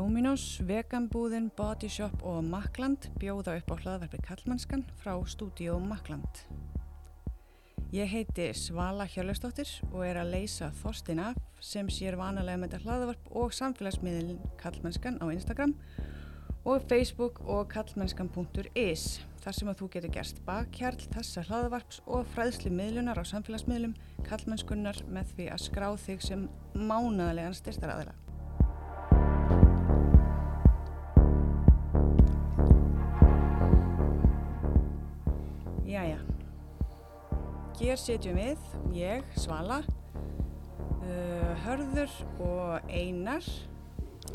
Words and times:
Dominos, 0.00 0.62
Veganbúðin, 0.64 1.50
Bodyshop 1.52 2.22
og 2.24 2.38
Makland 2.48 3.10
bjóða 3.20 3.58
upp 3.58 3.68
á 3.68 3.76
hlaðverfi 3.82 4.20
Kallmannskan 4.24 4.86
frá 4.96 5.12
stúdíó 5.28 5.74
Makland. 5.76 6.38
Ég 7.92 8.08
heiti 8.08 8.46
Svala 8.56 9.04
Hjörlustóttir 9.04 9.68
og 9.90 10.06
er 10.06 10.22
að 10.22 10.32
leysa 10.38 10.70
Þorstin 10.78 11.20
af 11.20 11.36
sem 11.60 11.90
sér 11.92 12.16
vanalega 12.16 12.62
með 12.62 12.78
þetta 12.78 12.86
hlaðverf 12.86 13.28
og 13.42 13.52
samfélagsmiðlinn 13.58 14.40
Kallmannskan 14.62 15.20
á 15.20 15.28
Instagram 15.34 15.76
og 16.64 16.88
Facebook 16.88 17.42
og 17.44 17.68
kallmennskan.is 17.74 19.06
þar 19.44 19.58
sem 19.58 19.68
að 19.74 19.82
þú 19.82 19.90
getur 19.98 20.16
gerst 20.16 20.40
bakkjarl 20.48 21.10
þessa 21.10 21.44
hlaðvarps 21.50 22.00
og 22.08 22.24
fræðsli 22.32 22.72
miðlunar 22.72 23.20
á 23.20 23.24
samfélagsmiðlum 23.34 23.92
kallmennskunnar 24.24 25.04
með 25.12 25.36
því 25.36 25.52
að 25.52 25.64
skrá 25.68 25.90
þig 26.08 26.24
sem 26.30 26.48
mánaðalegan 26.72 27.60
styrstaraðila. 27.60 28.16
Hér 37.90 37.98
setjum 37.98 38.36
við, 38.38 38.66
ég, 38.94 39.22
Svala, 39.34 39.80
uh, 39.82 41.62
Hörður 41.64 42.12
og 42.38 42.84
Einar. 42.86 43.42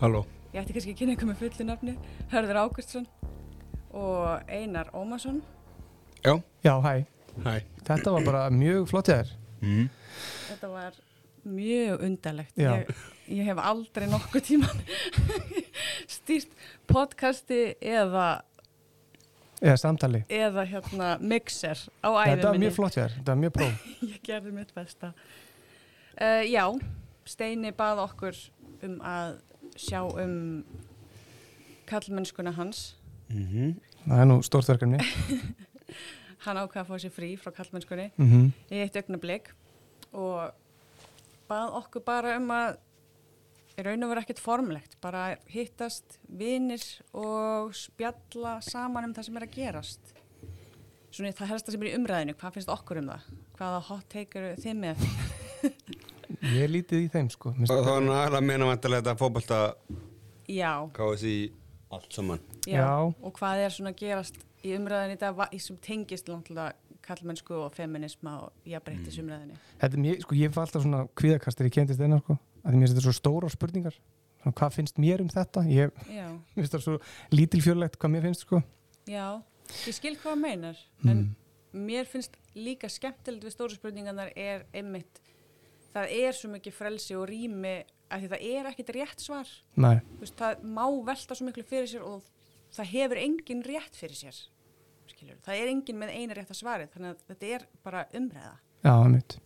Halló. 0.02 0.26
Ég 0.52 0.59
ætti 0.59 0.76
kannski 0.76 0.91
að 0.91 0.98
kynna 1.00 1.14
ykkur 1.16 1.30
með 1.30 1.38
fullu 1.40 1.68
nafni, 1.70 1.94
Hörður 2.34 2.59
Águstsson 2.66 3.05
og 3.95 4.52
Einar 4.52 4.90
Ómarsson. 4.91 5.40
Já. 6.20 6.34
Já, 6.66 6.73
hæ. 6.84 7.05
Hæ. 7.45 7.54
Þetta 7.88 8.16
var 8.18 8.28
bara 8.28 8.44
mjög 8.52 8.90
flott 8.91 9.14
ég 9.14 9.23
er. 9.23 9.31
Mm. 9.62 9.88
Þetta 10.50 10.72
var 10.73 11.00
mjög 11.48 12.06
undarlegt. 12.09 12.59
Já. 12.59 12.73
Ég, 12.73 13.08
ég 13.39 13.52
hef 13.53 13.66
aldrei 13.72 14.09
nokkuð 14.11 14.48
tíman 14.50 14.83
stýrt 16.17 16.52
podcasti 16.92 17.78
eða, 17.80 18.42
Eða 19.61 19.78
samtali. 19.78 20.23
eða 20.30 20.66
hérna 20.67 21.17
mixer 21.22 21.80
á 22.03 22.09
æðum 22.11 22.30
Þetta 22.36 22.50
var 22.50 22.58
mjög 22.59 22.73
flott 22.75 22.98
er. 22.98 23.09
Þetta 23.16 23.31
var 23.31 23.42
mjög 23.44 23.53
próf. 23.53 23.86
Ég 24.14 24.20
gerði 24.23 24.52
mitt 24.52 24.73
besta. 24.75 25.14
Uh, 26.22 26.44
já, 26.48 26.66
Steini 27.25 27.72
bað 27.72 28.02
okkur 28.03 28.36
um 28.83 29.00
að 29.02 29.38
sjá 29.76 30.02
um 30.03 30.66
kallmennskuna 31.89 32.52
hans. 32.52 32.95
Mm 33.30 33.48
-hmm. 33.48 33.73
Það 34.06 34.22
er 34.22 34.26
nú 34.26 34.42
stórt 34.44 34.67
verkefni. 34.70 35.00
Hann 36.45 36.58
ákvaða 36.58 36.81
að 36.83 36.88
fá 36.89 36.98
sér 37.02 37.11
frí 37.11 37.38
frá 37.38 37.52
kallmennskunni 37.52 38.11
Mm 38.17 38.30
-hmm. 38.31 38.52
í 38.72 38.76
eitt 38.81 38.95
augnablik 38.95 39.50
og 40.14 40.52
bað 41.50 41.73
okkur 41.73 42.02
bara 42.06 42.38
um 42.38 42.50
að 42.52 42.78
í 43.76 43.84
raun 43.86 44.04
og 44.06 44.12
vera 44.14 44.22
ekkert 44.23 44.40
formlegt, 44.40 44.95
bara 45.04 45.23
hittast 45.52 46.18
vinir 46.30 46.84
og 47.14 47.73
spjalla 47.76 48.58
saman 48.64 49.09
um 49.09 49.14
það 49.17 49.28
sem 49.28 49.38
er 49.42 49.45
að 49.48 49.56
gerast. 49.58 50.14
Svona 51.16 51.32
það 51.36 51.52
helst 51.54 51.67
það 51.67 51.76
sem 51.78 51.84
er 51.86 51.90
í 51.92 51.95
umræðinu, 52.00 52.36
hvað 52.40 52.56
finnst 52.58 52.72
okkur 52.73 53.00
um 53.02 53.09
það? 53.14 53.28
Hvaða 53.59 53.82
hot 53.90 54.08
take 54.12 54.40
eru 54.40 54.56
þið 54.64 54.80
með? 54.82 55.06
Ég 56.56 56.64
er 56.66 56.72
lítið 56.73 57.06
í 57.06 57.12
þeim 57.14 57.30
sko. 57.32 57.54
Mér 57.56 57.70
Og 57.70 57.70
þá 57.70 57.76
er 57.76 57.86
þetta- 57.86 58.06
náttúrulega 58.08 58.40
að 58.42 58.48
meina 58.50 58.66
vantilega 58.72 59.02
þetta 59.04 59.20
fótbolta 59.22 59.59
Já, 60.48 60.72
KSI 60.94 61.36
allt 61.92 62.12
saman. 62.14 62.39
já, 62.66 62.80
Já. 62.82 63.14
og 63.23 63.34
hvað 63.39 63.66
er 63.66 63.70
svona 63.70 63.92
að 63.94 64.00
gerast 64.02 64.36
í 64.64 64.73
umræðinu 64.76 65.16
í 65.16 65.56
í 65.56 65.62
sem 65.62 65.78
tengist 65.78 66.26
náttúrulega 66.28 66.73
kallmennsku 67.06 67.54
og 67.54 67.72
feminisma 67.73 68.42
og 68.44 68.52
jafnbreyttis 68.66 69.17
umræðinu. 69.22 69.56
Þetta 69.80 69.94
er 69.94 70.02
mjög, 70.02 70.22
sko, 70.22 70.36
ég 70.36 70.50
fæ 70.52 70.62
alltaf 70.66 70.82
svona 70.84 71.08
kvíðakastir 71.16 71.67
í 71.67 71.72
kendist 71.72 72.00
einar 72.02 72.20
sko. 72.23 72.38
Að 72.66 72.71
því 72.73 72.80
mér 72.80 72.88
finnst 72.88 72.95
þetta 72.97 73.05
svo 73.05 73.13
stóra 73.19 73.49
spurningar. 73.53 73.97
Svona, 74.41 74.55
hvað 74.59 74.73
finnst 74.80 74.97
mér 75.02 75.21
um 75.21 75.30
þetta? 75.30 75.61
Ég 75.70 75.92
finnst 76.55 76.73
það 76.73 76.81
svo 76.87 76.95
lítilfjörlegt 77.33 77.99
hvað 78.02 78.14
mér 78.15 78.26
finnst 78.26 78.45
sko. 78.45 78.61
já, 79.05 79.27
ég 79.86 79.93
skil 79.99 80.15
hvað 80.21 80.39
meinar, 80.42 80.77
Mm. 81.05 81.09
en 81.11 81.36
mér 81.86 82.05
finnst 82.09 82.33
líka 82.55 82.89
skemmtilegt 82.89 83.43
við 83.45 83.54
stóru 83.54 83.75
spurningarnar 83.75 84.31
er 84.36 84.65
einmitt, 84.73 85.20
það 85.93 86.09
er 86.17 86.33
svo 86.33 86.49
mikið 86.49 86.73
frelsi 86.73 87.15
og 87.15 87.27
rými 87.30 87.83
að 88.09 88.21
því 88.23 88.30
það 88.31 88.45
er 88.49 88.70
ekkit 88.71 88.89
rétt 88.95 89.20
svar. 89.21 89.49
Veist, 90.20 90.36
það 90.39 90.64
má 90.65 90.86
velta 91.05 91.36
svo 91.37 91.45
miklu 91.48 91.64
fyrir 91.67 91.87
sér 91.89 92.04
og 92.05 92.23
það 92.73 92.89
hefur 92.93 93.21
engin 93.21 93.64
rétt 93.65 93.95
fyrir 93.98 94.15
sér. 94.17 94.37
Skilur, 95.09 95.37
það 95.45 95.61
er 95.61 95.71
engin 95.73 95.99
með 96.02 96.14
eina 96.17 96.33
rétt 96.37 96.49
að 96.54 96.59
svari, 96.64 96.87
þannig 96.93 97.14
að 97.14 97.25
þetta 97.30 97.52
er 97.55 97.65
bara 97.86 98.05
umræða. 98.17 98.55
Já, 98.86 98.93
einmitt. 99.05 99.37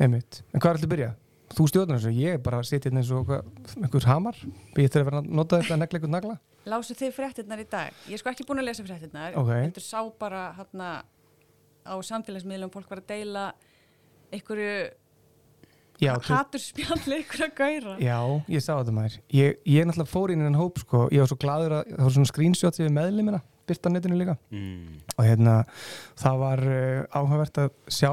Einmitt. 0.00 0.42
En 0.52 0.60
hvað 0.60 0.68
er 0.70 0.76
alltaf 0.76 0.88
að 0.90 0.92
byrja? 0.96 1.10
Þú 1.54 1.66
stjórnar 1.70 2.00
þessu. 2.00 2.12
Ég 2.18 2.34
er 2.34 2.38
bara 2.42 2.58
að 2.58 2.66
sitja 2.68 2.90
hérna 2.90 3.00
eins 3.02 3.10
og 3.14 3.26
hvað- 3.28 3.44
einhver 3.84 4.04
hamar. 4.10 4.34
Ég 4.76 4.90
þarf 4.90 5.00
að 5.02 5.04
vera 5.10 5.20
að 5.22 5.28
nota 5.30 5.60
þetta 5.60 5.74
að 5.76 5.78
negla 5.84 5.98
einhvern 6.00 6.14
nagla. 6.16 6.38
Lásu 6.66 6.94
þið 6.98 7.12
fréttinnar 7.14 7.60
í 7.62 7.66
dag? 7.70 7.92
Ég 8.08 8.14
er 8.14 8.18
sko 8.18 8.30
ekki 8.30 8.44
búin 8.48 8.58
að 8.58 8.64
lesa 8.66 8.82
fréttinnar. 8.82 9.36
Ok. 9.38 9.48
Heldur 9.54 9.82
sá 9.86 10.00
bara 10.18 10.52
hérna 10.58 10.88
á 11.86 11.94
samfélagsmiðlum 12.02 12.72
fólk 12.74 12.88
var 12.90 12.98
að 12.98 13.06
deila 13.06 13.52
einhverju 14.32 14.90
Já, 16.02 16.12
þú- 16.20 16.34
haturspjalli, 16.36 17.14
einhverja 17.22 17.48
gæra. 17.56 17.94
Já, 18.02 18.18
ég 18.52 18.60
sá 18.60 18.74
þetta 18.76 18.92
maður. 18.92 19.14
Ég, 19.32 19.56
ég 19.64 19.80
er 19.80 19.86
náttúrulega 19.88 20.12
fór 20.12 20.30
inn 20.34 20.40
í 20.42 20.44
hennan 20.44 20.60
hóp 20.60 20.78
sko. 20.82 21.06
Ég 21.14 21.22
var 21.22 21.30
svo 21.30 21.38
gladur 21.40 21.72
að 21.78 21.86
það 21.94 22.02
var 22.04 22.10
svona 22.18 22.28
screenshot 22.32 22.74
yfir 22.82 22.92
meðlimina, 22.92 23.40
byrta 23.66 23.88
netinu 23.94 24.18
líka. 24.18 24.34
Mm. 24.52 24.98
Og 25.16 25.24
hérna, 25.24 25.54
það 26.20 26.38
var 26.42 26.58
uh, 26.68 27.06
áhugavert 27.16 27.62
að 27.64 27.70
sjá 27.88 28.10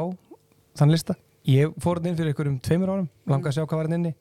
þann 0.79 0.93
lista. 0.95 1.17
Ég 1.49 1.73
fór 1.83 1.99
inn 2.03 2.15
fyrir 2.15 2.31
einhverjum 2.31 2.59
tveimur 2.63 2.89
árum, 2.93 3.09
langaði 3.27 3.51
að 3.51 3.57
sjá 3.57 3.65
hvað 3.67 3.79
var 3.81 3.87
þetta 3.89 3.99
inni. 3.99 4.13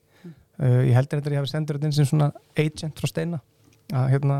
Uh, 0.59 0.81
ég 0.85 0.93
heldur 0.97 1.19
þetta 1.21 1.29
að 1.31 1.33
ég 1.37 1.41
hafi 1.43 1.51
sendur 1.53 1.77
þetta 1.79 1.87
inn 1.89 1.95
sem 1.97 2.05
svona 2.09 2.27
agent 2.59 2.99
frá 2.99 3.07
Steina. 3.09 3.39
Að 3.93 4.05
hérna, 4.13 4.37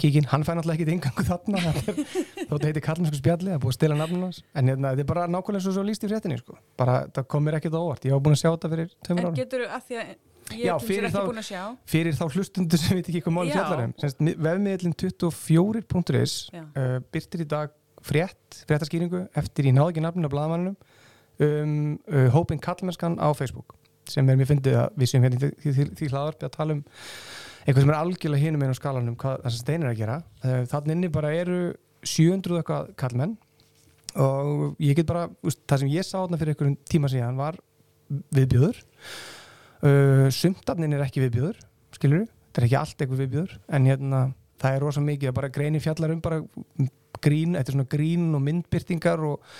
kíkin, 0.00 0.26
hann 0.30 0.44
fæ 0.46 0.52
náttúrulega 0.54 0.78
ekki 0.86 0.94
ingangu 0.94 1.24
þarna. 1.26 1.58
Þetta 1.74 1.94
Þótt 1.96 2.50
þetta 2.52 2.68
heiti 2.70 2.82
Karlmannsku 2.86 3.18
spjalli, 3.18 3.50
það 3.50 3.58
búið 3.64 3.72
að 3.72 3.76
stila 3.76 3.96
nafnum 3.98 4.22
hans. 4.28 4.38
En 4.56 4.70
hérna, 4.70 4.92
þetta 4.94 5.02
er 5.02 5.08
bara 5.10 5.24
nákvæmlega 5.34 5.64
svo, 5.66 5.72
svo 5.74 5.82
líst 5.84 6.06
í 6.06 6.10
fréttinni, 6.12 6.38
sko. 6.38 6.54
Bara, 6.78 6.94
það 7.12 7.26
kom 7.34 7.44
mér 7.44 7.58
ekkert 7.58 7.74
á 7.76 7.80
óvart. 7.82 8.06
Ég 8.06 8.14
var 8.14 8.22
búin 8.24 8.36
að 8.38 8.40
sjá 8.44 8.48
þetta 8.54 8.70
fyrir 8.72 8.92
tveimur 9.04 9.20
En 9.20 9.26
árum. 9.26 9.36
getur 9.40 9.64
þú 9.64 9.68
að 9.76 9.84
því 9.90 9.98
að 9.98 10.06
ég 10.06 10.62
Já, 10.62 10.72
er 10.76 11.08
ekki 11.10 11.12
þá- 11.16 11.26
búin 11.26 11.42
að 11.42 11.48
sjá. 11.50 11.62
fyrir 11.96 12.16
þá 12.16 12.24
hlustundur 12.30 12.78
sem 12.84 12.96
veit 13.00 13.10
ekki 13.10 13.22
hvað 13.26 13.36
máli 13.40 13.50
Já. 13.50 13.56
fjallar 13.58 13.84
um 13.88 13.94
Semst, 14.04 14.20
mi- 14.22 14.36
vefmiðlinn 14.46 14.96
24.is 15.02 16.36
Já. 16.54 16.62
uh, 16.62 16.98
byrtir 17.12 17.42
í 17.42 17.48
dag 17.50 17.74
frétt 18.06 18.62
fréttaskýringu 18.70 19.24
eftir 19.36 19.66
ég 19.70 19.74
náði 19.76 19.96
ekki 19.96 20.04
nafninu 20.06 20.30
á 20.30 20.34
blaðamannunum 20.36 20.76
um 21.42 21.72
uh, 22.08 22.28
hópin 22.34 22.60
kallmennskan 22.62 23.18
á 23.20 23.28
Facebook 23.36 23.76
sem 24.08 24.28
er 24.30 24.38
mér 24.38 24.48
fyndið 24.48 24.78
að 24.80 25.00
við 25.00 25.10
séum 25.10 25.26
hérna 25.26 25.38
í 25.38 25.42
því, 25.42 25.72
því, 25.74 25.86
því 25.98 26.08
hlaðarpi 26.12 26.46
að 26.46 26.54
tala 26.54 26.76
um 26.76 26.84
eitthvað 27.66 27.82
sem 27.82 27.90
er 27.90 27.98
algjörlega 27.98 28.44
hinum 28.44 28.62
einu 28.62 28.76
á 28.76 28.78
skalanum 28.78 29.16
hvað 29.18 29.40
það 29.42 29.54
sem 29.54 29.62
steinir 29.64 29.90
að 29.90 29.98
gera. 29.98 30.20
Uh, 30.44 30.62
þannig 30.70 30.94
inni 30.94 31.10
bara 31.12 31.32
eru 31.34 31.58
700 32.06 32.54
og 32.54 32.60
eitthvað 32.60 32.92
kallmenn 33.00 33.34
og 34.16 34.80
ég 34.80 34.96
get 34.96 35.08
bara, 35.08 35.26
úst, 35.44 35.60
það 35.68 35.82
sem 35.82 35.92
ég 35.92 36.06
sá 36.06 36.14
þarna 36.18 36.38
fyrir 36.40 36.54
einhverjum 36.54 36.76
tíma 36.88 37.10
síðan 37.12 37.40
var 37.40 37.58
viðbjöður 38.34 38.78
uh, 39.82 40.26
sumtafnin 40.32 40.96
er 40.96 41.04
ekki 41.04 41.24
viðbjöður 41.24 41.58
skilur 41.96 42.24
þetta 42.24 42.62
er 42.62 42.68
ekki 42.68 42.78
allt 42.80 43.02
eitthvað 43.02 43.22
viðbjöður 43.24 43.56
en 43.76 43.88
hérna, 43.90 44.20
það 44.62 44.76
er 44.76 44.86
rosa 44.86 45.02
mikið 45.04 45.32
að 45.32 45.36
bara 45.40 45.52
greini 45.52 45.82
fjallar 45.84 46.14
um 46.14 46.22
bara 46.24 46.40
grín, 47.24 47.56
er 47.58 47.66
svona 47.68 47.88
grín 47.90 48.30
og 48.36 48.44
myndbyrtingar 48.44 49.24
og 49.26 49.58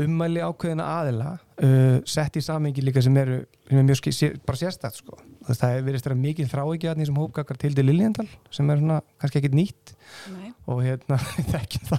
ummæli 0.00 0.40
ákveðina 0.44 0.86
aðila 1.00 1.32
uh, 1.36 1.98
sett 2.08 2.38
í 2.38 2.42
samengi 2.44 2.84
líka 2.84 3.02
sem 3.04 3.16
eru 3.20 3.42
sem 3.68 3.80
er 3.80 3.86
mjög 3.88 4.00
ski, 4.00 4.12
sé, 4.16 4.30
bara 4.46 4.60
sérstætt 4.60 4.98
sko. 5.00 5.18
það 5.48 5.76
er 5.76 5.86
verið 5.86 6.02
stæra 6.02 6.18
mikið 6.18 6.50
þráikjarni 6.52 7.06
sem 7.08 7.20
hópgakar 7.20 7.60
til 7.60 7.74
til 7.76 7.86
Liljendal 7.88 8.28
sem 8.50 8.70
er 8.72 8.80
svona 8.80 8.98
kannski 9.20 9.42
ekkit 9.42 9.56
nýtt 9.58 9.94
Nei. 10.32 10.50
og 10.66 10.82
hérna 10.86 11.20
þekkjum 11.52 11.86
þá 11.92 11.98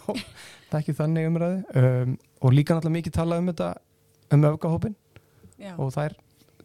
þekkjum 0.74 1.00
þannig 1.00 1.31
umræði 1.31 1.64
um, 1.84 2.18
og 2.42 2.58
líka 2.58 2.76
náttúrulega 2.78 3.00
mikið 3.00 3.18
talað 3.19 3.44
um 3.44 3.50
þetta 3.54 3.72
um 4.34 4.46
öfgahópin 4.51 4.96
Já. 5.62 5.74
og 5.78 5.94
þær 5.96 6.18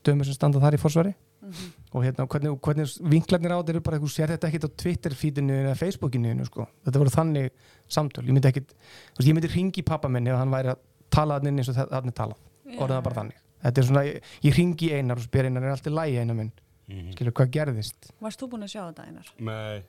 dömur 0.06 0.28
sem 0.28 0.38
standa 0.38 0.62
þar 0.62 0.78
í 0.78 0.82
fórsvari 0.82 1.16
Mhm. 1.38 1.68
og 1.94 2.02
hérna 2.04 2.26
hvernig, 2.26 2.50
hvernig 2.60 2.86
vinklarnir 2.98 3.52
á 3.54 3.62
þetta 3.62 3.70
eru 3.70 3.80
bara 3.86 3.98
þú 4.02 4.08
sér 4.10 4.32
þetta 4.34 4.48
ekkit 4.50 4.64
á 4.66 4.70
Twitter-feedinu 4.82 5.54
eða 5.54 5.76
Facebookinu 5.78 6.44
sko. 6.44 6.66
þetta 6.84 6.98
voru 6.98 7.12
þannig 7.14 7.50
samtöl 7.88 8.26
ég 8.26 8.34
myndi 8.34 9.32
myndi 9.32 9.50
ringi 9.54 9.84
pappa 9.86 10.08
minni 10.08 10.30
ef 10.30 10.36
hann 10.36 10.50
væri 10.50 10.72
að 10.74 10.82
tala 11.18 11.38
þannig 11.42 11.62
eins 11.64 11.72
og 11.74 11.78
þannig 11.92 12.16
tala 12.22 12.38
Já. 12.38 12.78
orðað 12.84 13.04
bara 13.08 13.20
þannig 13.22 13.44
þetta 13.66 13.82
er 13.82 13.86
svona, 13.90 14.02
ég, 14.08 14.32
ég 14.48 14.56
ringi 14.58 14.90
einar 14.94 15.18
og 15.18 15.26
spyr 15.26 15.48
einar 15.50 15.66
er 15.66 15.74
allt 15.76 15.90
í 15.90 15.94
lægi 15.98 16.22
einar 16.24 16.38
minn, 16.42 16.52
Mm. 16.88 17.10
skilur 17.12 17.34
hvað 17.36 17.50
gerðist 17.52 18.06
Varst 18.24 18.40
þú 18.40 18.46
búin 18.54 18.62
að 18.64 18.70
sjá 18.72 18.80
þetta 18.86 19.02
einar? 19.10 19.26
Nei. 19.44 19.82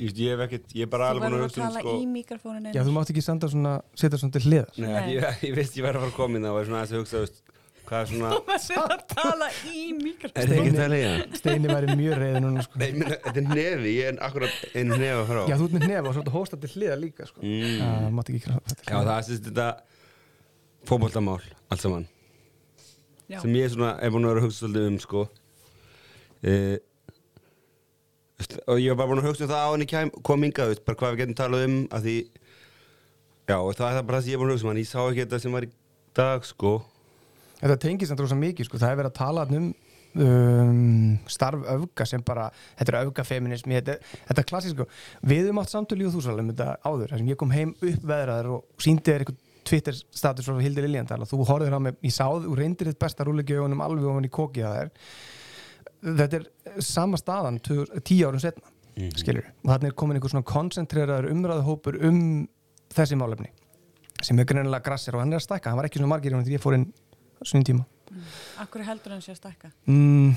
Ég, 0.00 0.10
ég 0.18 0.32
hef 0.34 0.40
ekkert, 0.44 0.72
ég 0.76 0.84
er 0.84 0.90
bara 0.92 1.06
Þú 1.06 1.12
alveg 1.14 1.22
búin 1.22 1.30
verður 1.30 1.40
að 1.40 1.44
að 1.44 1.52
hugsa 1.52 1.60
um 1.62 1.68
tala 1.70 1.80
sko. 1.84 1.92
í 1.96 2.08
mikrofónin 2.10 2.74
já 2.76 2.80
þú 2.84 2.92
mátt 2.96 3.12
ekki 3.14 3.22
senda 3.24 3.48
svona, 3.52 3.70
setja 3.96 4.18
svona 4.20 4.34
til 4.34 4.42
hliðar 4.44 4.72
Nei, 4.82 4.88
Nei. 4.90 5.12
Ég, 5.14 5.38
ég 5.46 5.54
veist 5.56 5.78
ég 5.78 5.86
verði 5.86 6.00
að 6.00 6.02
fara 6.04 6.10
að 6.10 6.16
koma 6.18 6.40
inn 6.40 6.44
á 6.44 6.52
að 6.52 6.58
hugsa, 6.98 7.14
þú 7.14 7.22
veist, 7.22 7.38
hvað 7.90 8.00
er 8.04 8.10
svona, 8.10 8.30
Þú 8.30 8.40
verður 8.46 8.92
að 8.94 9.02
tala 9.10 9.48
í 9.66 9.82
mikrofónin 9.98 10.40
er 10.40 10.50
þetta 10.50 10.60
ekki 10.60 10.70
að 10.70 10.78
tala 10.80 10.98
í 11.00 11.02
það? 11.04 11.38
Steini 11.40 11.72
væri 11.74 11.96
mjög 11.98 12.14
reyði 12.20 12.42
núna 12.44 12.64
sko. 12.66 12.78
Nei, 12.80 12.86
ég 12.86 12.98
meina, 13.00 13.16
þetta 13.26 13.40
er 13.42 13.48
nefi, 13.50 13.94
ég 13.96 14.10
er 14.12 14.20
akkurat 14.28 14.62
einu 14.78 14.98
nefa 15.00 15.24
frá. 15.30 15.40
já 15.50 15.56
þú 15.58 15.66
ert 15.66 15.74
með 15.76 15.86
nefa 15.90 16.06
og 16.12 16.16
svona 16.20 16.34
hósta 16.36 16.60
til 16.62 16.70
hliðar 16.76 17.00
líka 17.02 17.26
sko. 17.26 17.42
Mm. 17.42 17.74
það 17.82 18.14
mátt 18.20 18.30
ekki 18.30 18.42
krafa 18.46 18.76
Já, 18.78 18.94
það 18.94 19.12
er 19.16 19.26
sérst 19.30 19.48
þetta 19.50 19.68
fótboltamál, 20.90 21.40
allt 21.70 21.82
saman. 21.84 22.06
Já. 23.30 23.38
sem 23.42 23.54
ég 23.54 23.70
svona 23.70 23.92
er 24.02 24.10
búin 24.10 24.26
að 24.26 24.32
vera 24.32 24.40
að 24.42 24.46
hugsa 24.48 24.64
svolítið 24.64 24.86
um 24.90 24.96
sko 25.02 25.20
e, 26.42 26.54
veist, 28.40 28.56
og 28.64 28.80
ég 28.82 28.90
var 28.90 28.98
bara 29.02 29.10
búin 29.12 29.20
að 29.22 29.28
hugsa 29.30 29.44
um 29.46 29.50
það 29.52 29.66
á 29.66 29.70
henni 29.70 29.86
kæm, 29.90 30.10
kom 30.26 30.46
hingað, 30.46 30.72
veist, 30.72 30.82
bara 30.86 30.98
hvað 30.98 31.12
við 31.14 31.20
getum 31.22 31.36
talað 31.38 31.66
um 31.68 31.76
að 31.94 32.08
því 32.08 32.16
já, 33.50 33.56
og 33.58 33.70
það 33.78 33.86
er 33.86 33.94
það 34.00 34.08
bara 34.08 34.18
það 34.18 34.24
sem 34.24 34.32
ég 34.32 34.34
er 34.34 34.42
búin 34.42 34.50
að 34.50 34.56
hugsa 34.56 34.66
um 34.66 34.72
hann, 34.72 34.82
ég 34.82 34.90
sá 34.90 34.98
ekki 35.04 35.22
þetta 35.22 35.40
sem 35.44 35.54
var 35.54 35.68
í 35.68 35.70
dag 36.18 36.48
sko, 36.48 36.72
Þetta 37.60 37.76
tengist 37.84 38.12
þetta 38.12 38.26
rosa 38.26 38.38
mikið, 38.40 38.68
sko. 38.68 38.80
það 38.80 38.92
er 38.92 39.00
verið 39.00 39.10
að 39.10 39.18
tala 39.20 39.46
um 39.50 39.70
um, 40.20 41.18
starf 41.30 41.66
öfga 41.74 42.06
sem 42.08 42.24
bara, 42.26 42.48
þetta 42.78 42.92
er 42.94 42.98
öfgafeminismi 43.04 43.76
þetta, 43.78 43.98
þetta 44.30 44.42
er 44.42 44.48
klassísk, 44.48 44.80
sko. 44.80 44.88
við 45.30 45.44
höfum 45.46 45.60
átt 45.62 45.74
samtölu 45.74 46.08
og 46.08 46.16
þú 46.16 46.24
svolum 46.24 46.48
um 46.48 46.54
þetta 46.54 46.72
áður, 46.82 47.12
þar 47.12 47.22
sem 47.22 47.30
ég 47.30 47.40
kom 47.40 47.54
heim 47.54 47.74
uppveðraður 47.78 48.50
og 48.56 48.82
síndi 48.82 49.06
þér 49.10 49.24
eitthvað 49.26 49.46
Twitter 49.70 49.94
status 49.94 50.48
frá 50.48 50.56
Hildi 50.64 50.82
Liljandal 50.82 51.20
og 51.22 51.28
þú 51.30 51.44
horfður 51.46 51.76
á 51.76 51.80
mig, 51.84 51.98
ég 52.02 52.16
sáð 52.16 52.48
og 52.48 52.56
reyndir 52.58 52.88
þitt 52.90 52.98
besta 53.04 53.26
rúlegjöfunum 53.28 53.84
alveg 53.84 54.08
ofan 54.08 54.26
í 54.26 54.32
kokið 54.32 54.66
að 54.66 54.78
þér 54.80 54.92
þetta 56.24 56.38
er 56.40 56.46
sama 56.82 57.20
staðan 57.20 57.60
tíu 57.60 58.24
árum 58.26 58.40
setna 58.42 58.66
Mhm. 59.00 59.16
skilur, 59.16 59.46
og 59.64 59.70
þannig 59.70 59.90
er 59.90 59.96
komin 59.96 60.18
einhver 60.18 60.32
svona 60.32 60.46
koncentreraður 60.46 61.30
umræðuhópur 61.30 61.98
um 62.08 62.48
þessi 62.92 63.16
málefni 63.16 63.50
sem 64.20 64.38
er 64.38 64.48
greinilega 64.48 64.84
grassir 64.84 65.14
og 65.14 65.22
hann 65.22 65.32
er 65.32 65.38
að 65.38 65.46
stækka, 65.46 65.70
hann 65.70 65.78
var 65.78 65.86
ekki 65.88 66.00
svona 66.00 66.10
margir 66.12 66.34
þegar 66.34 66.56
ég 66.56 66.64
fór 66.64 66.76
inn 66.76 66.88
svona 67.46 67.66
tíma. 67.66 67.86
Akkur 68.62 68.84
heldur 68.84 69.14
hann 69.14 69.22
sé 69.24 69.34
að 69.34 69.40
stakka? 69.40 69.70
mm, 69.86 70.32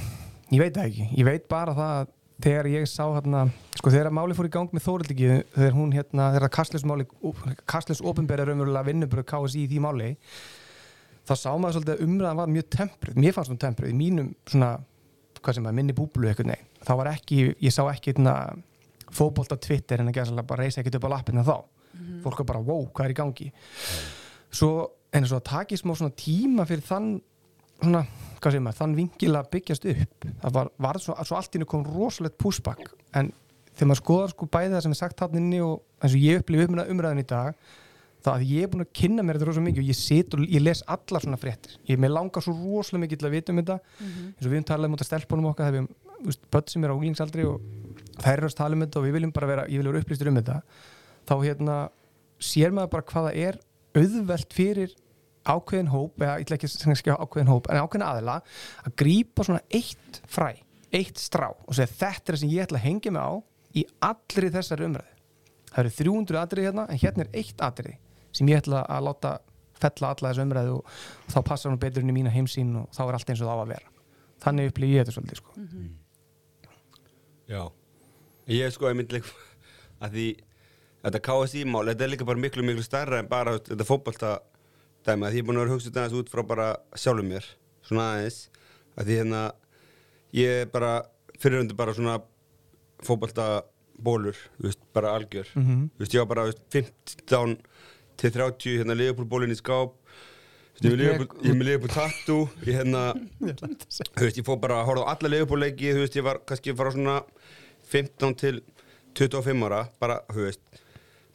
ég 0.54 0.62
veit 0.62 0.76
það 0.76 0.90
ekki, 0.90 1.08
ég 1.18 1.26
veit 1.28 1.48
bara 1.50 1.74
það 1.78 1.94
að 2.02 2.12
þegar 2.44 2.70
ég 2.74 2.90
sá 2.90 3.04
hérna 3.08 3.44
sko 3.78 3.92
þegar 3.94 4.14
máli 4.14 4.36
fór 4.38 4.50
í 4.50 4.52
gang 4.54 4.74
með 4.74 4.86
Þórildiki 4.88 5.30
þegar 5.54 5.78
hún 5.78 5.94
hérna, 5.96 6.32
þegar 6.36 6.54
Kastljusmáli 6.58 7.06
Kastljus 7.70 8.04
ofinberið 8.04 8.50
raunverulega 8.50 8.90
vinnubröð 8.90 9.28
KSI 9.30 9.64
í 9.64 9.70
því 9.72 9.82
máli 9.86 10.10
þá 11.24 11.34
sá 11.40 11.50
maður 11.56 11.78
svolítið 11.78 11.94
að 11.94 12.04
umræðan 12.08 12.42
var 12.42 12.52
mjög 12.52 12.66
tempruð. 12.74 13.20
Mér 13.24 13.36
fannst 13.36 13.54
hún 13.54 13.62
tempruð 13.62 13.94
í 13.94 13.96
mínum 13.96 14.34
svona 14.50 14.74
hvað 15.40 15.58
sem 15.58 15.70
að 15.70 15.78
minni 15.78 15.96
búblu 15.96 16.28
eitthvað 16.30 16.52
nei 16.52 16.60
þá 16.84 16.94
var 17.00 17.12
ekki, 17.14 17.40
ég 17.64 17.74
sá 17.74 17.84
ekki 17.86 18.12
hérna 18.12 18.36
fótbolta 19.14 19.58
Twitter 19.62 20.02
en 20.02 20.10
að 20.10 20.18
gera 20.18 20.30
svolítið 20.30 20.50
bara 20.50 20.66
reysa 20.66 20.82
ekkert 20.82 21.00
upp 21.00 21.08
á 21.08 21.14
lappina 21.14 21.46
þá. 21.46 21.56
Fólk 22.24 22.42
var 22.42 22.50
bara 22.50 22.64
wow, 22.66 22.86
hvað 22.90 23.06
er 23.06 23.14
í 23.14 23.18
gangi? 23.20 23.50
Svo 24.54 24.72
en 25.14 25.30
svo 25.30 25.40
að 25.40 25.48
taki 25.52 25.78
smá 25.80 25.94
svona 25.98 26.16
tíma 26.18 26.66
fyrir 26.70 26.86
þann 26.88 27.14
svona, 27.84 28.04
hvað 28.40 28.56
segir 28.56 28.66
maður, 28.66 28.80
þann 28.80 28.98
vingil 28.98 29.32
að 29.38 29.50
byggjast 29.54 29.88
upp. 29.94 30.28
Það 30.42 30.58
var, 30.58 30.74
var 30.88 31.00
svo, 31.04 31.16
svo 31.28 31.38
allt 31.38 31.54
í 31.54 31.60
hennu 31.60 31.70
kom 31.70 31.86
rosalegt 31.88 32.38
pushback. 32.42 32.92
En 33.18 33.32
þegar 33.74 33.90
maður 33.92 34.02
skoðar 34.02 34.34
sko 34.34 34.50
bæði 34.54 34.76
það 34.76 34.86
sem 34.86 34.96
er 34.96 35.00
sagt 35.00 35.24
hann 35.24 35.40
inni 35.40 35.64
og 35.64 35.82
eins 36.00 36.14
og 36.14 36.22
ég 36.22 36.44
upplifi 36.44 36.68
umræð, 36.70 36.92
umræðin 36.94 37.24
í 37.24 37.28
dag 37.30 37.58
þá 38.24 38.30
að 38.38 38.46
ég 38.48 38.64
er 38.64 38.70
búin 38.72 38.86
að 38.86 38.94
kynna 38.96 39.24
mér 39.26 39.38
þetta 39.38 39.50
rosa 39.50 39.64
mikið 39.66 39.84
og 39.84 39.90
ég 39.90 39.98
sit 40.00 40.36
og 40.36 40.44
ég 40.48 40.64
les 40.64 40.82
allar 40.96 41.26
svona 41.26 41.40
fréttir. 41.42 41.76
Ég 41.90 42.00
mér 42.00 42.14
langar 42.14 42.46
svo 42.46 42.54
rosalega 42.56 43.04
mikið 43.04 43.20
til 43.20 43.28
að 43.28 43.36
vita 43.36 43.52
um 43.52 43.60
þetta. 43.60 43.78
Eins 44.00 44.46
og 44.46 44.48
við 44.48 44.56
höfum 44.56 44.68
talað 44.70 44.88
um 44.88 44.96
þetta 44.96 45.08
stelpunum 45.10 45.50
okkar 45.50 45.68
þegar 45.68 45.76
við 45.76 45.82
höfum 45.84 46.48
börn 46.54 46.72
sem 46.72 46.86
er 46.86 46.94
á 46.94 46.96
unglingsaldri 46.96 47.48
og 47.50 47.66
þær 48.22 48.38
eru 48.38 48.48
að 48.48 48.58
tala 48.62 48.78
um 48.78 48.86
þetta 48.86 49.00
og 49.02 49.08
við 49.08 49.16
viljum 49.18 49.34
bara 49.36 49.50
vera, 49.50 49.66
ég 49.68 49.82
vil 49.82 49.90
vera 49.92 50.04
upplýstur 50.04 50.32
um 50.32 50.40
þetta 50.40 50.60
þá 51.28 51.34
hérna 51.44 51.78
sér 52.44 52.76
maður 52.76 52.94
bara 52.96 53.08
hvaða 53.12 53.34
er 53.36 53.60
auðvelt 53.98 54.56
fyrir 54.56 54.96
ákveðin 55.44 55.92
hóp, 55.92 56.22
eða 56.22 56.38
ég 56.40 56.46
ætla 56.46 56.58
ekki 56.60 56.70
að 56.70 56.94
ekki 56.94 57.16
ákveðin 57.16 57.52
hóp, 57.52 57.70
en 57.70 57.82
ákveðin 57.84 58.06
aðila 58.08 58.38
að 58.84 58.96
grípa 59.02 59.48
svona 59.48 59.64
eitt 59.74 60.22
fræ 60.32 60.52
eitt 60.94 61.18
strá 61.22 61.50
og 61.50 61.74
segja 61.74 61.90
þetta 61.90 62.30
er 62.32 62.36
það 62.36 62.42
sem 62.44 62.54
ég 62.54 62.68
ætla 62.68 62.80
að 62.80 62.86
hengja 62.88 63.14
mig 63.14 63.26
á 63.26 63.34
í 63.74 63.84
allri 64.06 64.52
þessari 64.54 64.88
umræðu. 64.88 65.10
Það 65.74 65.82
eru 65.82 65.94
300 65.98 66.42
atriði 66.44 66.68
hérna 66.70 66.86
en 66.86 67.02
hérna 67.02 67.26
er 67.26 67.40
eitt 67.42 67.66
atriði 67.66 67.96
sem 68.34 68.50
ég 68.52 68.62
ætla 68.62 68.84
að 68.86 69.08
láta 69.08 69.34
fella 69.82 70.12
alla 70.14 70.30
þessu 70.30 70.46
umræðu 70.46 70.76
og, 70.78 70.94
þá 71.34 71.40
passar 71.50 71.74
hún 71.74 71.82
betur 71.82 72.06
inn 72.06 72.14
í 72.14 72.18
mína 72.20 72.34
heimsýn 72.34 72.76
og 72.84 72.94
þá 72.94 73.02
er 73.08 73.18
allt 73.18 73.34
eins 73.34 73.42
og 73.42 73.50
það 73.50 73.58
á 73.58 73.64
að 73.64 73.74
vera. 73.74 73.94
Þannig 74.44 74.70
upplýði 74.70 74.94
ég 74.94 75.04
þetta 75.04 75.16
svolítið 75.18 75.42
sko. 75.42 75.56
já. 77.50 77.64
Ég 78.54 78.74
sko, 78.76 78.90
ég 78.92 79.00
myndi 79.00 79.18
líka 79.18 79.34
að 80.04 80.18
því 80.18 80.28
þetta 81.04 81.24
KSI 81.28 81.66
mál, 81.68 81.86
þetta 81.90 82.06
er 82.06 82.14
líka 82.14 82.28
bara 82.28 82.44
miklu 82.46 82.66
miklu 82.68 82.86
stærra 82.86 83.20
en 83.24 83.32
bara 83.32 83.58
þetta 83.58 83.88
fótbolta 83.88 84.36
dæmi, 85.06 85.26
að 85.26 85.32
því 85.32 85.38
ég 85.38 85.44
er 85.44 85.48
búin 85.48 85.58
að 85.58 85.64
vera 85.64 85.72
að 85.72 85.76
hugsa 85.76 85.90
þetta 85.90 86.04
aðeins 86.04 86.20
út 86.20 86.32
frá 86.32 86.42
bara 86.48 86.68
sjálfum 86.96 87.30
mér, 87.34 87.48
svona 87.84 88.08
aðeins 88.14 88.40
að 88.98 89.10
því 89.10 89.18
hérna 89.20 89.42
ég 90.38 90.62
er 90.64 90.72
bara 90.74 90.94
fyrirhundi 91.42 91.78
bara 91.78 91.96
svona 91.96 92.20
fótbolta 93.04 93.64
bólur, 94.04 94.38
bara 94.94 95.16
algjör. 95.16 95.48
Mm 95.56 95.64
-hmm. 95.64 95.90
Veist, 96.00 96.14
ég 96.14 96.20
var 96.20 96.26
bara 96.26 96.44
veist, 96.44 96.62
15 96.70 97.58
til 98.18 98.32
30 98.32 98.78
hérna 98.78 98.94
Liverpool 98.94 99.28
bólinn 99.28 99.52
í 99.52 99.56
skáp. 99.56 99.94
Veist, 100.82 100.86
ég 100.86 101.50
er 101.50 101.56
með 101.56 101.64
Liverpool 101.64 101.90
tattoo 101.90 102.50
ég 102.66 102.76
hérna, 102.76 103.14
ég 104.38 104.46
fór 104.46 104.60
bara 104.60 104.82
að 104.82 104.86
horfa 104.86 105.04
á 105.04 105.12
alla 105.14 105.30
Liverpool 105.30 105.60
leiki, 105.60 105.94
þú 105.94 106.00
veist, 106.00 106.16
ég 106.16 106.24
var 106.24 106.40
kannski 106.46 106.74
frá 106.74 106.92
svona 106.92 107.24
15 107.92 108.36
til 108.36 108.62
25 109.14 109.64
ára, 109.64 109.88
bara, 110.00 110.22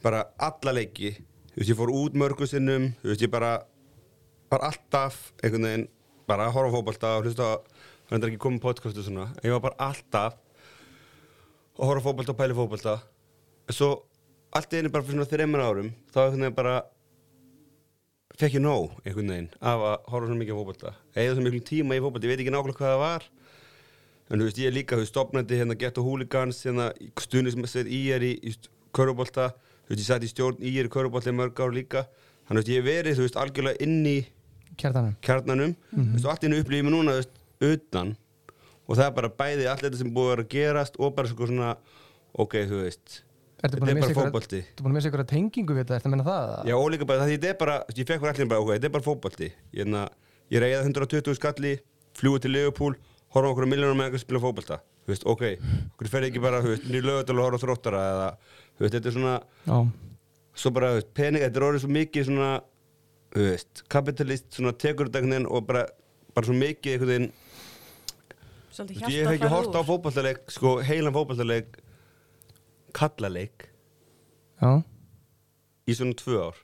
bara 0.03 0.25
alla 0.39 0.73
leiki 0.73 1.17
veist, 1.61 1.71
ég 1.73 1.79
fór 1.79 1.93
út 1.95 2.17
mörgum 2.19 2.49
sinnum 2.49 2.93
þú 3.03 3.13
veist, 3.13 3.25
ég 3.25 3.33
bara 3.33 3.53
bara 4.49 4.71
alltaf 4.73 5.33
einhvern 5.43 5.67
veginn, 5.67 5.89
bara 6.29 6.49
að 6.49 6.55
horfa 6.57 6.73
á 6.73 6.77
fótbolta 6.77 7.15
og 7.19 7.27
hlusta 7.27 7.49
á, 7.49 7.55
það 8.09 8.23
er 8.23 8.31
ekki 8.31 8.43
komið 8.45 8.63
podcast 8.65 9.01
og 9.01 9.07
svona, 9.07 9.27
ég 9.45 9.55
var 9.55 9.65
bara 9.65 9.89
alltaf 9.91 10.39
og 11.79 11.85
horfa 11.91 12.01
á 12.01 12.07
fótbolta 12.09 12.35
og 12.35 12.39
pæli 12.39 12.57
fótbolta. 12.57 12.95
En 13.69 13.77
svo 13.77 13.91
allt 14.57 14.73
í 14.73 14.81
einu 14.81 14.93
bara 14.93 15.05
fyrir 15.05 15.19
svona 15.19 15.31
þreymur 15.33 15.65
árum 15.65 15.91
þá 16.09 16.23
einhvern 16.25 16.47
veginn 16.47 16.57
bara 16.57 16.77
fekk 18.39 18.57
ég 18.57 18.65
nóg 18.65 18.97
einhvern 19.05 19.35
veginn 19.35 19.51
af 19.61 19.85
að 19.91 19.97
horfa 20.15 20.31
svona 20.31 20.43
mikið 20.43 20.57
á 20.57 20.61
fótbolta. 20.63 20.95
Eða 21.15 21.37
svona 21.37 21.51
miklu 21.51 21.65
tíma 21.69 21.99
í 21.99 22.03
fótbolta, 22.03 22.29
ég 22.29 22.33
veit 22.33 22.43
ekki 22.45 22.55
nákvæmlega 22.55 22.81
hvað 22.81 22.95
það 22.95 23.05
var. 23.05 23.29
En 24.29 24.41
þú 24.41 24.49
veist, 24.49 24.61
ég 24.61 24.75
líka 24.75 24.97
þú 24.97 25.05
veist, 25.05 25.13
stopnandi 25.15 25.61
hérna 25.61 25.77
Ghetto 25.81 26.05
Hooligans 26.05 26.65
hérna 26.65 26.91
stuðnis 27.21 27.57
með 27.57 27.73
sveit 27.73 27.93
í 27.93 28.01
er 28.13 28.25
í, 28.25 28.35
í 28.45 28.53
körubólta 28.97 29.53
þú 29.89 29.95
veist, 29.95 30.03
ég 30.03 30.09
sætti 30.09 30.29
í 30.29 30.33
stjórn 30.35 30.61
í 30.61 30.73
er 30.77 30.89
í 30.89 30.93
körubólta 30.93 31.33
í 31.33 31.37
mörg 31.39 31.63
ár 31.65 31.73
líka. 31.73 32.05
Þannig 32.49 32.65
að 32.65 32.73
ég 32.75 32.85
verið, 32.85 33.17
þú 33.17 33.25
veist, 33.25 33.39
algjörlega 33.41 33.85
inn 33.85 34.01
í 34.09 34.17
kjartanum 34.79 35.15
kjarnanum. 35.25 35.77
Þú 35.95 36.11
veist, 36.15 36.29
allt 36.29 36.45
í 36.45 36.51
einu 36.51 36.61
upplýði 36.63 36.87
mig 36.87 36.95
núna, 36.95 37.17
þú 37.17 37.23
veist, 37.23 37.41
utan. 37.73 38.13
Og 38.89 38.97
það 38.97 39.07
er 39.09 39.17
bara 39.17 39.33
bæði 39.41 39.67
allt 39.69 39.87
þetta 39.87 40.01
sem 40.01 40.13
búið 40.13 40.29
að 40.29 40.35
vera 40.35 40.45
að 40.45 40.53
gerast 40.55 41.01
og 41.01 41.17
bara 41.17 41.33
svona 41.33 41.73
ok, 42.39 42.55
þú 42.69 42.83
veist, 42.85 43.19
þetta 43.61 43.81
að 43.81 43.91
er 43.91 44.01
bara 44.01 44.17
fótbolti. 44.17 44.63
Þú 44.77 44.85
búin 44.85 44.93
að 44.93 44.99
missa 44.99 45.11
ykkur 45.11 45.25
tengingu 45.29 45.77
við 45.77 45.89
þetta, 45.91 46.01
að 46.05 46.15
menna 46.15 46.27
það? 46.29 46.53
Já, 46.71 46.77
og 46.79 46.89
líka 46.95 47.09
bara, 47.09 47.29
þetta 47.29 47.51
er 47.51 47.59
bara, 47.61 47.77
ég 47.97 48.09
fekk 48.09 48.27
allir 48.31 48.51
bara, 48.53 48.65
ok, 48.65 48.73
þetta 48.77 48.89
er 48.89 48.95
bara 48.97 49.07
fótbolti. 49.09 49.51
Ég, 49.77 49.89
na, 49.89 50.05
ég 50.53 50.65
reyða 50.65 50.85
120 50.87 51.39
skalli 51.39 51.75
fljúið 52.19 52.45
til 52.45 52.55
Liverpool, 52.55 52.97
horfa 53.35 53.53
okkur 53.53 53.69
miljónum 53.71 53.99
með 53.99 54.11
einhver 54.11 54.23
spila 54.23 54.43
fótbolta, 54.43 54.81
þú 55.09 55.15
veist, 55.15 55.25
ok 55.25 55.45
okkur 55.95 56.11
fer 56.13 56.27
ekki 56.29 56.43
bara, 56.45 56.61
þú 56.61 56.75
veist, 56.75 56.89
nýr 56.93 57.07
lögadal 57.09 57.39
og 57.41 57.47
horfa 57.47 57.63
þróttara 57.65 58.03
eða, 58.13 58.27
þú 58.77 58.85
veist, 58.85 58.97
þetta 58.99 59.09
er 59.09 59.17
svona 59.17 59.37
Já, 59.65 59.79
svo 60.61 60.73
bara, 60.77 60.91
þú 60.93 61.01
veist, 61.01 61.11
pening, 61.17 61.45
þetta 61.47 61.61
er 61.63 61.67
orðið 61.71 61.85
svo 61.87 61.93
mikið 61.97 62.29
svona, 62.29 62.51
þú 63.33 63.47
veist, 63.49 63.83
kapitalist 63.97 64.49
svona 64.59 64.75
tekur 64.77 65.09
þetta 65.09 65.23
einhvern 65.23 65.37
veginn 65.39 65.51
og 65.57 65.67
bara 65.71 65.87
bara 66.37 66.51
svo 66.51 66.57
mikið 66.61 66.95
einhvern 66.99 67.13
veginn 67.15 67.31
Þú 68.79 68.85
veist, 68.85 69.01
hjarta 69.01 69.15
ég 69.17 69.25
hef 69.25 69.39
ekki 69.39 69.53
hort 69.57 69.75
á 69.75 69.83
fótballtaleik 69.89 70.53
sko 70.55 70.77
heilan 70.87 71.17
fótballtaleik 71.17 71.81
kallaleik 72.99 73.65
já, 74.61 74.71
í 75.89 75.97
svona 75.97 76.17
tvö 76.19 76.43
ár. 76.51 76.61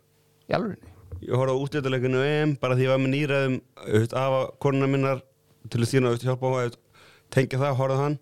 Í 0.50 0.54
alveg 0.54 0.90
ég 1.24 1.32
horfði 1.38 1.54
á 1.56 1.62
útlítaleikinu 1.64 2.22
EM 2.26 2.54
bara 2.60 2.76
því 2.76 2.86
ég 2.86 2.92
var 2.92 3.00
með 3.02 3.12
nýræðum 3.14 3.56
auðvitað, 3.80 4.16
afa 4.20 4.40
konuna 4.62 4.88
minnar 4.90 5.22
til 5.72 5.80
að 5.80 5.90
sína 5.90 6.10
auðvitað, 6.10 6.28
hjálpa 6.30 6.50
á 6.50 6.54
að 6.60 6.78
tengja 7.34 7.60
það, 7.62 7.76
horfði 7.80 7.96
á 7.96 8.02
hann 8.04 8.16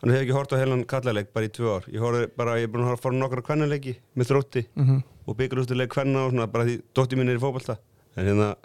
þannig 0.00 0.14
hef 0.14 0.20
ég 0.20 0.26
ekki 0.26 0.36
hort 0.36 0.52
á 0.52 0.60
heilan 0.60 0.84
kallaleik 0.88 1.32
bara 1.32 1.48
í 1.48 1.52
tvö 1.52 1.74
ár. 1.76 1.84
Ég 1.92 2.02
horfði 2.04 2.28
bara, 2.36 2.56
ég 2.60 2.68
er 2.68 2.72
búin 2.72 2.84
að 2.84 2.92
horfa 2.92 3.12
á 3.12 3.12
nokkra 3.16 3.44
kvennaleiki 3.46 3.96
með 4.14 4.30
þrótti 4.30 4.62
mm 4.68 4.84
-hmm. 4.86 5.02
og 5.26 5.36
byggjurústileik 5.36 5.92
kvenna 5.92 6.26
og 6.26 6.30
svona 6.32 6.46
bara 6.46 6.64
því 6.64 6.80
dótti 6.94 7.16
mín 7.16 7.30
er 7.30 7.38
í 7.38 7.44
fótballta 7.44 7.78
en 8.16 8.26
hérna 8.26 8.56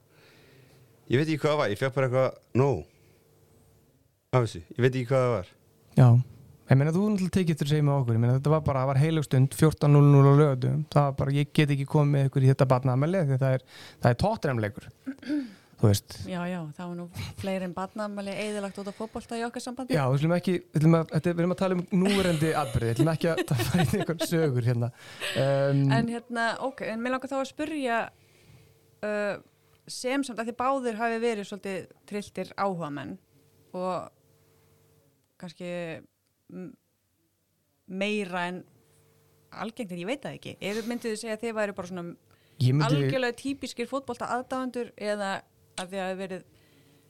ég 1.11 1.19
veit 1.19 1.27
ekki 1.27 1.41
hvað 1.43 1.51
það 1.51 1.61
var, 1.61 1.69
ég 1.69 1.79
fekk 1.79 1.95
bara 1.95 2.07
eitthvað 2.07 2.29
no 2.53 2.69
af 4.31 4.43
þessu, 4.45 4.61
ég 4.77 4.81
veit 4.81 4.95
ekki 4.95 5.09
hvað 5.11 5.23
það 5.25 5.33
var. 5.35 5.47
Já, 5.95 6.07
ég 6.71 6.77
meina 6.77 6.91
þú 6.91 7.07
náttúrulega 7.11 7.35
tekið 7.35 7.61
að 7.61 7.71
segja 7.71 7.83
með 7.83 7.95
okkur, 7.99 8.15
ég 8.15 8.21
meina 8.23 8.35
þetta 8.37 8.53
var 8.53 8.61
bara, 8.67 8.79
það 8.79 8.91
var 8.91 9.01
heilugstund 9.01 9.55
14.00 9.59 10.31
á 10.31 10.33
lögatum, 10.41 10.85
það 10.91 11.03
var 11.07 11.15
bara, 11.19 11.31
ég 11.31 11.51
get 11.51 11.73
ekki 11.75 11.85
komið 11.85 12.11
með 12.15 12.29
ykkur 12.29 12.43
í 12.43 12.51
þetta 12.51 12.69
barnaðamæli 12.71 13.17
því 15.81 16.31
Já, 16.31 16.39
já, 16.49 16.59
það 16.77 16.87
var 16.87 16.97
nú 16.99 17.05
fleiri 17.41 17.67
en 17.67 17.75
barnaðamæli 17.75 18.35
eðilagt 18.43 18.79
út 18.81 18.89
á 18.89 18.93
fótbolta 18.95 19.39
í 19.39 19.43
okkar 19.47 19.63
sambandi. 19.65 19.97
Já, 19.97 20.03
við 20.11 20.23
slum 20.23 20.35
ekki, 20.37 20.55
við 20.71 20.85
slum 20.85 20.97
að, 20.99 21.13
við 21.17 21.41
erum 21.43 21.55
að 21.55 21.61
tala 21.61 21.77
um 21.77 21.83
núverendi 22.03 22.51
atbyrði, 22.61 22.91
við 22.91 23.01
slum 23.01 23.13
ekki 23.13 23.31
að 23.31 23.43
það 23.51 23.81
í 23.81 23.99
einhvern 23.99 24.25
sögur 24.31 24.67
hérna. 24.69 24.91
Um, 25.33 25.83
En 25.97 26.11
hérna, 26.11 26.47
ok, 26.67 26.85
en 26.93 27.03
mér 27.03 27.15
langar 27.15 27.31
þá 27.31 27.37
að 27.41 27.49
spurja 27.51 27.99
uh, 29.07 29.35
sem 29.89 30.25
samt 30.27 30.41
að 30.41 30.51
þið 30.51 30.59
báðir 30.61 30.99
hafi 31.01 31.21
verið 31.23 31.49
svolítið 31.49 31.87
trilltir 32.09 32.53
áhugamenn 32.59 33.17
og 33.75 34.11
kannski 35.41 35.71
meira 37.91 38.47
en 38.51 38.61
algengt 39.51 39.91
en 39.91 40.01
ég 40.01 40.09
veit 40.09 40.23
það 40.23 40.37
ekki. 40.37 40.57
Ef 40.63 40.85
myndið 40.87 41.13
þið 41.13 41.21
segja 41.21 41.37
að 41.37 41.45
þið 41.45 41.55
væri 41.57 41.75
bara 41.75 41.89
svona 41.89 42.03
myndi, 42.05 42.85
algjörlega 42.87 43.37
típiskir 43.39 43.89
fótbolta 43.89 44.29
aðdáðandur 44.35 44.91
eða 44.95 45.31
að 45.77 45.87
þið 45.93 46.01
hafi 46.05 46.17
verið 46.21 46.43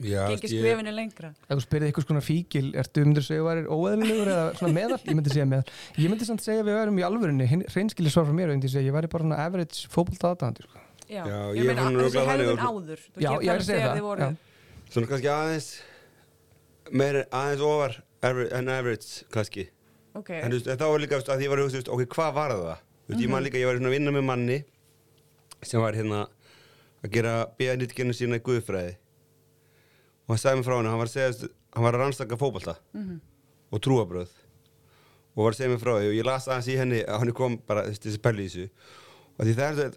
Já, 0.01 0.21
gengið 0.31 0.49
ég- 0.49 0.61
skrefinu 0.63 0.91
lengra 0.97 1.29
Ef 1.45 1.57
þú 1.57 1.61
spyrir 1.61 1.85
eitthvað 1.91 2.05
svona 2.07 2.21
fíkil, 2.25 2.67
ertu 2.81 3.03
myndir 3.05 3.21
segja 3.25 3.41
að 3.41 3.43
þú 3.43 3.49
værir 3.51 3.67
óeðlilegur 3.75 4.29
eða 4.33 4.45
svona 4.57 4.73
meðal? 4.73 4.97
Ég 5.05 5.15
myndi 5.19 5.29
segja 5.29 5.45
meðal. 5.45 5.65
Ég 6.01 6.09
myndi 6.09 6.25
samt 6.25 6.41
segja 6.41 6.61
að 6.63 6.69
við 6.71 6.77
værum 6.79 6.97
í 6.97 7.05
alvörinni, 7.05 7.45
hreinskili 7.69 8.09
svar 8.09 8.25
frá 8.25 8.33
mér, 8.33 8.49
ég 8.49 8.57
myndi 8.57 8.71
segja 8.73 8.89
ég 8.89 8.95
væri 8.97 9.09
bara 9.13 9.23
svona 9.27 9.37
average 9.45 9.85
fótbolta 9.93 10.31
aðdæðandi, 10.33 10.65
sko. 10.65 10.79
Já, 11.11 11.21
Já, 11.27 11.37
ég 11.53 11.59
ég 11.61 11.67
meina 11.69 11.81
þessi 11.91 12.17
og- 12.17 12.65
áður 12.65 12.99
Þú 13.11 13.19
Já, 13.21 13.29
getur 13.29 13.43
ég 13.45 13.51
er 13.51 13.59
að 13.59 13.69
segja 13.69 13.87
það. 13.93 14.35
Svona 14.91 15.07
kannski 15.11 15.29
aðeins 15.35 15.69
meira 16.91 17.23
aðeins 17.31 17.61
ofar 17.61 18.03
average, 18.23 18.51
en 18.57 18.69
average 18.69 19.23
kannski 19.31 19.67
Ok, 20.15 20.29
En 20.31 20.51
þá 20.51 20.81
var 20.91 20.99
líka, 20.99 21.15
að 21.21 21.37
því 21.37 21.43
ég 21.45 21.49
var 21.49 21.57
að 21.61 21.69
hugsa, 21.69 21.87
ok, 21.93 22.01
hvað 22.11 22.33
var 22.35 22.49
það? 22.51 22.77
Þú 23.07 23.13
veist, 23.13 23.21
ég 23.23 23.29
man 23.29 23.43
líka, 23.45 23.57
ég 23.61 23.65
var 23.69 23.75
svona 23.77 23.91
að 27.03 27.11
gera 27.15 27.33
bíðanýtgerinu 27.59 28.13
sína 28.17 28.37
í 28.39 28.43
guðfræði 28.45 28.93
og 30.27 30.35
hann 30.35 30.41
sagði 30.43 30.59
mér 30.61 30.67
frá 30.67 30.75
henni, 30.77 30.91
hann 30.91 31.01
var 31.01 31.09
að 31.09 31.15
segja, 31.15 31.49
hann 31.75 31.83
var 31.87 31.97
að 31.97 32.03
rannsaka 32.05 32.37
fótbolta 32.39 32.75
og 33.71 33.81
trúabröð 33.81 34.29
og 35.31 35.43
var 35.45 35.53
að 35.53 35.57
segja 35.61 35.71
mér 35.73 35.81
frá 35.81 35.93
því 35.97 36.11
og 36.11 36.15
ég 36.19 36.27
las 36.27 36.47
aðeins 36.51 36.69
í 36.73 36.77
henni 36.79 37.01
að 37.07 37.19
hann 37.23 37.33
kom 37.37 37.57
bara, 37.67 37.85
þessi 37.89 38.21
pæli 38.21 38.45
í 38.45 38.51
þessu 38.51 38.67
og 39.39 39.45
því 39.47 39.55
það 39.57 39.67
er 39.85 39.95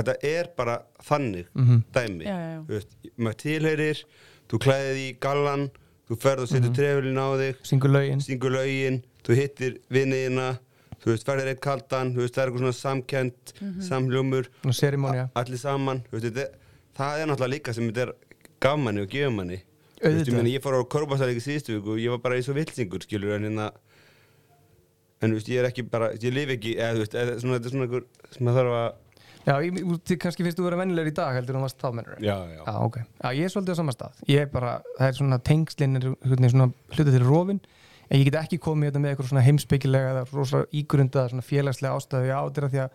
þetta, 0.00 0.14
er 0.24 0.48
bara 0.56 0.78
þannig 1.04 1.46
Mhm. 1.54 1.82
dæmi 1.92 2.24
Já, 2.24 2.34
já, 2.34 2.50
já. 2.54 2.60
þú 2.66 2.72
veist, 2.74 2.96
maður 3.18 3.38
tilheyrir 3.44 4.04
þú 4.50 4.58
klæðið 4.64 4.98
í 5.04 5.08
gallan 5.20 5.70
þú 6.10 6.16
ferð 6.18 6.42
og 6.42 6.48
setur 6.50 6.70
mm 6.70 6.74
trefilin 6.74 7.20
á 7.22 7.28
þig 7.38 7.56
Syngur 7.70 7.90
lögin. 7.94 8.20
syngur 8.20 8.50
lögin, 8.50 9.02
þú 9.22 9.36
hittir 9.38 9.78
vinniðina, 9.90 10.58
þú 11.00 11.10
veist, 11.14 11.26
ferðir 11.26 11.50
eitt 11.54 11.60
kaldan, 11.64 12.12
þú 12.14 12.24
veist, 12.24 12.34
það 12.36 12.42
er 12.42 12.50
eitthvað 12.50 12.64
svona 12.64 12.78
samkend, 12.80 13.52
samljómur, 13.88 14.48
Svona 14.62 14.76
serimónia. 14.80 15.28
allir 15.34 15.58
saman, 15.62 16.02
þú 16.10 16.18
veist, 16.20 16.36
er- 16.36 16.54
það 17.00 17.22
er 17.22 17.26
náttúrulega 17.30 17.54
líka 17.56 17.74
sem 17.74 17.88
þetta 17.90 18.06
er 18.08 18.14
gafmanni 18.60 19.00
og 19.02 19.08
gefumanni. 19.08 19.60
Þú 20.00 20.12
veist, 20.14 20.28
ég 20.30 20.34
meina, 20.36 20.48
ég 20.48 20.62
fór 20.64 20.76
á 20.76 20.82
Körbástaríki 20.84 21.40
síðustu 21.44 21.76
viku 21.78 21.92
og 21.92 21.98
ég 22.00 22.10
var 22.10 22.18
bara 22.18 22.36
eins 22.36 22.48
og 22.48 22.56
vilsingur, 22.56 23.00
skilur, 23.04 23.34
en 23.36 23.44
hérna, 23.48 23.70
en 25.20 25.30
þú 25.30 25.36
veist, 25.36 25.48
ég 25.52 25.60
er 25.60 25.68
ekki 25.68 25.84
bara, 25.92 26.10
ég 26.16 26.32
lifi 26.32 26.56
ekki, 26.56 26.74
eða 26.80 26.96
þú 26.96 27.02
veist, 27.04 27.16
eða, 27.20 27.38
svona, 27.42 27.58
þetta 27.58 27.68
er 27.70 27.74
svona 27.74 27.86
einhver 27.88 28.04
sem 28.34 28.46
maður 28.46 28.60
þarf 28.60 28.76
að, 28.80 29.06
Já, 29.40 29.54
ég- 29.64 29.78
kannski 30.20 30.44
finnst 30.44 30.58
þú 30.60 30.64
vera 30.66 30.76
vennilegur 30.76 31.08
í 31.10 31.14
dag 31.16 31.32
heldur 31.32 31.56
en 31.56 31.60
þú 31.60 31.64
varst 31.64 31.78
þá 31.80 31.94
mennur. 31.96 32.16
já, 32.20 32.34
já, 32.44 32.60
Já, 32.66 32.74
ok. 32.84 32.96
Já, 33.24 33.28
ég 33.32 33.44
er 33.46 33.52
svolítið 33.54 33.72
á 33.72 33.76
sama 33.80 33.92
stað. 33.96 34.18
Ég 34.28 34.40
er 34.44 34.46
bara, 34.52 34.72
það 34.98 35.06
er 35.08 35.12
svona 35.16 35.38
er 36.44 36.50
svona 36.52 36.66
hluta 36.92 37.10
til 37.14 37.24
rofin, 37.24 37.60
en 38.10 38.18
ég 38.18 38.26
get 38.26 38.38
ekki 38.42 38.58
komið 38.58 38.90
þetta 38.90 39.00
með 39.04 39.12
eitthvað 39.14 39.28
svona 39.30 39.44
heimspekilega 39.46 40.10
eða 40.14 40.24
rosa 40.34 40.64
ígrunda 40.74 41.28
svona 41.30 41.44
félagslega 41.46 41.94
ástæðu. 41.94 42.30
Er 42.30 42.66
að 42.66 42.74
því 42.74 42.80
að 42.82 42.90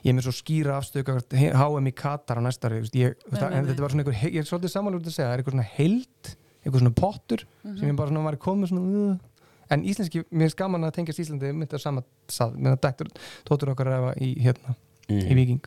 ég 0.00 0.10
er 0.10 0.16
með 0.16 0.26
svo 0.26 0.32
skýra 0.34 0.76
afstöðu 0.80 1.16
HM 1.54 1.88
í 1.90 1.94
Katar 1.94 2.40
á 2.40 2.42
næsta 2.42 2.68
ári, 2.70 2.78
þú 2.80 2.84
veist, 2.86 2.94
ég, 2.96 3.16
þú 3.20 3.30
veist, 3.34 3.42
Nei, 3.42 3.50
nei, 3.50 3.56
en 3.58 3.64
nei. 3.64 3.70
þetta 3.70 3.82
var 3.84 3.92
svona 3.94 4.04
einhver, 4.04 4.20
ég 4.32 4.38
er 4.40 4.48
svolítið 4.48 4.72
samanlega 4.72 5.02
út 5.02 5.10
að 5.10 5.16
segja, 5.16 5.26
það 5.28 5.34
er 5.34 5.42
eitthvað 5.42 5.56
svona 5.56 5.68
heild, 5.76 6.30
eitthvað 6.64 6.80
svona 6.80 6.94
pottur 7.00 7.44
sem 7.64 7.84
ég 7.90 7.98
bara 8.00 8.08
svona 8.14 8.22
var 8.24 8.38
komið 8.40 8.70
svona, 8.72 9.02
uh, 9.04 9.44
en 9.76 9.84
íslenski, 9.92 10.22
mér 10.32 10.46
finnst 10.48 10.58
gaman 10.58 10.88
að 10.88 10.94
tengjast 10.96 11.20
Íslandi 11.20 11.52
myndi 11.52 11.76
að 11.76 11.84
sama 11.84 12.02
sað, 12.32 12.56
með 12.56 12.72
að 12.78 12.80
dæktur, 12.88 13.12
tóttur 13.46 13.74
okkar 13.74 13.92
ræfa 13.92 14.14
í, 14.24 14.30
hérna, 14.40 14.74
í 15.12 15.36
Víking. 15.36 15.60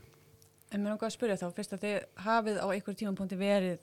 en 0.73 0.81
mér 0.81 0.95
langar 0.95 1.07
að 1.11 1.13
spyrja 1.15 1.37
þá 1.37 1.47
fyrst 1.53 1.77
að 1.77 1.85
þið 1.85 1.97
hafið 2.25 2.57
á 2.57 2.67
einhver 2.73 2.97
tímapunkti 2.99 3.37
verið 3.37 3.77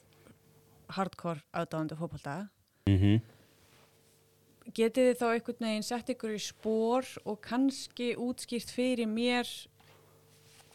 hardcore 0.98 1.40
aðdáðandi 1.54 1.96
fótbolta 2.02 2.36
Mhm. 2.90 3.20
Getið 4.76 5.08
þið 5.10 5.18
þá 5.20 5.26
einhvern 5.34 5.64
veginn 5.66 5.86
sett 5.86 6.10
ykkur 6.14 6.34
í 6.36 6.40
spór 6.42 7.06
og 7.24 7.40
kannski 7.44 8.12
útskýrt 8.20 8.70
fyrir 8.74 9.08
mér 9.10 9.48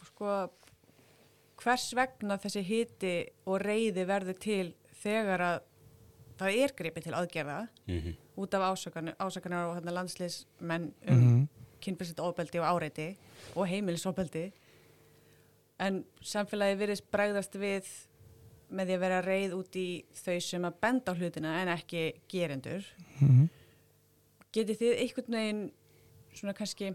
sko 0.05 0.33
hvers 1.61 1.87
vegna 1.97 2.37
þessi 2.41 2.63
hiti 2.67 3.13
og 3.47 3.61
reyði 3.63 4.05
verður 4.09 4.39
til 4.43 4.65
þegar 5.01 5.43
að 5.45 5.59
það 6.39 6.57
er 6.65 6.73
gripið 6.75 7.03
til 7.07 7.13
aðgerða 7.15 7.59
Mhm. 7.87 8.15
út 8.37 8.53
af 8.53 8.61
ásakanir, 8.75 9.15
ásakanir 9.17 9.69
og 9.69 9.75
hérna, 9.77 9.91
landsliðsmenn 9.95 10.91
um 11.07 11.15
Mhm. 11.21 11.47
kynfyrsett 11.81 12.19
ofbeldi 12.19 12.59
og 12.59 12.65
áreiti 12.81 13.15
og 13.55 13.67
heimilisofbeldi 13.67 14.51
en 15.79 16.05
samfélagi 16.21 16.77
virðist 16.79 17.03
bregðast 17.11 17.53
við 17.55 17.85
með 18.71 18.87
því 18.87 18.95
að 18.95 18.99
vera 18.99 19.21
reið 19.21 19.53
út 19.53 19.75
í 19.75 20.03
þau 20.13 20.39
sem 20.41 20.61
að 20.63 20.79
benda 20.81 21.11
á 21.13 21.15
hlutina 21.15 21.61
en 21.61 21.67
ekki 21.77 22.13
gerendur 22.27 22.83
Mhm. 23.21 23.49
Getið 24.55 24.81
þið 24.81 25.01
einhvern 25.03 25.39
veginn 25.39 25.65
svona 26.35 26.55
kannski 26.57 26.93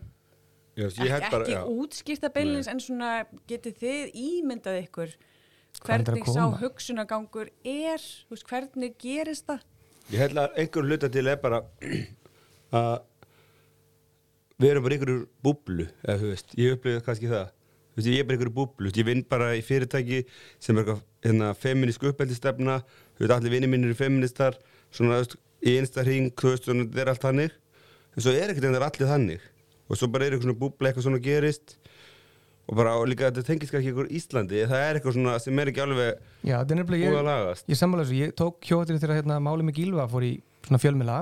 Já, 0.79 0.87
ég 0.87 0.95
ekki, 0.95 1.11
held 1.11 1.27
bara, 1.33 1.49
ekki 1.49 1.83
útskýrta 1.83 2.31
beinlins 2.33 2.71
en 2.71 2.81
svona 2.83 3.11
getið 3.51 3.83
þið 3.83 4.17
ímyndað 4.25 4.81
ykkur 4.85 5.11
er 5.11 6.05
hvernig 6.05 6.27
sá 6.31 6.47
hugsunagangur 6.61 7.51
er 7.65 8.01
veist, 8.31 8.47
hvernig 8.49 8.97
gerist 9.01 9.47
það? 9.51 9.63
Ég 10.11 10.25
held 10.25 10.41
að 10.43 10.59
einhver 10.63 10.89
hluta 10.89 11.11
til 11.13 11.27
er 11.31 11.39
bara 11.43 11.63
að 12.81 12.97
við 14.61 14.73
erum 14.73 14.85
bara 14.85 14.97
einhverjur 14.97 15.23
búblu 15.45 15.87
eða 16.05 16.19
þú 16.21 16.33
veist, 16.35 16.55
ég 16.61 16.77
upplifði 16.77 17.05
kannski 17.07 17.31
það. 17.31 17.53
Veist, 17.97 18.09
ég 18.11 18.23
er 18.23 18.27
bara 18.27 18.37
einhverjur 18.37 18.57
búblu, 18.57 18.93
ég 18.95 19.07
vinn 19.09 19.23
bara 19.31 19.53
í 19.57 19.63
fyrirtæki 19.65 20.25
sem 20.63 20.77
er 20.77 20.85
eitthvað 20.85 21.05
hérna, 21.27 21.53
feminísk 21.59 22.05
uppeldistefna, 22.11 22.81
allir 23.21 23.55
vinnir 23.55 23.71
mínir 23.73 23.91
eru 23.91 23.99
feministar, 23.99 24.59
svona, 24.93 25.21
þú 25.21 25.25
veist, 25.25 25.39
í 25.65 25.77
einsta 25.81 26.05
hring, 26.07 26.31
þú 26.37 26.55
veist, 26.55 26.69
þetta 26.71 27.03
er 27.05 27.13
allt 27.13 27.25
þannig. 27.25 27.57
En 28.17 28.25
svo 28.25 28.33
er 28.35 28.53
ekkert 28.53 28.67
en 28.69 28.75
það 28.75 28.81
er 28.81 28.87
allir 28.89 29.11
þannig. 29.13 29.49
Og 29.91 29.99
svo 29.99 30.09
bara 30.11 30.27
er 30.27 30.35
eitthvað 30.37 30.49
svona 30.49 30.61
búbla, 30.61 30.91
eitthvað 30.91 31.07
svona 31.09 31.23
gerist. 31.25 31.77
Og 32.71 32.77
bara, 32.79 32.93
og 33.01 33.09
líka 33.11 33.27
þetta 33.31 33.43
tengist 33.49 33.73
kannski 33.75 33.91
einhver 33.91 34.11
Íslandi, 34.15 34.61
það 34.71 34.85
er 34.85 34.99
eitthvað 34.99 35.17
svona 35.17 35.33
sem 35.43 35.59
er 35.59 35.71
ekki 35.73 35.83
alveg 35.83 36.11
Já, 36.47 36.53
þetta 36.61 36.75
er 36.77 36.79
nefnilega, 36.79 37.09
búið 37.09 37.17
að 37.17 37.19
ég, 37.19 37.27
lagast. 37.27 37.65
ég 37.73 37.81
sammála 37.81 38.05
þessu, 38.05 38.19
ég 38.21 38.35
tók 38.39 38.69
hjóttir 38.69 39.01
þegar 39.03 39.19
hérna, 39.19 39.39
máli 39.43 39.67
með 39.67 39.81
Gílva 39.81 40.05
fór 40.13 40.27
í 40.29 40.31
svona 40.69 40.79
fjölmila 40.85 41.17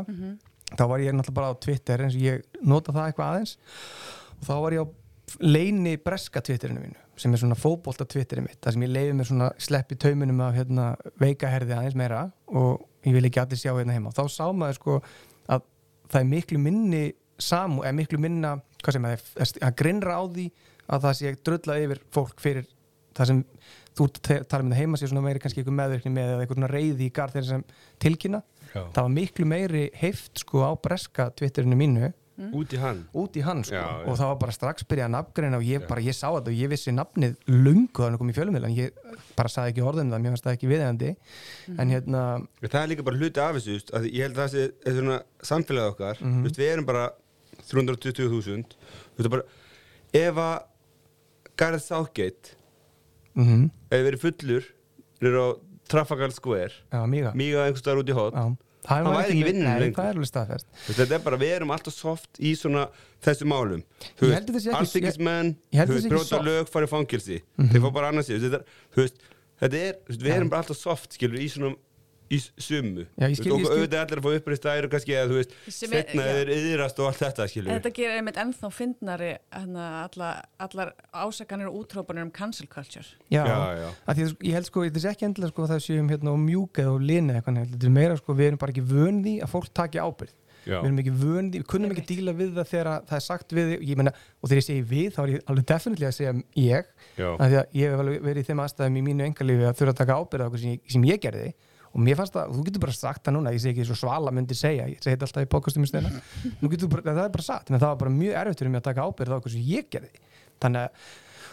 þá 0.74 0.82
var 0.90 1.04
ég 1.06 1.16
náttúrulega 1.16 1.36
bara 1.38 1.54
á 1.56 1.60
Twitter 1.64 2.04
eins 2.04 2.18
og 2.18 2.26
ég 2.26 2.44
nota 2.60 2.92
það 2.92 3.08
eitthvað 3.08 3.30
aðeins. 3.32 3.54
Og 4.36 4.44
þá 4.44 4.52
var 4.66 4.76
ég 4.76 4.84
á 4.84 4.86
leini 5.40 5.94
breska 6.04 6.44
Twitterinu 6.44 6.84
mínu 6.84 7.07
sem 7.18 7.34
er 7.34 7.42
svona 7.42 7.58
fótbolta 7.58 8.06
Twitterinu 8.08 8.48
mitt 8.48 8.60
þar 8.64 8.76
sem 8.76 8.84
ég 8.86 8.92
leiði 8.92 9.16
mér 9.18 9.28
svona 9.30 9.48
sleppi 9.62 9.98
taumunum 10.00 10.42
af 10.46 10.56
hérna, 10.56 10.88
veikaherði 11.20 11.76
aðeins 11.76 11.98
meira 11.98 12.24
og 12.46 12.84
ég 13.06 13.16
vil 13.16 13.26
ekki 13.28 13.42
allir 13.42 13.60
sjá 13.60 13.72
hérna 13.72 13.96
heima 13.96 14.12
og 14.12 14.16
þá 14.18 14.24
sá 14.34 14.44
maður 14.52 14.78
sko 14.78 14.98
að 15.48 15.66
það 16.08 16.20
er 16.20 16.30
miklu 16.32 16.62
minni 16.62 17.02
samú, 17.38 17.84
eða 17.84 17.98
miklu 17.98 18.20
minna 18.22 18.56
hvað 18.82 18.96
sem 18.96 19.08
að, 19.08 19.28
að 19.68 19.76
grinnra 19.78 20.18
á 20.18 20.22
því 20.26 20.48
að 20.88 21.04
það 21.04 21.18
sé 21.18 21.34
drulla 21.46 21.78
yfir 21.84 22.02
fólk 22.14 22.42
fyrir 22.42 22.68
það 23.18 23.30
sem 23.30 23.42
þú 23.98 24.06
ert 24.06 24.30
að 24.30 24.46
tala 24.50 24.64
um 24.64 24.72
það 24.72 24.80
heima 24.82 25.00
sér 25.00 25.10
svona 25.10 25.24
meiri 25.26 25.42
kannski 25.42 25.62
eitthvað 25.62 25.78
meðvirkni 25.80 26.12
með 26.14 26.32
eða 26.32 26.44
eitthvað 26.44 26.58
svona 26.60 26.70
reyði 26.72 27.06
í 27.06 27.12
garð 27.14 27.36
þeirra 27.36 27.48
sem 27.50 27.64
tilkynna 28.04 28.40
Já. 28.68 28.82
það 28.94 29.00
var 29.02 29.12
miklu 29.16 29.48
meiri 29.48 29.84
heift 29.98 30.42
sko 30.44 30.62
á 30.62 30.72
breska 30.78 31.28
Twitterinu 31.38 31.78
mínu 31.78 32.12
út 32.38 32.72
í 32.72 32.78
hann. 32.78 33.00
Út 33.18 33.34
í 33.36 33.42
hann 33.42 33.64
sko. 33.66 33.74
Já, 33.74 33.86
og 34.06 34.16
það 34.18 34.28
var 34.30 34.36
bara 34.44 34.52
strax 34.54 34.84
byrjað 34.88 35.08
að 35.08 35.14
nafngreina 35.16 35.58
og 35.58 35.64
ég 35.66 35.86
bara, 35.88 36.00
ég 36.06 36.14
sá 36.14 36.28
þetta 36.30 36.52
og 36.52 36.58
ég 36.58 36.70
vissi 36.70 36.92
nafnið 36.94 37.36
lungu 37.50 38.02
þannig 38.04 38.18
kom 38.22 38.30
í 38.30 38.36
fjölumil 38.36 38.64
en 38.68 38.76
ég 38.76 38.90
bara 39.36 39.48
saði 39.52 39.72
ekki 39.74 39.82
orðum 39.90 40.12
það, 40.12 40.22
mér 40.22 40.34
fannst 40.36 40.46
það 40.46 40.56
ekki 40.58 40.70
viðeigandi. 40.70 41.10
En 41.78 41.90
hérna, 41.94 42.22
Það 42.62 42.80
er 42.82 42.88
líka 42.92 43.06
bara 43.08 43.16
hluti 43.22 43.42
af 43.42 43.56
þessu, 43.58 43.74
just, 43.78 43.90
ég 44.06 44.22
held 44.22 44.36
að 44.36 44.42
það 44.44 44.52
sé 44.54 44.66
er 44.86 44.98
svona 45.00 45.18
samfélagið 45.50 45.92
okkar, 45.94 46.22
mm 46.22 46.36
Mhm. 46.38 46.54
við 46.58 46.72
erum 46.72 46.86
bara 46.86 47.06
320.000, 47.68 48.76
þú 49.16 49.22
veist 49.22 49.30
bara, 49.30 49.42
ef 50.14 50.34
að 50.34 50.62
Gareth 51.58 51.84
Southgate, 51.88 52.54
mm 53.34 53.70
ef 53.90 54.04
verið 54.04 54.20
fullur, 54.22 54.64
er 55.22 55.36
á 55.42 55.46
Trafalgar 55.88 56.30
Square, 56.36 56.72
já, 56.92 57.00
mýga 57.08 57.32
einhvers 57.66 57.80
staðar 57.82 58.02
út 58.02 58.10
í 58.12 58.16
já, 58.36 58.46
það 58.88 58.96
Hann 59.04 59.14
væri 59.18 59.32
ekki 59.34 59.44
lengur. 59.82 59.96
það 59.98 60.08
er 60.08 60.14
alveg 60.16 60.28
staðfest. 60.30 60.68
Þetta 60.88 61.16
er 61.18 61.24
bara, 61.26 61.38
við 61.42 61.52
erum 61.58 61.72
alltaf 61.76 61.94
soft 61.96 62.38
í 62.40 62.52
svona 62.56 62.84
þessu 63.24 63.48
málum, 63.50 63.82
þú 64.18 64.28
ég 65.74 65.82
held 65.82 65.90
þú 65.92 65.96
veist, 65.98 66.08
bróta 66.14 66.40
lög, 66.48 66.70
farið 66.72 66.92
fangilsi, 66.94 67.40
þeir 67.58 67.84
fá 67.84 67.90
bara 67.98 68.12
annars 68.14 68.30
í, 68.32 68.38
þú 68.38 69.02
veist, 69.02 69.20
þetta 69.60 69.82
er, 69.84 69.98
veist, 70.08 70.22
við 70.24 70.34
erum 70.38 70.52
bara 70.52 70.62
alltaf 70.64 70.78
soft, 70.80 71.12
skilur, 71.18 71.38
í 71.42 71.48
svona, 71.52 71.74
í 72.28 72.38
sumu, 72.60 73.06
Já, 73.16 73.26
ég 73.28 73.36
skil- 73.38 73.52
ég 73.54 73.64
og 73.64 73.72
auðvitað 73.72 74.02
allir 74.04 74.20
að 74.20 74.24
fá 74.26 74.32
uppreist 74.38 74.66
æru 74.68 74.88
kannski, 74.92 75.14
eða 75.16 75.28
þú 75.30 75.36
veist, 75.38 75.52
er- 75.68 75.76
setna 75.78 76.24
þeir 76.28 76.50
yðrast 76.56 76.98
og 77.00 77.06
allt 77.08 77.22
þetta, 77.22 77.46
skilur 77.48 77.72
þetta 77.72 77.92
gerir 77.96 78.16
einmitt 78.18 78.40
ennþá 78.42 78.70
fyndnari 78.78 79.30
hana, 79.52 79.86
alla, 80.08 80.30
allar 80.60 80.92
ásakanir 81.14 81.70
og 81.70 81.78
útrópanir 81.86 82.22
um 82.26 82.30
cancel 82.30 82.66
culture. 82.68 83.06
já, 83.30 83.44
Já, 83.46 83.56
já. 83.80 83.88
Að 84.06 84.14
því, 84.20 84.26
að, 84.28 84.36
ég 84.44 84.52
held 84.58 84.66
sko, 84.68 84.84
þetta 84.84 85.04
er 85.04 85.12
ekki 85.14 85.28
endilega 85.30 85.52
sko 85.54 85.62
að 85.64 85.72
það 85.72 85.86
séum 85.88 86.10
hérna 86.12 86.32
og 86.34 86.38
mjúka 86.44 86.82
eða 86.84 86.92
og 86.98 87.00
lina 87.08 87.38
eitthvað 87.40 87.62
þetta 87.72 87.86
er 87.88 87.96
meira 87.96 88.16
sko, 88.20 88.34
við 88.34 88.46
erum 88.52 88.58
bara 88.60 88.72
ekki 88.76 88.84
vön 88.92 89.22
því 89.24 89.34
að 89.42 89.48
fólk 89.56 89.72
taki 89.72 89.98
ábyrgð. 89.98 90.36
Já. 90.68 90.82
við 90.82 90.88
erum 90.90 90.98
ekki 91.00 91.12
vön 91.16 91.46
því, 91.48 91.58
við 91.62 91.66
kunnum 91.70 91.92
ekki 91.94 92.02
díla 92.10 92.32
við 92.36 92.50
það 92.58 92.66
þegar 92.68 92.88
að 92.92 93.04
það 93.08 93.16
er 93.16 93.22
sagt 93.24 93.52
við, 93.56 93.68
ég 93.88 93.96
meina 93.96 94.10
og 94.42 94.50
þegar 94.50 94.58
ég 94.58 94.66
segi 94.66 94.82
við, 94.90 95.06
þá 95.14 95.20
er 95.22 95.30
ég 95.32 95.44
alveg 95.48 95.64
definitíli 95.70 96.08
að 96.08 96.16
segja 96.18 96.32
ég, 96.60 96.84
Já. 97.16 97.28
af 97.38 97.46
því 97.48 97.56
að 97.56 97.66
ég 97.78 97.88
hef 97.94 98.02
alveg 98.02 98.18
verið 98.26 98.42
í 98.42 98.48
þeim 98.50 98.60
aðstæðum 98.66 98.98
í 98.98 99.04
mínu 99.06 99.24
engalífi 99.30 99.64
að 99.64 99.78
þurfa 99.78 99.94
að 99.94 100.00
taka 100.02 100.18
ábyrgð 100.18 100.44
á 100.44 100.48
okkur 100.50 100.60
sem, 100.60 100.74
ég- 100.76 100.92
sem 100.92 101.06
ég 101.08 101.20
gerði 101.24 101.46
og 101.92 102.02
mér 102.04 102.18
fannst 102.18 102.36
það, 102.36 102.54
þú 102.54 102.64
getur 102.68 102.84
bara 102.84 102.96
sagt 102.96 103.24
það 103.26 103.36
núna 103.36 103.52
ég 103.54 103.62
segi 103.64 103.74
ekki 103.74 103.88
svo 103.88 103.98
svala 103.98 104.32
myndi 104.34 104.56
segja, 104.58 104.88
ég 104.90 105.02
segi 105.02 105.14
þetta 105.14 105.28
alltaf 105.28 105.46
í 105.46 105.50
podcastum 105.54 105.86
í 105.86 105.90
steina, 105.90 106.12
nú 106.60 106.72
getur 106.72 106.92
bara, 106.92 107.06
það 107.10 107.22
er 107.24 107.36
bara 107.36 107.46
sagt 107.46 107.70
en 107.70 107.78
það 107.78 107.92
var 107.92 108.00
bara 108.04 108.14
mjög 108.16 108.40
erfitt 108.42 108.62
fyrir 108.62 108.74
mig 108.74 108.82
að 108.82 108.88
taka 108.90 109.06
ábyrgð 109.08 109.36
á 109.36 109.38
sem 109.48 109.68
ég 109.68 109.92
gerði. 109.92 110.24
Þannig 110.62 110.88
að, 110.88 111.06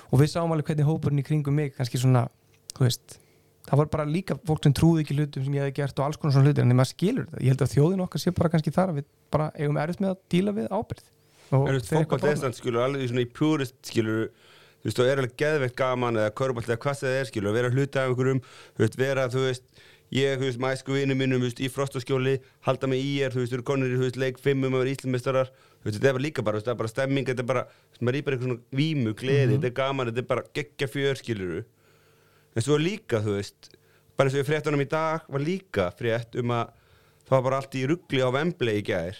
og 0.09 0.21
við 0.21 0.31
sáum 0.33 0.55
alveg 0.55 0.71
hvernig 0.71 0.89
hópurinn 0.89 1.21
í 1.21 1.25
kringum 1.25 1.55
mig 1.55 1.75
kannski 1.77 2.01
svona, 2.01 2.27
þú 2.75 2.87
veist 2.87 3.19
það 3.65 3.81
var 3.81 3.91
bara 3.95 4.05
líka 4.05 4.37
fólk 4.45 4.65
sem 4.65 4.73
trúði 4.77 5.03
ekki 5.03 5.17
hlutum 5.17 5.45
sem 5.45 5.57
ég 5.57 5.65
hefði 5.65 5.75
gert 5.79 5.99
og 5.99 6.05
alls 6.05 6.19
konar 6.21 6.35
svona 6.35 6.51
hlutir 6.51 6.65
en 6.65 6.75
maður 6.77 6.91
skilur 6.91 7.25
þetta, 7.25 7.41
ég 7.41 7.53
held 7.53 7.63
að 7.65 7.71
þjóðin 7.73 8.03
okkar 8.05 8.21
sé 8.21 8.33
bara 8.37 8.51
kannski 8.53 8.73
þar 8.75 8.91
að 8.91 8.99
við 8.99 9.07
bara 9.33 9.47
eigum 9.57 9.79
erfitt 9.81 10.03
með 10.03 10.11
að 10.11 10.19
díla 10.35 10.53
við 10.53 10.67
ábyrð 10.69 11.07
þú 11.49 11.61
veist, 11.69 11.89
fótbolt 11.89 12.19
er 12.19 12.27
fórna. 12.27 12.41
stand, 12.41 12.57
skilur, 12.59 12.83
alveg 12.85 13.05
í 13.05 13.09
svona 13.11 13.23
í 13.25 13.29
purist, 13.39 13.77
skilur, 13.89 14.29
þú 14.81 14.89
veist, 14.89 15.01
og 15.01 15.09
er 15.09 15.21
alveg 15.21 15.35
geðveikt 15.41 15.77
gaman 15.79 16.21
eða 16.21 16.33
körbalt 16.41 16.69
eða 16.69 16.81
hvað 16.85 17.01
það 17.01 17.17
er, 17.19 17.29
skilur, 17.29 17.51
að 17.51 17.59
vera 17.59 17.73
hluta 17.73 18.01
af 18.03 18.11
einhverjum, 18.11 18.41
þú 18.75 18.85
veist, 18.85 18.97
vera, 19.01 19.27
þú 19.33 19.45
veist, 19.45 19.65
ég, 20.15 20.37
þú 20.39 20.47
veist, 20.47 20.59
mæsku 20.63 20.95
vinnu 20.95 21.15
mínum, 21.17 21.41
þú 21.41 21.49
veist, 21.49 21.61
í 21.63 21.69
frostaskjóli, 21.71 22.35
halda 22.67 22.89
mig 22.91 23.03
í 23.03 23.13
er, 23.25 23.33
þú 23.33 23.41
veist, 23.41 23.51
þú 23.51 23.57
eru 23.59 23.65
konir 23.67 23.93
í, 23.93 23.97
þú 23.99 24.05
veist, 24.07 24.19
leik 24.21 24.39
fimmum 24.41 24.75
að 24.77 24.83
vera 24.85 24.93
íslumistrar, 24.95 25.49
þú 25.51 25.89
veist, 25.89 25.97
þetta 25.97 26.09
er 26.11 26.15
bara 26.17 26.25
líka 26.25 26.45
bara, 26.45 26.55
þú 26.55 26.61
veist, 26.61 26.67
það 26.69 26.75
er 26.75 26.81
bara 26.81 26.91
stemming, 26.93 27.27
þetta 27.29 27.43
er 27.43 27.49
bara, 27.51 27.63
þú 27.67 27.95
veist, 27.95 28.03
maður 28.05 28.15
er 28.15 28.19
í 28.19 28.25
bara 28.27 28.37
eitthvað 28.37 28.49
svona 28.51 28.79
vímu, 28.79 29.15
gleði, 29.19 29.49
þetta 29.55 29.69
er 29.71 29.75
gaman, 29.81 30.11
þetta 30.11 30.23
er 30.23 30.29
bara 30.31 30.45
geggja 30.59 30.89
fjör, 30.93 31.19
skilur, 31.19 31.65
en 32.55 32.65
svo 32.67 32.79
líka, 32.79 33.21
þú 33.25 33.35
veist, 33.39 33.71
bara 34.15 34.29
eins 34.29 34.37
og 34.37 34.41
ég 34.43 34.49
fréttunum 34.49 34.85
í 34.85 34.89
dag, 34.95 35.27
var 35.35 35.43
líka 35.43 35.89
frétt 35.99 36.39
um 36.39 36.55
að 36.55 36.71
það 37.25 37.35
var 37.35 37.45
bara 37.49 37.59
allt 37.59 37.75
í 37.75 37.83
ruggli 37.89 38.23
á 38.23 38.29
Wembley 38.31 38.79
í 38.79 38.85
gær, 38.87 39.19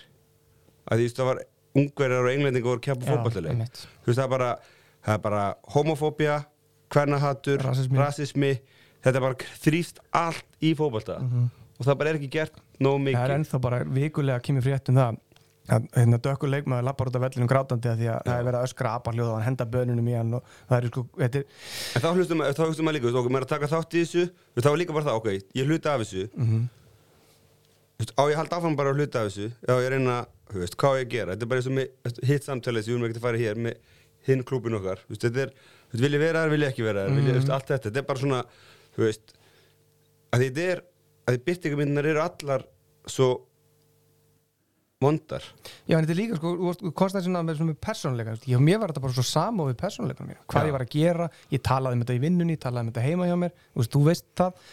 að 0.87 1.01
því, 1.03 1.09
það 1.17 1.29
var 1.31 1.43
ungverjar 1.75 2.29
og 2.29 2.31
englendingar 2.31 2.71
voru 2.71 2.79
að 2.79 2.87
keppa 2.87 3.09
Já, 3.09 3.11
er 9.05 9.09
er 9.09 9.13
þetta 9.13 9.21
er 9.21 9.25
bara 9.27 9.51
þrýst 9.65 10.01
allt 10.11 10.45
í 10.61 10.73
fótballta 10.75 11.19
og 11.21 11.85
það 11.85 11.97
bara 11.99 12.09
er 12.09 12.19
ekki 12.19 12.29
gert 12.31 12.59
nóg 12.79 12.99
Mhm. 12.99 13.05
það 13.05 13.15
er 13.15 13.29
mikið. 13.29 13.35
ennþá 13.39 13.61
bara 13.61 13.83
vikulega 13.85 14.41
kemur 14.41 14.61
frétt 14.65 14.89
um 14.89 14.95
það 14.95 15.17
að 15.65 15.85
hérna, 15.97 16.17
dökkur 16.21 16.49
leikmaður 16.49 16.83
lappar 16.85 17.07
út 17.09 17.15
af 17.17 17.21
vellinum 17.25 17.47
grátandi 17.49 17.89
að 17.89 17.97
því 17.97 18.07
að 18.13 18.19
það 18.25 18.35
er 18.39 18.43
verið 18.45 18.59
að 18.59 18.65
öskra 18.67 18.89
apaljóð 18.99 19.29
og 19.29 19.35
hann 19.39 19.45
henda 19.47 19.65
bönunum 19.65 20.09
í 20.09 20.13
hann 20.15 20.33
og 20.37 20.43
það 20.69 20.77
er 20.77 20.87
sko, 20.91 21.05
er 21.17 21.29
en 21.95 22.01
þá 22.03 22.09
hlustum 22.13 22.37
maður, 22.37 22.53
þá 22.53 22.93
líka, 22.93 23.07
okkur 23.09 23.31
maður 23.33 23.41
er 23.41 23.47
að 23.47 23.53
taka 23.55 23.67
þátt 23.73 23.95
í 23.97 24.03
þessu 24.05 24.29
það 24.61 24.69
var 24.69 24.77
líka 24.77 24.93
bara 24.93 25.05
það, 25.05 25.17
ok, 25.17 25.27
ég 25.55 25.65
hluta 25.65 25.93
af 25.95 26.01
þessu. 26.05 26.27
Þú 27.95 28.03
veist, 28.03 28.13
á 28.19 28.23
ég 28.29 28.35
halda 28.37 28.57
áfram 28.59 28.75
bara 28.77 28.91
að 28.91 28.97
hluta 28.99 29.21
af 29.23 29.27
þessu? 29.31 29.47
Já, 29.65 29.73
ég 29.81 29.89
reyna, 29.95 30.15
þú 30.51 30.59
veist, 30.61 30.75
hvað 30.77 30.91
á 30.91 30.97
ég 30.99 31.05
að 31.07 31.13
gera? 31.15 31.31
Þetta 31.35 31.45
er 31.45 31.51
bara 31.51 31.59
eins 31.61 31.69
og 31.71 31.75
með 31.79 32.25
hitt 32.29 32.43
samtalið 32.45 32.83
sem 32.85 32.91
við 32.93 32.97
erum 32.99 33.07
ekki 33.09 33.17
að 33.21 33.25
fara 33.25 33.37
hér 33.41 33.55
með 33.55 33.75
hinn 34.27 34.43
klúbin 34.43 34.75
okkar. 34.77 34.99
Þetta 35.09 35.41
er, 35.45 35.53
vil 35.95 36.11
ég 36.13 36.19
vera 36.25 36.41
þar, 36.43 36.49
vil 36.51 36.61
ég 36.65 36.73
ekki 36.75 36.83
vera 36.85 37.05
þar? 37.07 37.15
Þú 37.15 37.35
veist, 37.39 37.49
allt 37.55 37.67
þetta, 37.71 37.89
þetta 37.89 38.01
er 38.03 38.07
bara 38.09 38.19
svona 38.19 38.41
þú 38.95 39.05
veist, 39.05 39.35
að 40.35 40.47
þetta 40.47 40.69
er 40.71 40.85
að 41.25 41.35
því 41.35 41.43
byrtingamyndinar 41.49 42.09
eru 42.13 42.23
allar 42.23 42.65
svo 43.09 43.29
vondar. 45.03 45.43
Já, 45.85 45.97
en 45.97 46.05
þetta 46.05 46.13
er 46.15 46.19
líka, 46.19 46.39
sko, 46.39 46.73
þú 46.79 46.91
kostar 46.97 47.23
svona 47.25 47.43
með, 47.45 47.59
svona 47.59 47.73
með 47.73 47.79
persónleika, 47.83 48.35
já, 48.47 48.57
mér 48.63 48.81
var 48.81 48.93
þetta 48.93 49.05
bara 49.05 49.17
svo 49.17 49.27
samóð 49.27 49.71
við 49.73 49.79
persónleika 49.83 50.27
mér, 50.27 50.41
hvað 50.49 50.65
Já. 50.65 50.69
ég 50.69 50.75
var 50.75 50.85
að 50.85 50.91
gera. 50.95 51.29
Ég 51.51 51.63
talaði 51.65 51.97
um 51.97 52.03
þetta 52.05 52.17
í 52.17 52.21
vinnunni, 52.25 52.59
talaði 52.61 52.85
um 52.85 52.91
þetta 52.91 53.05
heima 53.05 53.29
hjá 53.29 53.39
mér. 53.43 53.55
Þú 53.73 53.81
veist, 53.81 53.95
þú 53.95 54.03
veist 54.09 54.27
það. 54.39 54.67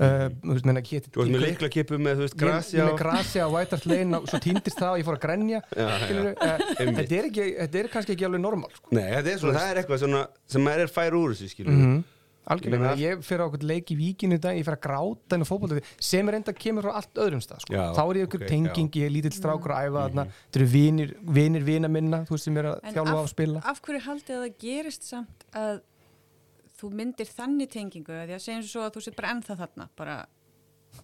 Uh, 0.00 0.30
þú 0.40 0.54
veist, 0.54 0.64
menna, 0.64 0.80
héti, 0.80 1.10
þú 1.12 1.20
veist, 1.20 1.32
með 1.34 1.42
leikla 1.44 1.68
kipu 1.74 1.98
með, 2.00 2.14
þú 2.16 2.24
veist, 2.24 2.36
grasja 2.40 2.84
með 2.86 2.94
grasja 3.02 3.48
og 3.50 3.56
Hart 3.58 3.82
Lane 3.90 4.16
og 4.16 4.30
svo 4.30 4.38
týndist 4.40 4.78
það 4.80 4.94
og 4.94 5.02
ég 5.02 5.04
fór 5.10 5.18
að 5.18 5.24
grenja 5.26 5.58
Já, 5.76 5.88
skilurðu, 6.06 6.30
já, 6.30 6.54
uh, 6.54 6.78
þetta, 6.78 7.18
er 7.18 7.28
ekki, 7.28 7.48
þetta 7.58 7.80
er 7.82 7.88
kannski 7.92 8.14
ekki 8.14 8.26
alveg 8.30 8.40
normal 8.40 8.72
sko. 8.72 8.94
Nei, 8.96 9.10
þetta 9.18 9.34
er 9.34 9.42
svona, 9.42 9.58
það 9.58 9.74
er 9.74 9.80
eitthvað 9.82 10.00
svona 10.06 10.22
sem 10.54 10.64
maður 10.64 10.84
er 10.86 10.94
fær 10.94 11.18
úr 11.20 11.34
þessu, 11.34 11.50
skilur 11.52 11.76
mm 11.76 12.00
algjörlega, 12.46 12.94
Ég 12.98 13.20
fyrir 13.22 13.42
á 13.42 13.46
okkur 13.50 13.62
leik 13.68 13.90
í 13.92 13.96
víkinu 13.98 14.34
í 14.34 14.40
dag, 14.40 14.56
ég 14.56 14.64
fyrir 14.64 14.78
að 14.78 14.84
gráta 14.86 15.36
inn 15.36 15.44
á 15.44 15.48
fótbolta 15.50 15.82
sem 16.00 16.28
er 16.28 16.34
enda 16.40 16.52
kemur 16.56 16.82
frá 16.82 16.94
allt 16.96 17.14
öðrum 17.14 17.42
stað 17.44 17.60
sko. 17.66 17.74
Já, 17.74 17.92
þá 17.94 18.00
er 18.10 18.16
ég 18.20 18.26
okkur 18.28 18.42
ok, 18.42 18.48
tenging, 18.48 18.88
já. 18.90 19.00
ég 19.02 19.06
er 19.06 19.14
lítill 19.14 19.32
strákur 19.36 19.70
að 19.76 19.86
æfa 19.90 20.04
þarna, 20.08 20.24
þetta 20.30 20.58
eru 20.60 20.66
vinir, 20.72 21.14
vinir 21.22 21.62
vina 21.68 21.88
minna 21.88 22.22
þú 22.24 22.30
veist 22.36 22.44
sem 22.48 22.56
er 22.56 22.64
að 22.72 22.80
En 22.82 22.94
þjálfa 22.94 23.14
á 23.14 23.22
að 23.22 23.30
spila. 23.34 23.60
af 23.64 23.80
hverju 23.84 24.00
haldið 24.08 24.36
að 24.38 24.44
það 24.46 24.58
gerist 24.64 25.02
samt 25.10 25.44
að 25.52 25.80
þú 26.80 26.90
myndir 26.96 27.26
þannig 27.28 27.70
tengingu? 27.70 28.12
Að 28.16 28.26
því 28.30 28.34
að 28.38 28.44
segjum 28.48 28.62
svo 28.72 28.80
að 28.86 28.92
þú 28.96 29.00
sér 29.04 29.16
bara 29.20 29.32
ennþá 29.36 29.56
þarna 29.60 29.88
bara, 30.00 30.16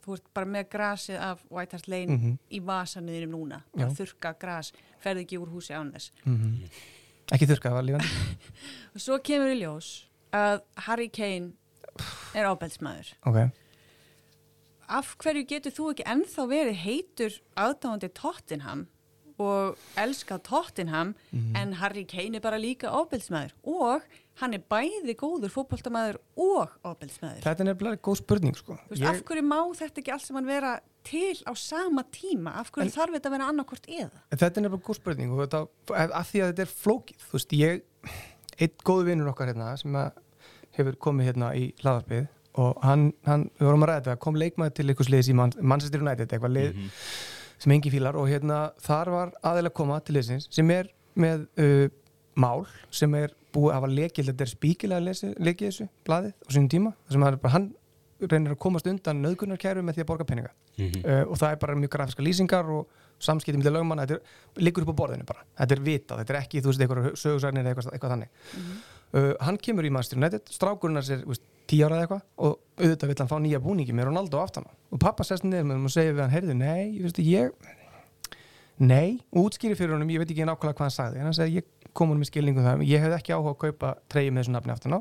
þú 0.03 0.15
ert 0.17 0.29
bara 0.35 0.47
með 0.47 0.69
grasið 0.73 1.21
af 1.21 1.43
White 1.51 1.77
Hart 1.77 1.89
Lane 1.89 2.17
Mhm. 2.17 2.39
í 2.51 2.61
vasanniðinum 2.65 3.31
núna. 3.37 3.63
Þurka 3.77 4.33
gras, 4.41 4.73
ferði 5.05 5.27
ekki 5.27 5.39
úr 5.39 5.53
húsi 5.53 5.75
án 5.77 5.93
þess. 5.93 6.11
Mm 6.25 6.65
ekki 7.27 7.43
þurrka, 7.51 7.71
það 7.71 7.75
var 7.75 7.83
lífandi 7.83 8.09
að 10.37 10.61
Harry 10.89 11.09
Kane 11.09 11.53
er 12.37 12.49
ábeldsmaður 12.51 13.15
ok, 13.31 13.39
af 14.89 15.15
hverju 15.23 15.47
getur 15.51 15.75
þú 15.75 15.89
ekki 15.95 16.05
ennþá 16.13 16.45
verið 16.51 16.77
heitur 16.85 17.39
aðdáðandi 17.59 18.13
Tottenham 18.15 18.85
og 19.43 19.77
elska 20.01 20.39
Tottenham 20.41 21.11
Mhm. 21.33 21.57
en 21.61 21.73
Harry 21.81 22.05
Kane 22.09 22.37
er 22.39 22.41
bara 22.41 22.57
líka 22.61 22.89
ábeldsmaður 22.89 23.51
og 23.65 24.03
hann 24.41 24.55
er 24.55 24.63
bæði 24.71 25.15
góður 25.17 25.53
fótboltamaður 25.53 26.17
og 26.37 26.71
ábeldsmaður 26.85 27.43
þetta 27.45 27.61
er 27.61 27.69
nefnilega 27.69 28.01
góð 28.01 28.17
spurning 28.23 28.57
sko. 28.57 28.79
Veist, 28.89 29.03
af 29.05 29.21
hverju 29.29 29.43
má 29.45 29.59
þetta 29.77 30.01
ekki 30.01 30.13
allt 30.15 30.27
saman 30.29 30.47
vera 30.49 30.81
til 31.05 31.37
á 31.45 31.53
sama 31.57 32.03
tíma? 32.13 32.55
Af 32.61 32.71
hverju 32.73 32.93
þarf 32.97 33.13
þetta 33.17 33.29
að 33.29 33.37
vera 33.37 33.49
annarkort 33.53 33.87
eða? 33.89 34.23
Þetta 34.33 34.57
er 34.57 34.63
nefnilega 34.67 34.87
góð 34.89 35.01
spurning 35.03 35.33
og 35.33 35.43
þetta, 35.45 35.61
af 36.21 36.33
því 36.33 36.41
að 36.43 36.53
þetta 36.53 36.65
er 36.67 36.73
flókið. 36.73 37.17
Þú 37.27 37.37
veist, 37.37 37.53
ég, 37.53 37.83
einn 38.59 38.77
góðu 38.89 39.05
vinnur 39.11 39.31
okkar 39.35 39.53
hérna 39.53 39.77
sem 39.79 39.93
að 40.01 40.13
hefur 40.77 40.99
komið 41.09 41.31
hérna 41.31 41.53
í 41.57 41.71
hlaðarpið 41.83 42.27
og 42.63 42.85
hann, 42.85 43.09
hann 43.27 43.49
við 43.59 43.69
vorum 43.69 43.85
að 43.85 43.91
ræða 43.91 44.03
þetta, 44.03 44.21
kom 44.25 44.39
leikmaður 44.41 44.77
til 44.79 44.87
einhvers 44.89 45.11
liðs 45.13 45.31
í 45.31 45.37
Man 45.37 45.55
Manchester 45.61 46.05
United, 46.05 46.33
eitthvað 46.33 46.55
lið 46.57 46.85
sem 47.61 47.73
engi 47.77 47.93
fílar 47.93 48.17
og 48.21 48.29
hérna 48.31 48.61
þar 48.85 49.13
var 49.13 49.33
aðeins 49.43 49.71
að 49.71 49.77
koma 49.77 49.99
til 50.05 50.17
liðsins 50.17 50.49
sem 50.53 50.71
er 50.73 50.91
með 51.17 51.47
uh, 51.61 51.87
mál 52.37 52.67
sem 52.93 53.13
er 53.17 53.33
búið 53.57 53.73
að 53.73 53.79
hafa 53.79 53.93
lekild 53.93 54.31
þetta 54.33 54.45
er 54.45 54.53
spíkilega 54.53 55.33
lekið 55.49 55.71
þessu 55.71 55.89
blaðið 56.05 56.35
á 56.37 56.49
sínum 56.53 56.71
tíma 56.73 56.93
þar 56.97 57.17
sem 57.17 57.27
hann, 57.27 57.39
bara, 57.43 57.55
hann 57.57 57.69
reynir 58.21 58.55
að 58.55 58.61
komast 58.61 58.89
undan 58.89 59.21
nöðgunarkæru 59.25 59.83
með 59.85 59.99
því 59.99 60.05
að 60.05 60.09
borga 60.09 60.25
peninga. 60.29 60.53
Uh, 61.05 61.25
og 61.29 61.37
það 61.41 61.51
er 61.51 61.59
bara 61.61 61.77
mjög 61.77 61.93
grafiska 61.93 62.25
lýsingar 62.25 62.69
og 62.73 63.03
samskipti 63.21 63.61
með 63.61 63.77
lögmann, 63.77 64.03
þetta 64.05 64.17
er, 64.19 64.37
liggur 64.61 64.85
upp 64.85 64.93
á 64.93 65.01
borðinu 65.01 65.25
bara, 65.29 65.45
þetta 65.57 65.77
er 65.77 65.83
vitað, 65.85 66.19
þetta 66.21 66.35
er 66.35 66.39
ekki 66.43 66.61
þú 66.61 66.73
veist 66.73 66.85
eitthvað 66.85 67.07
sögursarnir 67.21 67.65
eða 67.65 67.73
eitthvað, 67.73 67.93
eitthvað 67.97 68.13
þannig 68.13 68.57
uh, 69.17 69.33
hann 69.43 69.59
kemur 69.63 69.87
í 69.87 69.93
Manchester 69.93 70.21
United 70.21 70.53
strákurinn 70.53 71.01
er 71.01 71.07
þú 71.25 71.33
veist, 71.33 71.45
tíu 71.67 71.87
ára 71.87 71.99
eða 71.99 72.07
eitthvað 72.07 72.47
og 72.47 72.59
auðvitað 72.79 73.11
vill 73.11 73.19
hann 73.23 73.31
fá 73.33 73.37
nýja 73.43 73.63
búningi 73.63 73.97
með 73.97 74.11
Ronaldo 74.11 74.43
aftan 74.43 74.69
og 74.69 75.01
pappa 75.03 75.27
sest 75.27 75.47
niður 75.47 75.67
með 75.67 75.79
hann 75.79 75.89
og 75.89 75.95
segir 75.95 76.15
við 76.15 76.23
hann 76.25 76.35
heyrðu, 76.35 76.57
nei, 76.61 76.83
ég 76.97 77.07
veist, 77.07 77.23
ég 77.25 77.51
nei, 78.77 79.17
útskýri 79.33 79.79
fyrir 79.79 79.97
honum, 79.97 80.13
ég 80.13 80.23
veit 80.23 80.31
ekki 80.31 80.47
nákvæmlega 80.47 80.77
hvað 80.77 80.87
hann 80.87 80.95
sagði, 80.95 81.21
en 81.23 81.29
hann 81.31 81.37
segi, 81.37 81.63
ég 81.63 81.91
kom 81.97 82.13
honum 82.13 82.27
í 82.27 82.29
skilningum 82.29 82.67
það, 82.67 82.85
ég 82.87 83.03
hefði 83.03 83.19
ekki 83.19 83.35
áhuga 83.35 83.55
að 83.55 83.61
kaupa 83.65 83.93
treyju 84.13 84.35
með 84.35 84.45
þessu 84.45 84.55
nafni 84.55 84.75
aftan 84.75 84.97
á, 84.97 85.01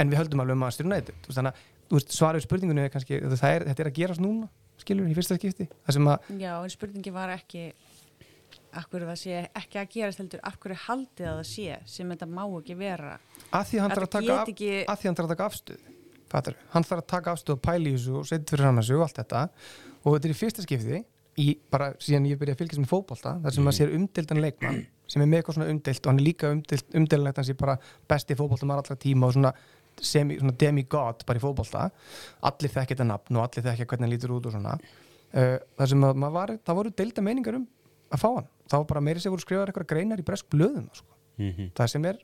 en 0.00 0.12
við 0.12 0.22
höldum 0.22 0.42
alveg 0.42 0.56
um 0.56 0.64
Manchester 0.64 0.88
United, 0.88 1.28
þannig 1.28 1.62
að 1.92 2.06
svarið 2.16 2.46
spurningunni 2.46 2.86
er 2.86 2.92
kannski, 2.94 3.20
er, 3.20 3.66
þetta 3.68 3.84
er 3.84 3.90
að 3.90 3.98
gerast 3.98 4.24
núna 4.24 4.48
skilur, 4.80 5.06
í 5.06 5.16
fyrsta 5.16 5.36
skipti, 5.36 5.68
að 5.84 6.40
Já, 6.40 6.54
en 6.56 6.72
spurningi 6.72 7.12
var 7.14 7.34
ekki 7.36 7.68
hverju 8.90 9.08
það 9.10 9.18
sé 9.22 9.40
ekki 9.62 9.80
að 9.82 9.88
gerast 9.92 10.22
heldur 10.22 10.40
af 10.48 10.58
hverju 10.62 10.78
haldið 10.86 11.26
að 11.28 11.40
það 11.40 11.48
sé 11.52 11.78
sem 11.94 12.12
þetta 12.14 12.28
má 12.32 12.44
ekki 12.46 12.76
vera? 12.78 13.16
Að 13.52 13.66
því 13.68 13.82
hann 13.82 13.90
þarf 13.96 14.06
að 14.20 14.30
af, 14.32 14.48
ekki- 14.48 14.84
að 14.86 15.02
þarf 15.02 15.26
að 15.26 15.34
taka 15.36 15.48
afstöð 15.50 15.82
Fattar, 16.32 16.56
hann 16.72 16.86
þarf 16.88 17.02
að 17.02 17.08
taka 17.12 17.32
afstöð 17.36 17.58
og 17.58 17.62
pæla 17.66 17.90
í 17.90 17.92
þessu 17.96 18.14
og 18.16 18.28
setja 18.28 18.54
fyrir 18.54 18.64
hann 18.64 18.80
þessu 18.80 18.96
og 18.96 19.02
allt 19.04 19.18
þetta. 19.20 19.42
Og 20.02 20.14
þetta 20.14 20.28
er 20.28 20.32
í 20.32 20.38
fyrsta 20.38 20.64
skipti 20.64 21.00
í, 21.42 21.46
bara 21.72 21.90
síðan 22.00 22.28
ég 22.30 22.40
byrja 22.40 22.56
að 22.56 22.62
fylgjast 22.62 22.82
með 22.82 22.90
fótbolta 22.92 23.34
þar 23.42 23.56
sem 23.56 23.66
maður 23.66 23.78
sér 23.78 23.92
umdeldan 23.98 24.40
leikmann 24.40 24.80
sem 25.12 25.20
er 25.24 25.28
með 25.28 25.42
eitthvað 25.42 25.58
svona 25.58 25.68
umdelt 25.74 26.00
og 26.06 26.10
hann 26.10 26.20
er 26.22 26.26
líka 26.26 26.50
umdelt, 26.56 26.86
umdeldanlegt 26.96 27.40
hann 27.40 27.48
sé 27.50 27.56
bara 27.60 27.76
besti 28.08 28.36
fótbolta 28.38 28.68
allra 28.78 28.96
tíma 28.96 29.28
og 29.28 29.36
svona, 29.36 29.52
semi, 30.00 30.38
svona 30.40 30.56
demigod 30.56 31.24
bara 31.28 31.40
í 31.40 31.44
fótbolta. 31.44 31.90
Allir 32.48 32.72
þekki 32.72 32.96
þetta 32.96 33.08
nafn 33.12 33.36
og 33.36 33.44
allir 33.44 33.66
þekki 33.68 33.88
hvernig 33.92 34.06
hann 34.08 34.14
lítur 34.14 34.36
út 34.38 34.48
og 34.48 34.56
svona. 34.56 34.78
Uh, 35.32 35.58
þar 35.80 35.92
sem 35.92 36.08
að 36.08 36.18
maður 36.24 36.36
var, 36.38 36.54
það 36.64 36.80
voru 36.80 36.96
delta 36.96 37.24
meiningar 37.24 37.60
um 37.60 37.68
að 38.12 38.22
fá 38.22 38.28
hann, 38.28 38.48
var 38.72 38.86
bara 38.90 39.02
meiri 39.04 39.22
sem 39.22 39.32
voru 39.32 39.44
skrifað 39.44 39.72
eitthvað 39.72 39.90
greinar 39.92 40.20
í 40.20 40.26
bresk 40.26 40.48
blöðum 40.52 40.88
sko. 40.96 41.08
það 41.76 41.92
sem 41.94 42.08
er? 42.12 42.20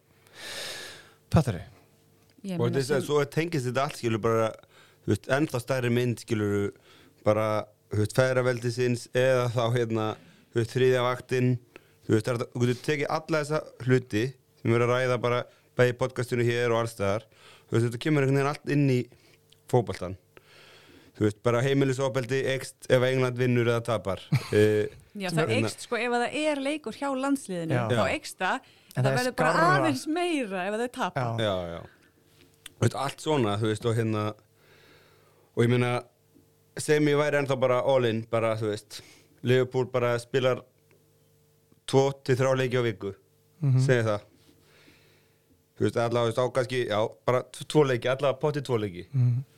Ég 2.47 2.61
og 2.61 2.71
þess 2.73 2.95
að 2.95 3.07
svo 3.09 3.25
tengist 3.27 3.67
þetta 3.67 3.85
allt 3.89 3.99
skilur 3.99 4.23
bara 4.23 4.51
þú 5.05 5.13
veist, 5.13 5.29
ennþá 5.35 5.61
stærri 5.65 5.91
mynd 5.93 6.23
skilur 6.23 6.71
bara 7.27 7.49
þú 7.91 8.03
veist, 8.05 8.15
feðraveldisins 8.17 9.09
eða 9.17 9.49
þá 9.53 9.65
hérna 9.75 10.07
þú 10.53 10.61
veist, 10.61 10.75
þriðja 10.77 11.05
vaktinn. 11.05 11.51
Þú 12.07 12.15
veist, 12.15 12.29
þú 12.29 12.63
getur 12.63 12.85
tekið 12.87 13.11
alla 13.13 13.43
þessa 13.43 13.59
hluti 13.85 14.25
sem 14.63 14.73
erum 14.73 14.89
að 14.89 14.95
ræða 14.95 15.19
bara 15.21 15.43
bæði 15.79 15.97
podcastinu 16.01 16.47
hér 16.47 16.73
og 16.73 16.83
allstæðar 16.83 17.27
þú 17.29 17.75
veist, 17.75 17.85
þetta 17.89 18.01
kemur 18.05 18.25
einhvern 18.25 18.39
veginn 18.39 18.53
allt 18.53 18.73
inn 18.75 18.87
í 18.93 19.01
fótboltan 19.69 20.17
þú 21.19 21.25
veist, 21.27 21.39
bara 21.43 21.61
heimilisofbeldi 21.67 22.39
ekst 22.55 22.87
ef 22.95 23.03
England 23.03 23.37
vinnur 23.41 23.67
eða 23.73 23.83
tapar 23.89 24.21
uh, 24.31 24.87
Já, 25.19 25.31
það 25.35 25.51
eikst 25.57 25.81
sko 25.89 25.99
ef 25.99 26.13
að 26.15 26.23
það 26.27 26.37
er 26.47 26.61
leikur 26.63 26.95
hjá 26.95 27.09
landsliðinu 27.19 27.75
Já. 27.75 27.85
þá 27.91 27.97
Já. 27.99 28.05
eikst 28.15 28.39
það 28.39 28.61
En 28.99 29.05
það 29.05 29.11
er 29.13 29.17
verður 29.19 29.35
bara 29.39 29.53
skárra. 29.53 29.73
aðeins 29.79 30.05
meira 30.15 30.63
ef 30.69 30.75
að 30.77 30.85
þau 30.85 30.93
tapa 30.99 31.25
Já. 31.25 31.49
já, 31.49 31.57
já 31.75 31.81
Þú 32.79 32.85
veist, 32.87 32.95
allt 33.03 33.21
svona, 33.25 33.57
þú 33.59 33.67
veist, 33.73 33.87
og 33.91 33.97
hérna 33.99 34.25
og 35.59 35.65
ég 35.65 35.71
meina 35.73 35.93
sem 36.79 37.09
ég 37.11 37.19
væri 37.19 37.41
ennþá 37.41 37.57
bara 37.59 37.81
all 37.83 38.05
in 38.07 38.21
bara, 38.31 38.53
þú 38.61 38.69
veist, 38.71 39.01
Liverpool 39.43 39.89
bara 39.91 40.13
spilar 40.23 40.61
tvo 41.91 42.05
til 42.23 42.37
þrjá 42.39 42.53
leiki 42.61 42.79
á 42.79 42.83
viku 42.87 43.15
Mhm. 43.63 43.81
segi 43.83 44.05
það 44.07 44.21
þú 45.79 45.85
veist, 45.87 45.97
allavega, 45.99 46.23
þú 46.23 46.31
veist, 46.31 46.39
á 46.39 46.55
kannski 46.55 46.81
já, 46.87 46.99
bara 47.27 47.43
t- 47.43 47.65
tvo 47.67 47.83
leiki, 47.87 48.07
allavega 48.13 48.39
potti 48.39 48.63
tvo 48.63 48.79
leiki 48.79 49.07
Mhm. 49.15 49.43
þú 49.43 49.58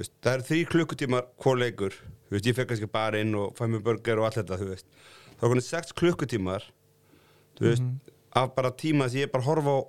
veist, 0.00 0.12
það 0.24 0.32
er 0.38 0.44
þrý 0.48 0.60
klukkutímar 0.72 1.26
hvað 1.42 1.58
leikur, 1.62 1.96
þú 2.28 2.36
veist, 2.36 2.46
ég 2.48 2.56
fekk 2.56 2.70
kannski 2.72 2.88
bara 2.92 3.20
inn 3.20 3.34
og 3.36 3.52
fæ 3.58 3.66
mér 3.68 3.82
burger 3.84 4.18
og 4.22 4.28
allt 4.28 4.38
þetta, 4.40 4.58
þú 4.62 4.68
veist. 4.70 4.86
Þá 5.36 5.42
er 5.44 5.52
konið 5.52 5.66
sex 5.68 5.92
klukkutímar 5.98 6.64
þú 7.58 7.66
veist, 7.68 7.90
af 8.40 8.54
bara 8.56 8.70
tíma 8.72 9.04
þess 9.08 9.18
að 9.18 9.24
ég 9.26 9.32
bara 9.34 9.44
horfa 9.44 9.74
á 9.76 9.80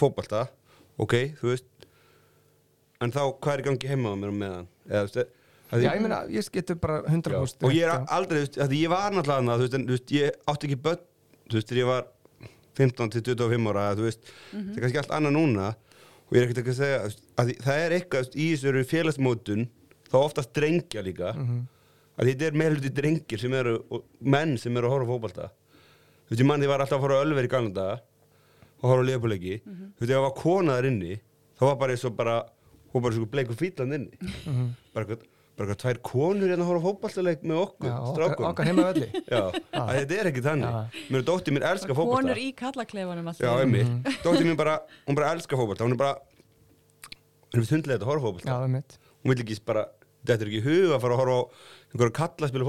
fótbalta 0.00 0.42
ok, 0.98 1.14
þú 1.40 1.52
veist. 1.52 1.68
En 3.04 3.12
þá, 3.14 3.22
hvað 3.42 3.54
er 3.58 3.62
gangi 3.68 3.90
heima 3.90 4.14
á 4.14 4.16
mér 4.18 4.32
meðan? 4.34 4.68
Eða, 4.88 5.06
þú 5.10 5.18
veist, 5.20 5.40
Já, 5.74 5.90
ég- 5.90 6.02
meina, 6.04 6.18
ég 6.30 6.50
getur 6.54 6.76
bara 6.78 7.00
100% 7.08 7.32
Já, 7.34 7.66
og 7.66 7.72
ég 7.74 7.82
er 7.88 8.04
aldrei, 8.14 8.38
þú 8.38 8.44
veist, 8.44 8.58
að 8.62 8.74
ég 8.78 8.90
var 8.92 9.10
náttúrulega 9.14 9.42
annað, 9.42 9.56
þú 9.58 9.64
veist, 9.66 9.74
en, 9.78 9.86
þú 9.88 9.94
veist, 9.96 10.12
ég 10.14 10.36
átti 10.52 10.68
ekki 10.68 10.76
börn, 10.84 11.00
þú 11.50 11.56
veist, 11.58 11.68
þegar 11.70 11.80
ég 11.80 11.88
var 11.88 12.04
15 12.78 13.10
til 13.14 13.22
25 13.34 13.70
ára, 13.72 13.86
þú 13.98 14.04
veist, 14.06 14.30
það 14.52 14.76
er 14.76 14.84
kannski 14.84 15.00
allt 15.02 15.14
annað 15.18 15.34
núna 15.38 15.66
og 16.34 16.38
ég 16.38 16.42
er 16.42 16.48
ekkert 16.48 16.60
ekki 16.64 16.72
að 16.72 16.78
segja, 16.80 17.02
að 17.38 17.50
það 17.62 17.80
er 17.84 17.92
eitthvað, 17.94 18.32
í 18.34 18.46
þessu 18.50 18.68
eru 18.72 18.80
félagsmótun, 18.90 19.68
þá 20.10 20.16
oftast 20.18 20.50
drengja 20.56 21.02
líka, 21.06 21.28
að 22.18 22.30
þetta 22.32 22.48
er 22.48 22.56
meðluti 22.58 22.90
drengir 22.94 23.38
sem 23.38 23.54
eru, 23.54 23.76
og 23.94 24.02
menn 24.18 24.56
sem 24.58 24.74
eru 24.76 24.90
að 24.90 24.94
horfa 24.96 25.06
á 25.06 25.12
fótbalta, 25.14 25.46
þú 26.26 26.34
veist, 26.34 26.42
ég 26.42 26.48
mann 26.50 26.60
því 26.64 26.70
var 26.72 26.82
alltaf 26.82 26.98
að 26.98 27.04
horfa 27.06 27.20
á 27.22 27.24
Ölver 27.24 27.46
í 27.46 27.52
daga 27.78 28.00
og 28.82 28.90
horfa 28.90 29.06
á 29.06 29.08
liðbúleiki, 29.12 29.60
þú 29.62 30.02
veist, 30.02 30.10
ef 30.10 30.16
það 30.16 30.26
var 30.26 30.34
konaðar 30.42 30.90
inni, 30.90 31.20
þá 31.54 31.62
var 31.68 31.78
bara 31.84 31.94
eins 31.94 32.04
og 32.04 32.16
bara, 32.18 32.34
hún 32.90 32.98
var 32.98 33.06
bara 33.06 33.14
svo 33.20 33.30
bleikur 33.30 33.60
fýtlan 33.62 33.94
inni, 33.94 34.18
bara 34.92 35.06
eitthvað, 35.06 35.22
bara 35.58 35.76
tvær 35.78 35.98
konur 36.02 36.50
hérna 36.50 36.64
að 36.64 36.70
horfa 36.72 36.82
á 36.82 36.86
fótballtaleik 36.88 37.44
með 37.46 37.60
okkur, 37.62 37.88
Já, 37.90 37.98
strákum. 38.10 38.46
okkar 38.50 38.68
heima 38.70 38.86
að 38.90 39.92
þetta 39.94 40.16
er 40.18 40.30
ekki 40.32 40.42
þannig. 40.44 40.98
Mér 41.08 41.20
er 41.20 41.26
dóttir 41.28 41.54
mín 41.54 41.66
elska 41.68 41.94
fótbolta 41.94 42.20
konur 42.24 42.40
í 42.42 42.48
kallaklefanum 42.58 43.30
Já, 43.38 43.52
einmitt. 43.62 44.10
Dóttir 44.24 44.48
mín 44.48 44.58
bara, 44.58 44.80
hún 45.06 45.18
bara 45.18 45.30
elska 45.36 45.58
fótbolta. 45.60 45.86
Hún 45.86 45.94
er 45.94 46.00
bara, 46.00 46.16
hún 47.54 47.62
er 47.62 47.70
hundlega 47.70 48.00
að 48.02 48.10
horfa 48.10 48.34
mitt 48.74 48.98
Hún 49.22 49.32
vil 49.32 49.40
ekki 49.44 49.60
bara, 49.70 49.86
þetta 50.26 50.42
er 50.42 50.50
ekki 50.50 50.60
í 50.60 50.66
hug 50.66 50.96
að 50.96 51.02
fara 51.06 51.14
að 51.16 51.22
horfa 51.22 51.38
á 51.38 51.42
einhverja 51.94 52.16
kalla 52.18 52.48
að 52.48 52.54
spila 52.54 52.68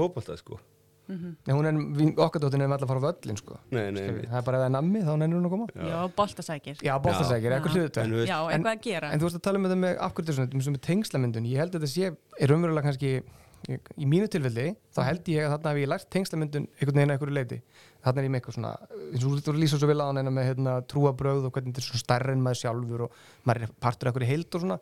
sko 1.06 1.30
Nei, 1.46 1.54
hún 1.54 1.68
er, 1.70 1.78
við- 2.00 2.18
okkar 2.26 2.42
dóttin 2.42 2.62
er 2.64 2.68
með 2.72 2.82
að 2.82 2.90
fara 2.90 3.00
á 3.00 3.06
völlin 3.06 3.38
sko. 3.40 3.58
Nei, 3.70 3.90
nei, 3.94 4.02
það 4.26 4.38
er 4.40 4.46
bara 4.48 4.58
ef 4.58 4.62
það 4.62 4.66
er 4.66 4.74
nammi, 4.76 5.02
þá 5.06 5.12
nennir 5.22 5.38
hún 5.38 5.46
að 5.46 5.54
koma. 5.54 5.66
Já, 5.86 5.98
boltasækir. 6.18 6.76
Já, 6.82 6.94
bóttasækir, 6.98 7.50
Já. 7.50 7.56
eitthvað 7.60 7.76
hlutu 7.78 8.00
En 8.02 8.14
já, 8.26 8.38
eitthvað 8.50 8.72
að 8.74 8.82
gera. 8.90 9.10
En 9.14 9.20
þú 9.22 9.28
veist 9.30 9.38
að 9.40 9.42
tala 9.46 9.58
um 9.58 9.66
þetta 9.70 9.80
með 9.86 9.96
svona, 10.36 10.46
þetta 10.50 10.76
með 10.76 10.84
tengslamyndun 10.90 11.46
Ég 11.50 11.56
held 11.62 11.74
að 11.74 11.80
þetta 11.86 11.92
sé, 11.94 12.16
er 12.40 12.48
raunverulega 12.50 12.86
kannski 12.90 13.12
ég- 13.66 13.90
í 13.98 14.06
mínu 14.06 14.28
tilfelli, 14.30 14.66
þá 14.94 15.00
held 15.06 15.24
ég 15.32 15.46
að 15.46 15.52
þarna 15.56 15.70
hef 15.72 15.78
ég 15.80 15.88
lært 15.90 16.10
tengslamyndun 16.10 16.66
einhvern 16.76 16.96
veginn 16.98 17.10
að 17.10 17.16
einhverju 17.16 17.34
leiti 17.34 17.58
þarna 18.04 18.18
er 18.20 18.26
ég 18.26 18.30
með 18.30 18.40
eitthvað 18.40 18.54
svona, 18.58 18.72
eins 19.10 19.24
og 19.26 19.40
þú 19.42 19.54
lýsa 19.56 19.78
svo 19.80 19.88
vel 19.90 19.98
á 19.98 20.06
hann 20.06 20.28
með 20.30 20.46
hérna, 20.50 20.74
trúabröð 20.86 21.46
og 21.48 21.52
hvernig 21.56 21.72
þetta 21.74 21.82
er 21.82 21.86
svona 21.88 22.02
stærri 22.04 22.32
en 22.36 22.42
maður 22.44 22.60
sjálfur 22.62 23.00
og 23.06 23.10
maður 23.48 23.62
er 23.66 23.72
partur 23.80 24.08
af 24.08 24.14
einhverju 24.14 24.28
heild 24.30 24.54
og 24.54 24.60
svona. 24.62 24.78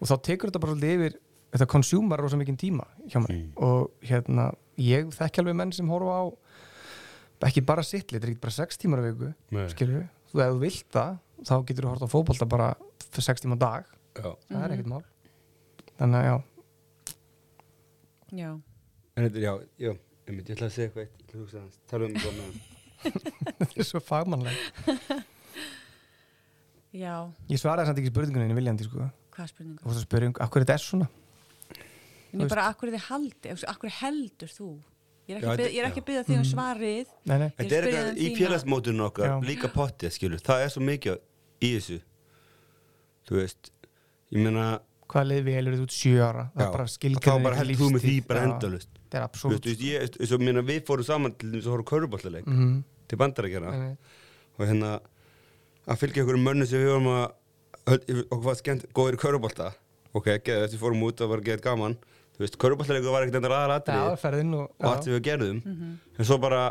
Og 0.00 0.08
þá 0.10 0.14
tekur 0.26 0.50
þetta 0.50 0.60
bara 0.64 0.74
svolítið 0.74 0.96
yfir 0.96 1.14
þetta 1.52 1.66
konsjúmar 1.70 2.18
rosa 2.24 2.36
mikinn 2.40 2.56
tíma 2.58 2.84
hjá 3.06 3.20
mér 3.22 3.46
og 3.62 3.90
hérna, 4.02 4.48
ég 4.80 5.10
þekki 5.16 5.42
alveg 5.42 5.58
menn 5.60 5.72
sem 5.76 5.90
horfa 5.92 6.16
á 6.20 6.24
ekki 7.48 7.62
bara 7.64 7.84
sittli, 7.86 8.18
þetta 8.18 8.28
er 8.28 8.32
ekki 8.34 8.42
bara 8.44 8.56
sex 8.56 8.80
tímar 8.80 9.00
á 9.00 9.04
viku 9.08 9.30
Nei. 9.54 9.64
skilur 9.72 9.96
við, 10.00 10.08
þú 10.32 10.42
ef 10.44 10.52
þú 10.52 10.60
vilt 10.64 10.90
það 10.96 11.14
þá 11.48 11.54
getur 11.70 11.86
þú 11.86 11.92
hort 11.94 12.04
á 12.04 12.08
fótbolta 12.12 12.48
bara 12.50 12.68
fyrir 13.10 13.26
sex 13.26 13.44
tíma 13.44 13.56
á 13.56 13.60
dag, 13.64 13.88
Já, 14.10 14.30
það 14.50 14.64
er 14.66 14.74
ekkert 14.74 14.90
mál. 14.90 15.04
Þannig 16.00 16.18
að 16.18 16.26
já, 16.26 16.34
já, 18.40 18.50
en 19.16 19.24
þetta 19.26 19.38
er, 19.38 19.44
já, 19.44 19.52
já 19.80 19.92
ég 20.30 20.50
ætla 20.54 20.66
að 20.68 20.74
segja 20.74 20.88
eitthvað 20.88 21.04
eitt, 21.04 21.14
ég 21.16 21.24
ætla 21.24 21.36
að 21.36 21.42
hugsa 21.44 21.60
aðeins 21.60 21.78
Tala 21.90 22.06
um 22.06 22.14
það 22.20 22.32
með 22.38 22.52
þetta 23.60 23.80
er 23.80 23.88
svo 23.88 24.02
fagmannleg 24.04 24.56
já, 27.02 27.14
ég 27.50 27.60
svaraði 27.62 27.90
samt 27.90 28.02
ekki 28.02 28.12
spurningunni 28.12 28.56
viljandi 28.58 28.86
sko, 28.86 29.08
hvað 29.34 29.50
spurningu? 29.54 29.80
Þú 29.82 29.90
veist 29.90 30.00
að 30.02 30.06
spyrja 30.06 30.30
um, 30.30 30.36
af 30.44 30.52
hverju 30.52 30.66
þetta 30.66 30.76
er 30.76 30.84
svona 30.84 31.08
en 32.32 32.44
ég 32.44 32.50
bara, 32.52 32.66
akkur 32.72 32.92
þið 32.94 33.04
haldi, 33.08 33.54
akkur 33.74 33.94
heldur 34.00 34.52
þú? 34.54 34.68
Ég 35.30 35.36
er 35.36 35.42
Já, 35.44 35.50
ekki, 35.52 35.62
að 35.62 35.74
ég 35.74 35.80
er 35.84 35.88
ekki 35.90 36.00
að 36.02 36.06
byggja 36.10 36.22
þig 36.26 36.38
um 36.40 36.46
svarið. 36.48 37.10
Nei, 37.30 37.36
nei, 37.38 37.48
Ég 37.50 37.56
Þetta 37.60 37.76
er 37.76 37.84
eitthvað 37.86 38.08
um 38.10 38.20
í 38.20 38.30
félagsmótunum 38.38 39.04
okkar 39.06 39.26
Já. 39.30 39.34
líka 39.46 39.68
pottið, 39.70 40.14
skilur, 40.16 40.40
það 40.42 40.64
er 40.64 40.72
svo 40.74 40.82
mikið 40.82 41.20
í 41.60 41.70
þessu. 41.76 41.98
Þú 43.28 43.36
veist, 43.38 43.70
ég 44.34 44.42
meina 44.46 44.64
hvaða 45.10 45.26
leið 45.30 45.44
velur 45.50 45.76
þú 45.78 45.84
út 45.86 45.94
sjö 45.94 46.16
ára? 46.22 46.44
Það 46.54 46.64
Já, 46.64 46.70
er 46.70 47.14
þá 47.20 47.42
bara 47.44 47.58
heldur 47.60 47.78
þú 47.80 47.88
með 47.94 48.04
því 48.06 48.16
bara 48.30 48.42
endalust 48.46 48.90
þetta 49.10 49.18
er 49.18 49.24
veist, 49.26 49.42
þú 49.42 49.70
veist, 49.70 49.82
ég, 49.82 50.34
og 50.36 50.44
meina, 50.44 50.62
við 50.62 50.80
fórum 50.86 51.06
saman 51.06 51.32
til 51.38 51.50
þess 51.56 51.66
að 51.66 51.74
horfa 51.74 51.88
köruboltaleik 51.90 52.46
Mhm, 52.46 52.76
til 53.10 53.18
bandarækjana 53.18 53.72
og 54.58 54.66
hérna 54.66 54.90
að 55.90 55.98
fylgja 55.98 56.22
einhverjum 56.22 56.46
mönnu 56.46 56.66
sem 56.70 56.78
við 56.78 56.92
vorum 56.94 57.10
að 57.10 57.26
okkur 58.30 58.44
var 58.46 58.58
skemmt 58.60 58.86
góðir 58.94 59.18
í 59.18 59.22
körubolta 59.24 59.72
ok, 60.14 60.26
geðið 60.46 60.64
eftir 60.68 60.78
fórum 60.78 61.02
út 61.02 61.20
og 61.24 61.30
var 61.34 61.42
geðið 61.42 61.64
gaman 61.66 61.96
þú 62.40 62.46
veist, 62.46 62.56
köruboltaleiku 62.62 63.12
var 63.12 63.26
ekkert 63.26 63.36
endur 63.42 63.52
það 63.52 63.64
aðalatri 63.66 63.98
er 64.00 64.20
ferðin 64.24 64.54
og, 64.56 64.70
og 64.80 64.86
allt 64.90 65.04
sem 65.04 65.12
við 65.18 65.24
gerðum. 65.28 65.60
Mhm. 65.66 65.90
en 66.18 66.24
svo 66.30 66.38
bara 66.40 66.62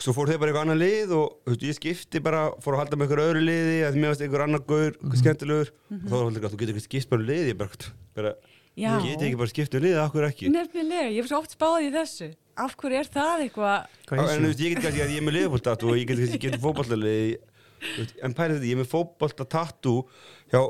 svo 0.00 0.14
fór 0.16 0.30
þeir 0.30 0.38
bara 0.40 0.52
eitthvað 0.52 0.64
annað 0.64 0.78
lið 0.80 1.10
og 1.12 1.24
þú 1.44 1.52
veist, 1.54 1.64
ég 1.68 1.76
skipti 1.76 2.22
bara, 2.24 2.42
fór 2.64 2.72
að 2.76 2.80
halda 2.84 2.96
með 2.96 3.04
einhver 3.10 3.20
öðru 3.26 3.42
liði 3.44 3.74
að 3.84 3.98
mér 4.00 4.12
varst 4.14 4.22
einhver 4.24 4.44
annar 4.46 4.62
gaur, 4.64 4.94
Mhm. 4.96 5.16
skemmtilegur. 5.20 5.70
Og 5.92 6.06
þá 6.08 6.14
var 6.14 6.24
alltaf 6.24 6.44
að 6.46 6.54
þú 6.54 6.60
getur 6.62 6.74
ekki 6.76 6.86
skipt 6.88 7.10
bara 7.10 7.20
um 7.20 7.26
liði 7.28 7.50
ég 7.52 7.58
bara, 7.58 7.90
bara 8.16 8.32
Já. 8.80 8.90
ég 8.96 9.02
geti 9.10 9.24
ekki 9.28 9.36
bara 9.42 9.52
skipt 9.52 9.74
um 9.74 9.82
liði, 9.84 9.98
akkur 10.00 10.24
ekki? 10.30 10.48
Nefnilega, 10.48 11.10
ég 11.12 11.20
hef 11.20 11.28
svo 11.28 11.38
oft 11.42 11.52
spáðið 11.58 11.84
í 11.84 11.92
þessu. 11.98 12.30
Af 12.56 12.76
hverju 12.76 12.96
er 13.00 13.08
það 13.12 13.36
eitthvað 13.44 13.76
hvað 14.08 14.18
en 14.20 14.24
er 14.24 14.40
þú 14.40 14.48
veist, 14.48 14.60
ég 14.64 14.74
get 14.74 14.82
kannski 14.84 15.02
að 15.04 15.12
ég 15.12 15.20
er 15.20 15.26
með 15.28 15.36
liðbóltat 15.36 15.84
og 15.84 15.96
ég 15.96 16.06
get 16.06 16.16
kannski 16.16 16.40
getið 16.40 16.64
fótballtalið 16.64 17.36
en 18.24 18.34
pæri 18.36 18.52
þetta, 18.56 18.68
ég 18.68 18.76
er 18.76 18.80
með 18.80 18.90
fótballtatatú 18.94 19.94
hjá 20.52 20.60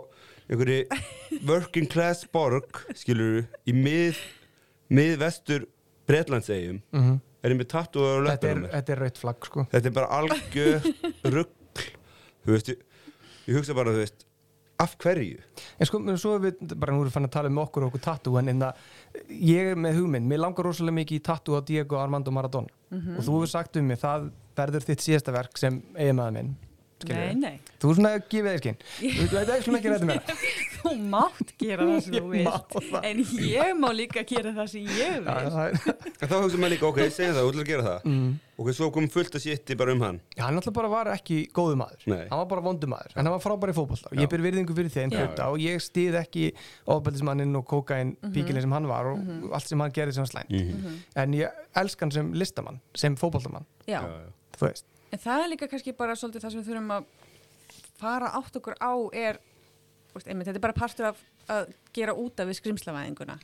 einhverju 0.50 1.42
working 1.48 1.86
class 1.90 2.24
borg 2.34 2.82
skilur 2.98 3.44
í 3.70 3.74
mið 3.76 4.18
miðvestur 4.90 5.66
Bretlandsegjum 6.10 6.80
Mhm. 6.92 7.20
er 7.44 7.50
ég 7.54 7.58
með 7.60 7.68
tatú 7.70 8.02
á 8.02 8.10
þetta 8.18 8.48
er, 8.48 8.56
löpunum 8.56 8.62
mér 8.66 8.72
þetta 8.74 8.92
er 8.96 8.98
raut 9.04 9.18
flagg 9.18 9.46
sko. 9.46 9.66
Þetta 9.70 9.86
er 9.86 9.94
bara 9.94 10.08
algjör 10.18 10.88
rugg 11.36 11.84
þú 12.44 12.50
veist, 12.56 12.68
ég, 12.72 12.82
ég 13.46 13.54
hugsa 13.60 13.74
bara, 13.76 13.92
þú 13.94 14.02
veist 14.02 14.26
af 14.80 14.94
hverju? 14.96 15.38
En 15.78 15.86
sko, 15.86 15.98
svo 16.16 16.34
er 16.38 16.40
við, 16.46 16.60
bara 16.80 16.92
nú 16.94 17.02
erum 17.02 17.10
við 17.10 17.12
fann 17.12 17.26
að 17.28 17.32
tala 17.36 17.48
um 17.52 17.58
okkur 17.60 17.84
og 17.84 17.90
okkur 17.92 18.00
tattoo 18.00 18.38
en 18.40 18.48
en 18.48 18.62
ég 19.28 19.70
er 19.74 19.76
með 19.76 19.98
hugmynd, 20.00 20.24
mér 20.26 20.40
langar 20.40 20.64
rosalega 20.64 20.96
mikið 20.96 21.18
í 21.20 21.22
tattoo 21.22 21.58
á 21.60 21.64
Diego 21.68 21.98
Armando 22.00 22.32
Maradona. 22.32 22.72
Og 22.90 23.20
þú 23.20 23.34
hefur 23.36 23.50
sagt 23.52 23.76
um 23.76 23.86
mig, 23.86 23.98
það 24.00 24.30
verður 24.56 24.86
þitt 24.88 25.04
síðasta 25.04 25.32
verk 25.36 25.58
sem 25.60 25.82
eiginmaður 25.94 26.32
minn. 26.32 26.56
Nei, 27.08 27.34
nei, 27.38 27.54
Þú 27.80 27.90
er 27.90 27.96
svona 27.96 28.10
að 28.12 28.24
gefa 28.28 28.50
þér 28.52 28.60
skinn. 28.60 28.78
Þú 29.00 29.36
veit 29.36 29.52
ekki 29.54 29.74
ekki 29.78 29.92
rættu 29.94 30.08
mér 30.10 30.20
þú 30.80 30.92
mátt 31.12 31.52
gera 31.60 31.86
það 31.88 32.00
sem 32.04 32.14
þú 32.74 32.82
það. 32.90 33.06
en 33.10 33.22
ég 33.46 33.72
má 33.80 33.88
líka 33.96 34.24
gera 34.28 34.52
það 34.56 34.70
sem 34.74 34.90
ég 34.98 35.30
En 36.20 36.28
þá 36.28 36.36
hugsa 36.36 36.60
maður 36.60 36.74
líka, 36.74 36.88
ok, 36.90 37.00
segjum 37.08 37.36
það, 37.36 37.40
þú 37.40 37.52
ætlar 37.52 37.64
að 37.64 37.70
gera 37.70 37.86
það. 37.86 38.08
Mm. 38.10 38.30
ok, 38.60 38.70
svo 38.76 38.90
kom 38.92 39.08
fullt 39.12 39.38
að 39.38 39.44
sétti 39.46 39.76
bara 39.80 39.94
um 39.96 40.04
hann. 40.04 40.20
Hann 40.36 40.60
alltaf 40.60 40.76
bara 40.76 40.90
var 40.92 41.10
ekki 41.14 41.38
góðu 41.56 41.78
maður. 41.80 42.04
Nei. 42.12 42.22
Hann 42.28 42.42
var 42.42 42.48
bara 42.52 42.64
vondu 42.68 42.90
maður, 42.90 43.14
en 43.16 43.22
hann 43.24 43.32
var 43.36 43.42
frábæri 43.44 43.76
fótbolta 43.76 44.12
og 44.12 44.20
ég 44.20 44.28
ber 44.32 44.44
virðingu 44.44 44.76
fyrir 44.76 44.92
þeim 44.92 45.14
Já. 45.14 45.22
hluta 45.24 45.48
og 45.54 45.64
ég 45.64 45.80
stið 45.84 46.18
ekki 46.20 46.44
ofbeldismanninn 46.92 47.56
og 47.60 47.64
kokain 47.70 48.12
píkilinn 48.34 48.64
sem 48.66 48.76
hann 48.76 48.88
var 48.90 49.12
og 49.14 49.54
allt 49.56 49.70
sem 49.70 49.80
hann 49.80 49.94
gerði 49.96 50.16
sem 50.18 50.26
hann 50.26 50.32
slæmt 50.34 50.52
mm 50.52 50.98
en 51.20 51.34
ég 51.36 51.64
elska 51.80 52.04
hann 52.06 52.12
sem 52.14 52.32
listamann 52.36 52.80
sem 52.98 53.16
fótboltamann, 53.18 53.64
já. 53.88 54.00
þú 54.56 54.66
veist 54.68 54.84
en 55.12 55.18
það 55.18 55.44
er 55.44 55.52
líka 55.54 55.68
kannski 55.70 55.94
bara 55.96 56.16
svolítið 56.18 56.44
það 56.44 56.54
sem 56.54 56.60
við 56.62 56.70
þurfum 56.70 56.94
að 56.96 57.04
fara 58.00 58.30
átt 58.38 58.56
okkur 58.60 58.76
á 58.80 58.92
er 59.12 59.40
veist, 60.14 60.26
einmitt, 60.26 60.48
þetta 60.48 60.58
er 60.58 60.64
bara 60.64 60.78
partur 60.78 61.10
af 61.10 61.20
að 61.50 61.72
gera 61.96 62.14
út 62.14 62.40
af 62.40 62.48
við 62.48 62.60
skrimslavæðinguna. 62.60 63.38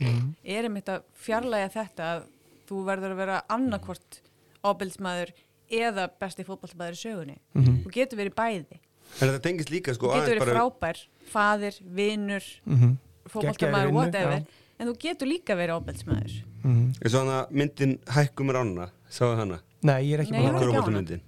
Er 0.45 0.69
einmitt 0.69 0.89
að 0.93 1.03
fjarlæga 1.19 1.73
þetta 1.75 2.11
að 2.15 2.27
þú 2.69 2.83
verður 2.87 3.15
að 3.15 3.21
vera 3.23 3.41
annarkvort 3.51 4.21
ábyldsmaður 4.67 5.33
eða 5.67 6.07
besti 6.21 6.47
fótballtamaður 6.47 6.95
í 6.95 7.01
sögunni. 7.03 7.37
Mhm. 7.55 7.81
þú 7.85 7.93
getur 7.97 8.21
verið 8.23 8.37
bæði. 8.39 8.79
En 9.21 9.29
þetta 9.29 9.43
tengist 9.43 9.71
líka, 9.71 9.95
sko, 9.95 10.11
þú 10.11 10.15
getur 10.15 10.23
aðeins 10.23 10.33
verið 10.35 10.47
bara 10.47 10.61
frábær, 10.61 11.03
faðir, 11.33 11.81
vinur 11.83 12.47
mm 12.67 12.97
Geggjaður 13.27 13.89
vinur, 13.89 13.93
whatever 13.93 14.39
já. 14.39 14.47
en 14.79 14.89
þú 14.89 14.95
getur 15.03 15.27
líka 15.27 15.57
verið 15.59 15.81
ábyldsmaður 15.81 16.35
eins 16.67 17.15
og 17.15 17.21
hana 17.21 17.39
myndin 17.51 17.97
Hækkum 18.07 18.51
rána, 18.55 18.91
sáðu 19.11 19.37
hana? 19.41 19.59
Nei, 19.83 20.01
ég 20.11 20.15
er 20.19 20.25
ekki 20.25 20.35
Nei, 20.35 20.41
búin 20.41 20.47
ég 20.47 20.55
að 20.55 20.59
hana. 20.59 20.67
Körfuboltamyndin. 20.67 21.23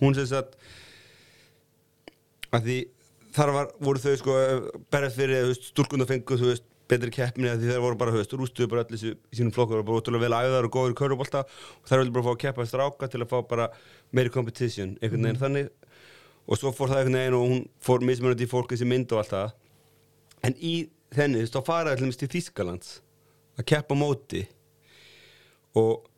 Hún 0.00 0.16
sem 0.16 0.26
sagt 0.30 0.56
að 2.50 2.66
því 2.66 2.78
þar 3.36 3.54
var, 3.54 3.70
voru 3.78 4.02
þau 4.02 4.16
sko 4.18 4.36
berðast 4.90 5.18
fyrir 5.20 5.44
þú 5.44 5.52
veist, 5.52 5.70
stúlkunda 5.70 6.08
fengu 6.08 6.38
þú 6.40 6.50
veist 6.50 6.66
betri 6.90 7.12
keppni 7.14 7.50
að 7.50 7.62
því 7.62 7.70
þeir 7.70 7.82
voru 7.84 7.98
bara, 8.00 8.14
veist, 8.14 8.32
rústuðu 8.34 8.70
bara 8.72 8.84
allir 8.84 9.02
í 9.12 9.38
sínum 9.38 9.54
flokkur 9.54 9.82
og 9.82 9.86
bara 9.86 10.00
útrúlega 10.00 10.26
vel 10.26 10.38
æðar 10.38 10.66
og 10.66 10.74
góður 10.74 10.94
í 10.94 10.98
körfubolta 10.98 11.44
og 11.46 11.90
þær 11.90 12.02
vildi 12.02 12.14
bara 12.16 12.26
fá 12.26 12.30
að 12.32 12.40
keppa 12.44 12.66
stráka 12.66 13.10
til 13.10 13.22
að 13.22 13.30
fá 13.30 13.36
bara 13.50 13.68
meiri 14.16 14.32
competition, 14.34 14.96
einhvern 14.98 15.28
veginn 15.28 15.40
þannig. 15.40 15.70
Og 16.50 16.58
svo 16.58 16.72
fór 16.74 16.90
það 16.90 17.02
einhvern 17.04 17.18
veginn 17.20 17.38
og 17.38 17.44
hún 17.46 17.62
fór 17.86 18.06
mismunandi 18.06 18.46
í 18.46 18.50
fólk 18.50 18.74
þessi 18.74 18.88
mynd 18.90 19.14
og 19.14 19.22
allt 19.22 19.34
það. 19.36 19.54
En 20.48 20.56
í 20.56 20.74
þenni, 21.14 21.38
þú 21.38 21.44
veist, 21.44 21.58
þá 21.58 21.68
faraði 21.68 22.00
allir 22.00 22.20
til 22.22 22.30
Þískalands 22.34 22.94
að 23.60 23.68
keppa 23.70 23.98
móti. 23.98 24.44
Og 25.78 26.08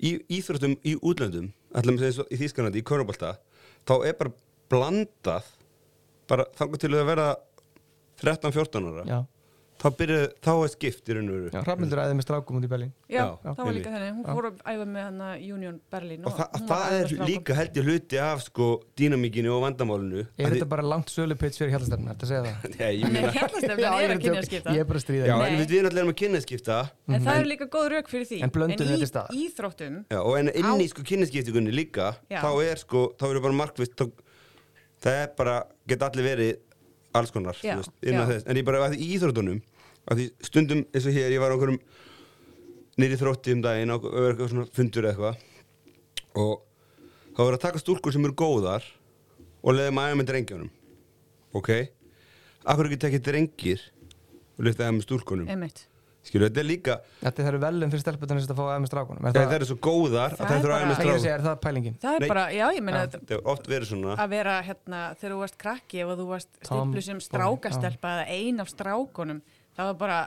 í 0.00 0.16
íþróttum 0.38 0.78
í 0.88 0.96
útlöndum 0.96 1.52
allir 1.78 1.96
með 1.96 2.06
þessu 2.06 2.26
í 2.28 2.38
Þískalandi, 2.40 2.82
í 2.82 2.86
körfubolta 2.86 3.34
þá 3.88 3.94
er 4.08 4.16
bara 4.18 4.34
blandað 4.72 5.50
bara 6.30 6.46
þangar 6.56 6.82
til 6.82 6.92
að 6.94 7.08
vera 7.10 7.28
13-14 8.22 8.88
ára. 8.92 9.04
Já, 9.08 9.18
þá 9.82 9.86
byrja, 9.98 10.18
þá 10.44 10.50
er 10.52 10.70
skipt 10.72 11.08
í 11.10 11.14
raun 11.16 11.28
og 11.28 11.34
veru. 11.36 11.50
Já, 11.52 11.62
Hrafnildur 11.66 12.00
æði 12.02 12.16
með 12.18 12.26
strákum 12.26 12.58
út 12.58 12.66
í 12.66 12.70
Berlín. 12.70 12.92
Já, 13.10 13.22
Já, 13.42 13.48
það 13.48 13.62
var 13.66 13.74
líka 13.76 13.92
þannig, 13.94 14.12
hún 14.16 14.26
fór 14.28 14.48
að 14.48 14.60
æfa 14.72 14.86
með 14.92 15.06
hana 15.08 15.30
Union 15.42 15.78
Berlin 15.92 16.28
og 16.28 16.36
það, 16.38 16.52
var 16.52 16.68
það 16.70 16.84
að 16.86 16.92
æfa 16.92 17.16
er 17.18 17.32
líka 17.32 17.56
held 17.58 17.80
ég 17.80 17.88
hluti 17.88 18.20
af 18.22 18.44
sko 18.46 18.68
dýnamíkinu 19.00 19.52
og 19.56 19.64
vandamálinu. 19.66 20.24
Er 20.38 20.54
þetta 20.54 20.68
bara 20.70 20.86
langt 20.86 21.12
sölupitch 21.12 21.58
fyrir 21.58 21.74
hjallastefna, 21.74 22.14
þetta 22.14 22.30
segja 22.30 22.42
það? 22.46 22.56
Nei, 22.78 22.92
Já, 23.82 23.90
er 23.92 24.06
ég 24.06 24.12
að 24.12 24.16
að 24.16 24.22
kynja 24.22 24.22
djóka. 24.22 24.46
skipta 24.48 24.76
Ég 24.76 24.84
er 24.84 24.90
bara 24.92 25.02
að 25.02 25.06
stríða. 25.06 25.28
Já, 25.28 25.36
en 25.42 25.58
við 25.58 25.72
við 25.72 25.86
náttúrulega 25.86 26.02
erum 26.04 26.12
að 26.14 26.18
kynnaskipta 26.22 26.78
En 27.12 27.26
það 27.26 27.40
er 27.42 27.48
líka 27.50 27.68
góð 27.72 27.88
rauk 27.96 28.10
fyrir 28.12 28.28
því. 28.30 28.40
En 28.46 28.52
blöndun 28.54 28.92
er 28.92 29.02
til 29.02 29.08
staðar. 29.10 29.34
í 29.34 29.46
íþróttum 29.48 29.98
og 30.22 30.34
en 30.38 30.52
inn 30.52 30.82
í 30.84 30.88
sko 30.92 31.04
kynnaskiptingunni 31.08 31.74
líka 31.74 32.12
þá 32.30 32.50
er 32.62 32.80
sko, 32.82 33.08
þá 33.18 33.26
eru 33.32 33.42
bara 33.44 33.58
markvist 33.62 33.96
þá, 33.98 34.06
það 35.02 35.18
er 35.24 35.32
bara, 35.38 35.56
geta 35.90 36.08
allir 36.10 36.28
verið 36.28 36.52
alls 37.12 37.32
konar, 37.34 37.58
en 37.60 38.56
ég 38.56 38.64
bara, 38.64 38.86
að 38.86 38.96
í 38.96 39.10
íþróttunum 39.16 39.60
að 40.10 40.18
því 40.22 40.26
stundum 40.48 40.82
eins 40.90 41.06
og 41.06 41.14
hér, 41.16 41.30
ég 41.36 41.42
var 41.42 41.52
á 41.52 41.54
einhverjum 41.54 41.80
nýri 43.00 43.18
þrótti 43.20 43.54
um 43.56 43.62
daginn 43.64 43.92
á 43.92 43.96
eitthvað 43.96 44.50
svona 44.52 44.66
fundur 44.76 45.06
eða 45.08 45.32
eitthvað 45.32 46.42
og 46.42 46.58
þá 47.36 47.40
er 47.46 47.54
að 47.56 47.62
taka 47.66 47.80
stúlkur 47.82 48.12
sem 48.14 48.26
eru 48.28 48.36
góðar 48.36 48.84
og 49.62 49.76
leiðum 49.78 50.00
aðeins 50.02 50.20
með 50.20 50.28
drengjónum 50.32 50.72
ok 51.56 51.70
akkur 52.66 52.90
ekki 52.90 53.00
tekið 53.06 53.24
drengir 53.30 53.86
og 54.58 54.66
lyfta 54.68 54.84
aðeins 54.86 55.00
með 55.00 55.06
stúlkunum 55.08 55.48
Einmitt. 55.52 55.86
skilur, 56.26 56.48
þetta 56.50 56.60
er 56.62 56.68
líka 56.68 56.96
Þetta 57.22 57.46
eru 57.50 57.60
velum 57.62 57.90
fyrir 57.94 58.04
stelputunist 58.04 58.52
að 58.52 58.60
fá 58.60 58.64
aðeins 58.68 58.92
Er 58.92 59.00
það, 59.00 59.22
það, 59.24 59.48
það 59.48 59.56
er 59.56 59.64
svo 59.70 59.78
góðar 59.88 60.36
Það 60.36 60.42
að 60.44 60.50
það 60.50 60.52
er 60.52 60.62
þurfa 60.62 60.68
bara- 60.68 60.82
aðeins 60.82 61.00
með 61.02 61.24
það, 61.24 61.32
er 61.32 61.46
það 61.46 61.56
pælingin? 61.64 61.96
Það 62.04 62.14
er 62.18 62.20
Nei. 62.26 62.28
bara, 62.34 62.44
já, 62.52 62.66
ég 62.76 62.82
meina 62.86 63.00
Já. 63.02 63.08
það 63.16 63.34
er 63.38 63.42
oft 63.54 63.66
verið 63.72 63.90
svona 63.92 64.14
að 64.22 64.28
vera 64.36 64.58
hérna 64.68 65.00
þegar 65.18 65.34
þú 65.34 65.40
varst 65.42 65.58
krakki 65.64 66.02
ef 66.04 66.12
þú 66.20 66.28
varst 66.28 66.52
Tom 66.68 66.92
stiplu 66.92 67.02
sem 67.08 67.20
strákastelpa 67.26 68.12
eða 68.18 68.28
ein 68.36 68.60
af 68.62 68.70
strákunum 68.70 69.42
það 69.76 69.90
var 69.90 69.98
bara 70.04 70.20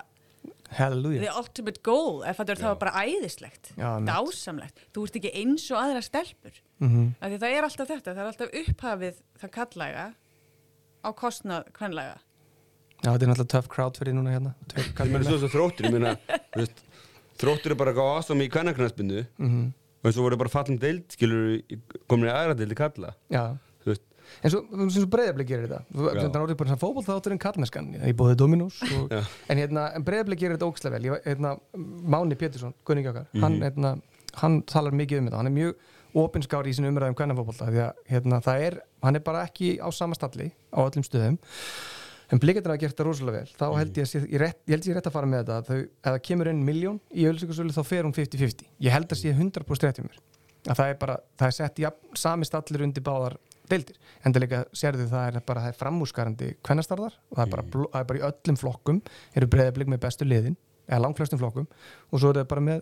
Halleluja 0.75 1.21
the 1.21 1.31
ultimate 1.37 1.81
goal 1.85 2.23
ef 2.25 2.37
það, 2.41 2.61
var 2.65 2.75
bara 2.81 3.03
æðislegt 3.05 3.71
dásamlegt, 3.77 4.79
þú 4.93 5.05
ert 5.07 5.17
ekki 5.19 5.31
eins 5.41 5.65
og 5.71 5.77
aðra 5.81 6.01
stelpur. 6.05 6.55
Mhm. 6.79 7.15
af 7.21 7.31
því 7.31 7.37
það 7.39 7.55
er 7.57 7.63
alltaf 7.69 7.87
þetta, 7.87 8.13
það 8.13 8.23
er 8.23 8.29
alltaf 8.31 8.55
upphafið 8.61 9.19
það 9.41 9.51
kallæga 9.57 10.05
á 11.05 11.09
kostnað 11.13 11.69
kvenlæga. 11.77 12.17
Já, 13.03 13.09
þetta 13.13 13.21
er 13.23 13.29
náttúrulega 13.29 13.53
tough 13.53 13.67
crowd 13.69 13.97
fyrir 13.99 14.13
núna 14.17 14.33
hérna. 14.33 14.53
Það 14.97 15.15
er 15.15 15.23
svo 15.29 15.37
svo 15.43 15.49
þróttur, 15.53 15.85
ég 15.85 15.93
meina 15.93 16.15
þú 16.27 16.61
veist, 16.63 16.81
Þróttur 17.35 17.71
er 17.71 17.75
bara 17.75 17.91
gáð 17.93 18.13
ásam 18.21 18.39
í 18.41 18.49
kvennaknarsbyndu 18.49 19.25
Mhm. 19.37 19.73
og 20.01 20.05
eins 20.09 20.17
og 20.17 20.23
voru 20.23 20.37
bara 20.37 20.49
fallin 20.49 20.79
deild 20.79 21.03
skilur 21.11 21.61
komin 22.07 22.29
í 22.29 22.33
aðra 22.33 22.55
deild 22.57 22.71
í 22.71 22.75
kalla. 22.79 23.13
Já, 23.29 23.57
en 24.41 24.53
svo, 24.53 24.61
svo 24.93 25.05
breyðablik 25.11 25.49
gerir 25.49 25.67
þetta. 25.69 25.81
Þetta 25.95 26.27
er 26.27 26.43
orðið 26.43 26.59
bara 26.61 26.71
svona 26.71 26.81
fótboll 26.81 27.05
þátturinn 27.07 27.41
kallmennskan 27.41 27.91
Í 28.05 28.13
bóði 28.17 28.37
Dominós 28.39 28.79
og. 28.85 29.15
En, 29.15 29.59
hérna, 29.61 29.89
en 29.97 30.05
breyðablik 30.07 30.41
gerir 30.43 30.57
þetta 30.57 30.69
ógislega 30.69 30.97
vel. 30.97 31.09
Ég, 31.09 31.27
hérna, 31.27 31.55
Máni 32.15 32.37
Pétursson, 32.39 32.75
kunningi 32.87 33.11
okkar 33.11 33.27
hann, 33.43 33.59
hérna, 33.63 33.95
hann 34.41 34.61
talar 34.69 34.95
mikið 34.95 35.21
um 35.21 35.29
þetta. 35.29 35.41
Hann 35.41 35.51
er 35.51 35.57
mjög 35.57 35.91
opinskári 36.15 36.71
í 36.71 36.77
sinu 36.77 36.91
umræðum 36.93 37.17
kvennafótboll 37.19 37.57
Því 37.59 37.83
að 37.83 38.01
hérna, 38.09 38.39
það 38.43 38.65
er, 38.69 38.79
hann 39.03 39.19
er 39.19 39.23
bara 39.25 39.43
ekki 39.49 39.75
á 39.83 39.87
sama 39.91 40.15
stalli 40.17 40.51
Á 40.71 40.79
öllum 40.85 41.05
stöðum. 41.05 41.39
En 42.33 42.41
blikarnir 42.41 42.71
hafa 42.71 42.81
gert 42.81 42.97
það 42.97 43.09
rosalega 43.09 43.41
vel. 43.43 43.49
Þá 43.53 43.65
held 43.77 43.97
ég 43.99 44.07
að 44.07 44.09
sé, 44.09 44.21
ég, 44.23 44.39
rétt, 44.41 44.61
ég 44.65 44.73
held 44.73 44.87
ég 44.89 44.97
rétt 44.97 45.09
að 45.09 45.13
fara 45.13 45.27
með 45.29 45.43
þetta 45.51 45.75
ef 45.75 45.89
það 46.07 46.21
kemur 46.25 46.49
inn 46.49 46.63
miljón 46.65 46.95
í 47.13 47.27
ölsingarsölu 47.29 47.75
Þá 47.75 47.83
fer 47.85 48.07
hún 48.07 48.15
50-50 48.15 48.71
Ég 48.81 48.95
held 48.95 49.13
að 49.13 49.19
sé 49.19 49.33
100% 49.35 49.85
rétt 49.85 49.99
hjá 49.99 50.07
mér. 50.07 50.23
Að 50.65 50.79
það 50.79 50.89
er 50.89 50.97
bara, 51.03 51.17
það 51.37 51.51
er 51.51 51.55
sett 51.59 51.81
ja, 51.83 51.91
sami 52.17 52.47
stallir 52.49 52.85
undir 52.87 53.05
báðar 53.05 53.37
deildir. 53.69 53.97
En 54.23 54.33
það 54.33 54.45
líka 54.45 54.61
sérðu 54.73 55.07
það 55.11 55.27
er 55.29 55.45
bara, 55.47 55.63
það 55.65 55.73
er 55.73 55.79
framúskarandi 55.79 56.51
kvennastarðar 56.65 57.17
og 57.31 57.39
það 57.39 57.45
er 57.45 57.51
bara, 57.55 57.65
bl- 57.73 57.89
það 57.91 57.99
er 58.01 58.09
bara 58.11 58.19
í 58.21 58.25
öllum 58.29 58.59
flokkum 58.61 59.01
eru 59.35 59.49
breyðablik 59.55 59.91
með 59.91 60.03
bestu 60.05 60.27
liðin 60.27 60.57
eða 60.85 61.01
langflestum 61.05 61.41
flokkum 61.41 61.67
og 62.11 62.21
svo 62.21 62.31
er 62.31 62.41
það 62.41 62.49
bara 62.53 62.65
með 62.69 62.81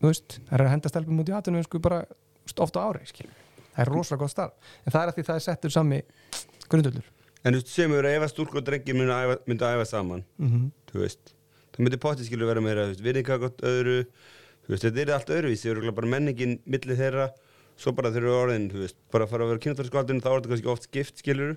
þú 0.00 0.10
veist, 0.10 0.40
það 0.48 0.56
er 0.56 0.66
að 0.66 0.74
henda 0.74 0.92
stelpum 0.92 1.22
út 1.22 1.30
í 1.30 1.36
atunum 1.36 1.64
sko 1.66 1.80
bara 1.84 2.02
þú 2.08 2.48
veist, 2.48 2.60
oft 2.66 2.76
á 2.76 2.80
ári 2.80 3.06
skilur. 3.10 3.34
það 3.70 3.82
er 3.84 3.92
rosalega 3.94 4.22
gott 4.24 4.34
starf. 4.34 4.74
En 4.84 4.92
það 4.92 5.02
er 5.02 5.12
að 5.12 5.18
því 5.18 5.26
það 5.28 5.40
er 5.40 5.46
settur 5.48 5.74
sami 5.74 6.02
grundullur 6.70 7.10
en 7.44 7.54
þú 7.54 7.60
veist, 7.60 7.72
sem 7.72 7.92
eru 7.96 8.08
ef 8.10 8.24
að 8.24 8.32
stúlku 8.34 8.60
og 8.60 8.64
drengir 8.66 8.96
myndu 8.96 9.14
að 9.14 9.76
æfa, 9.76 9.84
að 9.84 9.88
saman 9.88 10.24
mm 10.36 10.48
-hmm. 10.48 10.66
þú 10.92 10.98
veist, 11.00 11.34
það 11.72 11.84
myndi 11.84 12.00
potti 12.00 12.24
skilur 12.24 12.46
vera 12.46 12.60
meira 12.60 12.88
þú 12.92 13.04
veist, 13.04 14.10
veist, 14.68 14.84
þetta 14.84 15.00
er 15.00 15.12
allt 15.14 15.30
öðruvísi, 15.30 15.92
bara 15.94 16.06
menningin 16.06 16.60
milli 16.66 16.96
þeirra, 16.96 17.30
svo 17.80 17.92
bara 17.96 18.10
þeir 18.12 18.26
eru 18.26 18.36
orðin 18.36 18.68
þú 18.72 18.82
veist, 18.84 18.96
bara 19.12 19.24
að 19.26 19.32
fara 19.32 19.46
að 19.46 19.52
vera 19.54 19.62
kynnatarskaldin 19.64 20.20
þá 20.20 20.28
er 20.30 20.38
þetta 20.40 20.52
kannski 20.54 20.72
oft 20.74 20.86
skipt 20.88 21.22
skilur 21.22 21.54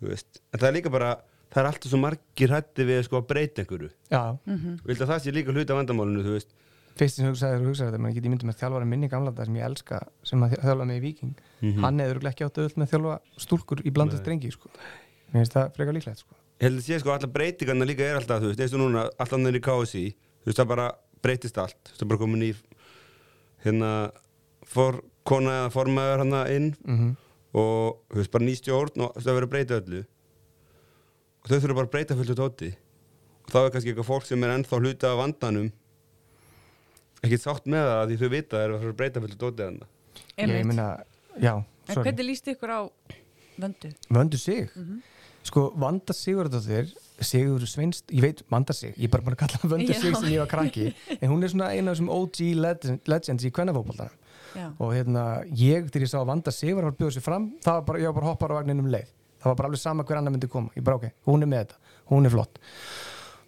þú 0.00 0.10
veist, 0.12 0.40
en 0.52 0.60
það 0.62 0.68
er 0.70 0.76
líka 0.78 0.92
bara 0.94 1.10
það 1.52 1.60
er 1.62 1.68
alltaf 1.70 1.90
svo 1.92 1.98
margir 2.02 2.52
hætti 2.52 2.84
við 2.88 3.02
sko 3.06 3.20
að 3.20 3.26
breyta 3.30 3.62
einhverju. 3.62 3.90
Já, 4.12 4.22
Vildi 4.84 5.04
að 5.04 5.10
það 5.12 5.20
sé 5.24 5.32
líka 5.36 5.52
hluti 5.54 5.72
af 5.72 5.78
vandamálinu, 5.78 6.24
þú 6.26 6.32
veist. 6.34 6.50
Fyrst 6.96 7.16
sem 7.20 7.28
hugsaður 7.28 7.62
og 7.62 7.68
hugsaður 7.70 7.92
þetta, 7.92 8.00
maður 8.02 8.16
geti 8.16 8.30
myndið 8.32 8.48
með 8.50 8.56
þjálfara 8.60 8.88
minni 8.90 9.08
gamla 9.12 9.32
þetta 9.32 9.46
sem 9.46 9.56
ég 9.60 9.64
elska, 9.68 9.98
sem 10.26 10.44
að 10.46 10.54
þjálfa 10.64 10.86
með 10.90 10.96
í 10.96 11.02
Viking 11.06 11.34
Mhm. 11.62 11.80
hann 11.84 11.98
hefur 12.02 12.28
ekki 12.30 12.44
átt 12.46 12.58
auðvöld 12.60 12.76
með 12.82 12.90
þjálfa 12.92 13.14
stúlkur 13.46 13.82
í 13.84 13.92
blandast 13.92 14.24
drengi 14.24 14.50
sko. 14.52 14.68
mér 15.32 15.42
finnst 15.44 15.52
það 15.56 15.72
frekar 15.76 15.94
líklegt 15.96 16.18
sko. 16.24 16.34
Ég 16.60 16.66
held 16.70 16.78
að 16.80 16.86
sé 16.88 17.00
sko 17.00 17.10
allar 17.12 17.32
breytingarna 17.36 17.84
líka 17.88 18.00
er 18.04 18.16
alltaf, 18.16 18.40
þú 18.42 18.48
veist, 18.52 18.60
eins 18.64 18.74
og 18.74 18.80
núna, 18.80 19.08
alltaf 19.20 19.38
nefnir 19.38 19.60
í 19.60 19.64
KSI, 19.68 20.04
þú 20.40 20.46
veist, 20.50 20.58
það 20.60 20.68
bara 20.72 20.86
breytist 21.22 21.58
allt, 21.58 21.76
þú 21.84 21.90
veist, 21.92 22.00
það 22.00 22.06
er 22.06 22.10
bara 22.12 22.22
komin 22.24 22.42
í, 22.48 22.50
hérna, 23.64 23.90
for, 24.66 25.00
kona 25.26 25.62
eða 25.62 25.72
formaður 25.74 26.24
hana 26.24 26.42
inn 26.54 26.74
mm 26.86 27.14
og, 27.56 28.02
þú 28.12 28.20
veist, 28.20 28.32
bara 28.34 28.46
ný 28.46 28.54
stjórn 28.58 29.02
og 29.06 29.14
þú 29.14 29.16
veist, 29.16 29.26
það 29.26 29.36
verður 29.38 29.46
að 29.46 29.54
breyta 29.54 29.80
öllu. 29.80 30.02
Og 31.40 31.50
þau 31.50 31.56
þurfa 31.56 31.78
bara 31.78 31.86
að 31.86 31.92
breyta 31.94 32.18
fullt 32.18 32.38
tóti 32.40 32.70
og 33.46 33.52
þá 33.54 33.58
er 33.60 33.68
kannski 33.74 33.90
eitthvað 33.92 34.08
fólk 34.08 34.24
sem 34.26 34.42
er 34.42 34.52
ennþá 34.56 34.78
hluta 34.82 35.10
af 35.12 35.20
vandanum 35.20 35.66
ekki 37.22 37.38
sátt 37.38 37.68
með 37.70 37.84
það 37.86 38.00
því 38.10 38.16
þau 38.22 38.30
vita 38.32 38.56
að 38.56 38.56
það 38.56 38.64
er 38.64 38.72
að 38.74 38.80
fara 38.80 38.94
að 38.94 38.98
breyta 39.00 39.22
fullt 39.22 39.36
tóti 39.42 39.68
hana. 39.68 39.90
ég 40.42 40.66
meina, 40.66 40.86
já, 41.38 41.52
en 41.54 41.92
sorry. 41.92 42.08
hvernig 42.08 42.26
líst 42.26 42.50
ykkur 42.50 42.72
á 42.74 42.80
vöndu? 43.62 43.92
vöndu 44.10 44.40
sig? 44.42 44.74
Sko, 45.46 45.68
Vanda 45.78 46.16
Sigurðardóttir 46.16 46.90
Sigur 47.22 47.62
Sveinst, 47.70 48.10
ég 48.10 48.24
veit 48.26 48.42
Vanda 48.50 48.74
sig 48.74 48.96
ég 48.98 49.06
er 49.06 49.14
bara 49.14 49.22
búin 49.28 49.38
að 49.38 49.44
kalla 49.44 49.62
hana 49.62 49.74
vöndu 49.76 49.94
sig 49.94 50.18
sem 50.18 50.32
ég 50.34 50.42
var 50.42 50.50
krakki 50.50 50.88
en 51.20 51.30
hún 51.30 51.46
er 51.46 51.54
svona 51.54 51.70
eina 51.70 51.92
af 51.92 52.00
þessum 52.00 52.10
OG 52.10 52.40
legend, 52.58 53.06
legends 53.06 53.46
í 53.46 53.54
kvennafókbóltanum 53.54 54.25
Já. 54.56 54.66
og 54.80 54.94
hérna, 54.94 55.24
ég 55.60 55.90
til 55.92 56.02
ég 56.06 56.10
sá 56.10 56.18
að 56.22 56.26
Vanda 56.32 56.54
Sigur 56.54 56.80
var 56.82 56.90
að 56.92 56.98
bjóða 57.02 57.16
sér 57.18 57.24
fram, 57.26 57.50
það 57.64 57.78
var 57.80 57.84
bara, 57.90 58.00
ég 58.02 58.10
var 58.10 58.16
bara 58.20 58.30
hoppar 58.32 58.54
á 58.56 58.58
vagninum 58.60 58.88
leið, 58.92 59.10
það 59.42 59.50
var 59.52 59.58
bara 59.60 59.70
alveg 59.70 59.82
sama 59.82 60.04
hver 60.08 60.18
annar 60.20 60.34
myndi 60.34 60.48
koma. 60.50 60.72
Ég 60.76 60.84
bara 60.86 60.96
ok, 61.00 61.06
hún 61.28 61.44
er 61.46 61.50
með 61.52 61.62
þetta, 61.66 61.94
hún 62.10 62.26
er 62.28 62.34
flott. 62.34 62.60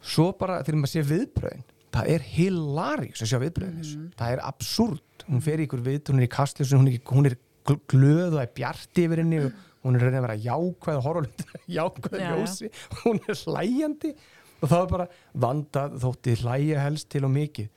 Svo 0.04 0.28
bara 0.38 0.60
þegar 0.62 0.80
maður 0.82 0.92
sé 0.94 1.04
viðbröðin 1.08 1.64
það 1.98 2.10
er 2.12 2.24
hilarious 2.36 3.22
að 3.24 3.30
sjá 3.32 3.38
viðbröðin 3.42 3.78
mm. 3.82 4.08
það 4.20 4.34
er 4.36 4.42
absúrt, 4.46 5.24
hún 5.26 5.40
fer 5.42 5.58
í 5.62 5.64
ykkur 5.66 5.80
við 5.86 6.10
hún 6.12 6.20
er 6.20 6.26
í 6.28 6.30
kastljósun, 6.30 6.82
hún, 6.84 6.90
er- 6.92 7.14
hún 7.16 7.26
er 7.30 7.36
gl- 7.66 7.80
glöð 7.90 8.36
og 8.36 8.42
er 8.44 8.52
bjart 8.54 9.00
yfir 9.02 9.22
henni 9.24 9.40
og 9.46 9.56
hún 9.86 9.96
er 9.96 10.04
reyna 10.04 10.20
að 10.20 10.26
vera 10.28 10.36
jákvæð 10.44 10.98
og 11.00 11.06
horfa 11.06 11.18
á 11.18 11.24
hlutina 11.24 11.54
með 11.54 11.72
jákvæð 11.78 12.18
Já, 12.18 12.26
já. 12.28 12.36
ljósi. 12.36 12.70
Hún 13.02 13.20
er 13.24 13.40
hlæjandi. 13.42 14.12
Og 14.58 14.70
það 14.72 14.80
er 14.84 14.88
bara 14.92 15.04
vandað 15.46 15.92
þótti 16.02 16.36
hlæja 16.42 16.80
helst 16.84 17.08
til 17.14 17.24
og 17.24 17.30
mikið 17.34 17.68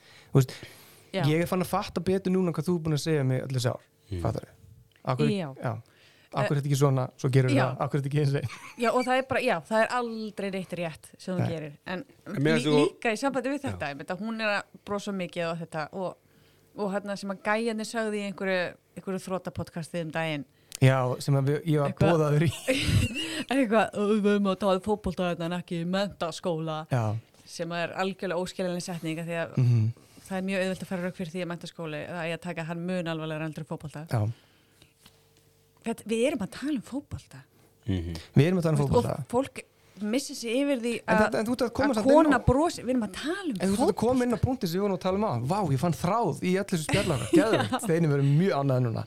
Já. 1.12 1.24
ég 1.28 1.42
er 1.44 1.50
fann 1.50 1.62
að 1.66 1.72
fatta 1.72 2.02
betur 2.02 2.32
núna 2.32 2.54
hvað 2.56 2.68
þú 2.70 2.76
er 2.78 2.84
búin 2.86 2.98
að 2.98 3.04
segja 3.06 3.24
mig 3.28 3.42
allir 3.44 3.64
sár 3.64 3.82
mm. 4.10 4.22
fattar 4.24 4.48
þau? 4.48 5.26
Já. 5.28 5.50
já. 5.58 5.74
Akkur 6.32 6.56
er 6.56 6.62
þetta 6.62 6.70
ekki 6.70 6.78
svona, 6.80 7.04
svo 7.20 7.28
gerur 7.34 7.52
það, 7.52 7.72
akkur 7.84 8.00
er 8.00 8.04
þetta 8.04 8.10
ekki 8.10 8.20
eins 8.22 8.36
og 8.40 8.80
Já, 8.80 8.88
og 8.96 9.02
það 9.04 9.18
er 9.18 9.26
bara, 9.28 9.40
já, 9.44 9.56
það 9.68 9.82
er 9.82 9.90
aldrei 9.98 10.50
reitt 10.54 10.76
rétt 10.80 11.10
sem 11.18 11.34
þú 11.34 11.40
Nei. 11.42 11.48
gerir, 11.52 11.74
en 11.84 12.04
En 12.24 12.38
lí, 12.46 12.54
þú- 12.64 12.76
líka 12.78 13.12
í 13.12 13.18
sambandi 13.20 13.52
við 13.52 13.66
þetta, 13.66 13.90
að 14.16 14.22
hún 14.24 14.40
er 14.40 14.52
að 14.54 14.78
brosa 14.88 15.12
mikið 15.12 15.50
á 15.52 15.54
þetta 15.60 15.84
og, 15.92 16.14
og 16.80 16.94
hérna 16.94 17.18
sem 17.20 17.34
að 17.34 17.42
gæjarnir 17.50 17.90
sagði 17.90 18.22
í 18.22 18.30
einhverju, 18.30 18.62
einhverju 18.96 19.24
þrótapodcastið 19.26 20.06
um 20.06 20.14
daginn, 20.16 20.46
Já, 20.82 20.98
sem 21.20 21.36
að 21.36 21.50
við, 21.52 21.60
ég 21.74 21.84
var 21.84 21.98
bóðaður 22.00 22.46
í 22.48 22.52
eitthvað, 23.52 23.92
"Ö, 23.92 24.06
við 24.16 24.30
höfum 24.32 24.48
að 24.54 24.60
tala 24.64 24.80
fótbolta 24.88 25.28
hérna 25.34 25.50
en 25.52 25.58
ekki 25.60 25.82
mentaskóla, 25.84 26.78
Já, 26.88 27.04
sem 27.44 27.76
er 27.76 27.92
algjörlega 28.00 28.40
óskiljanlega 28.40 28.88
setning 28.88 29.20
af 29.20 29.28
því 29.28 29.38
að 29.44 29.60
mm 29.60 29.92
það 30.32 30.40
er 30.40 30.46
mjög 30.48 30.64
auðvelt 30.64 30.86
að 30.86 30.92
fara 30.92 31.08
rauk 31.08 31.18
fyrir 31.18 31.34
því 31.34 31.44
að 31.44 31.50
mentaskóli, 31.52 32.00
það 32.10 32.30
er 32.30 32.38
að 32.38 32.46
taka 32.46 32.68
hann 32.70 32.86
mun 32.88 33.12
alvarlega 33.12 33.50
já. 34.12 34.22
Þetta, 35.82 36.06
við 36.06 36.24
erum 36.30 36.46
að 36.46 36.54
tala 36.54 36.78
um 36.78 36.86
fótbolta. 36.86 37.44
Við 37.90 38.46
erum 38.46 38.62
að 38.62 38.66
tala 38.68 38.76
um 38.76 38.82
fótbolta. 38.84 39.16
og 39.18 39.30
fólk 39.32 39.64
missir 40.02 40.38
sig 40.38 40.56
yfir 40.58 40.80
því 40.82 40.92
að, 41.10 41.36
að 41.42 41.50
að 41.66 41.72
kona 42.06 42.38
á 42.38 42.42
brosi, 42.42 42.82
við 42.82 42.94
erum 42.96 43.06
að 43.06 43.18
tala 43.18 43.48
um 43.52 43.58
En 43.58 43.74
þú 43.74 43.84
ert 43.86 43.92
að 43.94 43.98
koma 44.02 44.26
inn 44.26 44.38
á 44.38 44.40
punkti 44.42 44.70
sem 44.70 44.80
við 44.80 44.86
vorum 44.86 44.98
að 44.98 45.04
tala 45.04 45.20
um 45.20 45.26
á 45.26 45.34
Vá, 45.52 45.58
ég 45.74 45.82
fann 45.82 45.98
þráð 45.98 46.42
í 46.42 46.54
allir 46.58 46.72
þessu 46.72 46.88
spjallara. 46.88 47.28
Þeirnum 47.90 48.14
verður 48.16 48.30
mjög 48.30 48.56
ánæður 48.62 48.86
núna. 48.88 49.04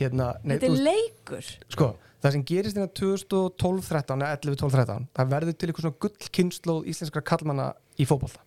Hérna, 0.00 0.26
nei, 0.42 0.56
Þetta 0.56 0.68
er 0.68 0.74
veist, 0.74 0.88
leikur. 0.90 1.52
sko 1.76 1.90
Það 2.24 2.32
sem 2.32 2.44
gerist 2.48 2.78
hérna 2.78 2.92
2012-13 2.96 4.22
eða 4.24 4.36
11-12-13 4.38 5.08
það 5.12 5.32
verður 5.34 5.56
til 5.60 5.68
eitthvað 5.68 5.84
svona 5.84 5.98
gullkynnslóð 6.04 6.86
íslenskra 6.88 7.22
kallmanna 7.28 7.66
í 8.00 8.06
fótbolta 8.08 8.43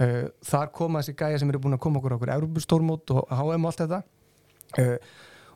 uh, 0.00 0.26
Þar 0.46 0.72
koma 0.76 1.02
þessi 1.02 1.16
gæja 1.18 1.42
sem 1.42 1.52
eru 1.52 1.62
búin 1.64 1.76
að 1.76 1.84
koma 1.86 2.00
okkur 2.00 2.16
okkur 2.18 2.34
Európustórmót 2.36 3.14
og 3.16 3.30
HM 3.30 3.64
og 3.66 3.70
allt 3.72 3.84
þetta. 3.84 4.02
Uh, 4.76 4.96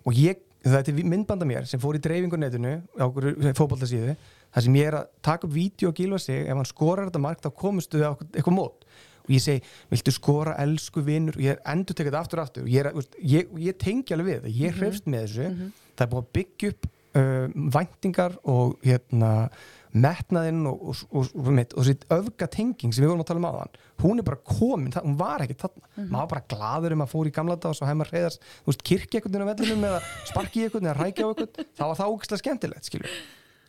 og 0.07 0.17
ég 0.17 0.47
þetta 0.61 0.93
er 0.93 1.09
myndbanda 1.09 1.49
mér 1.49 1.67
sem 1.69 1.81
fór 1.81 1.97
í 1.97 2.03
dreifingu 2.05 2.37
á 2.37 3.05
okkur 3.07 3.31
fótboltasíðu 3.57 4.17
þar 4.51 4.65
sem 4.67 4.77
ég 4.77 4.91
er 4.91 4.97
að 4.99 5.09
taka 5.25 5.47
upp 5.47 5.55
vídeo 5.55 5.91
og 5.91 5.97
gíla 5.97 6.19
sig. 6.21 6.43
Ef 6.47 6.57
hann 6.57 6.69
skorar 6.69 7.09
þetta 7.09 7.23
mark 7.23 7.41
þá 7.41 7.51
komustu 7.55 8.01
við 8.01 8.11
á 8.11 8.13
eitthvað- 8.19 8.57
mót. 8.57 8.85
Og 9.25 9.31
ég 9.31 9.41
segi, 9.41 9.63
viltu 9.91 10.13
skora 10.13 10.57
elsku 10.59 11.03
vinnur 11.05 11.37
og 11.37 11.43
ég 11.43 11.53
er 11.53 11.61
endur 11.71 11.95
tekið 11.95 12.17
aftur 12.19 12.41
og 12.41 12.49
aftur. 12.49 12.63
Og 12.65 12.69
ég, 12.69 12.87
er, 12.87 12.93
ég, 13.23 13.49
ég 13.59 13.79
tengi 13.79 14.15
alveg 14.15 14.27
við 14.27 14.41
það, 14.43 14.57
ég 14.61 14.75
hrefst 14.81 15.07
með 15.07 15.27
þessu. 15.27 15.73
Það 15.97 16.07
er 16.07 16.11
búið 16.11 16.25
að 16.25 16.33
byggja 16.39 16.71
upp 16.73 16.89
uh, 17.15 17.49
væntingar 17.77 18.39
og 18.45 18.77
hérna 18.83 19.51
metnaðinn 19.91 20.63
og, 20.71 20.83
og, 20.93 21.01
og, 21.11 21.31
og, 21.41 21.81
sitt 21.87 22.05
öfga 22.15 22.47
tenging 22.51 22.93
sem 22.95 23.03
við 23.03 23.11
vorum 23.11 23.25
að 23.25 23.31
tala 23.33 23.43
um 23.43 23.49
aðan 23.49 23.73
hún 24.05 24.23
er 24.23 24.27
bara 24.27 24.39
komin, 24.47 24.93
það, 24.95 25.09
hún 25.09 25.17
var 25.21 25.43
ekki 25.45 25.57
þarna. 25.61 25.89
Maður 25.99 26.15
var 26.21 26.31
bara 26.31 26.45
gladur 26.55 26.95
um 26.95 27.03
að 27.05 27.11
fór 27.11 27.29
í 27.29 27.33
gamla 27.35 27.57
dag 27.59 27.73
og 27.73 27.79
svo 27.79 27.89
hefði 27.89 28.01
maður 28.01 28.15
reyðast, 28.17 28.47
þú 28.61 28.71
veist, 28.71 28.85
kirkja 28.91 29.23
veginn 29.25 29.45
á 29.45 29.51
vellinum 29.51 29.87
eða 29.91 30.01
sparki 30.31 30.63
einhvern 30.65 30.89
eða 30.89 30.97
rækja 31.01 31.27
einhvern 31.27 31.69
þá 31.75 31.85
var 31.85 31.99
það 31.99 32.15
ógæslega 32.15 32.43
skemmtilegt, 32.45 32.89
skilju 32.89 33.11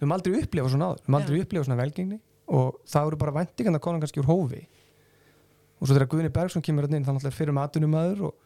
við 0.02 0.06
höfum 0.06 0.16
aldrei 0.16 0.38
upplifað 0.42 0.72
svona 0.74 0.88
áður, 0.90 1.02
við 1.02 1.06
höfum 1.06 1.18
aldrei 1.20 1.42
upplifað 1.44 1.68
svona 1.68 1.82
velgengni 1.82 2.20
og 2.52 2.78
það 2.90 3.10
eru 3.10 3.20
bara 3.22 3.34
væntingan 3.36 3.78
að 3.78 3.84
konan 3.86 4.02
kannski 4.02 4.22
úr 4.22 4.30
hófi. 4.30 4.62
Og 5.78 5.88
svo 5.88 5.96
þegar 5.96 6.10
Guðni 6.10 6.32
Bergson 6.34 6.66
kemur 6.66 6.88
þarna 6.88 6.98
inn 6.98 7.06
þá 7.06 7.12
náttúrulega 7.12 7.38
fyrir 7.38 7.56
matunum 7.58 7.98
aður 8.00 8.24
og, 8.28 8.40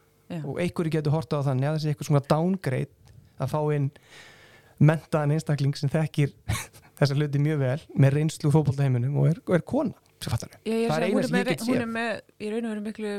einhverju 0.59 0.93
getur 0.97 1.15
horta 1.15 1.39
á 1.39 1.47
þannig 1.47 1.69
að 1.69 1.77
þessi 1.77 1.91
eitthvað 1.93 2.09
svona 2.09 2.23
downgrade 2.27 3.15
að 3.39 3.51
fá 3.51 3.59
inn 3.75 3.87
mentaðan 4.83 5.35
einstakling 5.35 5.79
sem 5.79 5.91
þekkir 5.91 6.35
þessa 6.99 7.17
hluti 7.17 7.41
mjög 7.43 7.61
vel 7.61 7.77
með 7.95 8.17
reynslu 8.19 8.49
úr 8.49 8.55
fótboltaheiminum 8.55 9.17
og 9.21 9.29
er, 9.33 9.41
og 9.45 9.57
er 9.57 9.65
kona 9.67 9.95
ég 10.65 10.87
Það 10.89 10.95
er 10.95 11.07
eina 11.09 11.19
hún, 11.19 11.27
sem 11.27 11.39
ég 11.39 11.49
get 11.49 11.65
hún 11.65 11.73
séð. 11.75 11.81
er 11.81 11.91
með 11.91 12.13
í 12.39 12.53
raun 12.53 12.65
og 12.65 12.73
veru 12.73 12.85
miklu 12.85 13.11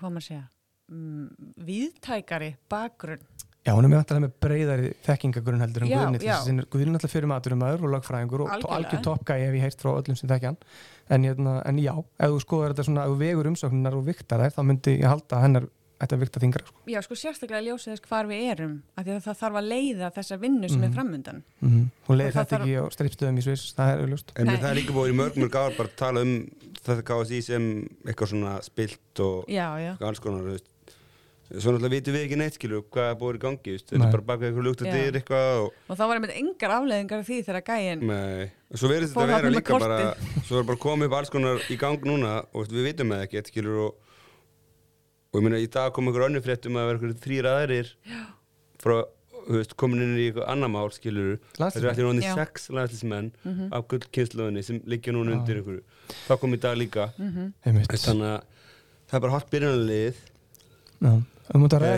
hvað 0.00 0.14
maður 0.16 0.26
segja 0.26 0.42
mm, 0.90 1.28
víðtækari 1.68 2.50
bakgrunn 2.72 3.28
Já, 3.60 3.74
hún 3.76 3.84
er 3.84 3.90
með 3.92 3.98
vantarlega 3.98 4.24
með 4.24 4.36
breyðari 4.40 4.90
þekkingagrunn 5.04 5.60
heldur 5.60 5.84
en 5.84 5.90
já. 5.92 5.98
þessi 6.40 6.54
Guðni 6.72 6.86
er 6.86 6.94
náttúrulega 6.94 7.12
fyrir 7.12 7.28
maturum 7.28 7.64
aður 7.66 7.82
og 7.84 7.92
lagfræðingur 7.92 8.44
og 8.46 8.64
algjör 8.72 9.02
toppgæi 9.04 9.42
ef 9.44 9.56
ég 9.58 9.64
heirt 9.66 9.82
frá 9.84 9.90
öllum 9.92 10.16
sem 10.16 10.30
þekkja 10.30 10.52
hann 10.54 10.56
en, 11.12 11.26
hérna, 11.28 11.58
en 11.68 11.80
já, 11.82 11.92
ef 12.00 12.32
þú 12.32 12.40
skoðar 12.46 12.72
þetta 12.72 12.86
svona 12.88 13.04
ef 13.04 13.12
þú 13.12 13.18
vegur 13.20 13.50
umsóknunar 13.50 13.98
og 13.98 14.06
viktar 14.08 14.46
þær 14.46 14.56
þá 14.56 14.62
myndi 14.70 14.94
ég 14.96 15.12
halda 15.12 15.36
að 15.36 15.44
hennar 15.44 15.68
ætti 16.00 16.16
að 16.16 16.20
vikta 16.24 16.40
þingra 16.40 16.62
sko. 16.66 16.76
Já, 16.88 17.00
sko 17.04 17.14
sérstaklega 17.20 17.60
ljósið 17.66 17.92
þess 17.94 18.06
hvar 18.08 18.26
við 18.30 18.44
erum 18.54 18.74
af 18.96 19.04
því 19.04 19.14
að 19.16 19.24
það 19.26 19.38
þarf 19.42 19.58
að 19.60 19.68
leiða 19.74 20.10
þessa 20.16 20.38
vinnu 20.40 20.68
sem 20.70 20.80
Mhm. 20.80 20.88
er 20.90 20.94
framundan 20.96 21.42
mm 21.60 21.68
-hmm. 21.70 21.84
Hún 22.08 22.16
leiði 22.18 22.32
þetta 22.32 22.56
þarf- 22.56 22.64
ekki 22.64 22.80
á 22.80 22.84
stripstöðum 22.96 23.38
í 23.38 23.42
Sviss, 23.42 23.74
það 23.76 23.92
er 23.92 23.98
auðlust 24.04 24.32
En 24.36 24.46
það 24.46 24.70
er 24.70 24.74
líka 24.80 24.92
búið 24.96 25.10
í 25.12 25.18
mörg 25.20 25.36
mörg 25.36 25.54
ár 25.54 25.76
bara 25.76 25.88
að 25.88 25.96
tala 25.96 26.20
um 26.22 26.50
þetta 26.84 27.02
KSI 27.04 27.42
sem 27.42 27.88
eitthvað 28.06 28.28
svona 28.32 28.62
spilt 28.62 29.20
og 29.20 29.44
Já, 29.48 29.76
já, 29.78 29.96
alls 30.00 30.18
konar, 30.20 30.58
Svo 31.50 31.72
náttúrulega 31.74 31.90
vitum 31.96 32.14
við 32.14 32.24
ekki 32.28 32.36
neitt, 32.38 32.54
skilju, 32.54 32.84
hvað 32.94 33.08
er 33.10 33.16
búið 33.18 33.34
í 33.34 33.40
gangi, 33.42 33.72
þetta 33.82 34.06
er 34.06 34.12
bara 34.14 34.22
baka 34.22 34.44
eitthvað 34.46 34.66
lúkt 34.68 34.82
að 34.86 34.92
dyr 34.94 35.16
eitthvað 35.18 35.48
og 35.64 35.72
og 35.90 35.96
þá 35.98 36.04
var 36.06 36.14
einmitt 36.20 36.36
engar 36.38 36.70
afleðingar 36.76 37.18
af 37.18 37.26
því 37.26 37.38
þegar 37.42 37.64
gæinn 37.66 38.02
Nei, 38.06 38.50
svo 38.78 38.86
verður 38.88 39.08
þetta 39.10 39.24
að 39.24 39.32
vera 39.34 39.50
líka 39.50 39.78
bara 39.82 40.14
svo 40.46 40.60
er 40.60 40.62
bara 40.62 40.78
komið 40.78 41.04
upp 41.10 41.16
alls 41.18 41.30
konar 41.34 41.58
í 41.68 41.76
gang 41.76 41.98
núna 42.06 42.46
og 42.54 42.68
við 42.70 42.86
vitum 42.94 43.10
það 43.10 43.24
ekki, 43.26 43.42
skilur 43.50 43.80
og, 43.88 43.94
og 45.30 45.38
ég 45.40 45.44
meina 45.46 45.60
í 45.62 45.68
dag 45.70 45.92
kom 45.94 46.08
einhver 46.10 46.26
önnur 46.26 46.42
frétt 46.44 46.66
um 46.66 46.76
að 46.80 46.86
vera 46.88 46.98
einhver 46.98 47.16
þrýr 47.24 47.48
aðrir 47.50 47.90
frá, 48.82 48.96
komin 49.78 50.02
inn 50.04 50.16
í 50.18 50.24
eitthvað 50.30 50.48
annar 50.52 50.70
mál, 50.72 50.90
skilur 50.94 51.38
þetta 51.56 51.80
er 51.80 51.88
allir 51.92 52.08
Já. 52.24 52.34
sex 52.34 52.68
landslismenn 52.74 53.30
Mhm. 53.44 53.68
af 53.72 53.86
gullkynnslöðinni 53.88 54.64
sem 54.64 54.80
liggja 54.86 55.12
núna 55.14 55.36
undir 55.38 55.60
einhverju 55.60 55.82
það 56.28 56.40
kom 56.40 56.54
í 56.54 56.60
dag 56.60 56.76
líka 56.76 57.12
Mhm. 57.18 57.52
Einmitt. 57.64 57.88
þannig 57.88 58.26
að 58.26 58.42
það 59.08 59.14
er 59.14 59.20
bara 59.20 59.32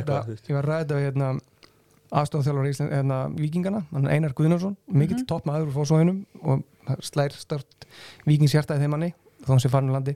eitthvað, 0.01 0.25
þú 0.27 0.29
veist. 0.37 0.49
ég 0.49 0.55
var 0.55 0.65
að 0.65 0.87
ræða 0.87 1.01
hérna, 1.03 1.41
aðstofþjálfur 2.13 2.67
í 2.67 2.71
Ísland, 2.73 2.91
hérna, 2.93 3.19
vikingana, 3.37 3.87
Einar 4.13 4.33
Guðnarsson 4.35 4.77
mikill 4.89 5.17
mm 5.17 5.23
-hmm. 5.25 5.29
toppmaður 5.29 5.67
úr 5.69 5.73
fósóinum 5.73 6.25
og 6.43 6.63
það 6.87 7.01
slær 7.01 7.33
start 7.33 7.87
vikingshjartaði 8.27 8.81
þeim 8.81 8.91
manni 8.91 9.15
hann 9.49 9.63
sé 9.63 9.71
farin 9.73 9.91
á 9.91 9.97
landi. 9.99 10.15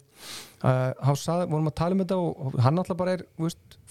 Uh, 0.62 0.92
hann 1.04 1.16
sagði, 1.20 1.48
vorum 1.52 1.70
að 1.70 1.76
tala 1.78 1.96
um 1.96 2.02
þetta 2.04 2.18
og, 2.18 2.58
hann 2.64 2.78
alltaf 2.82 2.96
bara 3.00 3.16
er 3.18 3.24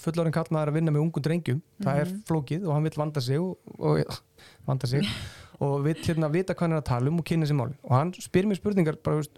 fullorinn 0.05 0.33
kallmaður 0.35 0.71
að 0.73 0.77
vinna 0.79 0.91
með 0.95 1.03
ungum 1.05 1.25
drengjum. 1.25 1.61
Það 1.83 1.99
er 2.03 2.13
flókið 2.29 2.67
og 2.67 2.73
hann 2.77 2.87
vill 2.89 2.99
vanda 3.01 3.21
sig 3.21 3.39
og, 3.41 3.57
og 3.79 4.21
vanda 4.69 4.87
sig 4.91 5.03
og 5.63 5.75
vill 5.85 5.99
hérna 6.03 6.31
vita 6.33 6.53
hvað 6.55 6.67
hann 6.67 6.77
er 6.77 6.83
að 6.83 6.89
tala 6.91 7.11
um 7.11 7.19
og 7.21 7.27
kynna 7.29 7.47
sér 7.47 7.55
máli 7.59 7.77
og 7.83 7.93
hann 7.95 8.13
spyr 8.19 8.47
mér 8.49 8.57
spurningar 8.59 8.97
bara, 9.03 9.21
veist, 9.21 9.37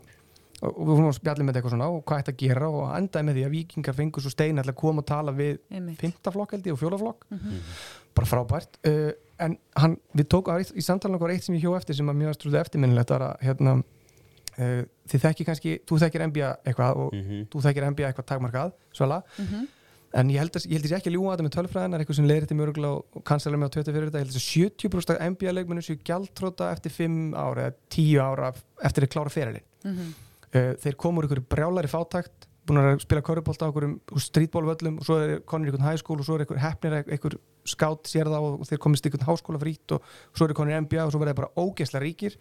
og 0.57 0.71
og 0.73 0.87
við 0.87 0.95
vorum 0.95 1.11
að 1.11 1.17
spjalla 1.19 1.43
með 1.45 1.51
þetta 1.51 1.59
eitthvað 1.59 1.73
svona 1.75 1.87
og 1.93 1.99
hvað 2.09 2.21
ætti 2.23 2.31
að 2.33 2.39
gera 2.41 2.67
og 2.73 2.85
endaði 2.97 3.25
með 3.27 3.35
því 3.37 3.43
að 3.45 3.51
vikingar 3.53 3.93
fengur 3.99 4.23
svo 4.25 4.31
stein 4.33 4.57
að 4.57 4.71
koma 4.79 5.03
og 5.03 5.05
tala 5.11 5.33
við 5.37 5.59
fymtaflokk 5.99 6.55
held 6.55 6.65
ég 6.71 6.73
og 6.73 6.79
fjólaflokk 6.81 7.27
Mhm. 7.29 7.59
bara 8.17 8.25
frábært. 8.31 8.79
Uh, 8.81 9.11
en 9.37 9.53
hann, 9.77 9.99
við 10.17 10.25
tók 10.33 10.49
á, 10.49 10.57
í 10.57 10.81
samtalinu 10.81 11.19
var 11.21 11.29
eitt 11.35 11.43
sem 11.45 11.53
ég 11.53 11.61
hjó 11.67 11.75
eftir 11.77 11.93
sem 11.93 12.09
að 12.09 12.17
mjög 12.23 12.33
strúði 12.39 12.57
eftirminnilegt 12.63 13.13
var 13.13 13.21
að 13.27 13.45
hérna, 13.45 13.75
þið 14.57 15.23
þekki 15.23 15.45
kannski, 15.45 15.73
þú 15.85 15.99
þekkir 16.03 16.23
NBA 16.27 16.51
eitthvað 16.65 16.97
og 16.97 17.13
Mhm. 17.13 17.47
þú 17.53 17.61
þekkir 17.65 17.87
NBA 17.91 18.07
eitthvað 18.11 18.27
takmarkað 18.31 18.71
svala, 18.93 19.21
Mhm. 19.37 19.67
en 20.13 20.29
ég 20.29 20.37
held 20.39 20.51
að 20.51 20.65
ég 20.67 20.81
ekki 20.97 21.09
að 21.11 21.15
ljúga 21.15 21.37
þetta 21.37 21.45
með 21.45 21.55
tölfræðin, 21.57 21.91
það 21.91 21.93
er 21.93 22.05
eitthvað 22.05 22.15
sem 22.15 22.27
leiðir 22.27 22.45
þetta 22.47 22.57
mjög 22.57 22.85
og, 22.85 23.05
og 23.15 23.23
kansalega 23.23 23.59
með 23.59 23.67
á 23.67 23.73
Twitter 23.75 23.93
fyrir 23.93 24.09
þetta, 24.09 24.19
ég 24.19 24.25
held 24.25 24.39
að 24.41 24.47
70% 24.89 25.09
af 25.09 25.21
NBA 25.29 25.51
leikmennu 25.53 25.81
séu 25.85 25.99
gjaldtróta 26.03 26.71
eftir 26.73 26.91
5 26.91 27.33
ára 27.35 27.67
eða 27.67 27.73
10 27.89 28.17
ára 28.19 28.53
eftir 28.83 29.03
að 29.03 29.09
klára 29.13 29.29
ferilinn 29.29 29.63
Mhm. 29.85 30.13
uh, 30.55 30.73
þeir 30.79 30.95
komu 30.95 31.21
úr 31.21 31.27
ykkur 31.29 31.45
brjálari 31.47 31.87
fátækt 31.87 32.47
búin 32.67 32.79
að 32.83 32.99
spila 32.99 33.21
körubólta 33.21 33.63
á 33.63 33.71
okkur 33.71 33.99
strítbólvöllum 34.19 34.97
og 34.99 35.05
svo 35.05 35.15
er 35.23 35.39
konir 35.47 35.69
í 35.69 35.71
einhvern 35.71 35.87
hæskóla 35.87 36.19
og 36.19 36.25
svo 36.25 36.35
er 36.35 36.43
einhver 36.45 36.59
hefnir, 36.59 37.03
einhver 37.07 37.37
skátt 37.65 38.03
sér 38.11 38.27
það 38.27 38.59
og 38.59 38.65
þeir 38.67 38.77
komist 38.83 39.05
í 39.05 39.09
einhvern 39.09 39.27
háskóla 39.27 39.59
frýtt 39.61 39.91
og 39.95 40.01
svo 40.35 40.45
eru 40.45 40.53
konir 40.53 40.75
í 40.75 40.81
NBA 40.83 41.05
og 41.05 41.11
svo 41.13 41.19
verða 41.23 41.35
bara 41.35 41.51
ógeðslega 41.55 42.03
ríkir 42.03 42.35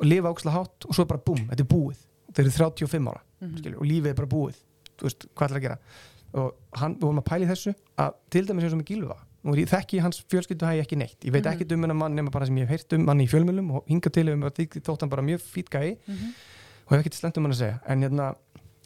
og 0.00 0.06
lifa 0.08 0.30
ógeðslega 0.32 0.56
hátt 0.56 0.86
og 0.88 0.94
svo 0.96 1.04
er 1.04 1.10
bara 1.12 1.20
búm, 1.26 1.42
þetta 1.50 1.60
er 1.64 1.70
búið. 1.70 1.98
Þeir 2.32 2.44
eru 2.46 2.50
35 2.56 3.08
ára 3.10 3.20
Mhm. 3.40 3.56
skilur, 3.58 3.78
og 3.80 3.86
lífið 3.86 4.06
er 4.10 4.14
bara 4.14 4.28
búið. 4.28 4.56
Þú 4.98 5.02
veist, 5.08 5.26
hvað 5.34 5.48
ætlar 5.48 5.58
að 5.60 5.62
gera? 5.62 5.78
Og 6.34 6.54
hann, 6.74 6.94
við 6.96 7.00
vorum 7.00 7.18
að 7.22 7.24
pæla 7.30 7.44
í 7.46 7.48
þessu 7.50 7.74
að 7.98 8.14
til 8.30 8.46
dæmis 8.46 8.64
eins 8.64 8.72
og 8.72 8.78
með 8.80 8.86
Gilva 8.90 9.16
er 9.44 9.56
ég 9.56 9.68
þekki 9.70 10.00
hans 10.04 10.20
fjölskyldu 10.28 10.66
hægi 10.68 10.80
ekki 10.84 10.96
neitt. 11.00 11.18
Ég 11.24 11.32
veit 11.32 11.44
Mhm. 11.44 11.52
ekki 11.60 11.72
um 11.72 11.80
hennar 11.82 11.96
mann 11.96 12.14
nema 12.14 12.30
bara 12.30 12.44
sem 12.46 12.54
ég 12.56 12.68
hef 12.68 12.68
heyrt 12.68 12.92
um 12.92 13.06
hann 13.08 13.18
í 13.20 13.26
fjölmjölum 13.28 13.70
og 13.74 13.84
hinga 13.88 14.10
til 14.12 14.28
um 14.28 14.42
að 14.42 14.52
þótt 14.68 15.00
hann 15.00 15.08
bara 15.08 15.22
mjög 15.22 15.40
fýt 15.40 15.68
gæi. 15.70 15.96
Mhm. 16.06 16.34
og 16.86 16.96
hef 16.98 17.06
ekki 17.06 17.14
slengt 17.14 17.36
um 17.38 17.44
hann 17.44 17.52
að 17.52 17.56
segja. 17.58 17.80
En 17.86 18.00
hérna, 18.02 18.34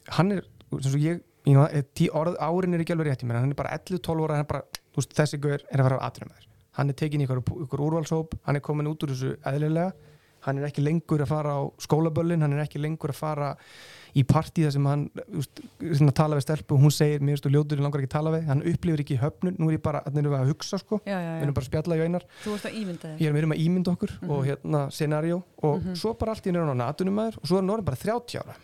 hann 0.09 0.33
er 0.33 0.43
eins 0.73 0.87
og 0.95 1.01
ég, 1.01 1.21
ég 1.47 1.53
know, 1.55 1.67
tí 1.95 2.09
orð, 2.11 2.37
árin 2.39 2.75
er 2.75 2.81
ekki 2.85 2.93
alveg 2.95 3.07
rétt 3.09 3.23
í 3.25 3.27
mér 3.27 3.41
hann 3.41 3.51
er 3.51 3.55
bara 3.55 3.71
11-12 3.79 4.25
ára 4.25 4.31
hann 4.37 4.41
er 4.41 4.45
bara, 4.45 4.63
þú 4.93 4.97
veist, 4.97 5.15
þessi 5.15 5.41
gaur 5.41 5.59
er 5.73 5.79
að 5.81 5.89
fara 5.89 5.99
á 5.99 6.07
atrumæður 6.11 6.47
hann 6.73 6.89
er 6.91 6.93
tekin 6.95 7.21
í 7.21 7.27
ykkur, 7.27 7.43
ykkur 7.67 7.81
úrvalshóp 7.81 8.33
hann 8.45 8.57
er 8.57 8.61
komin 8.61 8.87
út 8.87 8.99
úr 9.03 9.09
þessu 9.15 9.37
eðlilega 9.43 9.93
hann 10.45 10.59
er 10.61 10.69
ekki 10.69 10.83
lengur 10.85 11.23
að 11.25 11.31
fara 11.33 11.53
á 11.57 11.63
skólaböllin 11.81 12.43
hann 12.45 12.53
er 12.57 12.65
ekki 12.67 12.81
lengur 12.83 13.11
að 13.15 13.19
fara 13.21 13.57
í 14.15 14.23
partíða 14.23 14.71
sem 14.71 14.85
hann 14.87 15.09
svona, 15.97 16.13
tala 16.15 16.37
við 16.39 16.45
stelpu 16.47 16.77
og 16.77 16.85
hún 16.85 16.93
segir, 16.95 17.19
mér 17.25 17.35
veist, 17.35 17.49
ljótur 17.51 17.81
langar 17.83 17.99
ekki 18.03 18.11
að 18.13 18.15
tala 18.15 18.31
við 18.37 18.45
hann 18.47 18.63
upplifir 18.63 19.03
ekki 19.03 19.17
höfnun, 19.19 19.57
nú 19.59 19.69
er 19.71 19.79
ég 19.79 19.83
bara 19.83 20.03
við 20.07 20.29
að 20.39 20.53
hugsa 20.53 20.79
sko, 20.79 21.01
Já, 21.05 21.17
já, 21.19 21.19
við 21.19 21.41
já. 21.41 21.43
erum 21.43 21.55
bara 21.57 21.65
að 21.65 21.71
spjalla 21.71 21.97
í 21.97 22.05
einar 22.05 22.27
ég 23.19 23.27
er 23.27 23.35
með 23.35 23.57
að 23.57 23.65
ímynda 23.65 23.95
okkur 23.97 24.13
Mhm. 24.21 24.31
og 24.31 24.45
hérna 24.47 24.91
scenario 24.93 25.43
og 25.63 25.81
Mhm. 25.83 25.97
svo 25.97 26.15
bara 26.19 26.31
allt 26.33 26.47
í 26.47 26.53
nörðun 26.53 26.79
á 26.79 26.83
natunumæður 26.85 27.39
og 27.43 27.49
svo 27.49 27.59
er 27.59 27.63
norðin 27.63 27.85
bara 27.85 27.97
30 27.97 28.39
ára 28.39 28.55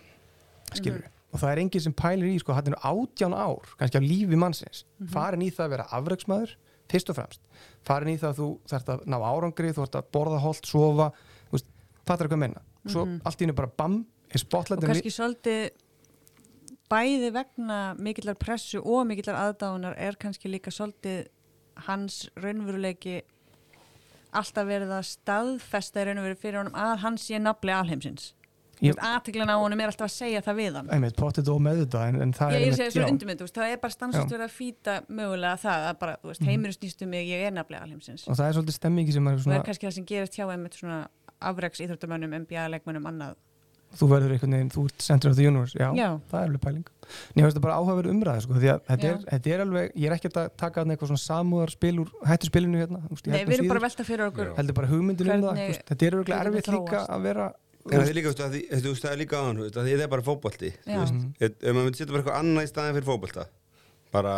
skilur 0.74 1.02
Mhm. 1.02 1.10
og 1.32 1.40
það 1.40 1.52
er 1.52 1.58
enginn 1.58 1.80
sem 1.82 1.92
pælir 1.92 2.30
í 2.34 2.38
sko, 2.40 2.52
hann 2.54 2.68
er 2.68 2.76
18 2.84 3.32
ár, 3.34 3.64
kannski 3.78 3.98
á 3.98 4.02
lífi 4.06 4.36
mannsins 4.36 4.84
Mhm. 5.00 5.08
farin 5.08 5.40
í 5.42 5.50
það 5.50 5.66
að 5.66 5.70
vera 5.70 5.86
afreiksmaður 5.90 6.54
fyrst 6.88 7.10
og 7.10 7.16
fremst, 7.16 7.40
farin 7.82 8.08
í 8.14 8.18
það 8.18 8.30
að 8.34 8.38
þú 8.38 8.58
þarft 8.68 8.86
að 8.86 9.04
ná 9.06 9.16
árangri, 9.18 9.72
þú 9.74 9.82
ert 9.82 9.94
að 9.98 10.04
borða 10.12 10.38
holt 10.40 10.66
sofa, 10.66 11.12
fattar 12.06 12.28
hvað 12.28 12.38
menna 12.38 12.60
svo 12.86 13.04
Mhm. 13.06 13.20
allt 13.24 13.40
í 13.40 13.46
nörðin 13.46 13.56
bara 13.56 13.72
bam 13.76 14.06
er 14.30 14.40
Og 14.50 14.84
kannski 14.84 15.10
svolítið 15.10 15.70
bæði 16.90 17.30
vegna 17.34 17.80
mikillar 17.98 18.34
pressu 18.38 18.80
og 18.84 19.06
mikillar 19.06 19.36
aðdáunar 19.54 19.94
er 19.98 20.16
kannski 20.20 20.50
líka 20.50 20.70
svolítið 20.74 21.26
hans 21.86 22.28
raunveruleiki 22.36 23.20
alltaf 24.32 24.66
verið 24.68 24.92
að 24.94 25.06
staðfesta 25.10 26.02
í 26.02 26.08
raunveru 26.10 26.36
fyrir 26.38 26.60
honum 26.62 26.76
að 26.78 26.98
hann 27.04 27.16
sé 27.18 27.38
nafli 27.42 27.72
alheimsins. 27.74 28.32
Aðteglina 28.80 29.52
á 29.52 29.60
honum 29.60 29.80
er 29.84 29.90
alltaf 29.90 30.06
að 30.08 30.14
segja 30.14 30.40
það 30.40 30.56
við 30.56 30.76
hann. 30.78 30.86
einmitt, 30.88 31.16
potið 31.18 31.48
og 31.52 31.58
meðvitað 31.60 32.04
en, 32.08 32.20
en 32.22 32.30
það 32.32 32.50
Ég, 32.50 32.54
er 32.54 32.60
ég 32.60 32.70
einmitt, 32.72 32.92
svo 32.94 33.02
já. 33.02 33.08
undirmynd, 33.12 33.40
veist, 33.44 33.54
það 33.58 33.72
er 33.74 33.80
bara 33.82 33.92
stansast 33.92 34.30
verið 34.32 34.46
að 34.46 34.54
fýta 34.56 34.94
mögulega 35.10 35.58
það 35.60 35.84
að 35.90 35.98
bara, 36.00 36.14
veist, 36.24 36.46
heimurinn 36.48 36.76
snýst 36.78 37.02
um 37.04 37.10
mig, 37.12 37.26
ég 37.28 37.42
er 37.44 37.52
nafli 37.52 37.76
alheimsins. 37.76 38.24
og 38.26 38.38
það 38.38 38.46
er 38.48 38.56
svolítið 38.56 38.78
stemmingi 38.78 39.12
sem 39.12 39.26
er 39.28 39.32
Og 39.34 39.38
það 39.38 39.44
svona, 39.44 39.58
er 39.60 39.66
kannski 39.68 39.86
það 39.90 39.94
sem 39.98 40.06
gerist 40.08 40.38
hjá 40.38 40.46
einmitt 40.54 40.78
svona 40.80 41.00
afreks 41.40 41.80
íþróttamönnum, 41.84 42.34
NBA-leikmönnum, 42.44 43.06
annað. 43.10 43.36
þú 43.90 44.06
verður 44.06 44.32
einhvern 44.36 44.52
veginn, 44.54 44.68
þú 44.70 44.82
ert 44.86 45.02
center 45.02 45.30
of 45.32 45.36
the 45.36 45.46
universe 45.48 45.74
já, 45.74 45.88
Já. 45.98 46.08
það 46.30 46.38
er 46.40 46.46
alveg 46.46 46.60
pæling 46.62 46.84
en 46.86 47.40
ég 47.40 47.46
veist 47.46 47.56
það 47.56 47.62
bara 47.64 47.78
áhugaverð 47.80 48.10
umræði 48.12 48.42
sko, 48.44 48.52
því 48.54 48.68
að 48.70 48.82
þetta 48.86 49.08
er, 49.08 49.16
þetta 49.32 49.50
er 49.50 49.62
alveg, 49.64 49.88
ég 49.98 50.06
er 50.06 50.14
ekkert 50.14 50.36
að 50.38 50.50
taka 50.62 50.80
þarna 50.84 50.94
eitthvað 50.94 51.10
svona 51.10 51.22
samúðar 51.24 51.72
spil 51.74 51.96
úr 52.04 52.12
hættu 52.30 52.46
spilinu 52.52 52.78
hérna, 52.78 53.00
þú 53.08 53.16
veist, 53.16 53.26
ég 53.26 53.34
Nei, 53.34 53.40
við 53.50 53.56
erum 53.56 53.66
bara 53.72 53.80
síður. 53.80 53.80
að 53.80 53.86
velta 53.88 54.06
fyrir 54.10 54.24
okkur. 54.30 54.52
Heldur 54.60 54.76
bara 54.78 54.90
hugmyndin 54.92 55.32
um 55.34 55.42
það 55.48 55.58
þetta 55.90 56.06
er 56.06 56.16
hlutirnir 56.20 56.46
erfitt 56.52 56.70
líka 56.76 57.02
að 57.16 57.26
vera 57.26 57.48
En 57.90 57.96
það 57.96 58.10
er 58.12 58.14
líka, 58.20 58.30
þú 58.30 58.36
veist, 58.36 58.40
að 58.44 59.00
það 59.00 59.10
er 59.10 59.20
líka 59.24 59.36
að 59.80 59.86
því 59.88 59.94
það 59.96 60.04
er 60.06 60.10
bara 60.14 60.22
veist, 61.00 61.14
Mhm. 61.16 61.34
ef 61.40 61.74
maður 61.74 61.84
myndi 61.88 61.96
setja 61.98 62.12
bara 62.12 62.22
eitthvað 62.22 62.40
annað 62.44 62.62
í 62.62 62.70
staðin 62.70 62.94
fyrir 62.94 63.08
fótbolta, 63.10 63.44
bara, 64.12 64.34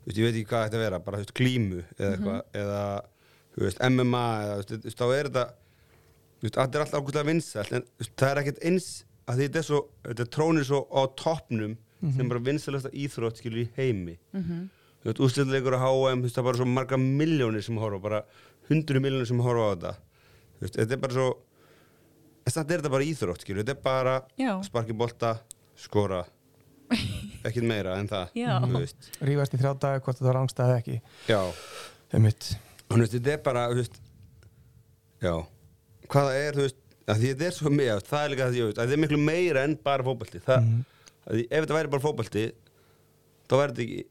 þú 0.00 0.06
veist, 0.08 0.18
ég 0.18 0.24
veit 0.24 0.34
ekki 0.38 0.48
hvað 0.48 0.64
þetta 0.70 0.78
vera, 0.86 0.98
bara, 1.04 1.16
þú 1.18 1.24
veist, 1.26 1.34
glímu 1.34 1.82
eða 1.98 2.12
eitthvað, 2.16 2.40
eða, 2.62 2.80
þú 3.52 3.60
veist, 3.66 3.80
MMA 3.90 4.24
eða, 4.46 4.54
þú 4.64 4.78
veist, 4.86 4.96
þá 4.96 5.06
er 5.18 5.28
þetta 5.28 5.44
þetta 6.42 6.64
er 6.78 6.84
alltaf 6.84 7.00
ákveðlega 7.02 7.28
vinsælt 7.28 7.72
en 7.74 7.86
það 8.14 8.30
er 8.30 8.40
ekkert 8.42 8.64
eins 8.70 8.88
að 9.28 9.40
því 9.40 9.46
þetta 9.48 9.60
er 9.60 9.66
svo, 9.68 9.80
þetta 10.08 10.26
trónir 10.34 10.66
svo 10.68 10.80
á 10.94 11.00
toppnum 11.18 11.76
sem 12.14 12.28
bara 12.30 12.42
vinsælasta 12.46 12.92
íþrótt 12.94 13.40
skilur 13.40 13.64
í 13.64 13.68
heimi. 13.76 14.14
Þú 14.32 15.10
veist, 15.10 15.20
úrslutleikur 15.26 15.74
á 15.74 15.82
HM, 15.82 16.22
það 16.26 16.40
er 16.40 16.46
bara 16.46 16.60
svo 16.60 16.66
marga 16.70 16.98
miljónir 17.02 17.64
sem 17.66 17.78
horfa, 17.78 17.98
bara 18.02 18.20
hundru 18.70 19.02
miljónir 19.02 19.28
sem 19.30 19.42
horfa 19.42 19.66
á 19.66 19.70
þetta. 19.74 19.92
Þú 20.58 20.64
veist, 20.64 20.78
þetta 20.78 20.96
er 20.96 21.02
bara 21.04 21.16
svo 21.18 21.28
samt 22.48 22.70
er 22.72 22.80
þetta 22.80 22.92
bara 22.94 23.04
íþrótt, 23.04 23.44
skilur, 23.44 23.62
þetta 23.64 23.74
er 23.74 23.82
bara 23.84 24.14
Já. 24.40 24.52
sparki 24.64 24.94
bolta, 24.96 25.34
skora 25.76 26.22
ekkert 27.46 27.66
meira 27.68 27.98
en 28.00 28.08
það 28.08 28.30
rífast 29.28 29.52
í 29.54 29.60
þrjá 29.60 29.72
daga 29.82 30.00
hvort 30.04 30.18
það 30.20 30.28
var 30.30 30.38
ángstæði 30.40 30.76
ekki. 30.78 30.96
Já. 31.28 31.40
Einmitt. 32.16 32.48
Þú 32.88 33.02
veist, 33.02 33.16
þetta 33.18 33.34
er 33.34 33.42
bara, 33.44 33.66
þú 33.68 33.82
veist, 33.82 33.98
já, 35.20 35.34
hvað 36.12 36.28
það 36.28 36.38
er, 36.44 36.52
þú 36.58 36.64
veist, 36.66 36.78
að 37.08 37.16
því 37.22 37.32
þetta 37.32 37.46
er 37.48 37.56
svo 37.58 37.70
mjög, 37.72 38.02
það 38.08 38.22
er 38.24 38.30
líka 38.34 38.46
það, 38.48 38.56
ég 38.58 38.68
veist, 38.68 38.78
að 38.78 38.86
þetta 38.88 38.96
er 38.98 39.02
miklu 39.04 39.18
meira 39.24 39.64
en 39.68 39.74
bara 39.88 40.06
fótbolti. 40.06 40.40
Það, 40.44 40.62
Mhm. 40.68 40.84
að 41.28 41.34
því, 41.38 41.42
ef 41.50 41.64
þetta 41.66 41.76
væri 41.78 41.90
bara 41.94 42.04
fótbolti, 42.06 42.44
þá 43.48 43.54
væri 43.58 43.72
þetta 43.72 43.84
ekki 43.86 44.04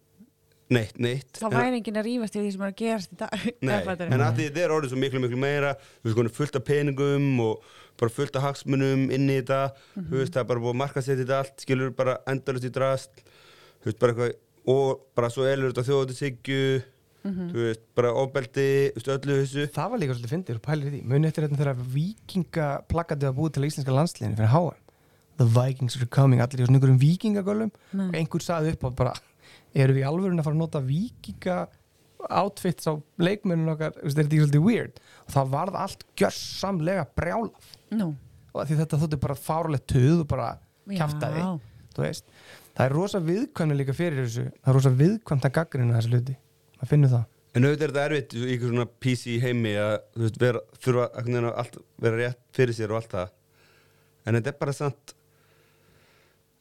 neitt, 0.69 0.97
neitt. 0.99 1.31
þá 1.39 1.47
væri 1.53 1.77
enginn 1.79 1.97
að 2.01 2.07
rífast 2.09 2.35
í 2.35 2.41
því 2.43 2.51
sem 2.51 2.61
er 2.61 2.71
að 2.71 2.79
gerast 2.81 3.11
í 3.13 3.17
dag 3.17 3.29
Nei, 3.61 3.75
en 4.13 4.23
að 4.25 4.33
því 4.37 4.47
þetta 4.49 4.63
er 4.65 4.73
orðið 4.75 4.89
svo 4.91 4.97
miklu, 4.99 5.21
miklu 5.23 5.37
meira, 5.39 5.75
þú 6.03 6.13
veist, 6.17 6.35
fullt 6.35 6.55
af 6.59 6.65
peningum 6.67 7.39
og 7.39 7.61
bara 7.97 8.11
fullt 8.13 8.35
af 8.35 8.43
hagsmunum 8.43 9.07
inn 9.15 9.29
í 9.31 9.37
þetta, 9.39 9.61
þú 9.95 10.17
veist, 10.19 10.33
það 10.35 10.41
er 10.43 10.49
bara 10.51 10.59
búið 10.65 10.73
að 10.75 10.81
markasetja 10.83 11.21
þetta 11.23 11.39
allt, 11.39 11.55
skilur 11.63 11.95
bara 11.95 12.17
endalust 12.27 12.67
í 12.67 12.73
drast, 12.75 13.23
þú 13.81 13.89
veist, 13.91 13.99
bara 14.03 14.13
eitthvað, 14.13 14.35
og 14.67 14.99
bara 15.15 15.29
svo 15.31 15.47
elur 15.47 15.71
þetta 15.71 15.87
þjóðatisíkju, 17.27 17.53
þú 17.53 17.67
veist, 17.67 17.85
bara 17.97 18.11
ofbeldi, 18.21 18.67
öllu 18.97 19.37
þessu. 19.41 19.67
það 19.75 19.93
var 19.93 20.01
líka 20.01 20.15
svolítið 20.17 20.33
fyndir 20.33 20.59
og 20.59 20.65
pælir 20.67 20.87
í 20.87 20.91
því. 20.95 21.01
Muni 21.11 21.27
eftir 21.27 21.47
þetta 21.47 21.61
þegar 21.61 21.81
vikinga 21.93 22.67
plakatið 22.91 23.29
var 23.29 23.37
búið 23.37 23.55
til 23.57 23.67
íslenska 23.67 23.95
landsliðinu 23.97 24.39
fyrir 24.39 24.53
HM 24.53 24.83
The 25.37 25.45
Vikings 25.45 25.97
are 25.97 26.07
coming, 26.09 26.41
allir 26.41 26.63
í 26.63 26.65
svona 26.65 26.79
einhverjum 26.79 27.01
vikingagölum 27.01 27.73
og 28.07 28.15
einhver 28.17 28.41
saði 28.41 28.73
upp 28.73 28.87
á 28.87 28.91
bara 29.03 29.13
eru 29.77 29.93
við 29.93 30.07
alvörun 30.09 30.41
að 30.41 30.47
fara 30.47 30.57
að 30.57 30.63
nota 30.63 30.81
vikinga 30.81 31.57
outfits 32.27 32.89
á 32.89 32.97
leikmennun 33.21 33.69
okkar? 33.75 33.93
Þú 33.99 34.07
veist, 34.07 34.17
er 34.17 34.23
þetta 34.23 34.33
ekki 34.33 34.45
svolítið 34.47 34.65
weird? 34.65 35.01
Og 35.27 35.35
það 35.35 35.51
varð 35.53 35.77
allt 35.83 36.05
gjörsamlega 36.17 37.05
brjálað. 37.19 37.69
Nú, 37.99 38.09
og 38.53 38.65
því 38.65 38.79
þetta 38.81 39.01
þótti 39.03 39.21
bara 39.27 39.37
fáralegt 39.37 39.87
töð 39.93 40.23
og 40.23 40.27
bara 40.33 40.49
veist, 42.01 42.25
það 42.73 42.83
er 42.87 42.97
rosa 42.97 43.21
viðkvæmni 43.21 43.77
líka 43.77 43.93
fyrir 43.97 44.25
þessu. 44.25 44.49
Það 44.57 44.73
er 44.73 44.77
rosa 44.79 44.95
viðkvæmt 45.03 45.47
að 45.47 45.55
gaggrina 45.59 45.99
þessu 45.99 46.15
hluti 46.15 46.37
maður 46.77 46.93
finnur 46.93 47.13
það. 47.13 47.27
En 47.57 47.65
auðvitað 47.65 47.87
er 47.87 47.91
þetta 47.91 48.05
erfitt 48.07 48.37
í 48.37 48.47
ykkur 48.53 48.73
svona 48.73 48.87
PC 49.01 49.37
heimi 49.41 49.75
að 49.81 49.93
þú 50.13 50.25
veist, 50.25 50.41
vera, 50.41 50.63
þurfa 50.85 51.05
að 51.17 51.47
allt 51.51 51.77
vera 52.05 52.19
rétt 52.21 52.41
fyrir 52.53 52.77
sér 52.77 52.93
og 52.93 53.01
allt 53.01 53.13
það. 53.15 53.31
En 54.27 54.37
þetta 54.37 54.51
er 54.51 54.59
bara 54.61 54.75
samt 54.77 55.17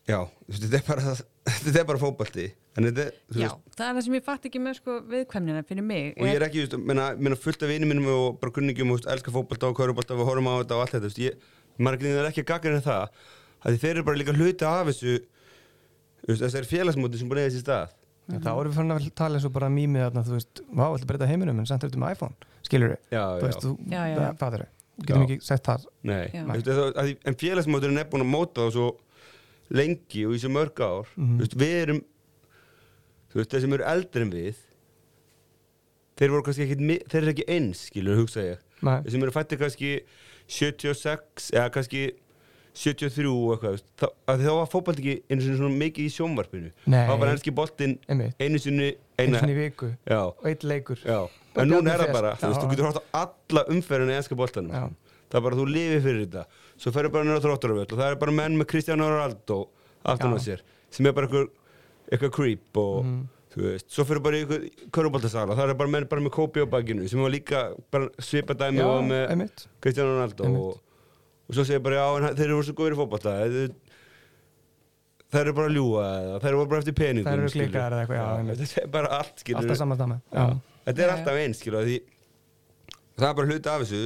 já, 0.06 0.20
þetta 0.46 0.78
er 0.78 0.84
bara 0.86 1.14
þetta 1.64 1.80
er 1.80 1.86
bara 1.88 2.00
fótbalti 2.00 2.46
en 2.76 2.88
þetta 2.88 3.02
er, 3.06 3.12
þú 3.32 3.40
Já, 3.40 3.48
veist, 3.50 3.76
það 3.78 3.86
er 3.88 3.94
það 3.96 4.04
sem 4.06 4.16
ég 4.16 4.26
fatt 4.26 4.48
ekki 4.48 4.60
með 4.62 4.74
sko 4.78 4.96
viðkvæmnina 5.10 5.62
fyrir 5.66 5.86
mig 5.86 6.04
og 6.14 6.28
ég 6.28 6.38
er 6.38 6.46
ekki, 6.46 6.64
þú 6.66 6.80
veist, 6.80 7.10
menna 7.26 7.38
fullt 7.40 7.66
af 7.66 7.72
vinum 7.72 7.92
mínum 7.92 8.10
og 8.12 8.26
bara 8.42 8.54
kunningjum 8.58 8.92
og 8.92 9.00
þú 9.00 9.02
veist, 9.02 9.10
elska 9.16 9.34
fótbalta 9.34 9.70
og 9.70 9.78
kaurubalta 9.78 10.16
og 10.16 10.28
horfum 10.28 10.50
á 10.50 10.54
þetta 10.60 10.78
og 10.78 10.84
allt 10.84 10.94
þetta, 10.94 11.02
þú 11.02 11.10
veist, 11.10 11.22
ég, 11.24 11.32
maður 11.82 12.08
er 12.12 12.30
ekki 12.30 12.44
að 12.44 12.50
gagga 12.52 12.82
það, 12.86 13.04
að 13.62 13.68
því 13.72 13.82
þeir 13.82 13.94
eru 13.94 14.06
bara 14.06 14.20
líka 14.22 14.36
hluti 14.36 14.64
af 14.68 14.90
þessu 14.92 15.14
þú 16.22 16.28
veist, 16.30 16.42
þessari 16.46 16.66
að 18.26 18.36
Já, 18.36 18.42
þá 18.42 18.52
erum 18.52 18.70
við 18.70 18.78
fann 18.80 18.94
að 18.94 19.10
tala 19.18 19.38
eins 19.38 19.46
og 19.46 19.52
bara 19.54 19.68
mýmið 19.70 20.04
þarna, 20.06 20.24
þú 20.26 20.34
veist, 20.36 20.62
vá, 20.66 20.84
ætla 20.86 21.04
að 21.04 21.10
breyta 21.12 21.28
heiminum 21.30 21.60
en 21.62 21.68
samt 21.68 21.84
er 21.84 21.92
þetta 21.92 22.02
með 22.02 22.16
iPhone, 22.16 22.50
skilur 22.66 22.94
við 22.94 23.14
Já, 23.14 23.22
þú 23.36 23.46
veist, 23.46 23.66
þú, 23.66 23.72
það? 23.92 24.26
Fattar 24.40 24.64
við 24.64 24.72
getum 25.06 25.22
Já. 25.22 25.26
ekki 25.26 25.44
sett 25.44 25.66
það. 25.68 25.86
Nei. 26.08 26.22
Þú 26.32 26.62
það, 26.66 26.86
að, 27.02 27.10
en 27.28 27.38
félagsmóturinn 27.42 28.00
er 28.00 28.08
búin 28.10 28.24
að 28.24 28.30
móta 28.32 28.64
það 28.64 28.70
svo 28.76 28.86
lengi 29.76 30.22
og 30.26 30.36
í 30.36 30.40
svo 30.40 30.52
mörg 30.54 30.80
ár. 30.80 31.10
Mhm. 31.16 31.34
þú 31.36 31.44
veist, 31.44 31.56
við 31.60 31.74
erum 31.82 32.00
þú 33.30 33.40
veist, 33.40 33.50
þeir 33.52 33.64
sem 33.66 33.76
eru 33.76 33.88
eldri 33.92 34.26
en 34.26 34.32
við 34.32 34.62
þeir 36.16 36.32
voru 36.32 36.46
kannski 36.46 36.64
ekki 36.64 37.00
þeir 37.12 37.22
eru 37.22 37.34
ekki 37.34 37.48
eins, 37.52 37.82
skilur, 37.90 38.20
hugsa 38.22 38.44
ég. 38.46 38.62
Nei. 38.80 39.00
þeir 39.04 39.12
sem 39.12 39.26
eru 39.26 39.34
fættir 39.34 39.60
kannski 39.60 39.90
76 40.46 41.50
eða 41.52 41.72
kannski 41.74 42.06
73 42.76 43.30
og 43.30 43.54
eitthvað, 43.54 43.80
þá, 43.96 44.06
þá 44.28 44.50
var 44.52 44.68
fótbalt 44.72 45.00
ekki 45.00 45.14
einu 45.30 45.40
sinni 45.44 45.58
svona 45.60 45.80
mikið 45.80 46.08
í 46.08 46.12
sjónvarpinu. 46.12 46.72
Þá 46.92 47.12
var 47.22 47.32
ennski 47.32 47.54
boltinn 47.56 47.96
einu 48.12 48.60
sinni 48.62 48.90
einu 49.16 49.40
sinni 49.40 49.56
viku 49.56 49.90
já, 50.04 50.20
og 50.28 50.48
eitt 50.50 50.66
leikur. 50.66 51.00
Já. 51.00 51.22
En 51.56 51.72
núna 51.72 51.94
er 51.94 52.04
það 52.04 52.12
bara, 52.18 52.34
þú 52.36 52.50
veist, 52.52 52.62
þú 52.62 52.72
getur 52.74 52.88
hótt 52.90 53.00
á 53.00 53.24
alla 53.24 53.64
umferðinu 53.72 54.12
í 54.12 54.18
ennska 54.20 54.36
boltanum. 54.36 54.76
Já. 54.76 55.14
það 55.30 55.38
er 55.40 55.46
bara 55.48 55.58
þú 55.58 55.68
lifir 55.72 56.02
fyrir 56.04 56.26
þetta. 56.26 56.44
Svo 56.76 56.92
ferur 56.92 57.14
bara 57.14 57.26
nýra 57.26 57.42
þróttaröfull 57.44 57.86
og 57.88 57.96
það 57.96 58.10
er 58.10 58.18
bara 58.20 58.34
menn 58.36 58.58
með 58.60 58.68
Cristiano 58.74 59.08
Ronaldo 59.08 59.62
aftan 60.06 60.36
á 60.36 60.38
sér 60.42 60.62
sem 60.92 61.08
er 61.08 61.14
bara 61.16 61.28
eitthvað, 62.06 62.30
creep 62.36 62.80
og 62.80 63.08
þú 63.54 63.64
veist, 63.64 63.88
svo 63.92 64.04
ferur 64.06 64.22
bara 64.24 64.40
í 64.40 64.46
köruboltasala 64.94 65.56
það 65.58 65.72
er 65.72 65.78
bara 65.80 65.92
menn 65.96 66.08
bara 66.10 66.24
með 66.24 66.34
Kobe 66.36 66.62
á 66.62 66.68
bakinu 66.70 67.08
sem 67.10 67.22
var 67.22 67.32
líka 67.32 67.62
bara 67.92 68.10
svipa 68.22 68.56
dæmi 68.58 68.82
Já, 68.82 68.88
og 68.90 69.06
með 69.08 69.24
Ronaldo 69.32 70.44
Einmitt. 70.46 70.60
og, 70.60 70.82
og 71.46 71.54
svo 71.56 71.64
segir 71.68 71.82
bara 71.84 72.00
já, 72.00 72.32
þeir 72.38 72.48
eru 72.50 72.62
svo 72.66 72.74
góðir 72.78 72.96
í 72.96 72.98
fótbolta 73.00 73.34
þeir, 73.42 73.72
þeir 75.32 75.42
eru 75.44 75.54
bara 75.58 75.70
að 75.70 75.76
ljúga 75.78 76.04
eða 76.20 76.36
þeir 76.44 76.52
eru 76.52 76.66
bara 76.72 76.82
eftir 76.82 76.96
peningum 77.00 77.30
Þær 77.30 77.42
eru 77.42 77.54
klikkaðar 77.54 77.96
eða 77.96 78.04
eitthvað, 78.04 78.52
þetta 78.62 78.82
er 78.84 78.92
bara 78.98 79.10
allt 79.20 79.42
skilur 79.44 79.62
alltaf 79.62 79.80
saman 79.82 80.00
dama 80.02 80.20
Já. 80.34 80.46
þetta 80.88 81.04
er 81.06 81.14
alltaf 81.16 81.40
eins 81.42 81.60
skilur 81.62 81.86
því 81.88 81.98
það 83.16 83.28
er 83.30 83.36
bara 83.40 83.50
hluti 83.50 83.70
af 83.72 83.84
þessu. 83.84 84.00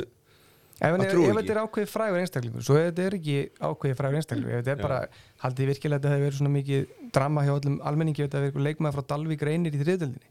Ef, 0.80 0.94
þetta 0.96 1.52
er 1.52 1.58
ákveðið 1.60 1.90
frægur 1.92 2.20
einstaklingur 2.22 2.64
svo 2.64 2.76
þetta 2.78 3.02
er 3.04 3.16
ekki 3.18 3.34
ákveðið 3.60 3.96
frægur 3.98 4.20
einstaklingur 4.20 4.54
ef 4.54 4.60
þetta 4.64 4.72
er 4.72 4.84
bara, 4.84 5.00
haldið 5.42 5.72
virkilega 5.74 5.98
að 5.98 6.04
þetta 6.06 6.12
hefur 6.14 6.24
verið 6.24 6.38
svona 6.38 6.52
mikið 6.54 7.10
drama 7.16 7.44
hjá 7.44 7.52
öllum 7.58 7.74
almenningi 7.90 8.22
þetta 8.24 8.40
hefur 8.40 8.54
verið 8.56 8.68
leikmaður 8.70 8.96
frá 8.96 9.04
Dalvík 9.12 9.44
reynir 9.44 9.76
í 9.76 9.80
þriðdöldinni 9.82 10.30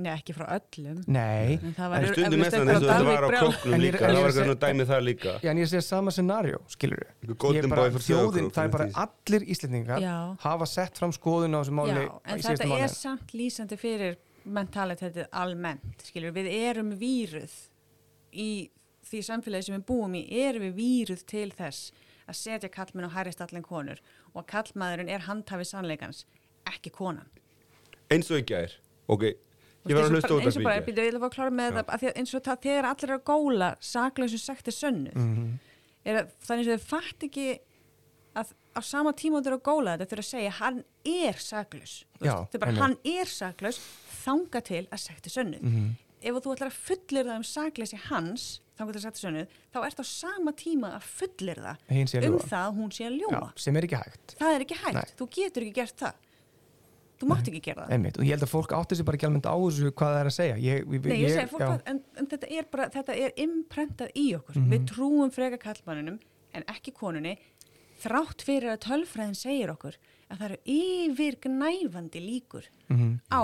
Nei, 0.00 0.10
ekki 0.16 0.34
frá 0.36 0.46
öllum. 0.56 1.00
Nei, 1.06 1.58
En 1.60 1.74
það 1.76 1.94
En 1.98 2.06
stundum 2.10 2.40
mest 2.40 2.56
og 2.56 2.66
þetta 2.70 2.96
var 3.04 3.26
á 3.26 3.30
ég- 3.30 3.80
líka, 3.84 3.98
það 4.00 4.10
er 4.10 4.22
var 4.22 4.30
að 4.30 4.38
svona 4.38 4.56
dæmið 4.64 4.86
það 4.90 5.02
líka. 5.08 5.34
Já, 5.44 5.50
en 5.50 5.58
ég 5.62 5.68
sé 5.70 5.82
sama 5.84 6.10
scenario, 6.16 6.60
skilur 6.72 7.04
Einhver 7.22 7.36
golden 7.44 7.70
boy 7.70 7.90
fyrir 7.90 8.06
þjóðin, 8.08 8.50
það 8.56 8.64
er 8.64 8.74
bara 8.76 8.88
allir 9.04 9.46
Íslendingar 9.54 10.06
hafa 10.46 10.66
sett 10.66 10.98
fram 10.98 11.12
skoðun 11.12 11.54
á 11.54 11.60
þessu 11.62 11.76
máli 11.80 11.96
Já, 12.00 12.20
en 12.24 12.38
þetta 12.46 12.78
er 12.84 12.88
samt 12.94 13.32
lýsandi 13.36 13.76
fyrir 13.80 14.16
mentalitetið 14.46 15.26
almennt, 15.36 16.00
skilur, 16.08 16.32
við 16.32 16.46
erum 16.48 16.94
víruð 16.98 17.52
í 18.32 18.70
því 19.10 19.20
samfélagi 19.26 19.66
sem 19.68 19.76
við 19.80 19.84
búum 19.90 20.14
í, 20.16 20.22
erum 20.30 20.62
við 20.68 20.74
víruð 20.80 21.24
til 21.26 21.50
þess 21.50 21.90
að 22.30 22.38
setja 22.38 22.70
kallmenn 22.72 23.08
og 23.08 23.12
hærist 23.16 23.40
allan 23.42 23.64
konur 23.66 23.98
og 24.34 24.44
að 24.44 24.48
kallmaðurinn 24.54 25.10
er 25.10 25.24
handhafið 25.26 25.66
sannleikans, 25.72 26.24
ekki 26.70 26.92
konan. 26.94 27.26
eins 28.10 28.30
og 28.30 28.38
í 28.40 28.44
gær 28.46 28.72
ok, 29.08 29.22
Þú 29.22 29.49
ég 29.88 29.94
var 29.96 30.04
að 30.04 30.10
hlusta 30.10 30.28
eins 30.28 30.36
út 30.36 30.40
og 30.40 30.46
af 30.46 30.64
bara, 30.64 30.80
því 30.84 30.94
ég 31.06 31.18
fá 31.20 31.26
að 31.30 31.34
klára 31.34 31.50
með 31.56 31.72
það, 31.72 31.84
að 31.94 32.16
eins 32.20 32.34
og 32.34 32.42
það 32.42 32.60
þegar 32.66 32.84
allir 32.90 33.08
eru 33.10 33.18
að 33.18 33.24
góla 33.30 33.68
saklausu 33.80 34.38
sekti 34.38 34.70
sönnu, 34.76 35.12
Mhm. 35.14 35.58
er 36.04 36.14
að 36.22 36.28
þannig 36.46 36.66
að 36.68 36.78
þau 36.78 36.86
fatt 36.90 37.20
ekki 37.28 37.58
að 38.36 38.52
á 38.76 38.80
sama 38.84 39.12
tíma 39.12 39.38
og 39.38 39.44
þau 39.44 39.50
eru 39.50 39.58
að 39.58 39.68
góla 39.70 39.96
þetta 39.98 40.10
þurfa 40.10 40.26
að 40.26 40.32
segja 40.34 40.50
hann 40.60 40.84
er 41.04 41.34
saklaus. 41.34 42.04
Þú 42.20 42.24
Já, 42.26 42.34
þau 42.52 42.58
bara 42.60 42.72
hann 42.72 42.96
er 43.04 43.24
saklaus 43.26 43.78
þanga 44.24 44.62
til 44.62 44.86
að 44.86 44.98
sekti 44.98 45.30
sönnuð. 45.30 45.62
Mhm. 45.62 45.90
ef 46.22 46.34
þú 46.34 46.52
ætlar 46.54 46.68
að 46.68 46.76
fullir 46.76 47.24
það 47.24 47.36
um 47.36 47.42
sakleysi 47.48 47.96
hans 48.10 48.60
þanga 48.76 48.92
til 48.92 49.00
að 49.00 49.04
sekti 49.08 49.20
sönnuð 49.24 49.46
þá 49.72 49.86
ert 49.86 50.00
á 50.00 50.04
sama 50.04 50.52
tíma 50.52 50.88
að 50.98 51.02
fullir 51.02 51.56
það 51.56 51.76
um 52.28 52.38
það 52.38 52.64
að 52.68 52.76
hún 52.76 52.90
sé 52.92 53.04
að 53.08 53.16
Já, 53.16 53.24
ljóma 53.24 53.52
sem 53.56 53.76
er 53.76 53.82
ekki 53.88 53.96
hægt. 53.96 54.36
Það 54.38 54.54
er 54.54 54.60
ekki 54.60 54.76
hægt, 54.76 54.94
Nei. 54.94 55.16
þú 55.16 55.28
getur 55.30 55.62
ekki 55.64 55.72
gert 55.74 55.96
það 55.96 56.14
þú 57.20 57.28
mátt 57.28 57.48
ekki 57.50 57.60
gera 57.66 57.84
það 57.86 57.92
einmitt, 57.96 58.18
og 58.18 58.24
ég 58.24 58.30
held 58.34 58.46
að 58.46 58.52
fólk 58.54 58.72
átti 58.72 58.96
sig 58.96 59.04
bara 59.06 59.16
ekki 59.18 59.26
almennt 59.28 59.48
á 59.50 59.54
þessu 59.60 59.90
hvað 59.92 60.12
það 60.14 60.20
er 60.20 60.30
að 60.30 60.36
segja 60.36 60.56
ég, 60.56 60.84
ég, 60.94 61.04
Nei, 61.04 61.18
ég 61.20 61.34
segi 61.36 61.62
að, 61.66 61.82
en, 61.92 62.02
en 62.16 62.26
þetta 62.30 62.50
er 62.58 62.68
bara, 62.72 62.88
þetta 62.88 63.16
er 63.16 63.34
imprentað 63.44 64.10
í 64.16 64.26
okkur. 64.38 64.56
Mhm. 64.56 64.70
Við 64.72 64.86
trúum 64.90 65.30
freka 65.34 65.58
kallmanninum 65.60 66.18
en 66.56 66.64
ekki 66.72 66.94
konunni 66.96 67.36
þrátt 68.00 68.40
fyrir 68.46 68.72
að 68.72 68.80
tölfræðin 68.86 69.36
segir 69.36 69.70
okkur 69.74 69.98
að 70.30 70.38
það 70.40 70.46
eru 70.48 70.58
yfirgnæfandi 70.78 72.22
líkur 72.24 72.64
mhm. 72.88 73.18
á 73.30 73.42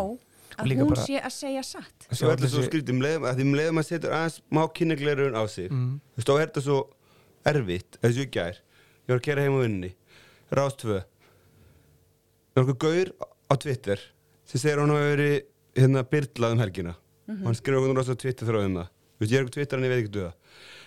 Og 0.57 0.63
að 0.63 0.77
hún 0.79 0.89
bara- 0.95 1.03
sé 1.05 1.19
að 1.21 1.33
segja 1.35 1.63
satt. 1.67 2.07
svo 2.15 2.31
er 2.31 2.37
þetta 2.39 2.49
svo 2.49 2.61
þessi- 2.63 2.71
skrítið 2.71 2.91
um 2.95 3.01
leið, 3.03 3.17
að 3.27 3.37
því 3.37 3.43
um 3.43 3.55
leiðum 3.59 3.79
að 3.83 3.87
setja 3.89 4.11
aðeins 4.15 4.41
má 4.51 4.63
kynnegleirun 4.73 5.35
á 5.37 5.43
sig 5.51 5.71
Mhm. 5.71 6.01
þú 6.15 6.17
veist, 6.17 6.29
þá 6.29 6.35
er 6.41 6.47
þetta 6.47 6.63
svo 6.63 6.79
erfitt 7.45 7.99
þessu 8.01 8.23
í 8.25 8.31
gær, 8.31 8.55
ég 8.57 9.09
var 9.09 9.19
að 9.19 9.23
kera 9.23 9.43
heim 9.43 9.53
á 9.53 9.61
vinninni 9.67 9.93
rást 10.53 10.79
tvö 10.79 11.03
það 12.55 12.57
er 12.57 12.63
okkur 12.63 12.79
gaur 12.79 13.11
á 13.51 13.55
Twitter 13.59 14.01
sem 14.47 14.61
segir 14.61 14.77
að 14.79 14.85
hann 14.87 14.95
hafi 14.97 15.11
verið 15.17 15.37
hérna 15.77 16.03
byrlað 16.11 16.53
um 16.57 16.63
helgina. 16.65 16.95
Og 17.29 17.47
hann 17.49 17.55
skrifa 17.59 17.81
okkur 17.83 17.97
rosa 17.99 18.15
Twitter 18.15 18.47
þráðum 18.47 18.77
það. 18.79 18.89
Þú 19.17 19.21
veist, 19.25 19.33
ég 19.33 19.39
er 19.39 19.45
okkur 19.47 19.55
Twitter 19.57 19.79
en 19.79 19.85
ég 19.87 19.91
veit 19.95 20.03
ekki 20.05 20.15
duða 20.17 20.33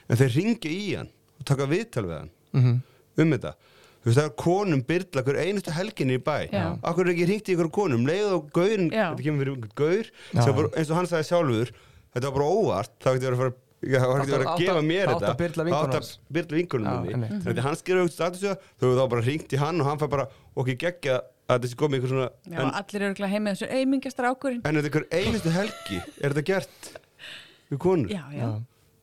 en 0.09 0.17
þeir 0.17 0.31
ringi 0.37 0.69
í 0.73 0.85
hann 0.97 1.09
og 1.39 1.45
taka 1.45 1.65
viðtal 1.69 2.05
við 2.07 2.17
hann 2.19 2.31
Mhm. 2.53 2.81
um 3.19 3.31
þetta. 3.35 3.53
Þú 3.99 4.05
veist 4.07 4.19
það 4.19 4.25
er 4.29 4.35
konum 4.39 4.81
byrla 4.87 5.23
hver 5.27 5.37
einustu 5.43 5.71
helginni 5.75 6.15
í 6.17 6.23
bæ. 6.23 6.49
Já. 6.51 6.79
akkur 6.81 7.05
er 7.05 7.13
ekki 7.13 7.25
hringt 7.27 7.49
í 7.49 7.55
ykkur 7.55 7.69
konum? 7.71 8.05
Leið 8.07 8.31
og 8.33 8.51
gaurin, 8.53 8.89
Já. 8.89 9.11
þetta 9.13 9.23
kemur 9.23 9.39
fyrir 9.43 9.55
einhvern 9.55 9.75
gaur. 9.75 10.05
Já. 10.33 10.51
bara, 10.55 10.67
eins 10.79 10.89
og 10.89 10.95
hann 10.95 11.05
sagði 11.05 11.27
sjálfur 11.29 11.71
þetta 12.15 12.23
var 12.23 12.31
bara 12.31 12.49
óvart, 12.49 12.91
það 13.03 13.13
getur 13.19 13.27
verið 13.29 13.35
að 13.35 13.43
fara 13.43 13.53
Já, 13.79 13.99
það 13.99 14.19
getur 14.19 14.37
verið 14.39 14.45
að 14.45 14.55
að- 14.55 14.59
gefa 14.59 14.81
mér 14.83 15.07
átt 15.07 15.19
þetta. 15.19 15.29
að 15.29 15.37
byrla 15.39 15.63
vinkonu 15.63 15.83
átt 15.87 15.99
að 15.99 16.17
byrla 16.31 16.55
vinkunum 16.57 17.05
minni. 17.05 17.27
Þannig 17.43 17.57
að 17.59 17.63
hann 17.67 17.75
skrifa 17.75 18.03
út 18.03 18.11
statusja 18.15 18.55
þau 18.79 18.85
hefur 18.87 18.97
þá 18.99 19.09
bara 19.09 19.21
hringt 19.21 19.53
í 19.53 19.57
hann 19.57 19.79
og 19.81 19.85
hann 19.87 19.97
fær 19.99 20.09
bara 20.09 20.27
okkur 20.57 20.75
geggja 20.79 21.21
að 21.49 21.65
þessi 21.65 21.77
komið 21.81 21.99
ykkur 21.99 22.11
svona 22.13 22.29
Já, 22.45 22.59
en, 22.61 22.73
allir 22.79 23.05
eru 23.09 23.29
heim 23.33 23.45
með 23.47 23.55
þessu 23.57 23.79
aumingastar 23.79 24.29
ákurinn 24.29 24.61
en 24.63 24.79
þetta 24.79 24.85
er 24.85 24.91
ykkur 24.91 25.07
einustu 25.17 25.53
helgi 25.55 25.97
er 25.99 26.35
þetta 26.35 26.45
gert 26.49 26.91
við 27.69 27.81
konur? 27.83 28.11
Já, 28.11 28.23
já, 28.33 28.47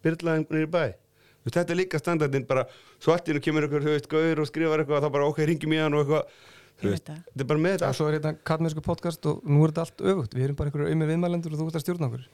byrlaðin 0.05 0.47
nýri 0.51 0.71
bæ. 0.71 0.83
Þú 0.97 1.49
veist, 1.49 1.59
þetta 1.61 1.75
er 1.75 1.79
líka 1.79 2.01
standardinn 2.01 2.47
bara 2.49 2.67
svo 2.99 3.15
allt 3.15 3.29
í 3.29 3.33
hennu 3.33 3.43
kemur 3.45 3.67
ykkur 3.69 3.87
höfist 3.87 4.09
gaur 4.11 4.43
og 4.43 4.49
skrifar 4.51 4.83
eitthvað 4.83 5.05
þá 5.05 5.11
bara 5.15 5.29
ok, 5.31 5.43
ringjum 5.47 5.75
í 5.77 5.79
hann 5.79 5.95
og 5.95 6.03
eitthvað. 6.03 6.41
Þú 6.77 6.91
veist, 6.91 7.07
þetta 7.07 7.45
er 7.45 7.51
bara 7.53 7.63
með 7.63 7.77
og 7.77 7.79
þetta 7.85 7.93
svo 7.97 8.09
er 8.09 8.17
þetta 8.19 8.33
katmessku 8.51 8.83
podcast 8.85 9.29
og 9.31 9.47
nú 9.47 9.63
er 9.63 9.73
þetta 9.73 9.85
allt 9.87 10.03
öfugt. 10.13 10.35
Við 10.37 10.49
erum 10.49 10.59
bara 10.59 10.73
einhverju 10.73 10.91
auðmið 10.91 11.13
viðmælendur 11.13 11.55
og 11.55 11.63
þú 11.63 11.69
ert 11.71 11.79
að 11.79 11.85
stjórna 11.85 12.11
okkur. 12.11 12.27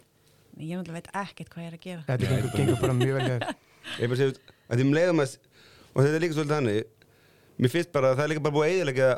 Ég 0.63 0.81
náttúrulega 0.81 0.97
veit 0.99 1.13
ekkert 1.23 1.53
hvað 1.53 1.63
ég 1.63 1.69
er 1.69 1.77
að 1.77 1.85
gera. 1.85 2.07
Þetta 2.09 2.33
gengur, 2.33 2.57
gengur 2.57 2.81
bara 2.81 2.97
mjög 2.97 3.19
vel 3.19 3.29
hér 3.29 3.45
ég 4.03 4.11
bara 4.11 4.19
segja, 4.21 4.57
að 4.67 4.81
því 4.81 4.89
um 4.89 4.97
leiðum 4.97 5.23
að 5.23 5.37
og 5.93 6.01
þetta 6.01 6.17
er 6.17 6.25
líka 6.25 6.37
svolítið 6.39 6.57
þannig. 6.57 6.91
Mér 7.63 7.73
finnst 7.73 7.93
bara 7.95 8.11
að 8.11 8.19
það 8.19 8.25
er 8.25 8.33
líka 8.33 8.45
bara 8.49 8.57
búið 8.57 8.67
að 8.67 8.75
eiginlega 8.75 9.09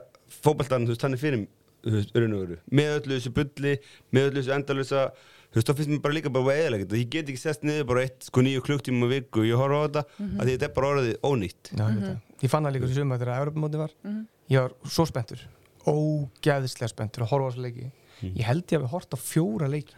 fótballtann, 0.42 0.88
þú 0.88 0.94
veist, 0.94 1.06
fyrir 1.20 1.46
veist, 1.84 2.12
raun 2.16 2.34
og 2.34 2.44
veru, 2.44 2.58
með 2.72 2.92
öllu 2.98 3.18
þessu 3.18 3.32
bulli 3.36 3.74
með 4.14 4.28
öllu 4.30 4.42
þessu 4.42 4.54
endalösa 4.56 5.02
þú 5.14 5.58
veist, 5.60 5.68
þá 5.68 5.74
finnst 5.78 5.92
mér 5.92 6.04
bara 6.04 6.16
líka 6.16 6.32
bara 6.34 6.44
að 6.44 6.78
þetta 6.82 7.00
ég 7.00 7.10
get 7.12 7.28
ekki 7.30 7.42
sest 7.42 7.66
niður 7.66 7.88
bara 7.92 8.06
eitt, 8.06 8.28
sko 8.28 8.44
nýju 8.44 8.62
klukktíma 8.66 9.06
á 9.06 9.12
viku 9.12 9.44
ég 9.46 9.60
horfa 9.60 9.82
á 9.82 9.84
þetta, 9.84 10.04
að 10.24 10.44
því 10.44 10.54
þetta 10.54 10.68
er 10.70 10.72
bara 10.78 10.92
orðið 10.94 11.18
ónýtt. 11.30 11.70
Já, 11.70 11.84
ég, 11.84 11.98
veit 12.00 12.08
það. 12.08 12.16
ég 12.42 12.54
fann 12.54 12.66
það 12.66 12.74
líka 12.74 12.88
þessu 12.88 13.04
suma 13.04 13.18
þegar 13.20 13.42
Evropamóti 13.44 13.82
var. 13.84 13.94
Mhm. 14.02 14.24
ég 14.50 14.64
var 14.64 14.74
svo 14.96 15.06
spenntur 15.08 15.44
ógæðislega 15.84 16.90
spenntur 16.90 17.24
að 17.24 17.30
horfa 17.32 17.48
á 17.48 17.50
þessu 17.52 17.64
leiki. 17.64 17.90
Ég 18.24 18.46
held 18.48 18.64
ég 18.72 18.78
að 18.78 18.84
við 18.86 18.92
hort 18.94 19.14
á 19.14 19.18
fjóra 19.20 19.68
leiki 19.68 19.96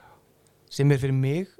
sem 0.72 0.90
er 0.90 0.98
fyrir 0.98 1.14
mig 1.16 1.52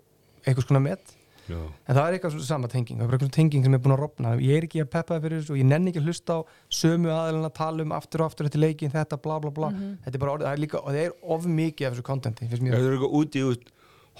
eitthvað 0.42 0.66
skona 0.66 0.82
met 0.82 1.15
Já. 1.46 1.58
en 1.62 1.94
það 1.94 2.02
er 2.02 2.16
eitthvað 2.16 2.32
svona 2.34 2.46
sama 2.48 2.68
tenging 2.72 2.98
það 2.98 3.04
er 3.04 3.10
bara 3.10 3.18
eitthvað 3.20 3.34
tenging 3.36 3.66
sem 3.66 3.76
er 3.76 3.82
búin 3.84 3.94
að 3.94 4.00
rofna 4.02 4.32
ég 4.42 4.56
er 4.56 4.66
ekki 4.66 4.80
að 4.82 4.88
peppa 4.96 5.14
það 5.14 5.26
fyrir 5.26 5.42
þessu 5.42 5.54
og 5.54 5.60
ég 5.60 5.68
nenni 5.70 5.92
ekki 5.92 6.00
að 6.02 6.08
hlusta 6.10 6.36
á 6.36 6.40
sömu 6.80 7.12
aðeilin 7.14 7.46
að 7.46 7.54
tala 7.60 7.86
um 7.86 7.92
aftur 7.94 8.24
og 8.24 8.30
aftur 8.32 8.48
eftir 8.48 8.62
leikin 8.64 8.90
þetta 8.94 9.18
bla 9.22 9.36
bla 9.44 9.52
bla 9.54 9.70
þetta 9.76 10.14
er 10.16 10.22
bara 10.24 10.32
orðið, 10.36 10.46
það 10.48 10.56
er 10.56 10.62
líka, 10.64 10.80
og 10.82 10.90
það 10.90 11.02
er 11.04 11.12
of 11.36 11.46
mikið 11.60 11.86
af 11.86 11.94
þessu 11.94 12.06
kontenti 12.10 12.48
finnst 12.50 12.62
Það 12.62 12.66
mér 12.66 12.86
er 12.88 12.96
eitthvað 12.96 13.18
úti, 13.20 13.44
veist, 13.46 13.68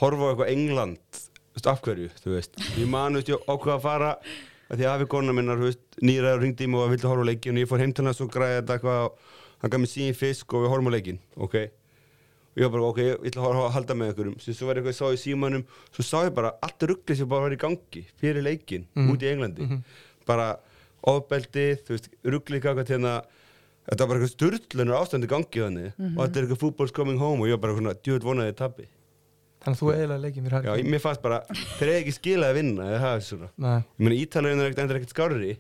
horfa 0.03 0.23
á 0.23 0.31
eitthvað 0.31 0.53
England, 0.53 1.01
þú 1.17 1.57
veist, 1.59 1.71
af 1.73 1.83
hverju, 1.87 2.11
þú 2.23 2.35
veist. 2.37 2.61
Ég 2.77 2.91
man, 2.93 3.17
þú 3.17 3.23
veist, 3.23 3.33
ég 3.33 3.49
ákveða 3.51 3.77
að 3.77 3.85
fara, 3.87 4.11
að 4.69 4.77
því 4.81 4.87
að 4.87 4.95
hafi 4.95 5.09
kona 5.17 5.35
minnar, 5.37 5.61
þú 5.61 5.71
veist, 5.71 5.83
nýraður 6.05 6.43
ringdi 6.45 6.67
í 6.67 6.71
mig 6.71 6.83
og 6.83 6.93
vildi 6.93 7.11
horfa 7.11 7.27
á 7.27 7.31
leikin 7.31 7.57
og 7.57 7.65
ég 7.65 7.71
fór 7.71 7.83
heim 7.83 7.95
til 7.97 8.07
hans 8.07 8.23
og 8.23 8.31
græði 8.35 8.61
þetta 8.61 8.77
eitthvað, 8.77 9.07
og 9.07 9.63
hann 9.65 9.73
gaf 9.73 9.83
mér 9.83 9.93
síðan 9.93 10.19
fisk 10.21 10.55
og 10.55 10.67
við 10.67 10.73
horfum 10.75 10.91
á 10.93 10.97
leikin, 10.97 11.21
ok. 11.37 11.57
Og 12.57 12.63
ég 12.63 12.71
var 12.71 12.73
bara, 12.79 12.89
ok, 12.89 12.99
ég 13.05 13.25
ætla 13.29 13.43
að 13.45 13.59
að 13.67 13.73
halda 13.75 13.95
með 13.95 14.09
einhverjum. 14.15 14.37
Svo, 14.41 14.67
var 14.67 14.79
eitthvað, 14.81 14.95
ég 14.95 14.97
sá 14.97 15.07
í 15.13 15.19
símanum, 15.21 15.65
svo 15.93 16.03
sá 16.09 16.17
ég 16.25 16.35
bara 16.35 16.55
allt 16.65 16.81
rugglið 16.89 17.17
sem 17.21 17.29
bara 17.29 17.43
var 17.45 17.53
í 17.53 17.59
gangi 17.61 18.07
fyrir 18.17 18.43
leikin, 18.43 18.87
Mhm. 18.97 19.11
úti 19.13 19.27
í 19.29 19.33
Englandi. 19.35 19.83
Bara 20.27 20.57
ofbeldið, 21.05 21.83
þú 21.85 21.93
veist, 21.95 22.09
rugglið 22.25 22.61
eitthvað 22.63 22.87
til 22.87 22.97
hérna, 22.99 23.15
þetta 23.87 24.01
var 24.01 24.09
bara 24.09 24.21
eitthvað 24.21 24.35
sturlunar 24.35 25.01
ástandi 25.03 25.29
gangi 25.31 25.61
þannig 25.63 25.93
og 26.17 26.23
þetta 26.25 26.37
er 26.41 26.47
eitthvað 26.47 26.63
football's 26.65 26.93
coming 26.97 27.19
home 27.19 27.41
og 27.43 27.47
ég 27.47 27.55
var 27.59 27.63
bara 27.69 27.77
svona, 27.79 27.95
djúið 27.95 28.27
vonaði 28.27 28.53
þið 28.53 28.57
tappi. 28.63 28.87
þannig 29.67 29.77
að 29.77 29.83
þú 29.83 29.93
eðlaði 29.97 30.23
leikin 30.23 30.45
fyrir 30.47 30.63
Já, 30.63 30.71
Harry 30.71 30.83
ég- 30.83 30.91
mér 30.91 31.01
fannst 31.03 31.23
bara, 31.23 31.39
þeir 31.79 31.89
eru 31.89 32.01
ekki 32.01 32.15
skilað 32.17 32.51
að 32.51 32.55
vinna 32.55 32.83
eða 32.87 33.01
það 33.01 33.17
er 33.17 33.25
svona. 33.27 33.85
Ég 33.99 34.27
Ítalíun 34.27 34.61
er 34.63 34.97
ekkert 34.97 35.15
skárri 35.15 35.57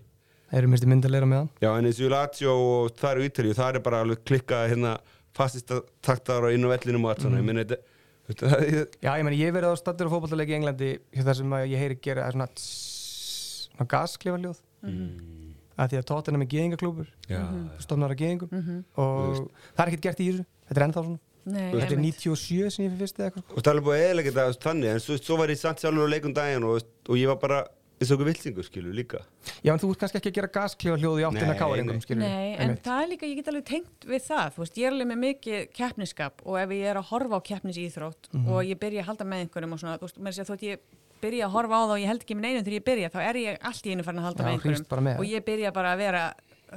þeir 0.47 0.59
eru 0.63 0.69
minnst 0.69 0.87
mynd 0.87 1.05
að 1.05 1.11
leira 1.11 1.27
með 1.27 1.37
hann 1.41 1.51
Já, 1.61 1.71
en 1.79 1.85
eins 1.85 2.01
og 2.05 2.11
Lazio 2.11 2.53
og 2.55 2.97
það 2.97 3.11
eru 3.17 3.29
Ítalíu 3.29 3.55
það 3.55 3.75
er 3.75 3.81
bara 3.81 4.03
alveg 4.05 4.19
klikkað 4.25 4.69
hérna 4.71 4.99
fastista 5.37 5.83
taktar 6.03 6.47
og 6.49 6.55
inn 6.57 6.65
á 6.65 6.69
vellinum 6.73 7.05
og 7.07 7.13
allt 7.15 7.23
svona. 7.27 7.39
Ég 7.43 7.45
meina 7.47 7.65
þetta 7.65 7.79
þetta- 8.27 8.49
það 8.51 8.89
Já, 9.05 9.11
ég 9.21 9.25
meni, 9.29 9.39
ég 9.43 9.53
verið 9.55 9.71
á 9.71 9.75
stattur 9.79 10.09
á 10.09 10.13
fótballtaleik 10.15 10.51
í 10.51 10.57
Englandi 10.59 10.89
hjá 11.15 11.23
það 11.29 11.37
sem 11.43 11.51
að 11.59 11.67
ég 11.71 11.79
heyri 11.85 11.99
gera 12.03 12.25
er 12.27 12.33
svona, 12.35 12.49
tss, 12.57 13.69
svona 13.71 13.89
gasklifarljóð 13.95 14.63
Mm. 14.87 15.55
að 15.79 15.89
því 15.91 15.99
að 15.99 16.05
Tottenham 16.07 16.43
er 16.43 16.47
geðingaklúpur 16.53 17.07
Já, 17.29 17.41
stofnar 17.83 18.13
að 18.15 18.21
geðingum 18.21 18.51
Mhm. 18.53 18.85
og 18.97 19.49
það 19.77 19.83
er 19.83 19.89
ekkert 19.91 20.03
gert 20.09 20.21
í 20.21 20.27
þessu. 20.31 20.45
Þetta 20.69 20.81
er 20.81 20.87
ennþá 20.89 21.03
svona, 21.07 21.19
Nei, 21.47 21.73
þetta 21.73 21.87
er 21.87 21.97
einmitt. 21.97 22.21
97 22.21 22.71
sem 22.71 22.85
ég 22.85 22.91
fyrir 22.91 23.01
fyrst 23.03 23.19
eða 23.19 23.27
eitthvað. 23.31 23.57
Og 23.57 23.63
það 23.63 23.77
er 23.77 23.83
búið 23.87 23.97
að 23.97 24.05
eðalega 24.07 24.33
þetta 24.37 24.67
þannig 24.67 24.91
en 24.91 25.01
svo, 25.01 25.17
svo 25.23 25.37
var 25.39 25.49
ég 25.49 25.59
samt 25.59 25.79
sjálfur 25.79 26.07
á 26.07 26.13
leikum 26.15 26.35
daginn 26.35 26.65
og, 26.65 26.83
og 27.09 27.17
ég 27.17 27.27
var 27.27 27.37
bara 27.37 27.61
eins 27.97 28.11
og 28.11 28.17
okkur 28.19 28.29
vilsingur 28.29 28.67
skilur 28.67 28.93
líka 28.97 29.21
Já, 29.65 29.73
en 29.73 29.81
þú 29.81 29.89
ert 29.95 30.01
kannski 30.03 30.19
ekki 30.21 30.31
að 30.33 30.37
gera 30.39 30.51
gasklifarljóð 30.57 31.21
í 31.23 31.25
áttina 31.29 31.55
nei. 31.95 32.01
skilur 32.05 32.21
Nei, 32.23 32.51
en 32.61 32.75
það 32.85 33.03
er 33.03 33.09
líka, 33.13 33.27
ég 33.31 33.39
get 33.41 33.49
alveg 33.53 33.65
tengt 33.71 34.07
við 34.11 34.23
það, 34.27 34.51
þú 34.57 34.63
veist, 34.65 34.77
ég 34.77 34.87
er 34.91 34.93
alveg 34.97 35.09
með 35.13 35.21
mikið 35.25 35.65
keppniskap 35.79 36.45
og 36.45 36.59
ef 36.61 36.75
ég 36.77 36.85
er 36.93 37.01
að 37.01 37.09
horfa 37.13 37.41
á 37.41 37.47
keppnisíþrótt 37.49 38.29
Mhm. 38.37 38.49
og 38.53 38.61
ég 38.69 38.79
byrja 38.79 39.01
að 39.03 39.09
halda 39.11 39.25
með 39.25 39.41
einhverjum 39.47 39.73
og 39.73 39.81
svona, 39.81 39.97
þú 39.99 40.07
veist, 40.11 40.19
með 40.21 40.33
þess 40.37 40.45
að 40.45 40.51
þótt 40.53 40.67
ég 40.69 40.79
byrja 41.23 41.47
að 41.49 41.55
horfa 41.57 41.73
á 41.73 41.83
það 41.87 41.95
og 41.97 42.01
ég 42.05 42.07
held 42.13 42.23
ekki 42.27 42.37
með 42.37 42.45
neinum 42.47 42.65
þegar 42.67 42.77
ég 42.81 42.85
byrja, 42.91 43.09
þá 43.17 43.21
er 43.31 43.37
ég 43.41 43.59
allt 43.65 43.87
í 43.87 43.91
einu 43.97 44.05
farin 44.05 44.21
að 44.21 44.27
halda 44.29 44.43
Já, 44.43 44.47
með 44.47 44.53
bara 44.53 45.01
með. 45.01 45.17
einhverjum 45.17 45.19
og 45.19 45.27
ég 45.33 45.45
byrja 45.49 45.73
bara 45.73 45.93
að 45.95 45.99
vera, 46.05 46.25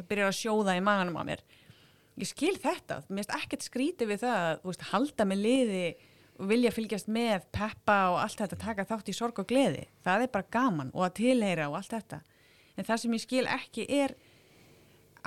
byrja 0.07 0.27
að 0.29 0.37
sjóða 0.39 0.77
í 0.79 0.81
maganum 0.85 1.17
á 1.19 1.23
mér. 1.27 1.41
Ég 2.19 2.27
skil 2.27 2.55
þetta, 2.59 3.03
mér 3.09 3.23
finnst 3.23 3.35
ekkert 3.35 3.63
skrítið 3.67 4.07
við 4.11 4.19
það 4.23 4.37
að, 4.39 4.55
þú 4.63 4.67
veist, 4.71 4.81
halda 4.91 5.25
með 5.27 5.39
liði 5.43 5.83
vilja 6.39 6.71
fylgjast 6.71 7.07
með, 7.11 7.45
peppa 7.51 7.97
og 8.13 8.19
allt 8.23 8.39
þetta, 8.39 8.57
taka 8.59 8.85
þátt 8.87 9.09
í 9.11 9.15
sorg 9.17 9.39
og 9.39 9.47
gleði. 9.49 9.85
Það 10.05 10.21
er 10.25 10.31
bara 10.33 10.47
gaman 10.51 10.91
og 10.93 11.03
að 11.09 11.15
tilheyra 11.19 11.69
og 11.69 11.75
allt 11.81 11.91
þetta. 11.97 12.21
En 12.77 12.85
það 12.87 12.97
sem 13.03 13.13
ég 13.17 13.23
skil 13.25 13.45
ekki 13.51 13.85
er 13.91 14.15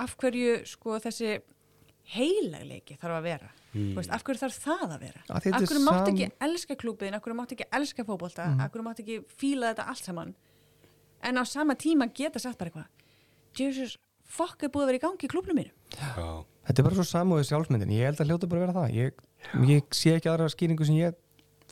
af 0.01 0.15
hverju 0.17 0.63
sko 0.65 0.97
þessi 1.03 1.35
heilagleiki 2.13 2.97
þarf 2.99 3.17
að 3.19 3.25
vera 3.27 3.49
mm. 3.73 3.91
veist, 3.97 4.11
af 4.11 4.23
hverju 4.25 4.41
þarf 4.41 4.57
það 4.63 4.85
að 4.89 5.03
vera 5.05 5.21
af 5.37 5.45
er 5.47 5.53
hverju 5.61 5.83
mátt 5.85 5.99
sam- 6.01 6.09
ekki 6.17 6.27
elska 6.47 6.77
klúbin 6.81 7.15
af 7.15 7.23
hverju 7.23 7.37
mátt 7.37 7.53
ekki 7.55 7.67
elska 7.79 8.03
fótbolta 8.07 8.47
Mm. 8.49 8.59
af 8.65 8.71
hverju 8.73 8.83
mátt 8.87 8.99
ekki 9.03 9.19
fíla 9.39 9.71
þetta 9.71 9.85
allt 9.87 10.03
saman 10.03 10.33
en 11.23 11.35
á 11.39 11.43
sama 11.47 11.75
tíma 11.75 12.09
geta 12.13 12.39
sagt 12.39 12.57
bara 12.57 12.69
eitthvað 12.71 12.89
Jesus, 13.59 13.97
fokk 14.25 14.63
er 14.63 14.69
búið 14.73 14.83
að 14.83 14.87
vera 14.91 14.97
í 14.99 15.05
gangi 15.05 15.27
í 15.27 15.31
klúbnum 15.31 15.55
mínu 15.55 15.71
Já, 15.95 16.43
Þetta 16.63 16.79
er 16.79 16.83
bara 16.87 16.95
svo 16.95 17.03
samúðið 17.07 17.47
sjálfsmyndin, 17.51 17.91
ég 17.91 18.05
held 18.07 18.19
að 18.23 18.27
hljóta 18.31 18.47
bara 18.49 18.59
að 18.59 18.65
vera 18.67 18.75
það 18.79 18.93
ég, 18.97 19.23
ég 19.69 19.95
sé 19.95 20.15
ekki 20.17 20.31
aðra 20.31 20.49
skýringu 20.51 20.87
sem 20.87 20.99
ég 21.01 21.19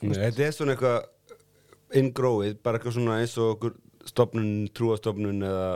Nei, 0.02 0.16
þetta 0.18 0.46
er 0.48 0.56
svona 0.56 0.74
eitthvað 0.74 1.98
inngróið, 2.00 2.56
bara 2.66 2.80
eitthvað 2.80 2.96
svona 2.96 3.20
eins 3.22 3.36
og 3.38 3.52
okkur 3.56 3.76
stopnun, 4.10 4.70
trúastofnun 4.74 5.46
eða 5.46 5.68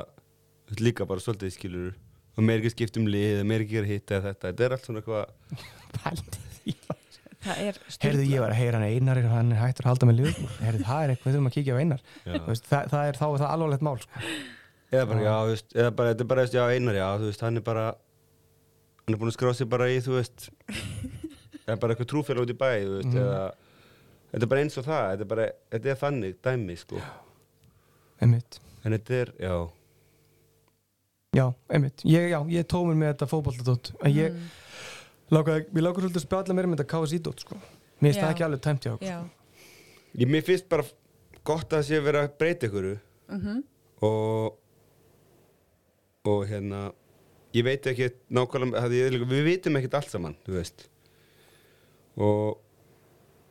líka 0.82 1.06
bara 1.06 1.22
svolítið 1.22 1.54
skilur 1.54 1.92
og 2.36 2.42
mér 2.44 2.64
ekki 2.64 2.74
skipt 2.74 2.98
um 3.00 3.06
lið, 3.12 3.44
mér 3.48 3.66
ekki 3.66 3.78
er 3.82 3.90
hitt 3.90 4.12
eða 4.12 4.32
þetta, 4.32 4.50
þetta 4.50 4.66
er 4.66 4.76
allt 4.76 4.88
svona 4.90 5.04
eitthvað 5.04 5.26
er 7.46 7.78
Herðu, 8.02 8.26
ég 8.26 8.42
var 8.42 8.50
að 8.50 8.58
heyra 8.58 8.80
hann 8.80 8.88
Einar 8.90 9.20
er 9.22 9.28
hann 9.30 9.52
er 9.54 9.60
hættur 9.62 9.86
að 9.86 9.92
halda 9.94 10.10
með 10.10 10.22
ljóð 10.22 10.40
Herðu, 10.64 10.86
það 10.88 11.04
er 11.04 11.14
eitthvað, 11.14 11.28
við 11.28 11.36
þurfum 11.36 11.50
að 11.50 11.56
kíkja 11.56 11.76
á 11.76 11.82
Einar. 11.82 12.02
Veist, 12.48 12.70
það, 12.72 12.88
það 12.94 13.10
er 13.10 13.20
þá 13.20 13.26
er 13.28 13.42
það 13.44 13.52
alvarlegt 13.52 13.86
mál 13.86 14.00
sko. 14.02 14.24
eða 14.90 15.06
bara, 15.12 15.22
já, 15.22 15.36
þú 15.36 15.52
veist, 15.52 15.76
eða 15.76 15.92
bara, 16.00 16.16
þetta 16.16 16.26
er 16.26 16.30
bara, 16.32 16.42
þú 16.42 16.48
veist, 16.48 16.58
já, 16.58 16.64
einar, 16.74 16.98
já, 16.98 17.06
þú 17.22 17.30
veist, 17.30 17.46
hann 17.46 17.62
er 17.62 17.66
bara 17.70 17.86
hann 19.06 19.14
er 19.14 19.22
búin 19.22 19.30
að 19.30 19.38
skrá 19.38 19.54
sig 19.54 19.70
bara 19.70 19.92
í, 19.94 20.02
þú 20.02 20.18
veist 20.18 20.50
eða 21.68 21.80
bara 21.82 21.94
eitthvað 21.96 22.10
trúfélag 22.12 22.46
út 22.46 22.54
í 22.54 22.58
bæ, 22.60 22.70
þú 22.86 22.98
veist, 23.00 23.16
eða 23.22 23.40
þetta 24.32 24.44
er 24.46 24.52
bara 24.52 24.62
eins 24.66 24.78
og 24.82 24.86
það, 24.88 25.06
þetta 25.12 25.26
er 25.26 25.32
bara, 25.34 25.48
þetta 25.76 25.92
er 25.94 26.00
þannig 26.04 26.38
dæmi, 26.46 26.76
sko, 26.82 27.02
Einmitt. 28.24 28.60
En 28.86 28.94
þetta 28.96 29.14
er, 29.22 29.32
já. 29.44 29.56
Já, 31.36 31.46
einmitt, 31.76 32.04
ég, 32.08 32.30
já, 32.32 32.38
ég 32.54 32.68
tómur 32.72 32.96
með 32.96 33.10
þetta 33.14 33.28
fótbolladótt 33.28 33.90
en 34.02 34.14
ég 34.16 34.32
Mm. 34.36 34.46
lákaði, 35.36 35.66
við 35.74 35.84
lákaði 35.84 36.06
svolítið 36.06 36.22
að 36.22 36.26
spjalla 36.28 36.56
mér 36.56 36.68
með 36.70 36.78
þetta 36.80 36.92
KSI-dótt 36.94 37.40
sko. 37.44 37.56
Mér 38.00 38.12
finnst 38.14 38.22
það 38.22 38.32
ekki 38.36 38.46
alveg 38.46 38.62
tæmt 38.62 38.86
hjá 38.86 38.94
já, 39.02 39.18
ég, 40.22 40.28
mér 40.30 40.44
finnst 40.48 40.68
bara 40.70 40.84
gott 41.44 41.66
að 41.74 41.80
það 41.82 41.88
sé 41.90 41.98
að 42.00 42.06
vera 42.08 42.22
að 42.28 42.38
breyta 42.40 42.68
ykkur 42.70 42.88
mm 43.30 43.64
og 44.06 44.58
og 46.26 46.42
hérna 46.50 46.80
ég 47.56 47.64
veit 47.64 47.86
ekki 47.88 48.10
nákvæmlega 48.34 48.90
ég, 48.92 49.16
við 49.30 49.44
vitum 49.48 49.78
ekkert 49.80 49.94
allt 50.00 50.12
saman 50.12 50.36
þú 50.46 50.56
veist 50.58 50.88
og 52.18 52.58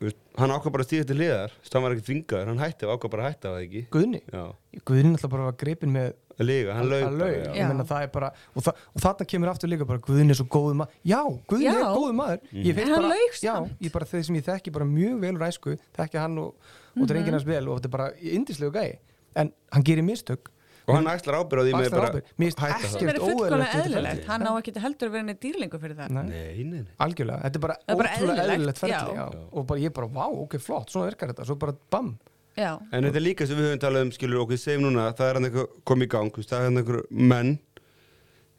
veist, 0.01 0.19
hann 0.41 0.51
ákvað 0.55 0.73
bara 0.75 0.85
að 0.85 0.89
stíða 0.91 1.07
til 1.11 1.17
liðar 1.21 1.53
hann 1.73 1.83
var 1.85 1.95
ekki 1.95 2.07
þvingaður, 2.09 2.51
hann 2.51 2.59
hætti 2.65 2.89
ákvað 2.91 3.11
bara 3.15 3.25
að 3.25 3.33
hætta 3.35 3.53
það 3.55 3.65
ekki 3.67 3.83
Guðni, 3.95 4.21
já, 4.33 4.45
Guðni 4.89 5.15
alltaf 5.17 5.31
bara 5.35 5.49
var 5.51 5.57
gripin 5.61 5.93
með 5.95 6.13
að 6.35 6.49
liga, 6.49 6.75
hann 6.75 6.89
laug 6.91 7.03
bara, 7.05 7.15
laug. 7.21 7.35
já. 7.35 7.45
Já. 7.45 7.53
Ég 7.61 7.69
meina, 7.71 7.85
það 7.87 8.03
er 8.03 8.09
bara, 8.17 8.31
og, 8.55 8.65
þa 8.67 8.73
og 8.91 9.03
þarna 9.05 9.27
kemur 9.31 9.51
aftur 9.53 9.71
líka 9.71 9.87
bara 9.87 10.03
Guðni 10.09 10.35
er 10.35 10.39
svo 10.41 10.47
góðu 10.51 10.75
maður 10.81 10.97
Já, 11.13 11.21
Guðni 11.53 11.69
Já. 11.69 11.75
er 11.79 11.93
góðu 11.95 12.17
maður 12.19 12.41
Mhm. 12.51 12.65
Ég 12.65 12.75
finnst 12.75 12.89
En 12.89 12.95
hann 12.95 13.07
bara, 13.07 13.29
Já, 13.45 13.55
ég 13.87 13.93
bara 13.95 14.09
þeir 14.11 14.25
sem 14.27 14.35
ég 14.41 14.45
þekki 14.49 14.73
bara 14.75 14.85
mjög 14.91 15.21
vel 15.21 15.35
úr 15.39 15.47
æsku 15.47 15.77
þekki 15.97 16.19
hann 16.25 16.39
og, 16.43 16.55
og 16.99 17.07
drengir 17.07 17.33
hans 17.39 17.47
vel 17.47 17.69
og 17.69 17.79
þetta 17.79 17.87
er 17.93 17.95
bara 17.95 18.11
indislegu 18.19 18.73
gæi 18.75 18.99
en 19.37 19.53
hann 19.73 19.83
gerir 19.87 20.03
mistök 20.07 20.51
og 20.85 20.93
hann 20.99 21.07
æslar 21.09 21.39
ábyrð 21.41 21.61
á 21.61 21.65
því 21.65 21.73
með 21.79 21.91
bara 21.95 22.09
er 22.13 22.21
óeðlilegt 22.21 23.23
fullkomlega 23.25 23.81
eðlilegt. 23.81 24.27
hann 24.29 24.45
á 24.45 24.53
ekki 24.59 24.75
heldur 24.85 25.09
að 25.09 25.15
vera 25.17 25.27
neitt 25.29 25.41
dýrlingu 25.45 25.81
fyrir 25.81 25.97
það. 25.97 26.11
Nei. 26.13 26.23
nei, 26.29 26.65
nei, 26.65 26.81
nei. 26.85 26.93
Algjörlega, 27.07 27.41
þetta 27.47 27.61
er 27.61 27.65
bara 27.65 27.77
er 27.89 27.95
ótrúlega 27.97 28.47
eðlilegt, 28.55 28.81
ferli 28.83 28.95
já. 28.95 29.17
já. 29.17 29.27
og 29.53 29.67
bara, 29.71 29.81
ég 29.81 29.95
bara, 29.97 30.11
vá, 30.19 30.25
ok, 30.45 30.57
flott, 30.61 30.93
svona 30.93 31.09
virkar 31.11 31.33
þetta. 31.33 31.47
Svo 31.49 31.57
bara 31.65 31.77
bam, 31.91 32.11
já, 32.59 32.73
en 32.93 33.09
þetta 33.09 33.21
er 33.23 33.27
líka 33.29 33.49
sem 33.49 33.57
við 33.61 33.71
höfum 33.71 33.83
talað 33.87 34.07
um 34.09 34.15
skilur 34.19 34.45
okkur 34.45 34.61
segjum 34.61 34.87
núna, 34.89 35.09
það 35.17 35.31
er 35.31 35.41
hann 35.41 35.49
eitthvað 35.51 35.77
komið 35.89 36.09
í 36.09 36.13
gang 36.17 36.41
það 36.45 36.59
er 36.61 36.69
hann 36.69 36.83
eitthvað 36.83 37.05
menn 37.35 37.55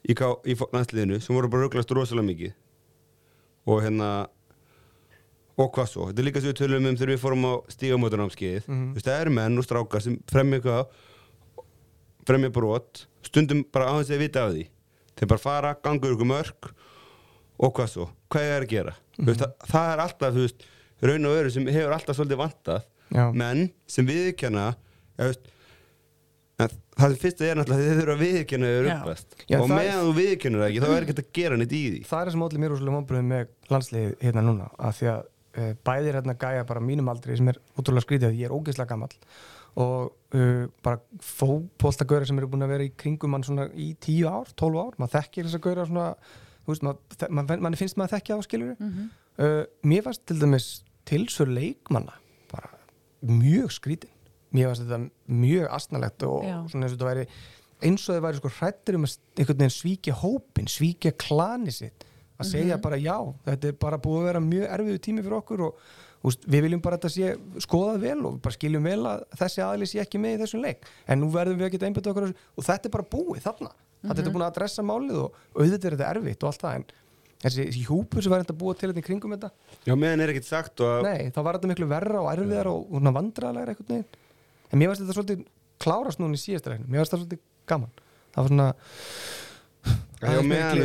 í, 0.06 0.14
í 0.16 0.58
landsliðinu 0.74 1.20
sem 1.22 1.38
voru 1.38 1.52
bara 1.52 1.66
rugglast 1.68 1.94
rosalega 1.94 2.30
mikið. 2.32 2.56
Og 3.66 3.82
hérna 3.82 4.10
og 5.56 5.70
hvað 5.72 5.88
svo, 5.88 6.06
þetta 6.10 6.20
er 6.20 6.26
líka 6.28 6.40
sem 6.42 6.50
við 6.52 6.58
tölum 6.60 6.86
um 6.90 6.96
þegar 6.98 7.12
við 7.14 7.22
fórum 7.22 7.46
á 7.48 7.52
stígamótunámskeiðið 7.72 8.66
Mhm. 8.68 8.88
þú 8.92 8.98
veist, 8.98 9.06
það 9.08 9.20
eru 9.22 9.30
menn 9.38 9.58
og 9.58 9.64
strákar 9.64 10.02
sem 10.04 10.18
fremja 10.28 10.58
eitthvað 10.60 10.86
fremja 12.26 12.52
brot 12.54 13.04
stundum 13.26 13.64
bara 13.72 13.90
á 13.90 13.94
þess 14.00 14.14
að 14.14 14.22
vita 14.24 14.44
af 14.46 14.54
því. 14.54 14.64
Þeir 15.16 15.30
bara 15.32 15.42
fara, 15.42 15.74
gangur 15.82 16.14
ykkur 16.14 16.28
mörg 16.28 16.70
og 17.56 17.72
hvað 17.76 17.92
svo, 17.92 18.08
hvað 18.32 18.50
er 18.52 18.66
að 18.66 18.72
gera? 18.74 18.94
Mm 19.16 19.30
veist, 19.30 19.40
það, 19.40 19.52
það 19.72 19.92
er 19.92 20.04
alltaf, 20.04 20.34
þú 20.36 20.44
veist 20.44 20.66
raun 21.06 21.28
og 21.30 21.36
öru 21.40 21.52
sem 21.54 21.68
hefur 21.72 21.94
alltaf 21.96 22.18
svolítið 22.18 22.42
vantað 22.42 22.82
Já. 23.16 23.24
menn 23.32 23.70
sem 23.86 24.06
en 26.56 26.72
það 26.96 27.12
sem 27.12 27.18
fyrst 27.20 27.40
er 27.44 27.58
náttúrulega 27.58 27.84
þeir 27.86 27.98
þurfa 28.00 28.14
að 28.14 28.22
viðkjanna 28.22 28.68
þau 28.70 28.82
rugglast 28.86 29.34
Já, 29.44 29.56
og 29.58 29.66
það- 29.68 29.76
meðan 29.76 30.06
þú 30.06 30.12
viðkjannar 30.18 30.62
það 30.62 30.68
ekki 30.70 30.80
þá 30.84 30.88
er 30.96 31.04
ekki 31.06 31.16
að 31.16 31.32
gera 31.38 31.56
neitt 31.60 31.72
í 31.76 31.80
því. 31.90 32.00
Það 32.08 32.22
er 32.22 32.30
sem 32.32 32.44
allir 32.46 32.62
mér 32.62 32.74
úrslega 32.76 32.96
vonbröðum 32.96 33.28
með 33.32 33.50
landsliðið 33.74 34.14
hérna 34.24 34.44
núna 34.46 34.68
af 34.78 34.96
því 34.96 35.10
að 35.12 35.20
uh, 35.60 35.72
bæðir 35.84 36.18
hérna 36.20 36.36
gæja 36.40 36.64
bara 36.70 36.80
mínum 36.80 37.10
aldri 37.12 37.36
sem 37.36 37.48
er 37.52 37.60
útrúlega 37.76 38.06
skrítið 38.06 38.28
að 38.30 38.40
ég 38.40 38.48
er 38.48 38.56
ógeðslega 38.56 38.88
gammal 38.88 39.12
og 39.76 40.12
uh, 40.34 40.66
bara 40.82 41.00
fótboltagöra 41.20 42.26
sem 42.28 42.38
eru 42.40 42.48
búin 42.52 42.64
að 42.66 42.72
vera 42.74 42.86
í 42.88 42.92
kringum 42.96 43.30
mann 43.34 43.44
svona 43.46 43.68
í 43.76 43.90
10 44.00 44.24
ár, 44.30 44.50
12 44.56 44.80
ár 44.82 44.94
maður 45.00 45.14
þekkir 45.18 45.48
þess 45.48 45.58
að 45.58 45.64
göra 45.68 45.86
svona 45.88 46.06
veist, 46.66 46.82
maður, 46.86 47.30
maður, 47.38 47.60
mann 47.66 47.78
finnst 47.78 47.98
maður 48.00 48.12
að 48.12 48.16
þekkja 48.16 48.38
á 48.38 48.40
skilur 48.46 48.76
Mhm. 48.80 49.10
uh, 49.38 49.64
mér 49.84 50.06
fannst 50.06 50.24
til 50.26 50.38
dæmis 50.40 50.68
tilsör 51.06 51.52
leikmanna 51.52 52.16
bara 52.52 52.72
mjög 53.22 53.70
skrítin 53.76 54.10
mér 54.56 54.70
fannst 54.72 54.86
þetta 54.86 55.00
mjög 55.28 55.68
astnalegt 55.76 56.22
og 56.26 56.42
Já. 56.44 56.56
svona 56.72 56.86
eins 56.88 56.92
og 56.94 56.98
þetta 56.98 57.10
væri 57.12 57.26
eins 57.86 58.08
og 58.08 58.16
þau 58.16 58.24
væri 58.26 58.40
sko 58.40 58.48
hrættir 58.56 58.96
um 58.96 59.04
að 59.04 59.18
einhvern 59.36 59.58
veginn 59.60 59.76
svíkja 59.76 60.14
hópin, 60.22 60.66
svíkja 60.72 61.12
klani 61.20 61.70
sitt 61.72 62.04
að 62.40 62.44
Mhm. 62.44 62.50
segja 62.52 62.76
bara 62.80 62.96
já, 62.96 63.16
þetta 63.46 63.68
er 63.68 63.72
bara 63.72 63.98
búið 63.98 64.20
að 64.20 64.24
vera 64.32 64.40
mjög 64.40 64.66
erfiðu 64.72 64.98
tími 65.04 65.22
fyrir 65.22 65.36
okkur 65.42 65.60
og 65.68 65.74
úst, 66.26 66.44
við 66.50 66.66
viljum 66.66 66.82
bara 66.84 66.98
að 66.98 67.06
þetta 67.06 67.14
sé 67.14 67.62
skoðað 67.66 67.98
vel 68.02 68.18
og 68.28 68.38
bara 68.44 68.56
skiljum 68.56 68.86
vel 68.88 69.00
að 69.12 69.24
þessi 69.40 69.62
aðli 69.64 69.88
sé 69.90 70.02
ekki 70.02 70.20
með 70.22 70.36
í 70.36 70.40
þessum 70.44 70.64
leik 70.66 70.86
en 71.06 71.20
nú 71.22 71.30
verðum 71.34 71.58
við 71.60 71.68
að 71.68 71.74
geta 71.76 71.88
einbætt 71.90 72.10
okkur 72.12 72.26
á 72.26 72.28
þessu 72.28 72.46
og 72.56 72.68
þetta 72.70 72.88
er 72.90 72.94
bara 72.98 73.10
búið 73.16 73.44
þarna 73.48 73.72
Mhm. 73.96 74.10
þetta 74.12 74.26
er 74.28 74.34
búin 74.34 74.44
að 74.44 74.50
adressa 74.52 74.82
málið 74.86 75.16
og 75.22 75.36
auðvitað 75.56 75.86
er 75.88 75.94
þetta 75.96 76.08
erfitt 76.14 76.42
og 76.44 76.50
allt 76.50 76.62
það 76.62 76.74
en 76.76 76.84
þessi 77.46 77.84
hjúpur 77.86 78.22
sem 78.22 78.30
var 78.30 78.42
þetta 78.44 78.56
búið 78.60 78.78
til 78.78 78.90
þetta 78.90 79.00
í 79.02 79.06
kringum 79.06 79.32
þetta 79.34 79.50
Já, 79.88 79.94
meðan 79.96 80.20
er 80.20 80.32
ekkert 80.34 80.46
sagt 80.50 80.82
og 80.84 80.92
að 80.98 81.06
Nei, 81.08 81.30
þá 81.32 81.40
var 81.46 81.56
þetta 81.58 81.70
miklu 81.72 81.88
verra 81.90 82.20
og 82.20 82.28
erfiðar 82.34 82.70
og, 82.70 82.84
og 82.92 83.08
vandraðlega 83.16 83.72
eitthvað 83.72 83.90
neginn. 83.94 84.20
En 84.70 84.78
mér 84.82 84.92
varst 84.92 85.02
þetta 85.02 85.16
svolítið 85.16 85.42
klárast 85.82 86.20
núna 86.22 86.36
í 86.36 86.42
síðasta 86.42 86.72
regnum. 86.74 86.88
Mér 86.92 87.02
varst 87.02 87.14
þetta 87.14 87.24
svolítið 87.24 87.42
gaman. 87.72 87.92
Það 88.34 88.40
var 88.42 88.52
svona... 88.52 88.68
Já, 90.16 90.42
meðan 90.42 90.80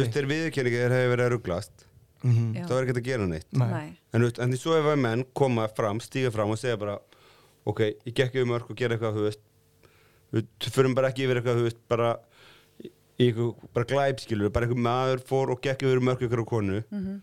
þeir 2.21 2.31
viðurkenningi 2.31 2.67
þeir 2.67 2.71
hefur 2.71 2.81
verið 2.81 2.87
að 2.87 2.91
Mhm. 2.91 2.91
Er 2.91 2.93
ekki 2.93 3.03
gera 3.03 3.27
neitt 3.27 3.47
Nei. 3.53 3.97
En, 4.13 4.23
en 4.23 4.51
því 4.51 4.57
svo 4.61 4.75
ef 4.77 4.85
að 4.85 4.99
menn 5.01 5.23
koma 5.33 5.67
fram, 5.67 5.99
stíga 5.99 6.31
fram 6.31 6.49
og 6.51 6.57
segja 6.61 6.77
bara 6.77 6.99
ok, 7.65 7.79
ég 8.05 8.13
gekk 8.13 8.35
yfir 8.35 8.45
mörg 8.49 8.69
og 8.69 8.75
gera 8.77 8.95
eitthvað 8.97 9.15
þú 9.17 9.23
veist, 9.27 9.39
við 10.33 10.45
förum 10.71 10.95
bara 10.95 11.09
ekki 11.11 11.25
yfir 11.25 11.41
eitthvað 11.41 11.57
þú 11.59 11.65
veist, 11.67 11.81
bara 11.89 12.11
eitthvað, 13.21 13.55
bara 13.73 13.85
glæp 13.85 14.19
skilur, 14.23 14.49
bara 14.53 14.65
eitthvað 14.67 14.85
maður 14.85 15.23
fór 15.29 15.51
og 15.53 15.61
gekk 15.61 15.83
yfir 15.85 15.99
mörg 16.01 16.21
ykkur 16.25 16.41
á 16.41 16.45
konu 16.45 16.83
Mhm. 16.91 17.21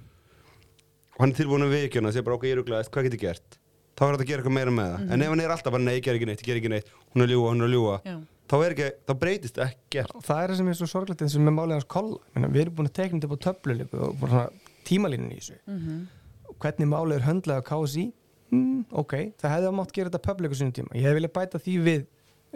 og 1.14 1.20
hann 1.20 1.30
er 1.30 1.34
tilbúin 1.38 1.64
að 1.66 1.74
viðkjöna 1.74 2.07
og 2.09 2.12
segja 2.14 2.24
bara 2.24 2.36
ok, 2.36 2.42
ég 2.46 2.53
er 2.53 2.61
rugglast, 2.62 2.90
hvað 2.90 3.03
get 3.09 3.14
ég 3.14 3.20
gert 3.20 3.59
þá 3.99 4.03
er 4.07 4.12
þetta 4.14 4.22
að 4.22 4.28
gera 4.30 4.42
eitthvað 4.42 4.55
meira 4.59 4.70
með 4.70 4.90
það 4.94 5.12
en 5.12 5.22
ef 5.22 5.28
hann 5.28 5.40
er 5.40 5.51
alltaf 5.51 5.72
bara 5.74 5.82
nei, 5.82 5.94
ég 5.99 6.03
ger 6.07 6.14
ekki 6.14 6.26
neitt, 6.26 6.42
ég 6.42 6.46
ger 6.46 6.57
ekki 6.61 6.70
neitt 6.70 6.90
hún 7.14 7.22
er 7.22 7.26
að 7.26 7.32
ljúga, 7.34 7.51
hún 7.51 7.62
er 7.62 7.66
að 7.66 7.74
ljúga 7.74 7.96
Já. 8.07 8.16
þá, 8.49 8.55
er 8.64 8.70
ekki, 8.74 8.90
þá 9.09 9.12
breytist 9.18 9.59
ekkert 9.59 10.14
Og 10.14 10.22
það 10.22 10.42
er 10.44 10.49
það 10.53 10.57
sem 10.62 10.68
er 10.68 10.78
svo 10.78 10.86
sorglegt 10.86 11.22
eins 11.26 11.34
og 11.34 11.42
með 11.42 11.55
málið 11.59 11.74
hans. 11.82 12.22
Menna, 12.34 12.49
við 12.55 12.61
erum 12.62 12.74
búin 12.78 12.86
að 12.88 12.94
tekna 12.94 13.18
þetta 13.18 13.28
upp 13.28 13.34
á 13.34 13.44
töflu 13.49 13.74
líka 13.74 13.99
og 14.07 14.20
bara 14.20 14.30
svona 14.30 14.51
tímalínun 14.89 15.32
í 15.34 15.39
þessu. 15.41 15.59
Mhm. 15.66 16.07
Og 16.49 16.57
hvernig 16.64 16.89
málið 16.89 17.18
er 17.20 17.26
höndlað 17.28 17.61
á 17.61 17.68
KSI? 17.68 18.07
Mm, 18.51 18.84
ok, 18.97 19.12
það 19.36 19.53
hefði 19.55 19.72
mátt 19.76 19.93
gera 19.93 20.09
þetta 20.11 20.22
public 20.24 20.53
á 20.53 20.57
sínum 20.57 20.72
tíma. 20.72 20.95
Ég 20.97 21.05
hef 21.05 21.16
viljað 21.18 21.34
bæta 21.36 21.59
því 21.61 21.74
við 21.84 22.07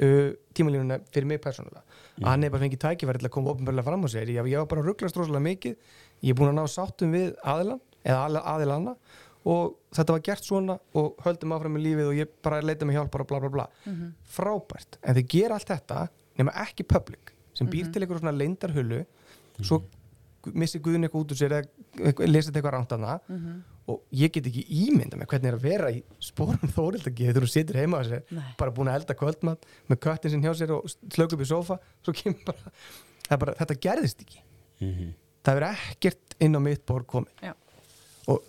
uh, 0.01 0.31
tímalínuna 0.57 0.97
fyrir 1.13 1.27
mig 1.29 1.41
persónulega. 1.45 1.83
Að 2.23 2.29
hann 2.31 2.43
hefði 2.47 2.53
bara 2.55 2.63
fengið 2.65 2.81
tækifæri 2.87 3.21
til 3.21 3.29
að 3.29 3.35
koma 3.35 3.53
ofnbörlega 3.53 3.85
fram 3.85 4.07
á 4.07 4.09
sér. 4.09 4.31
Ég, 4.33 4.49
ég 4.49 4.63
var 4.63 4.67
bara 4.71 4.85
rugglast 4.87 5.19
rosalega 5.21 5.45
mikið. 5.45 5.77
Ég 6.25 6.33
er 6.33 6.39
búin 6.41 6.49
að 6.49 6.57
ná 6.63 6.65
sáttum 6.73 7.13
við 7.13 7.35
aðilan 7.45 7.81
eða 8.07 8.23
aðila- 8.25 8.45
aðilanna 8.55 8.97
og 9.45 9.77
þetta 9.93 10.15
var 10.17 10.21
gert 10.23 10.45
svona 10.47 10.79
og 10.95 11.17
höldum 11.27 11.53
áfram 11.53 11.75
með 11.77 11.83
lífið 11.85 12.09
og 12.09 12.17
ég 12.23 12.29
bara 12.43 12.61
leita 12.63 12.87
mig 12.87 12.97
hjálp 12.97 13.11
bara 13.11 13.25
bla 13.29 13.41
bla 13.43 13.49
bla 13.51 13.67
Mhm. 13.85 14.13
frábært, 14.25 14.97
en 15.03 15.15
þau 15.17 15.27
gera 15.29 15.55
allt 15.59 15.67
þetta 15.69 16.09
nema 16.39 16.53
ekki 16.63 16.87
public, 16.89 17.33
sem 17.53 17.67
býr 17.67 17.85
Mhm. 17.85 17.93
til 17.93 18.03
einhver 18.03 18.21
svona 18.21 18.33
leindarhullu 18.39 19.05
svo 19.61 19.83
missi 20.55 20.79
Guðun 20.83 21.07
eitthvað 21.07 21.23
út 21.25 21.33
úr 21.35 21.39
sér 21.39 21.53
eða 21.57 21.69
eitthvað- 22.09 22.31
lesið 22.33 22.57
eitthvað 22.59 22.75
ránt 22.75 22.91
hana 22.97 23.19
Mhm. 23.29 23.63
og 23.89 24.01
ég 24.13 24.33
get 24.33 24.47
ekki 24.47 24.65
ímynda 24.69 25.17
með 25.19 25.27
hvernig 25.33 25.49
er 25.53 25.57
að 25.59 25.63
vera 25.63 25.91
í 25.91 26.03
spórum 26.21 26.71
þórildagi 26.77 27.29
þegar 27.29 27.43
þú 27.47 27.51
situr 27.53 27.77
heima 27.81 27.99
á 27.99 28.03
sér 28.07 28.23
Nei. 28.31 28.55
bara 28.59 28.71
búin 28.71 28.89
að 28.91 29.01
elda 29.01 29.15
kvöldmat 29.15 29.67
með 29.91 30.01
köttin 30.07 30.31
sinn 30.31 30.43
hjá 30.43 30.55
sér 30.55 30.71
og 30.77 30.87
slöku 31.11 31.35
upp 31.35 31.43
í 31.43 31.49
sofa 31.51 31.79
svo 32.03 32.13
kemur 32.13 32.45
bara, 32.47 32.73
það 33.29 33.39
bara 33.45 33.55
þetta 33.63 33.79
gerðist 33.87 34.23
ekki 34.27 34.43
það 35.45 35.57
er 35.57 35.69
ekkert 35.73 36.37
inn 36.41 36.55
á 36.59 36.61
mitt 36.63 36.85
borg 36.87 37.07
komið 37.07 37.31
Já. 37.43 37.55
og 38.29 38.43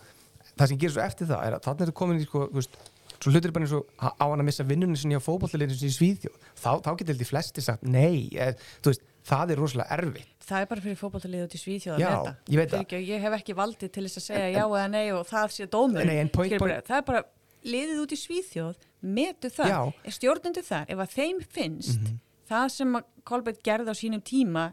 það 0.58 0.68
sem 0.70 0.78
gerir 0.78 0.94
svo 0.98 1.02
eftir 1.06 1.28
það 1.30 1.46
er 1.48 1.54
að 1.58 1.64
þannig 1.66 1.82
er 1.82 1.86
þetta 1.89 1.98
komin 2.02 2.20
í 2.22 2.26
sko, 2.28 2.48
þú 2.50 2.60
veist, 2.62 2.78
svo 3.24 3.32
hlutir 3.34 3.54
bara 3.56 3.66
eins 3.66 3.74
og 3.74 3.86
á 3.98 4.26
hann 4.28 4.41
að 4.41 4.46
missa 4.50 4.64
vinnunni 4.68 4.98
sinni 5.00 5.18
á 5.18 5.22
fótbollaliðinu 5.24 5.78
sinni 5.80 5.94
í 5.94 5.98
Svíðjóð 5.98 6.38
þá, 6.60 6.72
þá 6.84 6.89
getur 7.00 7.14
þetta 7.16 7.26
í 7.26 7.30
flesti 7.32 7.62
sagt 7.66 7.84
nei 7.88 8.30
eð, 8.38 8.58
veist, 8.86 9.02
það 9.24 9.52
er 9.56 9.62
rosalega 9.64 9.98
erfitt 9.98 10.30
Það 10.44 10.60
er 10.62 10.68
bara 10.74 10.82
fyrir 10.84 10.98
fótballtalið 11.00 11.44
út 11.46 11.54
í 11.56 11.60
Svíþjóð 11.62 11.94
að 11.96 12.02
Já, 12.04 12.10
ég 12.52 12.60
veit 12.60 12.70
það. 12.74 12.80
Fyrirgefðu, 12.84 13.06
Ég 13.08 13.22
hef 13.24 13.36
ekki 13.38 13.54
valdið 13.56 13.92
til 13.96 14.04
þess 14.08 14.20
að 14.20 14.26
segja 14.28 14.50
já 14.52 14.64
eða 14.66 14.88
nei 14.92 15.06
og 15.16 15.22
það 15.30 15.54
sé 15.56 15.68
dómur. 15.72 16.06
Nei, 16.10 16.18
en 16.20 16.30
point- 16.36 16.58
point- 16.60 16.88
Það 16.90 16.98
er 16.98 17.06
bara 17.08 17.22
liðið 17.64 18.02
út 18.04 18.12
í 18.12 18.20
Svíþjóð, 18.20 18.76
metu 19.02 19.50
það. 19.56 19.70
Já. 19.72 19.80
Er 20.04 20.12
Stjórnendu 20.18 20.64
þar, 20.68 20.86
ef 20.92 21.00
að 21.06 21.14
þeim 21.16 21.40
finnst 21.48 22.12
það 22.50 22.68
sem 22.76 22.96
að 23.00 23.04
Kolbett 23.24 23.64
gerði 23.64 23.88
á 23.88 23.96
sínum 23.96 24.22
tíma 24.22 24.66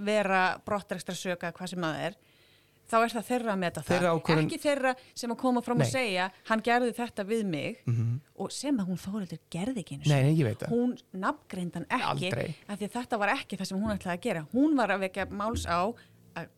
vera 0.00 0.58
brottrekstra 0.64 1.14
söka, 1.14 1.52
hvað 1.52 1.68
sem 1.74 1.84
það 1.84 1.98
er, 2.06 2.14
þá 2.92 2.96
er 3.06 3.12
það 3.16 3.26
þeirra 3.30 3.52
að 3.54 3.58
meta 3.64 3.80
það. 3.80 3.88
Þeirra 3.94 4.12
ákvörðun- 4.18 4.46
Ekki 4.50 4.58
þeirra 4.66 4.92
sem 5.22 5.32
að 5.32 5.38
koma 5.42 5.62
fram 5.64 5.78
Nei. 5.80 5.86
og 5.86 5.92
segja, 5.92 6.26
hann 6.50 6.60
gerði 6.68 6.92
þetta 7.00 7.24
við 7.32 7.44
mig 7.48 7.76
og 8.36 8.52
sem 8.52 8.76
að 8.82 8.88
hún 8.92 9.00
Þórildur 9.06 9.38
gerði 9.50 9.82
ekki 9.86 9.98
það. 10.02 10.08
Hún 10.68 10.96
nafngreind 11.24 11.74
hann 11.80 11.86
ekki 11.88 12.32
af 12.68 12.78
því 12.78 12.88
þetta 12.98 13.18
var 13.18 13.28
ekki 13.38 13.56
það 13.56 13.66
sem 13.72 13.80
hún 13.80 13.94
ætlaði 13.96 14.16
að 14.18 14.24
gera. 14.28 14.46
Hún 14.52 14.76
var 14.76 14.88
að 14.92 15.06
vekja 15.08 15.26
máls 15.32 15.64
á 15.66 15.88
að 16.36 16.48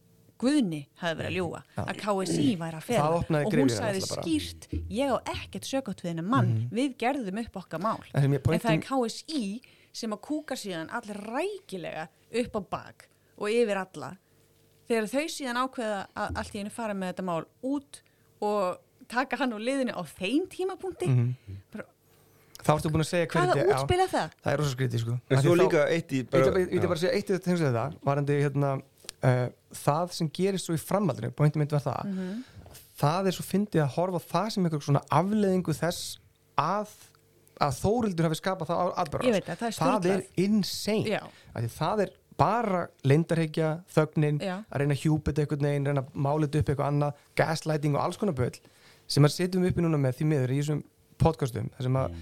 Guðni 0.44 0.80
hefði 0.98 1.14
verið 1.20 1.28
að 1.30 1.36
ljúga 1.38 1.60
að 1.78 1.98
KSI 2.02 2.56
væri 2.58 2.78
að 2.80 2.82
opnaði 3.20 3.46
og 3.46 3.52
hún 3.54 3.70
sagði 3.70 4.00
skýrt 4.02 4.64
ég 4.90 5.12
á 5.14 5.16
ekkert 5.30 5.64
sögótt 5.70 6.02
við 6.02 6.10
hennar 6.10 6.26
mann. 6.26 6.68
Við 6.74 6.96
gerðum 6.98 7.38
upp 7.44 7.54
okkar 7.62 7.80
mál. 7.80 8.00
En 8.12 8.34
pointin- 8.42 8.60
það 8.60 8.74
er 8.74 8.82
KSI 8.82 9.60
sem 9.94 10.10
að 10.10 10.20
kúka 10.26 10.56
síðan 10.58 10.90
allir 10.90 11.20
rækilega 11.22 12.08
upp 12.34 12.52
á 12.58 12.60
bak 12.68 13.08
og 13.38 13.46
yfir 13.48 13.76
alla 13.78 14.16
þegar 14.88 15.08
þau 15.14 15.24
síðan 15.32 15.60
ákveða 15.64 16.00
að 16.16 16.38
allt 16.40 16.54
í 16.54 16.60
einu 16.62 16.70
fara 16.74 16.94
með 16.94 17.12
þetta 17.12 17.24
mál 17.28 17.44
út 17.62 18.00
og 18.44 18.78
taka 19.08 19.36
hann 19.40 19.52
úr 19.56 19.60
liðinu 19.64 19.92
á 19.96 20.02
þeim 20.04 20.46
tímapunkti 20.48 21.06
Mhm. 21.08 21.34
bara, 21.72 21.84
þá 22.64 22.70
ertu 22.78 22.90
búin 22.92 23.04
að 23.04 23.10
segja 23.12 23.26
hvaða 23.26 23.66
útspila 23.74 24.06
það? 24.08 24.30
það 24.44 24.52
er 24.52 24.58
rosa 24.58 24.74
skrítið 24.76 25.00
sko 25.04 25.10
Ég 25.30 25.38
ætla 25.38 26.88
bara- 26.88 26.96
segja 26.98 27.14
eitt 27.14 27.30
í 27.30 27.32
þetta 27.34 27.44
tengst 27.44 27.62
við 27.62 27.72
þetta 27.72 27.86
varandi 28.04 28.40
hérna 28.42 28.74
uh, 29.24 29.48
það 29.72 30.12
sem 30.12 30.28
gerist 30.28 30.66
svo 30.66 30.74
í 30.74 30.80
framhaldinu 30.80 31.30
pointum 31.32 31.60
mitt 31.60 31.72
var 31.72 31.80
það 31.80 32.04
Mhm. 32.04 32.44
það 32.98 33.26
er 33.26 33.32
svo 33.32 33.44
fyndið 33.44 33.82
að 33.84 33.94
horfa 33.96 34.20
á 34.20 34.28
það 34.32 34.50
sem 34.52 34.64
eitthvað 34.64 34.82
svona 34.88 35.04
afleðingu 35.10 35.74
þess 35.74 36.18
að 36.58 36.88
að 37.60 37.76
Þórildur 37.78 38.26
hafi 38.26 38.34
skapað 38.40 38.66
það 38.66 39.22
Ég 39.22 39.32
veit 39.32 39.46
það, 39.46 39.74
það 39.78 40.06
er 40.10 40.22
insane 40.36 41.06
Já. 41.06 41.20
Af 41.54 41.62
því 41.62 41.68
það 41.70 42.00
er 42.02 42.10
bara 42.40 42.86
leyndarhegja, 43.06 43.70
þögnin 43.94 44.40
Já. 44.42 44.56
að 44.66 44.82
reyna 44.82 44.96
að 44.96 45.02
hjúpa 45.04 45.30
þetta 45.30 45.44
einhvern 45.44 45.68
veginn, 45.68 45.88
reyna 45.88 46.02
að 46.02 46.14
mála 46.26 46.48
þetta 46.48 46.62
upp 46.62 46.72
eitthvað 46.72 46.88
annað, 46.90 47.26
gaslighting 47.38 47.94
og 47.94 48.04
alls 48.04 48.18
konar 48.20 48.38
böll 48.38 48.56
sem 49.06 49.26
að 49.26 49.34
setjum 49.36 49.66
uppi 49.68 49.84
núna 49.84 50.00
með 50.00 50.18
því 50.18 50.30
miður 50.30 50.54
í 50.54 50.60
þessum 50.62 50.80
podcastum 51.20 51.68
þar 51.76 51.86
sem 51.86 51.98
að 52.00 52.16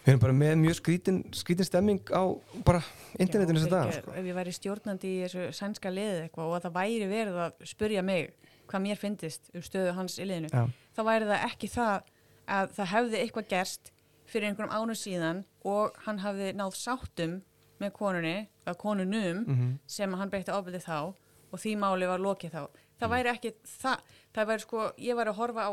við 0.00 0.12
erum 0.12 0.22
bara 0.22 0.36
með 0.36 0.54
mjög 0.62 0.76
skrítin, 0.78 1.18
skrítin 1.36 1.68
stemming 1.68 2.12
á 2.12 2.22
bara 2.64 2.80
internetinu 3.20 3.60
þess 3.60 3.68
að 3.68 3.74
dag 3.74 3.92
sko. 3.98 4.14
ef 4.16 4.28
ég 4.30 4.38
væri 4.38 4.54
stjórnandi 4.56 5.10
í 5.10 5.18
þessu 5.24 5.48
sænska 5.56 5.92
liði 5.92 6.22
eitthvað 6.24 6.48
og 6.48 6.56
að 6.56 6.66
það 6.66 6.76
væri 6.78 7.10
verið 7.10 7.40
að 7.44 7.66
spurja 7.68 8.04
mig 8.06 8.30
hvað 8.70 8.84
mér 8.86 9.00
finnist 9.00 9.50
um 9.52 9.64
stöðu 9.66 9.94
hans 9.98 10.16
í 10.16 10.28
liðinu 10.28 10.52
Já. 10.52 10.64
þá 10.96 11.02
væri 11.10 11.30
það 11.30 11.46
ekki 11.50 11.72
það 11.74 12.10
að 12.50 12.74
það 12.78 12.92
hefði 12.94 13.20
eitthvað 13.20 13.50
gerst 13.52 13.92
fyrir 14.30 14.48
einhverjum 14.50 14.74
ánum 14.74 14.98
síðan 14.98 15.44
og 15.66 16.00
hann 16.06 16.22
hafði 16.22 16.52
náð 16.56 16.76
sáttum 16.78 17.38
með 17.80 17.92
konunni, 17.96 18.36
að 18.66 18.76
konunum 18.76 19.44
Mhm. 19.46 19.78
sem 19.86 20.12
hann 20.12 20.30
beitti 20.30 20.52
ofbeldi 20.52 20.82
þá 20.84 21.14
og 21.52 21.58
því 21.58 21.76
máli 21.78 22.06
var 22.06 22.18
lokið 22.18 22.50
þá 22.52 22.68
það 23.00 23.10
væri 23.14 23.30
ekki 23.34 23.52
það, 23.82 23.98
það 24.34 24.46
væri 24.50 24.60
sko, 24.60 24.90
ég 24.98 25.16
væri 25.16 25.30
að 25.32 25.40
horfa 25.40 25.62
á 25.66 25.72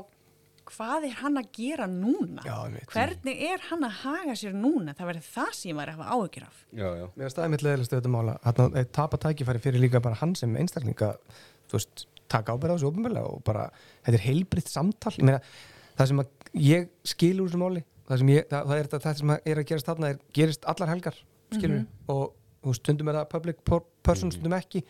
hvað 0.68 1.05
er 1.08 1.14
hann 1.22 1.38
að 1.39 1.45
gera 1.55 1.86
núna? 1.88 2.41
Já, 2.43 2.55
einmitt. 2.66 2.89
Hvernig 2.91 3.41
er 3.53 3.60
hann 3.70 3.84
að 3.88 3.93
haga 4.03 4.34
sér 4.36 4.53
núna? 4.53 4.93
Það 4.97 5.08
verður 5.14 5.28
það 5.32 5.53
sem 5.55 5.70
ég 5.72 5.76
var 5.78 5.88
að 5.88 5.95
hafa 5.95 6.10
áhyggjur 6.12 6.43
af. 6.47 6.58
já, 6.76 6.88
já 6.97 7.05
Mér 7.16 7.26
er 7.26 7.30
staðið 7.32 7.49
mitt 7.53 7.64
leðilegst 7.64 7.93
auðvitað 7.93 8.16
mála 8.18 8.34
að 8.43 8.91
tapa 8.91 9.18
tækifæri 9.18 9.62
fyrir 9.64 9.80
líka 9.80 10.01
bara 10.03 10.16
hann 10.16 10.36
sem 10.36 10.55
einstaklinga 10.60 11.14
þú 11.70 11.78
veist, 11.78 12.05
taka 12.28 12.51
ábyrða 12.51 12.76
á 12.76 12.78
þessu 12.80 12.89
ofnbjörlega 12.91 13.30
og 13.32 13.43
bara, 13.47 13.70
þetta 14.03 14.14
er 14.20 14.26
heilbritt 14.28 14.68
samtal 14.68 15.14
ég 15.16 15.24
meina, 15.24 15.39
það 15.97 16.08
sem 16.08 16.20
að 16.20 16.28
ég 16.68 16.89
skil 17.05 17.39
úr 17.41 17.47
þessu 17.47 17.62
máli, 17.64 17.84
það 18.10 18.18
sem 18.20 18.28
ég 18.36 18.47
það, 18.51 18.68
það 18.68 18.78
er 18.82 18.84
þetta, 18.88 18.99
það 19.08 19.18
sem 19.22 19.30
er 19.38 19.55
að 19.64 19.68
gerast 19.72 19.86
þarna 19.88 20.10
er, 20.12 20.20
gerist 20.34 20.66
allar 20.68 20.89
helgar 20.91 21.16
skilur 21.54 21.86
og 22.10 22.34
þú 22.64 22.74
stundum 22.76 23.08
er 23.10 23.14
það 23.22 23.30
public 23.30 23.58
person, 24.04 24.32
stundum 24.32 24.54
ekki. 24.58 24.84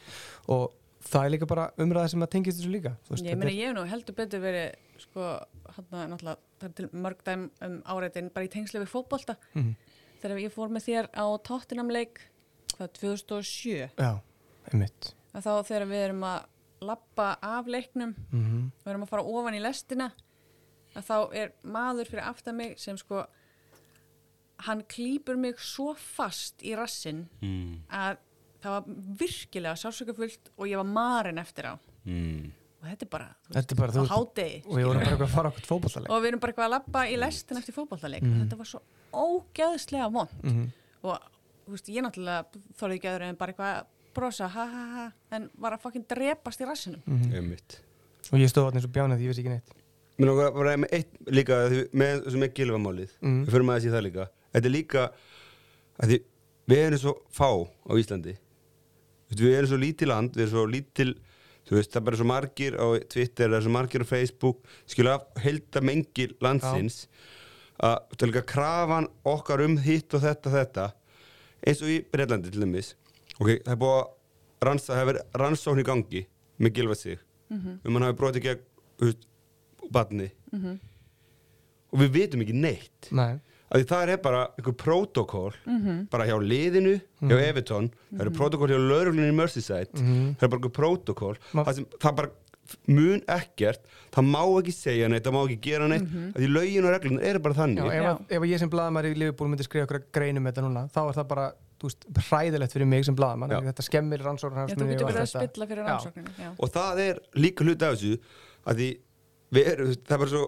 Og 0.50 0.72
það 1.08 1.26
er 1.26 1.30
líka 1.36 1.48
bara 1.48 1.68
umræða 1.78 2.10
sem 2.10 2.24
að 2.26 2.32
tengist 2.34 2.58
þessu 2.62 2.72
líka 2.74 2.96
þú 3.06 3.14
veist, 3.14 3.26
Ég 3.26 3.38
meina, 3.38 3.52
er- 3.52 3.58
ég 3.58 3.68
hef 3.68 3.76
nú 3.78 3.84
heldur 3.92 4.16
betur 4.18 4.42
verið, 4.42 4.74
sko, 5.04 5.28
hann 5.76 5.86
að 5.92 6.08
náttúrulega, 6.14 6.38
það 6.60 6.70
er 6.70 6.74
til 6.80 6.88
mörg 7.06 7.24
dæm 7.24 7.50
um 7.62 7.78
áreitin 7.86 8.32
bara 8.34 8.46
í 8.46 8.50
tengslu 8.50 8.82
við 8.82 8.90
fótbolta. 8.92 9.36
Mhm. 9.54 9.76
Þegar 10.22 10.42
ég 10.42 10.52
fór 10.52 10.70
með 10.74 10.88
þér 10.88 11.10
á 11.14 11.26
Tottenham-leik, 11.46 12.20
hvað, 12.78 12.90
2007, 12.98 13.90
Já, 13.98 14.20
einmitt. 14.74 15.14
Að 15.36 15.44
þá 15.46 15.52
þegar 15.68 15.86
við 15.88 16.04
erum 16.10 16.24
að 16.24 16.46
lappa 16.82 17.38
af 17.42 17.66
leiknum, 17.68 18.16
mm 18.34 18.72
við 18.84 18.92
erum 18.92 19.04
að 19.06 19.10
fara 19.10 19.24
ofan 19.24 19.54
í 19.54 19.62
lestina, 19.62 20.12
að 20.96 21.04
þá 21.06 21.34
er 21.36 21.52
maður 21.64 22.08
fyrir 22.10 22.24
aftan 22.26 22.56
mig 22.58 22.80
sem 22.80 22.98
sko, 22.98 23.26
hann 24.66 24.82
klýpur 24.90 25.38
mig 25.38 25.60
svo 25.60 25.94
fast 25.96 26.62
í 26.66 26.74
rassin 26.76 27.28
mm. 27.42 27.84
að 27.94 28.18
það 28.64 28.72
var 28.74 28.84
virkilega 29.20 29.76
sásökafullt 29.78 30.50
og 30.58 30.66
ég 30.68 30.78
var 30.78 30.88
marin 30.90 31.38
eftir 31.38 31.70
á. 31.70 31.74
Mm. 32.06 32.52
Og 32.82 32.86
þetta 32.90 33.06
er 33.06 33.10
bara, 33.10 33.28
þú 33.48 33.54
Þetta 33.54 33.74
er 33.74 33.78
bara, 33.78 33.92
þú 33.92 33.98
á 33.98 34.02
veist, 34.02 34.14
hádegi. 34.14 34.58
og 34.66 34.78
ég 34.80 34.86
voru 34.88 35.00
bara 35.00 35.10
eitthvað 35.12 35.28
að 35.28 35.36
fara 35.36 35.50
okkur 35.52 35.66
fótballtaleg 35.70 36.10
og 36.14 36.22
við 36.22 36.28
erum 36.32 36.40
bara 36.40 36.52
eitthvað 36.54 36.68
að 36.68 36.74
labba 36.76 37.02
í 37.10 37.16
lestin 37.18 37.58
eftir 37.58 37.74
fótballtaleik 37.78 38.24
Mhm. 38.24 38.42
þetta 38.44 38.58
var 38.58 38.66
svo 38.66 38.82
ógeðslega 39.14 40.12
vond 40.14 40.30
mm 40.44 40.68
og 41.08 41.20
veist, 41.70 41.90
ég 41.94 42.02
náttúrulega 42.04 42.46
þorði 42.80 42.96
ekki 42.98 43.10
öðru 43.12 43.26
en 43.30 43.36
bara 43.40 43.54
eitthvað 43.54 43.74
að 43.78 43.86
brosa 44.18 44.48
ha 44.50 44.64
ha 44.66 44.84
ha, 44.96 45.04
en 45.32 45.50
var 45.62 45.76
að 45.76 45.82
fokkin 45.84 46.06
drepast 46.10 46.62
í 46.64 46.66
rassinum 46.68 47.02
Einmitt. 47.34 47.78
og 48.32 48.40
ég 48.42 48.50
stóð 48.50 48.66
þarna 48.70 48.80
eins 48.82 48.88
og 48.90 48.94
bjánað 48.96 49.18
því 49.22 49.28
ég 49.28 49.32
vissi 49.34 49.44
ekki 49.46 49.54
neitt 49.54 49.74
Mér 50.18 50.32
langar 50.32 50.48
að 50.50 50.56
vera 50.58 50.78
með 50.82 50.94
eitt 50.98 51.12
líka 51.30 51.60
með 51.94 52.26
með 52.42 52.54
gilvamálið 52.58 53.12
Mhm. 53.22 53.46
við 53.46 53.52
fyrir 53.54 53.68
maður 53.70 53.78
að 53.78 53.84
sé 53.86 53.92
það 53.94 54.06
líka 54.08 54.28
þetta 54.54 54.68
er 54.70 54.74
líka 54.74 55.08
að 56.04 56.14
við 56.68 56.84
erum 56.84 57.02
svo 57.02 57.16
fá 57.34 57.50
á 57.52 57.94
Íslandi. 57.98 58.36
Við 59.32 59.56
erum 59.56 59.72
svo 59.72 59.80
lítið 59.82 60.12
land 60.12 60.36
við 60.36 60.46
erum 60.46 60.56
svo 60.56 60.68
lítil 60.72 61.10
veist, 61.68 61.92
það 61.92 62.00
er 62.00 62.06
bara 62.08 62.20
svo 62.20 62.28
margir 62.30 62.78
á 62.80 62.88
Twitter 63.12 63.50
það 63.50 63.58
er 63.58 63.66
svo 63.66 63.74
margir 63.76 64.06
á 64.06 64.08
Facebook. 64.08 64.62
Skilja 64.88 65.18
af 65.18 65.44
heilda 65.44 65.84
mengil 65.84 66.32
landsins 66.44 67.06
að 67.78 67.98
það 68.14 68.24
er 68.24 68.32
líka 68.32 68.46
krafan 68.54 69.10
okkar 69.28 69.64
um 69.66 69.78
hitt 69.84 70.16
og 70.18 70.24
þetta 70.24 70.54
þetta. 70.54 70.88
Eins 71.68 71.84
og 71.84 71.92
í 71.92 72.00
Breitlandi 72.12 72.54
til 72.54 72.64
dæmis. 72.64 72.94
Ok, 73.38 73.60
það 73.66 73.74
er 73.74 73.82
búið 73.82 73.98
að 74.68 74.88
hefur 74.98 75.10
verið 75.12 75.40
rannsókn 75.42 75.82
í 75.82 75.88
gangi 75.88 76.24
með 76.58 76.78
gilvað 76.78 77.02
sig. 77.04 77.20
Um 77.52 77.96
hann 77.96 78.08
hafi 78.08 78.18
brotið 78.20 78.46
gegn 78.48 78.64
þú 78.98 79.10
veist, 79.10 79.28
barni. 79.94 80.30
Og 81.92 82.02
við 82.02 82.16
vitum 82.16 82.44
ekki 82.44 82.56
neitt. 82.58 83.12
Nei, 83.16 83.38
að 83.68 83.82
því 83.82 83.88
það 83.92 84.12
er 84.14 84.20
bara 84.24 84.42
einhver 84.58 84.76
prótokól 84.80 85.54
bara 86.12 86.28
hjá 86.30 86.36
liðinu, 86.40 86.96
hjá 87.22 87.38
Everton. 87.50 87.90
Það 88.14 88.26
eru 88.26 88.36
prótokól 88.38 88.70
hjá 88.72 88.80
lauruglunni 88.80 89.32
í 89.34 89.38
Merseyside. 89.38 89.92
Það 89.94 90.44
er 90.48 90.52
bara 90.54 90.60
einhver 90.62 90.76
prótokól 90.80 91.36
Ma- 91.54 91.66
það, 91.68 91.74
sem, 91.82 91.90
það 92.00 92.16
bara 92.22 92.32
mun 92.92 93.22
ekkert. 93.32 93.86
Það 94.12 94.26
má 94.28 94.42
ekki 94.60 94.74
segja 94.76 95.08
neitt, 95.12 95.24
það 95.28 95.36
má 95.38 95.42
ekki 95.46 95.60
gera 95.68 95.88
neitt. 95.92 96.08
Að 96.34 96.42
því 96.42 96.50
lögin 96.52 96.88
og 96.88 96.92
reglun 96.96 97.22
eru 97.24 97.40
bara 97.44 97.54
Já, 97.56 97.60
þannig 97.62 97.86
ef, 97.88 98.04
Já. 98.04 98.12
ef 98.38 98.48
ég 98.52 98.60
sem 98.64 98.70
blaðamæri 98.74 99.12
í 99.14 99.18
Liverpool 99.22 99.52
myndi 99.52 99.64
skrifa 99.68 99.88
okkur 99.88 100.02
greinum 100.16 100.50
þetta 100.50 100.64
núna, 100.66 100.84
þá 100.92 101.00
er 101.06 101.18
það 101.20 101.28
bara 101.32 101.46
veist, 101.84 102.08
hræðilegt 102.28 102.74
fyrir 102.76 102.90
mig 102.90 103.06
sem 103.06 103.16
Já. 103.56 103.60
þetta 103.70 103.86
skemmir 103.86 104.24
rannsóknar 104.26 104.68
Já, 105.78 105.92
rannsókninu 105.92 106.32
já. 106.40 106.50
og 106.58 106.72
það 106.74 107.02
er 107.06 107.20
líka 107.38 107.64
hluti 107.68 107.86
af 107.88 107.96
þessu 107.98 108.18
að 108.68 108.82
því 108.82 108.90
við 109.58 109.70
erum, 109.74 109.92
það 109.94 110.16
er 110.18 110.24
bara 110.24 110.32
svo 110.34 110.46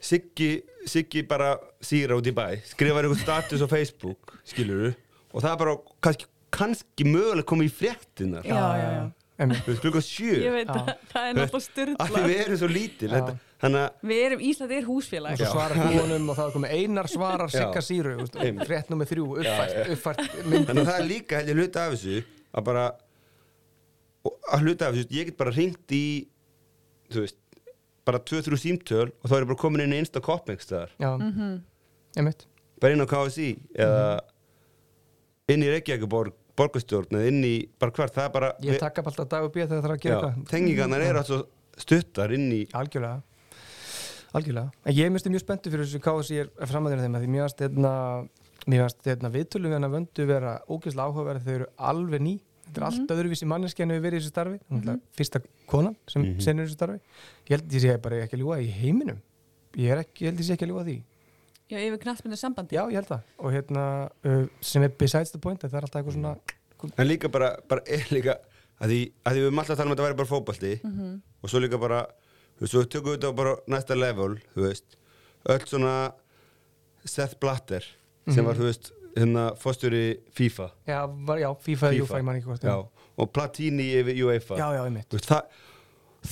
Siggi, 0.00 0.50
Siggi 0.88 1.22
bara 1.28 1.54
síra 1.84 2.16
út 2.16 2.28
í 2.28 2.34
bæ 2.36 2.46
skrifar 2.72 3.04
einhver 3.04 3.20
status 3.20 3.64
á 3.64 3.68
Facebook 3.68 4.38
skilur 4.48 4.94
og 5.30 5.42
það 5.42 5.50
er 5.52 5.58
bara 5.64 5.74
kannski, 6.06 6.28
kannski 6.50 7.08
mögulega 7.08 7.48
komið 7.48 7.68
í 7.68 7.74
fréttinar 7.82 8.46
Já, 8.48 8.60
já, 8.80 8.90
já. 8.98 9.08
Klukka 9.80 10.02
sjö. 10.04 10.34
Ég 10.36 10.52
veit 10.52 10.68
að 10.68 10.90
það 11.08 11.26
er 11.26 11.36
náttúrulega 11.38 11.46
af 11.46 11.52
því 11.54 11.60
styrla 11.64 12.24
við 12.28 12.40
erum 12.42 12.58
svo 12.60 12.68
lítil 12.68 13.12
að 13.16 13.30
Við 14.08 14.18
erum, 14.24 14.42
Ísland 14.44 14.72
er 14.72 14.84
húsfélag. 14.88 15.32
Og 15.32 15.40
svo 15.40 15.52
svarar 15.52 15.80
búinum 15.80 16.28
og 16.32 16.36
þá 16.36 16.42
er 16.44 16.52
komið 16.56 16.74
einar 16.76 17.08
svarar 17.12 17.52
sigga 17.52 17.82
síru, 17.84 18.14
frétt 18.68 18.92
nummer 18.92 19.08
þrjú 19.08 19.26
uppfært, 19.40 19.92
uppfært 19.94 20.22
Þannig 20.68 20.82
að 20.82 20.90
það 20.90 20.98
er 20.98 21.08
líka 21.08 21.40
held 21.40 21.52
ég 21.52 21.60
hluta 21.60 21.86
af 21.86 21.96
þessu 21.96 22.18
að 22.50 22.66
bara 22.68 22.84
og 24.28 24.36
að 24.52 24.64
hluta 24.66 24.88
af 24.90 24.96
þessu, 24.98 25.10
ég 25.16 25.30
get 25.30 25.40
bara 25.40 25.54
ringt 25.56 25.96
í 25.96 26.04
þú 27.12 27.24
veist 27.24 27.38
bara 28.06 28.18
2-3 28.18 28.56
símtöl 28.58 29.08
og 29.10 29.26
þá 29.30 29.34
er 29.36 29.42
ég 29.44 29.50
bara 29.52 29.60
komin 29.60 29.82
inn 29.84 29.92
í 29.94 30.00
einsta 30.00 30.20
koppengstæðar, 30.24 30.90
Já, 31.00 31.10
Mhm. 31.18 31.62
einmitt. 32.16 32.46
Bara 32.80 32.92
inn 32.94 33.00
á 33.04 33.06
KSI 33.06 33.58
eða 33.76 34.20
inn 35.48 35.62
í 35.62 35.68
Reykjavíkuborg 35.74 36.32
borgastjórn 36.56 37.10
eða 37.16 37.28
inn 37.28 37.42
í 37.44 37.54
bara 37.78 37.92
hvert, 37.92 38.14
það 38.14 38.24
er 38.24 38.32
bara 38.34 38.52
Ég 38.62 38.78
taka 38.78 39.02
bara 39.02 39.10
alltaf 39.14 39.28
dag 39.28 39.44
og 39.44 39.52
bíð 39.54 39.68
þegar 39.68 39.80
það 39.80 39.84
þarf 39.86 39.96
að 39.96 40.00
gera 40.00 40.14
já, 40.14 40.20
eitthvað. 40.30 40.48
tengingarnar 40.50 41.00
eru 41.06 41.18
alltaf 41.18 41.46
stuttar 41.80 42.32
inn 42.36 42.50
í 42.52 42.66
Algjörlega. 42.72 43.22
Algjörlega, 44.32 44.70
en 44.86 44.94
ég 44.94 45.10
misti 45.10 45.30
mjög 45.32 45.42
spenntu 45.42 45.70
fyrir 45.72 45.86
þessu 45.86 46.30
ég 46.30 46.50
er 46.60 46.66
framöðinu 46.70 47.02
þeim 47.02 47.16
að 47.18 47.24
því 47.24 47.30
mér 47.34 47.42
varst 47.46 47.62
hérna, 47.64 48.28
mér 48.70 48.82
varst 48.84 49.02
hérna 49.08 49.30
viðtölum 49.34 49.70
við 49.70 49.72
hann 49.78 49.88
að 49.88 49.94
vöndu 49.96 50.26
vera 50.28 50.52
ógeðslega 50.70 51.08
áhugaverð 51.10 51.44
þau 51.46 51.54
eru 51.54 51.66
alveg 51.78 52.20
ný, 52.20 52.34
þetta 52.70 52.80
er 52.80 52.86
allt 52.88 53.10
öðruvísi 53.16 53.46
manneski 53.50 53.82
en 53.82 53.90
við 53.90 54.00
verið 54.06 54.16
í 54.16 54.20
þessu 54.22 54.32
starfi, 54.32 54.58
mm 54.70 54.80
-hmm. 54.80 55.00
fyrsta 55.18 55.40
konan 55.66 55.96
sem 56.08 56.22
mm 56.22 56.28
Mhm. 56.30 56.40
senur 56.40 56.64
þessu 56.66 56.78
starfi. 56.78 57.00
Ég 57.48 57.50
held 57.58 57.72
ég 57.72 57.80
sé 57.82 57.96
bara 58.00 58.16
ekki 58.24 58.36
að 58.36 58.40
ljúa 58.44 58.60
í 58.62 58.70
heiminum. 58.70 59.18
Ég 59.76 59.90
er 59.90 59.98
ekki, 60.04 60.24
ég 60.24 60.30
held 60.30 60.38
ég 60.40 60.46
sé 60.46 60.52
ekki 60.54 60.64
að 60.66 60.70
ljúa 60.72 60.84
því. 60.84 61.02
Já, 61.70 61.78
yfir 61.78 61.98
knattmyndu 62.02 62.36
sambandi 62.36 62.74
já, 62.76 62.82
ég 62.90 62.94
held 62.98 63.06
það, 63.06 63.20
og 63.38 63.52
hérna 63.52 64.10
uh, 64.24 64.46
sem 64.60 64.82
er 64.82 64.88
besides 64.88 65.30
the 65.30 65.38
point, 65.38 65.60
það 65.62 65.74
er 65.74 65.82
alltaf 65.82 66.00
eitthvað 66.02 66.14
svona 66.14 66.36
en 66.98 67.06
líka 67.06 67.28
bara, 67.30 67.56
bara 67.68 67.80
er 67.86 68.06
líka 68.10 68.34
að 68.80 68.88
því, 68.90 69.12
að 69.24 69.32
því 69.32 69.38
við 69.38 69.46
erum 69.46 69.58
alltaf 69.58 69.70
að 69.70 69.76
tala 69.76 69.86
um 69.86 69.92
að 69.92 69.96
þetta 69.96 70.08
væri 70.08 70.16
bara 70.16 70.28
fótbalti 70.32 70.80
Mhm. 70.82 71.22
og 71.42 71.50
svo 71.50 71.60
líka 71.60 71.78
bara 71.78 72.06
þú 72.58 72.60
veist, 72.60 72.72
svo 72.72 72.82
tökum 72.84 73.12
við 73.12 73.18
þetta 73.20 73.30
á 73.30 73.36
bara 73.36 73.56
næsta 73.68 73.94
level 73.94 74.34
þú 74.56 74.60
veist, 74.66 74.96
öll 75.46 75.66
svona 75.66 76.12
Seth 77.04 77.38
Blatter 77.40 77.84
sem 78.28 78.44
var, 78.44 78.54
þú 78.54 78.66
veist, 78.66 78.90
hérna 79.16 79.48
fórstjóri 79.60 80.04
FIFA, 80.36 80.68
já, 80.86 81.00
var, 81.06 81.38
já 81.42 81.50
FIFA, 81.54 81.90
FIFA. 81.90 82.04
FIFA, 82.06 82.20
ég 82.20 82.24
man 82.28 82.38
ekki 82.40 82.50
hvort 82.50 82.64
já, 82.70 82.76
og 83.20 83.32
Platini 83.34 83.88
yfir 84.00 84.22
UEFA 84.28 84.58
já, 84.60 84.68
já, 84.78 84.84
Þú 85.10 85.18
veist, 85.18 85.30
það, 85.30 85.42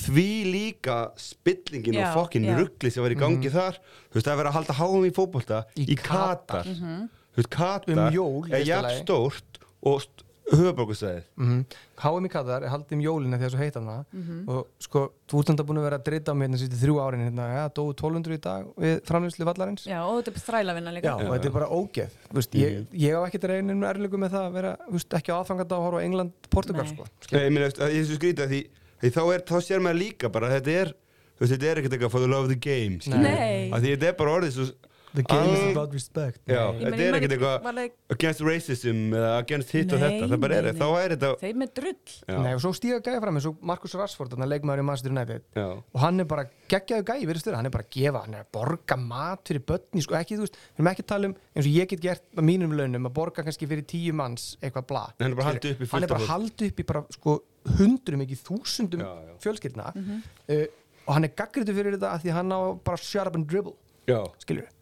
því 0.05 0.27
líka 0.53 0.97
spillingin 1.17 1.97
Já, 1.97 2.03
og 2.11 2.17
fokkin 2.19 2.45
já. 2.45 2.55
ruggli 2.59 2.91
sem 2.93 3.03
var 3.03 3.13
í 3.15 3.17
gangi 3.19 3.49
þar 3.53 3.79
þú 3.81 4.17
veist, 4.19 4.25
það 4.27 4.33
er 4.33 4.39
verið 4.41 4.51
að 4.51 4.57
halda 4.59 4.77
háum 4.79 5.07
í 5.07 5.13
fótbolta 5.15 5.61
Í 5.75 5.85
í, 5.89 5.97
Katar. 5.97 6.67
Katar 6.67 6.69
þú 6.69 7.41
veist, 7.41 7.51
Katar 7.55 7.95
Um 7.97 8.13
jól, 8.13 8.43
í 8.45 8.53
er 8.53 8.59
fyrsta 8.59 8.69
jafn 8.69 8.87
lagi. 8.89 9.03
stórt 9.03 9.61
og 9.89 10.01
st 10.05 10.25
höfuborgustæðið 10.51 11.23
mm 11.37 11.61
HM 11.99 12.25
í 12.25 12.29
Katar 12.31 12.63
er 12.63 12.71
haldið 12.71 12.95
um 12.95 13.01
jólina 13.03 13.37
þegar 13.37 13.51
svo 13.51 13.59
heitan 13.59 13.87
það 13.89 14.03
Mhm. 14.15 14.37
og 14.49 14.67
sko, 14.79 15.01
þú 15.27 15.39
ert 15.41 15.49
enda 15.51 15.63
búin 15.67 15.79
að 15.81 15.83
vera 15.89 15.97
að 15.99 16.05
drita 16.07 16.31
á 16.31 16.35
mig 16.39 16.47
hérna 16.47 16.59
síðan 16.61 16.79
þrjú 16.79 16.95
árin 17.03 17.23
hérna, 17.27 17.47
ja, 17.55 17.63
dóu 17.75 17.91
1200 17.93 18.33
í 18.37 18.41
dag 18.41 18.65
við 18.79 19.01
framlýslu 19.09 19.45
vallarins 19.49 19.83
Já, 19.85 19.99
og 20.07 20.23
þetta 20.23 20.31
er 20.31 20.45
þrælavinna 20.47 20.93
líka 20.95 21.03
Já, 21.09 21.13
og 21.19 21.33
þetta 21.35 21.45
er 21.45 21.55
bara 21.59 21.67
ógeð 21.67 22.09
Vist, 22.39 22.51
ég, 22.55 22.71
Mhm. 22.71 22.87
ég 22.95 23.11
á 23.11 23.21
ekkert 23.27 23.43
reynir 23.51 23.75
erlingu 23.89 24.17
með 24.17 24.29
það 24.31 24.47
að 24.47 24.53
vera 24.53 24.77
vist, 24.91 25.09
ekki 25.09 25.31
á 25.33 25.39
aðfanganda 25.43 25.75
að 25.75 25.83
horfa 25.83 25.99
á 25.99 26.05
England, 26.05 26.31
Portugal 26.49 26.83
Nei. 26.85 26.93
sko. 26.93 27.03
Nei, 27.31 27.49
ég 27.49 27.59
veist, 27.59 27.79
er 27.79 28.05
svo 28.05 28.15
skrítið 28.15 28.43
að 28.45 28.49
því, 28.49 28.61
því 29.03 29.09
þá, 29.11 29.21
er, 29.33 29.39
þá 29.43 29.55
sér 29.59 29.79
maður 29.83 29.99
líka 29.99 30.31
bara 30.31 30.47
þetta 30.49 30.71
er 30.71 30.87
þú 31.35 31.39
veist, 31.43 31.53
þetta 31.55 31.67
er 31.71 31.75
ekkert 31.83 31.93
eitthvað 31.99 32.11
for 32.11 32.19
the 32.19 32.27
love 32.27 32.43
of 32.43 32.49
the 32.49 32.55
game 32.55 32.99
við. 32.99 33.19
Nei. 33.19 33.69
að 33.71 33.81
því 33.83 33.95
þetta 33.97 34.07
er 34.07 34.13
bara 34.13 34.31
orðið 34.39 34.51
svo 34.55 34.71
The 35.11 35.23
game 35.23 35.53
is 35.53 35.59
Ah. 35.59 35.69
about 35.71 35.91
respect 35.93 36.39
Já. 36.45 36.71
Nei. 36.71 36.83
Þetta 36.91 37.01
er 37.01 37.13
ekkert 37.17 37.31
eitthvað- 37.33 37.91
against 38.11 38.41
racism 38.41 39.09
eða 39.09 39.39
against 39.39 39.71
hitt 39.71 39.91
og 39.93 39.99
Nei, 39.99 40.09
þetta 40.21 40.27
það 40.29 40.39
bara 40.39 40.55
er, 40.55 40.61
nei, 40.61 40.71
nei. 40.71 40.79
þá 40.79 40.87
er 41.03 41.09
þetta 41.15 41.29
Þeim 41.39 41.61
er 41.63 41.69
drull 41.73 41.95
já, 42.29 42.37
Nei, 42.43 42.53
og 42.53 42.61
svo 42.61 42.71
stíga 42.77 42.99
gæði 43.01 43.21
fram 43.23 43.35
eins 43.39 43.45
og 43.49 43.55
Markus 43.63 43.95
Rashford 43.95 44.29
þannig 44.29 44.45
að 44.45 44.53
leikmaður 44.53 44.79
í 44.79 44.85
Manchester 44.85 45.09
United 45.11 45.41
já, 45.55 45.65
og 45.95 45.99
hann 45.99 46.19
er 46.19 46.25
bara 46.25 46.45
geggjaðu 46.69 47.03
gæði 47.09 47.25
verið 47.31 47.41
stöður 47.41 47.55
hann 47.55 47.65
er 47.65 47.69
bara 47.73 47.83
að 47.83 47.89
gefa, 47.97 48.21
hann 48.25 48.33
er 48.35 48.43
að 48.43 48.51
borga 48.53 48.97
mat 49.01 49.43
fyrir 49.49 49.59
börni, 49.65 50.01
sko 50.05 50.13
ekki, 50.19 50.37
þú 50.37 50.45
veist, 50.45 50.53
við 50.61 50.79
erum 50.83 50.91
ekki 50.93 51.03
að 51.03 51.07
tala 51.07 51.25
um 51.25 51.35
eins 51.55 51.65
og 51.65 51.73
ég 51.73 51.87
get 51.89 52.01
gert 52.01 52.21
á 52.37 52.41
mínum 52.45 52.71
launum 52.77 53.05
að 53.09 53.13
borga 53.17 53.43
kannski 53.43 53.67
fyrir 53.67 53.85
tíu 53.89 54.13
manns 54.13 54.57
eitthvað 54.61 54.87
bla 54.87 55.03
Hann 55.19 55.31
er 55.31 55.35
bara 55.35 55.49
Skilur. 55.49 55.59
haldið 55.59 55.71
upp 55.73 55.81
í 55.81 55.87
fullt 55.89 55.91
hann 55.91 56.03
er 56.03 56.07
bara 56.13 56.27
haldið 56.29 56.67
upp 56.69 56.79
í 56.79 56.85
bara 56.85 57.03
sko 57.09 57.39
hundrum 57.79 58.21
ekki 58.21 58.37
þúsundum 58.45 59.01
fjölskyldna 59.41 59.91
Mhm. 59.95 60.21
uh, 60.49 60.65
og 61.07 61.13
hann 61.15 61.23
er 61.25 61.29
gaggritu 61.33 61.73
fyrir 61.73 61.97
þetta 61.97 62.13
að 62.13 62.21
því 62.23 62.31
hann 62.31 62.49
á 62.53 62.59
bara 62.83 62.97
shut 62.97 63.25
up 63.27 63.35
and 63.35 63.47
dribble 63.47 63.73
já. 64.07 64.19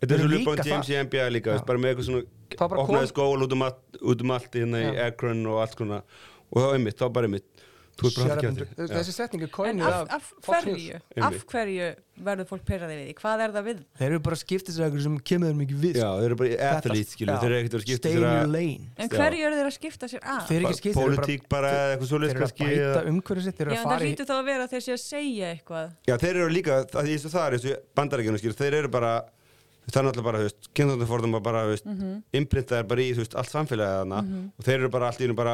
Þetta 0.01 0.13
er 0.13 0.19
svo 0.19 0.27
LeBron 0.31 0.57
James 0.65 0.89
í 0.89 0.97
NBA 1.03 1.29
líka, 1.33 1.51
veist, 1.55 1.65
bara 1.65 1.79
með 1.79 1.93
eitthvað 1.95 2.07
svona 2.09 2.23
opnaði 2.57 2.87
kom- 2.87 3.07
skól 3.07 3.43
út 3.47 3.53
um 3.53 3.61
allt, 3.67 3.81
út 4.01 4.21
um 4.21 4.31
allt 4.31 4.51
hérna 4.53 4.77
í. 4.93 4.97
Akron 5.07 5.45
og 5.47 5.61
allt 5.61 5.75
svona. 5.77 6.01
Og 6.53 6.61
þá 6.63 6.67
einmitt, 6.77 6.97
þá 6.97 7.09
bara 7.11 7.25
einmitt 7.27 7.43
Þú 7.43 7.56
Þessi 7.97 9.13
setning 9.15 9.41
er 9.41 9.47
En 9.47 9.53
coinið 9.57 9.85
af, 9.87 10.11
af 10.17 10.25
af 10.37 10.63
hverju, 10.65 10.97
af 10.97 11.23
Einmitt. 11.27 11.45
hverju 11.51 11.87
verður 12.27 12.47
fólk 12.49 12.63
pyrraði 12.67 12.95
við 12.97 13.07
því? 13.07 13.13
Hvað 13.21 13.41
er 13.45 13.53
það 13.55 13.65
við? 13.67 13.79
Þeir 13.97 14.07
eru 14.11 14.19
bara 14.27 14.37
eitthvað 14.87 15.03
sem 15.07 15.17
kemur 15.31 15.51
þeim 15.51 15.63
ekki 15.65 15.77
við 15.81 15.97
Já, 15.97 16.07
þeir 16.17 16.25
eru 16.27 16.37
bara 16.41 16.49
athlete, 16.71 17.15
þeir 17.17 17.47
eru 17.47 17.57
ekkert 17.57 17.77
að 17.77 17.83
skipta 17.85 18.11
sér 18.13 18.25
að 18.27 18.51
lane 18.53 18.89
En 18.97 19.09
hverju 19.13 19.47
eru 19.47 19.57
þeir 19.59 19.69
að 19.69 19.75
skipta 19.77 20.09
sér 20.11 20.21
að? 20.25 20.41
Þeir 20.47 20.57
eru 20.57 20.67
ekki 20.71 20.81
skipta, 20.81 20.97
eru 21.07 21.15
bara- 21.17 21.27
Þeir 22.17 22.37
eru 22.37 22.47
að 22.47 22.53
bæta 22.57 23.05
umhverfið 23.13 23.47
sitt 23.47 23.57
Þeir 23.57 23.67
eru 23.67 23.75
Já, 23.75 23.77
að 23.77 23.81
en 23.81 23.87
það 23.87 23.93
fara 23.93 24.05
í 24.05 24.11
hlýtur 24.11 24.27
þá 24.27 24.35
að 24.37 24.45
vera 24.51 24.63
að 24.67 24.71
þeir 24.77 24.83
sé 24.87 24.93
að 24.97 25.01
segja 25.07 25.47
eitthvað. 25.55 25.87
Já, 26.07 26.15
þeir 26.17 26.35
eru 26.41 26.49
líka, 26.53 26.77
það 26.93 27.01
er 27.01 27.09
er 28.37 28.41
skilur, 28.41 28.57
þeir 28.61 28.73
eru 28.81 28.89
bara 28.97 29.13
það 29.87 29.97
er 30.01 30.05
náttúrulega 30.07 30.27
bara, 30.27 30.37
þú 30.41 30.47
veist, 30.49 30.67
kynþáttafordum 30.75 31.35
bara, 31.47 31.59
þú 31.63 31.69
veist, 31.71 31.85
mm 31.87 31.97
Mhm. 31.97 32.23
imprintaðir 32.41 32.87
bara 32.91 33.01
í, 33.01 33.11
þú 33.15 33.21
veist, 33.23 33.35
allt 33.39 33.51
samfélagið 33.53 33.99
þarna 34.01 34.19
og 34.59 34.65
þeir 34.67 34.75
eru 34.81 34.89
bara 34.89 35.05
allt 35.07 35.21
í 35.21 35.23
einu 35.29 35.35
bara 35.37 35.53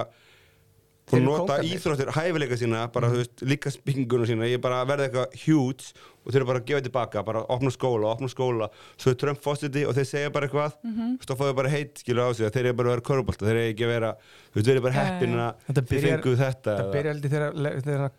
Eru 1.12 1.20
nota 1.26 1.58
íþróttir, 1.68 2.10
hæfileika 2.16 2.56
sína 2.58 2.86
bara, 2.94 3.10
þú 3.12 3.18
veist, 3.20 3.42
líka 3.44 3.70
spinguna 3.74 4.26
sína. 4.26 4.48
Ég 4.48 4.62
bara 4.64 4.86
verði 4.88 5.10
eitthvað 5.10 5.34
huge 5.44 5.90
og 6.24 6.32
þeir 6.32 6.38
eru 6.40 6.48
bara 6.48 6.60
að 6.62 6.68
gefa 6.70 6.82
tilbaka, 6.86 7.24
bara 7.28 7.42
opna 7.52 7.72
skóla, 7.76 8.08
opna 8.16 8.30
skóla. 8.32 8.70
Svo 8.96 9.12
er 9.12 9.18
Trump 9.20 9.42
fósiti 9.44 9.84
og 9.84 9.92
þeir 9.98 10.08
segja 10.08 10.30
bara 10.32 10.48
eitthvað 10.48 10.78
veist, 10.86 11.28
þá 11.28 11.34
fóðu 11.42 11.56
bara 11.58 11.70
heit, 11.74 12.00
skilur 12.00 12.24
á 12.24 12.28
sig 12.32 12.48
að 12.48 12.54
þeir 12.56 12.70
eru 12.70 12.78
bara 12.80 12.88
að 12.88 12.96
vera 12.96 13.06
korfbalta, 13.10 13.44
þeir 13.50 13.60
eru 13.60 13.74
ekki 13.74 13.84
að 13.84 13.92
vera 13.92 14.12
þú 14.24 14.56
veist, 14.56 14.68
þeir 14.70 14.72
eru 14.78 14.86
bara 14.86 14.96
heppin 15.02 15.36
að 15.44 15.52
þeir 15.76 15.88
byrjar- 15.92 16.24
fengu 16.24 16.36
þetta 16.40 16.78
Það 16.80 16.92
byrja 16.96 17.12
heldur 17.14 17.34
þegar, 17.36 17.52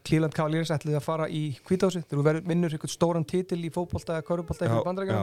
Cleveland 0.05 0.35
Cavaliers 0.37 0.75
ætlaði 0.77 0.99
að 1.01 1.07
fara 1.09 1.29
í 1.33 1.43
kvítási 1.65 2.05
þegar 2.05 2.21
þú 2.21 2.45
vinnur 2.53 2.77
eitthvað 2.77 2.95
stóran 2.99 3.25
titil 3.25 3.61
í 3.65 3.73
fótbolta 3.73 4.19
eða 4.21 4.27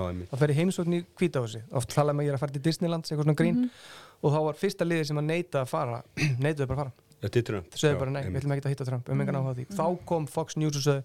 einmitt. 0.09 0.31
þá 0.33 0.37
fer 0.41 0.49
ég 0.55 0.61
heimsókn 0.63 0.97
í 0.97 1.03
kvítási 1.21 1.61
oft 1.77 1.93
talaði 1.93 2.17
maður 2.17 2.25
ég 2.25 2.33
er 2.33 2.39
að 2.41 2.43
fara 2.47 2.51
til 2.57 2.65
Disneyland 2.65 3.05
eitthvað 3.05 3.29
svona 3.29 3.37
grín. 3.37 3.69
Og 4.25 4.33
þá 4.33 4.39
var 4.49 4.53
fyrsta 4.57 4.85
liði 4.89 5.05
sem 5.05 5.17
að 5.21 5.29
neita 5.29 5.61
að 5.61 5.69
fara 5.69 6.01
að 7.21 7.77
sögðu 7.77 7.99
bara 8.01 8.11
nei, 8.15 8.23
við 8.29 8.39
ætlum 8.41 8.55
ekki 8.55 8.65
að 8.65 8.73
hitta 8.75 8.87
Trump. 8.89 9.09
Um 9.13 9.21
engan 9.21 9.37
áhuga 9.37 9.53
á 9.53 9.57
því. 9.59 9.65
Þá 9.77 9.85
kom 10.09 10.27
Fox 10.27 10.57
News 10.57 10.79
og 10.79 10.85
sögðu 10.87 11.03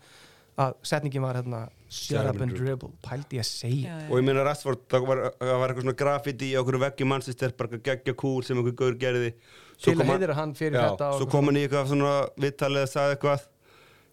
að 0.56 0.76
setningin 0.88 1.20
var 1.20 1.36
hérna 1.36 1.58
shut 1.92 2.24
up 2.30 2.38
and 2.40 2.54
dribble 2.56 2.88
pældi 3.04 3.36
ég 3.36 3.44
að 3.44 3.48
segja. 3.50 3.90
Já, 3.92 4.06
og 4.08 4.16
ég 4.16 4.24
meina 4.24 4.44
Rashford, 4.46 4.86
það 4.88 5.04
var, 5.10 5.20
var 5.36 5.68
eitthvað 5.68 5.84
svona 5.84 5.98
graffiti 6.00 6.48
í 6.48 6.56
okkur 6.56 6.78
veggi 6.80 7.08
mannsistir, 7.10 7.52
bara 7.58 7.76
geggja 7.84 8.14
kúl 8.16 8.40
sem 8.46 8.56
einhver 8.56 8.72
gaur 8.78 8.96
gerði. 9.02 9.34
Til 9.76 9.76
Svo 9.76 9.92
að 9.92 9.98
kom 10.00 10.08
hann- 10.08 10.22
heiðra 10.22 10.38
hann 10.38 10.54
fyrir 10.56 10.78
Já, 10.80 10.86
þetta 10.88 11.10
og 11.12 11.20
svo 11.20 11.28
kom 11.34 11.50
hann 11.50 11.60
í 11.60 11.66
eitthvað 11.66 11.90
svona 11.92 12.14
viðtalið 12.40 12.86
að 12.86 12.90
sagði 12.94 13.18
eitthvað. 13.18 13.44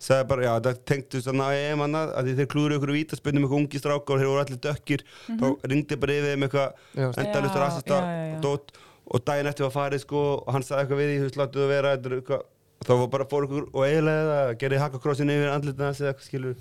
Sagði 0.03 0.27
bara, 0.27 0.43
já, 0.43 0.53
það 0.65 0.79
tengdust 0.91 1.27
þannig 1.29 1.45
að 1.47 1.57
EM 1.63 1.81
annað, 1.85 2.09
að 2.19 2.29
þeir 2.35 2.47
klúður 2.51 2.73
ykkur 2.75 2.91
vítaspöndum 2.91 3.45
eitthvað 3.45 3.59
ungi 3.61 3.79
strákar 3.79 4.15
og 4.17 4.19
þeir 4.19 4.31
voru 4.33 4.41
allir 4.43 4.59
dökkir. 4.65 5.03
Þá 5.39 5.45
ringdi 5.71 5.95
bara 6.01 6.17
yfir 6.17 6.33
þeim 6.33 6.43
eitthvað 6.43 7.21
endalust 7.23 7.55
rasista 7.63 7.99
já, 8.03 8.09
já, 8.11 8.25
já. 8.33 8.39
dót, 8.43 8.73
og 9.11 9.23
daginn 9.27 9.49
eftir 9.51 9.67
var 9.67 9.75
farið 9.75 10.03
sko 10.05 10.23
og 10.39 10.51
hann 10.55 10.63
sagði 10.65 10.83
eitthvað 10.85 11.01
við 11.03 11.09
því, 11.13 11.19
þú 11.21 11.27
veist, 11.29 11.39
láttu 11.43 11.63
það 11.63 11.71
vera 11.73 11.93
þetta 11.97 12.09
er 12.11 12.15
eitthvað, 12.21 12.43
þá 12.83 12.91
var 12.99 13.09
bara 13.13 13.25
fór 13.31 13.45
ykkur 13.47 13.65
og 13.71 13.83
eiginlega 13.87 14.23
það, 14.29 14.49
gerði 14.63 14.79
hakakrossin 14.83 15.31
yfir 15.33 15.51
andlitna 15.53 15.85
hans 15.89 16.01
eða 16.03 16.11
eitthvað 16.13 16.27
skilur 16.27 16.55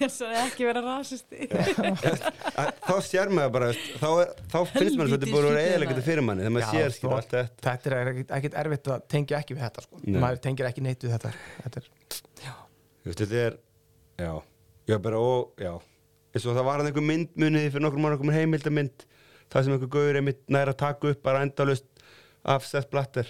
Þess 0.00 0.22
að 0.24 0.36
ekki 0.42 0.66
vera 0.68 0.82
rasisti. 0.86 1.48
Að- 2.56 2.72
þá 2.86 2.94
sér 3.06 3.32
maður 3.36 3.52
bara, 3.56 3.68
veist, 3.72 3.88
þá, 4.00 4.08
þá 4.52 4.58
finnst 4.72 4.96
maður 5.00 5.12
þetta 5.16 5.30
búin 5.32 5.42
að 5.42 5.50
vera 5.50 5.64
eiginlega 5.66 5.92
þetta 5.96 6.06
fyrir 6.06 6.24
manni 6.28 6.46
þegar 6.46 6.54
maður 6.56 6.70
sér 6.76 6.94
skilur 6.96 7.16
allt 7.18 7.34
þetta. 7.34 7.64
þetta 7.66 7.90
er 7.90 7.98
ekkert, 8.12 8.32
ekkert 8.38 8.56
erfitt 8.62 8.90
að 8.96 9.04
tengja 9.16 9.40
ekki 9.42 9.56
við 9.58 9.64
þetta 9.66 9.84
sko. 9.86 10.00
Maður 10.16 10.40
tengir 10.46 10.70
ekki 10.70 10.84
neitt 10.86 11.04
við 11.06 11.14
þetta. 11.16 11.34
Þetta 11.66 11.82
er, 11.82 11.90
Þú 13.06 13.10
veist, 13.12 13.20
þetta 13.22 13.42
er, 13.46 13.58
já, 14.24 14.32
já, 14.90 14.96
bara, 15.04 15.20
og, 15.22 15.52
já, 15.62 15.74
eins 16.34 16.46
og 16.48 16.56
það 16.56 16.66
var 16.70 16.80
hann 16.80 16.88
einhver 16.90 17.04
myndmuniði 17.06 17.68
fyrir 17.74 17.84
nokkur 17.86 18.02
mánu, 18.02 18.16
einhver 18.16 18.34
heimildamynd, 18.40 19.04
það 19.52 19.66
sem 19.66 19.76
einhver 19.76 19.92
gauður 19.96 20.18
einmitt 20.20 20.40
næra 20.52 20.72
að 20.74 20.80
taka 20.82 21.12
upp 21.12 21.22
bara 21.26 21.42
endalust 21.46 21.86
af 22.46 22.66
Seth 22.68 22.90
Blatter, 22.92 23.28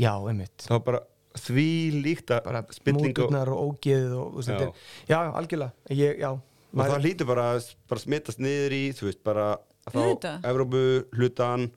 já, 0.00 0.12
einmitt 0.28 0.66
þá 0.68 0.76
bara 0.84 1.00
því 1.38 1.66
líkt 2.02 2.32
að 2.34 2.44
bara 2.48 2.62
spilling 2.74 3.12
og, 3.12 3.18
múturnar 3.28 3.50
og 3.54 3.74
ógeðið 3.76 4.14
og, 4.18 4.38
og 4.40 4.46
Já. 4.48 4.70
já. 5.12 5.18
Algjörlega 5.38 5.94
ég, 5.94 6.18
já, 6.22 6.30
og 6.34 6.82
það 6.82 7.04
hlýtur 7.04 7.28
bara 7.30 7.44
að 7.54 7.68
smittast 8.02 8.40
niður 8.42 8.74
í, 8.74 8.82
þú 8.98 9.06
veist, 9.10 9.20
bara 9.26 9.44
að 9.88 9.94
þá. 9.94 10.32
Evrópu 10.50 10.82
hlutan 11.16 11.68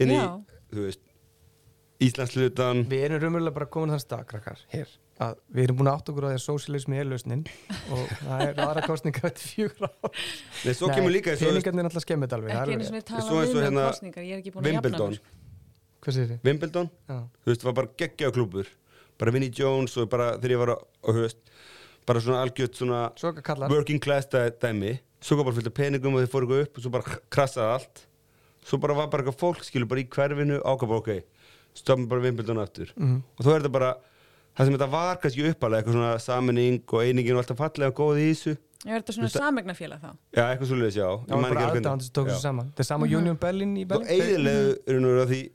inn 0.00 0.12
í, 0.14 0.18
Já. 0.20 0.28
þú 0.72 0.84
veist, 0.86 1.02
Íslands 2.00 2.36
hlutan, 2.38 2.84
við 2.88 3.02
erum 3.08 3.20
raunverulega 3.24 3.56
bara 3.58 3.66
komin 3.72 3.90
þann 3.92 4.00
stað 4.04 4.22
krakkar, 4.30 4.62
hér, 4.72 4.92
að 5.20 5.34
við 5.52 5.64
erum 5.66 5.76
búin 5.80 5.90
að 5.90 5.96
átt 6.00 6.10
okkur 6.12 6.24
á 6.24 6.28
því 6.30 6.36
að 6.38 6.44
sósialismi 6.46 6.96
er 7.00 7.08
lausnin 7.10 7.42
og 7.92 8.04
það 8.24 8.44
er 8.46 8.60
aðra 8.64 8.84
kostningar 8.86 9.26
eftir 9.30 9.50
fjögur 9.52 9.88
ár. 9.90 10.14
Nei, 10.64 10.72
svo 10.78 10.88
kemur 10.94 11.12
líka 11.12 11.34
eins 11.34 11.42
og, 11.44 11.50
peningarnir 11.52 11.84
er 11.84 11.88
alltaf 11.90 12.04
skemmið 12.06 12.34
alveg 12.36 12.54
það 12.54 12.60
Ekki 12.60 12.70
er 12.70 12.72
einu 12.72 12.80
alveg- 12.80 12.88
sem 12.88 12.96
við 12.96 13.04
Svo 13.04 13.10
tala 13.10 13.20
eins 13.20 13.30
og 13.30 13.56
við 13.56 13.60
með 13.60 13.66
hérna 13.68 13.84
kostningar. 13.90 14.24
Ég 14.24 14.32
er 14.32 14.40
ekki 14.40 14.52
búin 14.54 14.64
að 14.64 14.70
jafna 14.70 14.80
Wimbledon, 14.80 15.10
mér. 15.10 15.20
hvað 16.00 16.16
sér 16.16 16.30
þið? 16.30 16.40
Wimbledon, 16.48 16.90
Já. 17.12 17.18
þú 17.44 17.52
veist, 17.52 17.66
var 17.68 17.76
bara 17.80 17.92
geggjaða 18.00 18.36
klúbur 18.38 18.66
bara 19.20 19.30
Vinnie 19.36 19.52
Jones 19.52 19.96
og 20.00 20.08
bara 20.08 20.30
þegar 20.40 20.50
ég 20.56 20.60
var 20.64 20.70
að, 20.72 20.84
og, 21.04 21.14
þú 21.18 21.24
veist, 21.26 21.40
bara 22.08 22.20
svona 22.24 22.40
algjört 22.46 22.78
svona 22.80 23.00
working 23.68 24.00
class 24.00 24.26
dæ- 24.32 24.54
dæmi. 24.62 24.94
Svo 25.20 25.36
kom 25.36 25.44
bara 25.50 25.54
fullt 25.58 25.66
af 25.68 25.74
peningum 25.76 26.14
og 26.16 26.22
þeir 26.24 26.32
fóru 26.32 26.48
eitthvað 26.48 26.62
upp 26.64 26.78
og 26.80 26.82
svo 26.86 26.90
bara 26.94 27.18
krassaði 27.28 27.74
allt. 27.74 28.06
Svo 28.64 28.78
bara 28.80 28.94
var 28.96 29.10
bara 29.12 29.22
eitthvað 29.26 29.36
fólk 29.42 29.60
skilur 29.68 29.86
bara 29.90 30.00
í 30.00 30.08
hverfinu 30.08 30.62
ákvað 30.64 30.88
Mhm. 34.50 34.56
og 34.56 34.60
er 34.60 34.64
það 34.64 34.66
sem 34.66 34.74
þetta 34.78 34.90
var 34.90 35.16
kannski 35.22 35.46
uppalega 35.50 35.80
eitthvað 35.82 35.94
svona 35.96 36.18
saminning 36.20 36.82
og 36.92 37.00
einingin 37.04 37.32
og 37.36 37.42
alltaf 37.44 37.56
fallega 37.58 37.92
góð 37.92 38.18
í 38.18 38.26
þessu. 38.34 38.56
Ég 38.80 38.90
verður 38.92 39.02
þetta 39.04 39.12
svona 39.12 39.30
samegnafélag 39.36 40.00
þá. 40.00 40.10
já, 40.32 40.44
eitthvað 40.50 40.68
svolítið 40.70 40.94
já, 40.96 41.08
Já, 41.28 41.34
bara 41.42 41.66
aðdáðan 41.70 42.00
sem 42.02 42.12
tók 42.16 42.28
þessu 42.30 42.40
saman. 42.40 42.70
Það 42.72 42.80
er 42.80 42.88
sama 42.88 43.06
Union 43.06 43.36
Berlin 43.36 43.76
í 43.76 43.82
og 43.82 43.88
Berlin. 43.88 44.06
eiginlegu 44.08 44.78
er 44.88 45.00
nú 45.00 45.10
að 45.20 45.28
því 45.28 45.50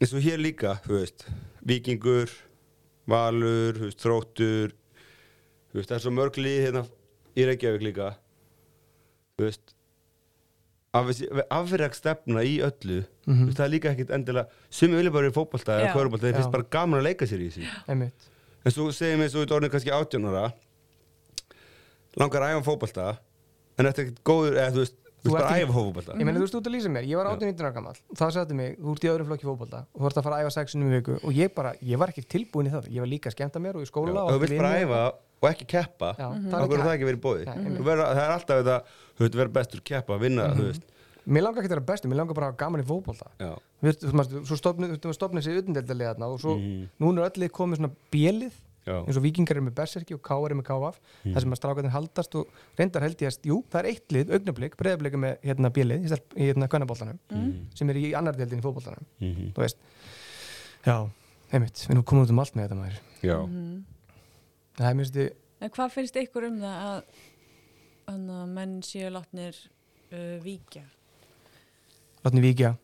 eins 0.00 0.12
og 0.14 0.20
hér 0.22 0.38
líka, 0.38 0.80
þú 0.84 0.92
veist 1.00 1.24
vikingur, 1.64 2.30
valur 3.08 3.72
þú 3.74 3.84
veist, 3.88 3.98
þróttur 4.04 4.72
þú 5.72 5.74
veist, 5.74 5.88
það 5.88 5.96
er 5.96 6.04
svo 6.04 6.10
mörg 6.12 6.36
lið 6.36 6.60
hérna 6.66 6.86
í 7.36 7.44
Reykjavík 7.48 7.82
líka. 7.82 8.10
Þú 9.38 9.44
veist 9.48 9.74
afverjag 11.50 11.94
stefna 11.94 12.42
í 12.44 12.58
öllu 12.64 13.04
Mhm. 13.28 13.44
veist, 13.46 13.58
það 13.58 13.64
er 13.66 13.72
líka 13.74 13.90
ekkit 13.92 14.10
endilega 14.16 14.46
sumi 14.70 14.96
vilja 14.96 15.12
bara 15.12 15.28
í 15.28 15.32
fótbolta 15.36 15.74
eða 15.78 15.92
þeir 15.92 16.32
Já. 16.32 16.36
finnst 16.38 16.52
bara 16.52 16.64
gaman 16.70 17.00
að 17.00 17.04
leika 17.10 17.26
sér 17.28 17.42
í 17.44 17.50
þessu. 17.52 18.10
En 18.64 18.72
svo 18.72 18.88
segjum 18.92 19.20
við 19.20 19.28
svo 19.34 19.44
í 19.44 19.50
orðinu 19.52 19.70
kannski 19.70 19.92
18 19.92 20.24
ára 20.28 20.52
langar 22.18 22.42
að 22.46 22.54
æfa 22.56 22.64
fótbolta 22.66 23.10
en 23.78 23.86
þetta 23.86 24.00
er 24.02 24.08
ekkit 24.08 24.24
góður 24.26 24.56
eða 24.58 24.72
þú 24.74 24.82
veist, 24.82 24.96
þú 25.18 25.28
veist 25.28 25.34
bara 25.36 25.44
ert 25.44 25.52
að 25.52 25.62
æfa 25.68 25.76
fótbolta. 25.76 26.16
Ég 26.18 26.24
meina 26.26 26.38
þú 26.40 26.44
veist 26.46 26.56
út 26.58 26.66
að 26.70 26.74
lýsa 26.74 26.90
mér, 26.94 27.06
ég 27.06 27.16
var 27.20 27.26
18-19 27.36 27.62
ára 27.68 27.74
gammal 27.76 27.94
það 28.18 28.32
sagði 28.38 28.54
mig, 28.58 28.78
þú 28.80 28.94
ert 28.96 29.04
í 29.06 29.10
öðrum 29.12 29.28
flokki 29.30 29.48
fótbolta. 29.48 29.80
Og 29.94 30.00
þú 30.02 30.06
ert 30.10 30.18
að 30.18 30.26
fara 30.28 30.36
að 30.38 30.44
æfa 30.48 30.54
sexunum 30.56 30.88
í 30.90 30.96
viku. 30.98 31.18
Og 31.22 31.32
ég 31.38 31.54
bara, 31.54 31.72
ég 31.84 31.98
var 31.98 32.08
ekki 32.12 32.24
tilbúin 32.26 32.66
í 32.66 32.72
það. 32.74 32.88
Ég 32.90 33.00
var 33.04 33.10
líka 33.12 33.30
að 33.30 33.36
skemmta 33.36 33.62
mér 33.62 33.76
og 33.78 33.82
í 33.84 33.90
skóla 33.90 34.14
Já, 34.14 34.22
og 34.24 34.32
þú 34.32 34.40
vilt 34.46 34.58
bara 34.58 34.74
æfa 34.82 35.02
og 35.38 35.46
ekki 35.52 35.66
keppa. 35.70 36.08
Já, 36.18 36.28
þá 36.34 36.50
það 36.50 36.64
er 36.64 36.78
er 36.78 36.84
það 36.88 36.94
ekki 36.96 37.08
verið 37.12 37.22
bóði 37.22 37.44
það 37.46 38.22
er 38.24 38.32
alltaf 38.34 38.56
þetta 38.58 38.78
þú 39.18 39.26
veist 39.26 39.34
vera 39.42 39.52
bestur 39.58 39.82
keppa, 39.84 40.18
vinna 40.22 40.48
þú 40.54 40.70
veist 40.70 40.94
Mér 41.28 41.42
langar 41.44 41.60
ekki 41.60 41.68
að 41.68 41.74
vera 41.76 41.84
bestu, 41.90 42.08
mér 42.08 42.16
langar 42.22 42.34
bara 42.38 42.46
að 42.46 42.52
hafa 42.54 42.60
gaman 42.62 42.80
í 42.80 42.86
fótbolta 42.88 43.26
já, 43.36 43.50
Við, 43.84 43.98
þú 44.00 44.12
veist, 44.16 44.30
svo 44.48 44.56
stopnum 44.56 44.94
við 44.94 45.12
stopnum 45.12 45.42
þessi 45.42 45.58
utandeldarlega 45.60 46.24
og 46.24 46.40
svo, 46.40 46.54
Mhm. 46.56 46.86
núna 47.00 47.20
er 47.20 47.28
öll 47.30 47.42
lið 47.42 47.50
komið 47.52 47.76
svona 47.76 47.90
bjelið 48.10 48.52
já, 48.88 48.94
eins 49.04 49.16
og 49.18 49.22
vikingar 49.22 49.56
er 49.58 49.60
með 49.60 49.74
berserki 49.76 50.14
og 50.14 50.22
káar 50.22 50.50
er 50.50 50.56
með 50.56 50.64
káaf 50.70 50.96
Mhm. 51.24 51.34
þar 51.34 51.40
sem 51.44 51.52
að 51.52 51.60
strákarnir 51.60 51.90
haldast 51.92 52.34
og 52.34 52.46
reyndar 52.78 53.02
held 53.02 53.18
ég 53.20 53.28
að, 53.28 53.38
jú, 53.44 53.62
það 53.68 53.78
er 53.80 53.86
eitt 53.90 54.08
lið, 54.08 54.30
augnablik, 54.38 54.76
breyðablik 54.80 55.12
með 55.20 55.36
hérna 55.44 55.70
bjelið 55.70 56.06
í, 56.08 56.18
hérna 56.48 56.68
kvennaboltanum 56.68 57.18
Mhm. 57.30 57.66
sem 57.74 57.90
er 57.90 57.94
í 57.96 58.14
annar 58.16 58.32
deildin 58.34 58.60
í 58.60 58.62
fótboltanum 58.62 59.04
Mhm. 59.20 59.52
þú 59.52 59.58
veist, 59.60 59.76
já, 60.86 61.10
einmitt 61.52 61.74
við 61.86 61.90
erum 61.90 62.04
komið 62.04 62.24
út 62.24 62.30
um 62.30 62.38
allt 62.38 62.54
með 62.54 62.68
þetta 62.68 62.78
maður 62.80 62.98
já. 63.22 63.36
Mhm. 63.46 63.84
það 64.78 64.90
er 64.90 64.94
mjög 64.94 65.06
stu, 65.06 65.30
En 65.60 65.70
hvað 65.70 65.90
finnst 65.90 66.14
ykkur 66.14 66.44
um 66.46 66.58
það 66.60 66.82
að, 66.86 67.02
að 68.08 68.48
menn 68.56 68.78
séu 68.86 69.10
látnir 69.12 69.56
uh, 70.12 70.38
víkja? 70.44 70.84
látni 72.24 72.40
vikja 72.44 72.74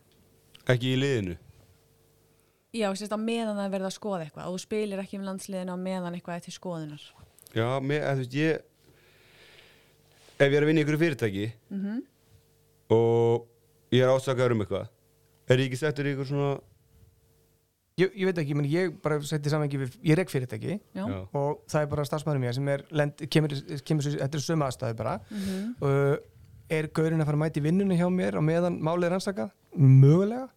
ekki 0.71 0.93
í 0.93 0.99
liðinu 1.01 1.35
Já, 2.75 2.89
sérst 2.91 3.13
á 3.15 3.19
meðan 3.19 3.55
það 3.55 3.65
er 3.69 3.71
verið 3.71 3.87
að 3.87 3.95
skoða 3.95 4.23
eitthvað 4.25 4.47
og 4.49 4.55
þú 4.57 4.61
spilir 4.65 4.99
ekki 4.99 5.19
um 5.19 5.27
landsliðinu 5.29 5.75
á 5.75 5.77
meðan 5.79 6.15
eitthvað 6.17 6.35
er 6.39 6.43
til 6.43 6.55
skoðunar. 6.57 7.03
já, 7.55 7.67
mér, 7.79 8.01
eða, 8.01 8.15
þú 8.15 8.23
veist, 8.25 8.35
ég 8.35 8.51
ef 10.35 10.49
ég 10.51 10.57
er 10.57 10.65
að 10.65 10.67
vinna 10.69 10.81
í 10.81 10.85
ykkur 10.85 11.01
fyrirtæki 11.05 11.45
Mm 11.71 12.03
og 12.93 13.47
ég 13.95 14.03
er 14.05 14.11
ásakaður 14.13 14.53
um 14.53 14.61
eitthvað 14.61 14.89
er 15.49 15.61
ég 15.61 15.65
ekki 15.71 15.79
settur 15.79 16.05
í 16.05 16.11
ykkur 16.13 16.27
svona 16.29 16.51
ég, 18.01 18.11
ég 18.19 18.27
veit 18.27 18.39
ekki, 18.41 18.55
menn 18.57 18.67
ég 18.69 18.95
bara 19.03 19.17
seti 19.23 19.51
samangi 19.51 19.79
við, 19.79 19.93
ég 20.03 20.17
rek 20.19 20.31
fyrirtæki 20.31 20.77
Já. 20.97 21.05
og 21.07 21.61
það 21.71 21.81
er 21.85 21.89
bara 21.93 22.05
starfsmæður 22.07 22.41
mér 22.43 22.55
sem 22.57 22.69
er 22.73 22.83
lend, 22.91 23.23
kemur, 23.31 23.53
kemur 23.87 24.07
þetta 24.09 24.39
er 24.39 24.43
sömu 24.43 24.67
aðstæði 24.67 24.97
bara 24.99 25.13
Mhm. 25.31 25.75
uh, 25.81 26.15
er 26.75 26.87
gaurinn 26.89 27.21
að 27.21 27.29
fara 27.29 27.37
að 27.37 27.43
mæti 27.45 27.61
vinnunni 27.63 27.97
hjá 27.99 28.07
mér 28.11 28.35
á 28.35 28.41
meðan 28.43 28.79
málið 28.83 29.05
er 29.07 29.13
rannsakað 29.15 29.51
mögulega, 29.77 30.49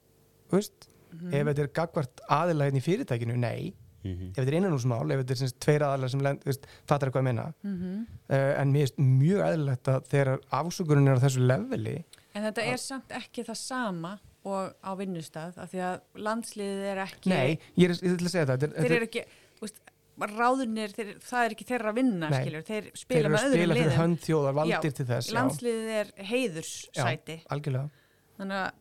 veist 0.50 0.88
Mhm. 1.12 1.32
ef 1.34 1.46
þetta 1.46 1.62
er 1.62 1.68
gagvart 1.72 2.20
aðila 2.28 2.64
hérna 2.68 2.80
í 2.82 2.84
fyrirtækinu, 2.84 3.36
nei 3.38 3.74
Mhm. 4.04 4.30
ef 4.30 4.36
þetta 4.36 4.48
er 4.48 4.58
innanúsmál, 4.60 5.10
ef 5.12 5.20
þetta 5.24 5.30
er 5.30 5.36
sagt 5.36 5.60
tveir 5.60 5.80
aðilar 5.82 6.10
sem 6.10 6.20
lend, 6.20 6.42
veist, 6.44 6.66
fattar 6.86 7.08
eitthvað 7.08 7.22
að 7.22 7.24
minna 7.24 7.54
Mhm. 7.64 8.06
uh, 8.30 8.60
en 8.60 8.72
mér 8.72 8.86
finnst 8.88 8.98
mjög 8.98 9.40
aðilegt 9.46 9.84
að 9.88 10.08
þegar 10.08 10.38
afsökurinn 10.52 11.08
er 11.08 11.16
á 11.16 11.20
þessu 11.22 11.46
leveli 11.46 12.04
En 12.34 12.42
þetta 12.44 12.62
er 12.72 12.76
samt 12.76 13.08
ekki 13.08 13.44
það 13.44 13.56
sama 13.56 14.18
og 14.46 14.72
á 14.84 14.90
vinnustað 14.98 15.58
af 15.58 15.70
því 15.72 15.82
að 15.88 16.24
landsliðið 16.28 16.88
er 16.92 17.02
ekki... 17.04 17.30
nei, 17.32 17.58
ég 17.78 17.90
er, 17.90 17.94
ég 17.98 18.16
ætla 18.16 18.30
að 18.30 18.34
segja 18.34 18.48
það 18.48 18.52
þetta, 18.54 18.68
er- 18.68 18.74
Þeir 18.78 18.88
þetta, 18.88 18.98
eru 18.98 19.08
ekki... 19.08 19.24
Úst, 19.66 19.80
ráðunir, 20.18 20.92
þeir, 20.94 21.10
það 21.22 21.44
er 21.44 21.54
ekki 21.54 21.66
þeirra 21.68 21.92
að 21.92 21.98
vinna, 21.98 22.28
Nei. 22.32 22.38
skilur, 22.42 22.64
þeir 22.66 22.86
þeir 22.88 23.00
spila 23.02 23.20
eru 23.20 23.30
með 23.30 23.38
að 23.38 23.46
öðrum 23.48 23.58
spila 23.62 23.74
fyrir 23.78 23.88
liðum. 23.88 24.00
hönd 24.02 24.20
þjóðar 24.24 24.56
valdir 24.58 24.74
Já, 24.90 24.94
til 24.98 25.06
þess 25.08 25.28
já, 25.28 25.34
Landsliðið 25.36 25.92
er 25.98 26.10
heiðurssæti, 26.30 27.36
algjörlega. 27.54 28.04
Þannig 28.38 28.60
að, 28.62 28.80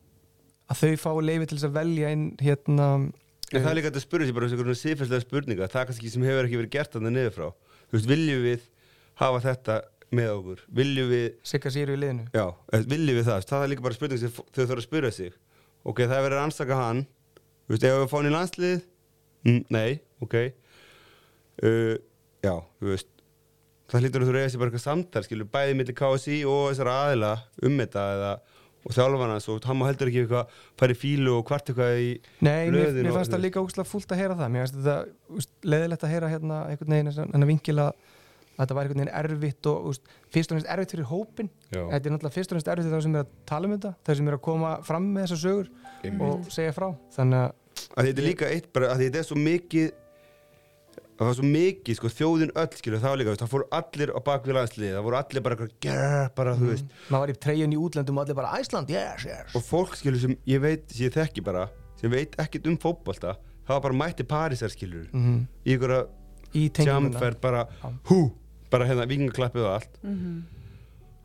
að 0.74 0.82
þau 0.82 0.96
fái 1.04 1.26
leifi 1.28 1.50
til 1.52 1.58
þess 1.58 1.68
að 1.70 1.76
velja 1.78 2.14
inn 2.16 2.26
hérna 2.42 2.88
En 3.48 3.62
það 3.64 3.70
er 3.70 3.78
líka 3.78 3.88
hægt 3.88 4.00
að 4.02 4.04
spyrja 4.04 4.28
sér 4.28 4.36
bara 4.36 4.48
þessu 4.52 4.76
síðfærslega 4.82 5.24
spurninga 5.24 5.68
það 5.72 5.82
er 5.82 5.88
kannski 5.92 6.10
sem 6.12 6.26
hefur 6.28 6.48
ekki 6.50 6.58
verið 6.60 6.74
gert 6.74 6.96
þannig 6.98 7.14
niður 7.16 7.36
frá. 7.38 7.46
Þú 7.88 7.96
veist, 7.96 8.10
viljum 8.12 8.42
við 8.44 8.66
hafa 9.22 9.40
þetta 9.46 9.78
með 10.18 10.32
okkur? 10.34 10.64
Viljum 10.80 11.12
við, 11.14 11.28
Sigga 11.48 11.72
Sýru 11.72 11.96
í 11.96 12.02
liðinu? 12.02 12.26
Já, 12.36 12.44
eh, 12.76 12.84
viljum 12.92 13.20
við 13.22 13.30
það? 13.30 13.46
Það 13.48 13.64
er 13.64 13.72
líka 13.72 13.86
bara 13.88 13.98
spurning 13.98 14.20
sem 14.20 14.34
þau 14.36 14.60
þurfa 14.60 14.78
að 14.82 14.84
spyrja 14.88 15.14
sig 15.16 15.38
ok, 15.84 16.02
það 16.06 16.18
er 16.18 16.26
verið 16.28 16.40
að 16.40 16.48
ansaka 16.48 16.80
hann. 16.80 17.04
Þú 17.68 17.76
veist, 17.76 17.86
ef 17.90 18.00
við 18.00 18.10
fáum 18.14 18.30
í 18.30 18.34
landslið? 18.34 18.82
Mm, 19.48 19.62
nei, 19.74 20.00
ok. 20.24 20.36
Uh, 21.58 21.96
já, 22.46 22.56
þú 22.80 22.92
veist 22.94 23.14
það 23.88 24.04
hlýtur 24.04 24.24
að 24.24 24.28
þú 24.28 24.36
reyða 24.36 24.52
sér 24.52 24.62
bara 24.62 24.72
eitthvað 24.72 24.84
samtal 24.84 25.24
skilur, 25.24 25.50
bæði 25.52 25.76
millir 25.80 25.96
KSI 25.98 26.38
og 26.50 26.64
þessar 26.72 26.90
aðila 26.92 27.34
um 27.64 27.78
þetta 27.80 28.06
eða 28.18 28.32
og 28.88 28.96
þjálfarnas 28.96 29.48
og 29.52 29.66
hann 29.68 29.80
má 29.80 29.86
heldur 29.88 30.12
ekki 30.12 30.24
eitthvað 30.24 30.94
í 30.94 30.98
fílu 30.98 31.34
og 31.40 31.48
hvart 31.50 31.72
eitthvað 31.72 32.02
í 32.04 32.12
Nei, 32.46 32.70
mér, 32.72 32.94
mér 32.96 33.16
fannst 33.16 33.34
það 33.34 33.44
líka 33.44 33.64
ógustlega 33.64 33.90
fúlt 33.90 34.14
að 34.14 34.22
heyra 34.22 34.38
það. 34.40 34.52
Mér 34.54 34.64
fannst 34.64 34.78
þetta 34.78 35.72
leðilegt 35.74 36.06
að 36.06 36.14
heyra 36.14 36.30
hérna 36.32 36.60
einhvern 36.70 36.96
veginn 36.96 37.12
en 37.26 37.48
að 37.48 37.52
vinkila 37.52 37.90
að 37.90 38.16
þetta 38.58 38.74
var 38.78 38.84
einhvern 38.88 39.04
veginn 39.04 39.14
erfitt 39.22 39.70
og 39.72 39.86
úst, 39.92 40.02
fyrst 40.34 40.52
og 40.52 40.58
næst 40.60 40.70
erfitt 40.74 40.92
fyrir 40.96 41.08
hópin 41.12 41.50
Já. 41.72 41.84
Þetta 41.92 42.04
er 42.10 42.16
náttúrulega 42.16 42.36
fyrst 42.38 42.52
og 42.52 42.58
næst 42.60 42.68
erfitt 42.74 42.88
fyrir 42.88 42.98
þá 42.98 43.04
sem 43.08 43.16
er 43.16 43.24
að 43.26 43.32
tala 43.46 43.68
um 43.70 43.76
þetta 43.78 43.94
þeir 44.08 44.20
sem 44.22 44.28
er 44.32 44.38
að 44.40 44.44
koma 44.50 44.74
fram 44.88 45.08
með 45.14 45.28
þessar 45.28 45.42
sögur 45.46 45.72
og 46.28 46.52
segja 46.54 46.74
frá. 46.76 46.90
Þannig 47.18 47.46
að 47.46 47.56
að 47.98 48.08
þetta 48.10 48.22
er 48.22 48.28
líka 48.28 48.50
eitt 48.50 48.72
bara 48.74 48.92
að 48.94 49.04
þetta 49.06 49.20
er 49.22 49.26
svo 49.28 49.38
mikið 49.38 49.92
að 51.18 51.22
það 51.26 51.30
er 51.32 51.38
svo 51.38 51.48
mikið 51.50 51.98
sko 51.98 52.10
þjóðin 52.14 52.52
öll 52.62 52.74
skilur 52.78 53.00
það 53.02 53.10
var 53.14 53.20
líka, 53.22 53.32
veist, 53.34 53.42
það 53.42 53.52
fóru 53.54 53.68
allir 53.78 54.12
á 54.14 54.20
bakvið 54.28 54.56
landslið 54.58 54.92
það 54.94 55.06
voru 55.08 55.18
allir 55.18 55.44
bara 55.48 55.56
"Grr", 55.58 56.28
bara 56.38 56.54
þú 56.58 56.68
veist. 56.72 56.92
Maður 57.10 57.24
var 57.24 57.32
í 57.34 57.38
treyjun 57.46 57.74
í 57.74 57.80
útlöndum 57.82 58.18
og 58.20 58.26
allir 58.26 58.38
bara 58.38 58.52
Æsland, 58.60 58.90
yes, 58.94 59.26
yes. 59.26 59.56
Og 59.58 59.64
fólk 59.66 59.96
skilur 59.98 60.20
sem 60.22 60.36
ég 60.46 60.62
veit, 60.62 60.84
sem 60.94 61.08
ég 61.08 61.14
þekki 61.18 61.44
bara 61.46 61.70
sem 61.98 62.12
veit 62.14 62.36
ekkert 62.38 62.68
um 62.70 62.78
fótbolta 62.78 63.34
það 63.66 63.74
var 63.74 63.82
bara 63.88 63.98
mætti 64.04 64.24
Parísar 64.30 64.70
skilur. 64.74 65.08
Mm 65.14 65.48
í 65.66 65.74
einhverja 65.74 66.04
Í 66.54 66.70
tenginguna. 66.70 67.18
jamferð 67.18 67.42
bara 67.42 67.66
hú, 68.10 68.32
bara 68.72 68.86
hérna 68.90 69.08
vingaklappið 69.10 69.66
og 69.66 69.74
allt. 69.80 70.00
Mhm, 70.04 70.38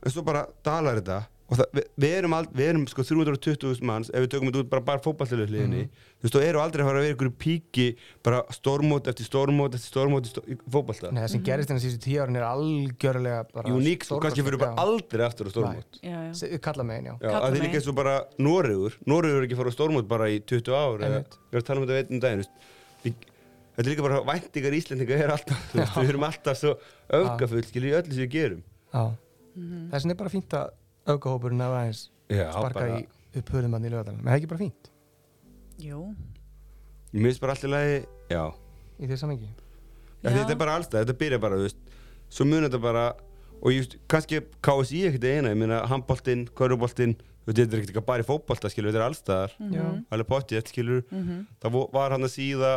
en 0.02 0.10
svo 0.10 0.22
bara 0.26 0.46
dalar 0.66 0.98
þetta 1.00 1.20
og 1.52 1.58
það, 1.58 1.66
við, 1.76 1.84
við 2.00 2.12
erum, 2.16 2.32
ald, 2.32 2.48
við 2.56 2.68
erum 2.70 2.84
sko 2.88 3.02
320.000 3.04 3.82
manns 3.84 4.08
ef 4.08 4.22
við 4.24 4.28
tökum 4.32 4.48
þetta 4.48 4.60
út 4.62 4.68
bara, 4.72 4.82
bara 4.86 5.02
fótballtöluðliðinni 5.04 5.82
þú 5.92 6.24
veist, 6.24 6.36
og 6.38 6.44
eru 6.46 6.60
aldrei 6.62 6.80
að 6.80 6.88
fara 6.88 7.00
að 7.02 7.04
vera 7.04 7.16
ykkur 7.16 7.30
píki 7.42 7.84
bara 8.24 8.38
stórmót 8.56 9.10
eftir 9.12 9.26
stórmót 9.28 9.76
eftir 9.76 9.90
stórmót 9.92 10.30
í 10.48 10.56
fótballta 10.72 11.10
Nei, 11.12 11.20
það 11.26 11.28
sem 11.34 11.42
gerist 11.44 11.68
þennan 11.68 11.82
síðustu 11.84 12.02
tíu 12.06 12.22
árin 12.24 12.38
er 12.40 12.46
algjörlega 12.48 13.42
bara 13.52 13.74
Uník, 13.76 14.06
sko, 14.08 14.18
kannski 14.24 14.46
fyrir 14.46 14.62
bara 14.62 14.72
stórkostlegt, 14.72 15.12
aldrei 15.12 15.26
aftur 15.28 15.44
á 15.44 15.50
stórmót. 15.52 16.00
Já, 16.00 16.08
já. 16.08 16.22
já. 16.30 16.32
Se- 16.40 16.58
Kalla 16.64 16.86
megin, 16.88 17.10
já. 17.10 17.14
Já, 17.20 17.28
Kalla 17.28 17.42
að 17.44 17.52
því 17.52 17.58
mig. 17.60 17.66
líka 17.68 17.80
eins 17.82 17.90
og 17.92 17.98
bara 18.00 18.14
Noregur. 18.48 18.96
Noregur 19.12 19.42
er 19.42 19.46
ekki 19.50 19.58
að 19.58 19.62
fara 19.62 19.74
á 19.74 19.76
stórmót 19.76 20.08
bara 20.08 20.30
í 20.32 20.40
20 20.40 20.72
ár 20.72 21.04
eða, 21.04 21.20
við 21.20 21.52
erum 21.52 21.62
að 21.62 21.68
tala 21.68 21.80
um 21.82 21.86
þetta 21.86 22.00
veitum 22.00 22.22
daginn 22.24 22.40
þú 22.40 22.46
veist. 22.46 22.56
Við- 23.04 23.28
þetta 23.76 23.82
er 23.86 23.90
líka 23.92 24.04
bara 24.06 24.20
væntingar 24.28 24.76
Íslendinga 24.78 25.16
er 25.24 25.32
alltaf, 25.34 25.62
þú 25.72 25.78
veist, 25.80 25.96
við 26.02 26.12
erum 26.12 26.26
alltaf 26.28 26.58
svo 26.60 26.74
öfgafull, 27.18 27.64
skilur 27.68 27.88
í 27.90 27.96
öllu 28.00 28.12
sem 28.16 28.22
við 28.26 28.30
gerum. 28.36 28.62
Já. 28.92 29.04
Þess 29.92 30.04
vegna 30.04 30.14
er 30.16 30.20
bara 30.22 30.32
fínt 30.32 30.54
að 30.58 30.70
aukahópurinn 31.12 31.64
að 31.64 31.76
aðeins 31.78 32.02
Já, 32.32 32.46
sparka 32.52 32.78
bara, 32.80 33.00
í 33.00 33.40
upp 33.40 33.50
höfðumann 33.52 33.84
í 33.88 33.90
lögadalinn. 33.92 34.20
Men 34.22 34.30
það 34.30 34.36
er 34.36 34.40
ekki 34.42 34.50
bara 34.52 34.62
fínt? 34.62 34.92
Jú, 35.82 36.02
Mér 37.12 37.28
finnst 37.28 37.42
bara 37.42 37.52
allir 37.56 37.72
lagi, 37.72 37.96
já. 38.32 38.44
Í 39.02 39.08
því 39.10 39.16
samengi. 39.20 39.50
Já. 40.22 40.30
Þetta 40.30 40.54
er 40.54 40.60
bara 40.62 40.76
alltaf, 40.78 41.02
þetta 41.02 41.18
byrja 41.18 41.38
bara, 41.42 41.56
þú 41.58 41.66
veist 41.66 41.80
Svo 42.32 42.44
mun 42.48 42.62
þetta 42.64 42.78
bara 42.80 43.02
Og 43.62 43.72
ég, 43.74 43.82
veist, 43.82 43.96
kannski 44.08 44.38
KSI 44.64 45.00
ekkert 45.08 45.24
eina 45.26 45.50
Ég 45.50 45.58
köruboltinn 46.56 47.16
Þú 47.18 47.50
veist, 47.50 47.58
þetta 47.58 47.76
er 47.76 47.82
ekkert 47.82 48.06
bara 48.06 48.22
í 48.22 48.26
fótbolta, 48.28 48.70
skilur 48.70 48.92
Þetta 48.94 49.02
er 49.02 49.06
allstaðar, 49.08 49.56
Já. 49.74 49.82
alveg 50.14 50.28
pottið, 50.30 50.62
skilur. 50.70 51.02
Mhm, 51.10 51.40
Það 51.60 51.74
vo- 51.74 51.88
var 51.92 52.14
hann 52.14 52.22
að 52.22 52.32
síða 52.36 52.70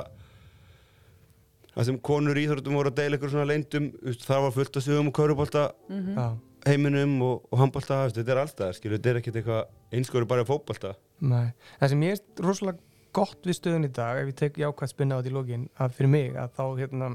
Það 1.75 1.87
sem 1.89 2.01
konur 2.09 2.39
í 2.39 2.47
íþróttum 2.47 2.79
voru 2.79 2.91
að 2.91 2.99
deila 3.01 3.19
ykkur 3.19 3.33
svona 3.33 3.47
veist, 3.51 4.25
Það 4.25 4.43
var 4.47 4.55
fullt 4.55 4.77
að 4.79 4.85
sögum 4.87 5.11
og 5.11 5.15
körubolta 5.19 5.63
mhm. 5.91 6.15
Já. 6.15 6.27
heiminum 6.71 7.15
og, 7.21 7.47
og 7.51 7.63
veist, 7.75 8.15
Þetta 8.15 8.31
er 8.31 8.43
allstaðar, 8.43 8.77
skilur 8.79 8.97
Þetta 8.97 9.13
er 9.13 9.21
ekkert 9.21 9.39
eitthvað 9.41 9.63
einskóri 9.91 10.29
bara 10.29 10.45
í 10.45 10.49
fótbolta 10.49 10.95
Nei. 11.19 11.53
Það 11.79 11.93
sem 11.93 12.05
ég 12.07 12.19
er 12.19 12.45
rosalega 12.45 12.79
gott 13.15 13.47
við 13.47 13.59
stöðun 13.59 13.87
í 13.87 13.93
dag, 13.95 14.19
ef 14.19 14.31
ég 14.31 14.37
tek 14.39 14.59
jákvæmt 14.59 14.91
spinna 14.91 15.17
á 15.17 15.19
þetta 15.21 15.31
í 15.31 15.35
lokin, 15.35 15.65
að 15.79 15.97
fyrir 15.97 16.11
mig, 16.11 16.35
að 16.39 16.57
þá 16.57 16.63
hérna, 16.81 17.09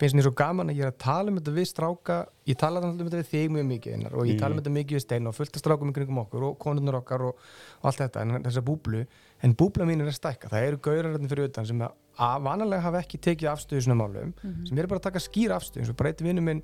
finnst 0.00 0.16
mér 0.16 0.26
svo 0.26 0.32
gaman 0.36 0.72
að 0.72 0.78
ég 0.78 0.86
er 0.86 0.92
að 0.92 0.98
tala 1.04 1.32
um 1.32 1.38
þetta 1.40 1.54
við 1.56 1.68
stráka, 1.70 2.16
ég 2.48 2.58
tala 2.60 2.82
um 2.84 2.94
þetta 2.96 3.20
við 3.20 3.30
þig 3.32 3.52
mjög 3.52 3.68
mikið 3.72 3.96
einar, 3.96 4.16
og 4.16 4.30
ég 4.30 4.40
tala 4.40 4.54
um 4.54 4.56
Mm. 4.56 4.62
þetta 4.62 4.74
mikið 4.78 4.98
við 4.98 5.04
stein 5.04 5.28
og 5.28 5.36
fullt 5.36 5.56
af 5.56 5.62
strákum 5.62 5.92
í 5.92 5.96
kringum 5.96 6.22
okkur 6.24 6.48
og 6.48 6.58
konurnar 6.62 7.00
okkar 7.00 7.26
og, 7.28 7.44
og 7.82 7.90
allt 7.90 8.00
þetta, 8.00 8.24
en 8.24 8.48
þessa 8.48 8.64
búblu 8.64 9.04
en 9.42 9.54
búbla 9.54 9.88
mín 9.88 10.00
er 10.00 10.08
að 10.08 10.16
stækka, 10.16 10.48
það 10.52 10.68
eru 10.70 10.82
gaurararnir 10.88 11.32
fyrir 11.32 11.50
utan 11.50 11.68
sem 11.68 11.84
að, 11.84 11.92
að 12.16 12.42
vanalega 12.46 12.84
hafa 12.86 13.02
ekki 13.04 13.20
tekið 13.26 13.52
afstöðu 13.52 13.86
svona 13.86 13.98
málum, 14.00 14.34
sem 14.66 14.78
eru 14.78 14.90
bara 14.90 15.02
að 15.02 15.08
taka 15.10 15.22
skýra 15.22 15.60
afstöðu, 15.60 15.84
eins 15.84 15.92
og 15.92 15.98
bara 16.00 16.12
eitt 16.12 16.24
vinnu 16.24 16.44
minn 16.44 16.62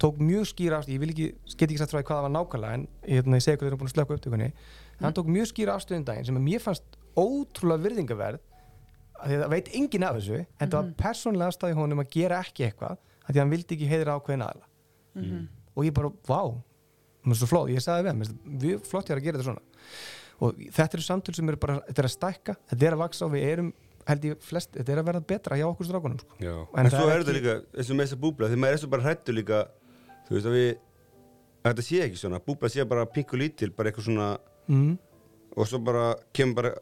tók 0.00 0.18
mjög 0.20 0.48
skýra 0.50 0.80
afstöðu, 0.80 0.96
ég 0.96 1.02
vil 1.04 1.12
ekki, 1.14 1.28
get 1.56 1.68
ekki 1.68 1.80
sagt 1.80 1.92
frá 1.92 2.00
því 2.00 2.06
hvað 2.08 2.18
það 2.18 2.26
var 2.26 2.34
nákvæmlega 2.36 2.78
en 2.78 2.86
hérna, 3.06 3.38
ég 3.38 3.44
segi 3.44 3.56
hvað 3.56 3.66
þeir 3.66 3.72
eru 3.72 3.80
búin 3.80 3.90
að 3.90 3.94
slöka 3.94 4.16
upptökunni. 4.16 4.48
Hann 5.00 5.16
tók 5.16 5.30
mjög 5.32 5.48
skýra 5.52 5.76
afstöðun 5.76 6.04
daginn 6.04 6.28
sem 6.28 6.36
að 6.36 6.44
mér 6.44 6.64
fannst 6.64 6.98
ótrúlega 7.16 7.84
virðingaverð 7.86 8.42
að 9.16 9.32
því 9.32 9.38
að 9.40 9.52
veit 9.54 9.68
enginn 9.78 10.06
af 10.06 10.18
þessu 10.18 10.40
en 10.44 10.70
það 10.70 10.76
var 10.76 10.90
persónlega 11.00 11.52
afstæði 11.52 11.78
honum 11.78 12.02
að 12.02 12.10
gera 12.12 12.40
ekki 12.44 12.66
eitthvað 12.66 12.96
að 12.96 13.30
því 13.30 13.36
að 13.36 13.42
hann 13.42 13.52
vildi 13.54 13.76
ekki 13.76 13.90
heiðra 13.90 14.16
ákveðin 14.18 14.46
aðla 14.46 14.66
mhm. 15.16 15.46
og 15.72 15.86
ég 15.86 15.96
bara, 15.96 16.12
vá 16.28 16.42
það 17.26 17.32
er 17.32 17.38
svo 17.40 17.48
mér 18.28 18.82
flott 18.86 19.10
ég 24.06 24.12
er 24.12 24.12
er 24.12 24.16
held 24.16 24.24
ég 24.30 24.42
flest 24.46 24.72
þetta 24.76 24.92
er 24.92 25.00
að 25.02 25.06
verða 25.10 25.26
betra 25.26 25.56
hjá 25.58 25.66
okkur 25.66 25.86
strákunum 25.88 26.18
sko. 26.20 26.36
Já. 26.40 26.54
En 26.54 26.86
En, 26.86 26.90
það 26.90 26.98
svo 27.00 27.06
er 27.08 27.12
er 27.16 27.22
þetta 27.24 27.32
ekki- 27.32 27.42
líka, 27.42 27.54
eins 27.76 27.90
og 27.90 27.96
með 27.96 28.06
þessa 28.06 28.20
búbla 28.22 28.48
Því 28.48 28.56
maður 28.62 28.72
er 28.72 28.78
svo 28.78 28.88
bara 28.90 29.02
hrættu 29.02 29.32
líka 29.34 29.66
Þú 30.28 30.34
veist 30.36 30.46
að 30.46 30.56
við 30.56 30.76
að 31.66 31.72
Þetta 31.72 31.82
sé 31.82 31.96
ekki 32.06 32.16
svona, 32.20 32.38
búbla 32.46 32.68
sé 32.70 32.84
bara 32.86 33.06
pingu 33.06 33.36
lítil 33.36 33.70
Bara 33.74 33.90
eitthvað 33.90 34.06
svona 34.06 34.38
mm, 34.68 34.98
Og 35.56 35.66
svo 35.66 35.78
bara 35.82 36.14
kemur 36.32 36.54
bara 36.54 36.74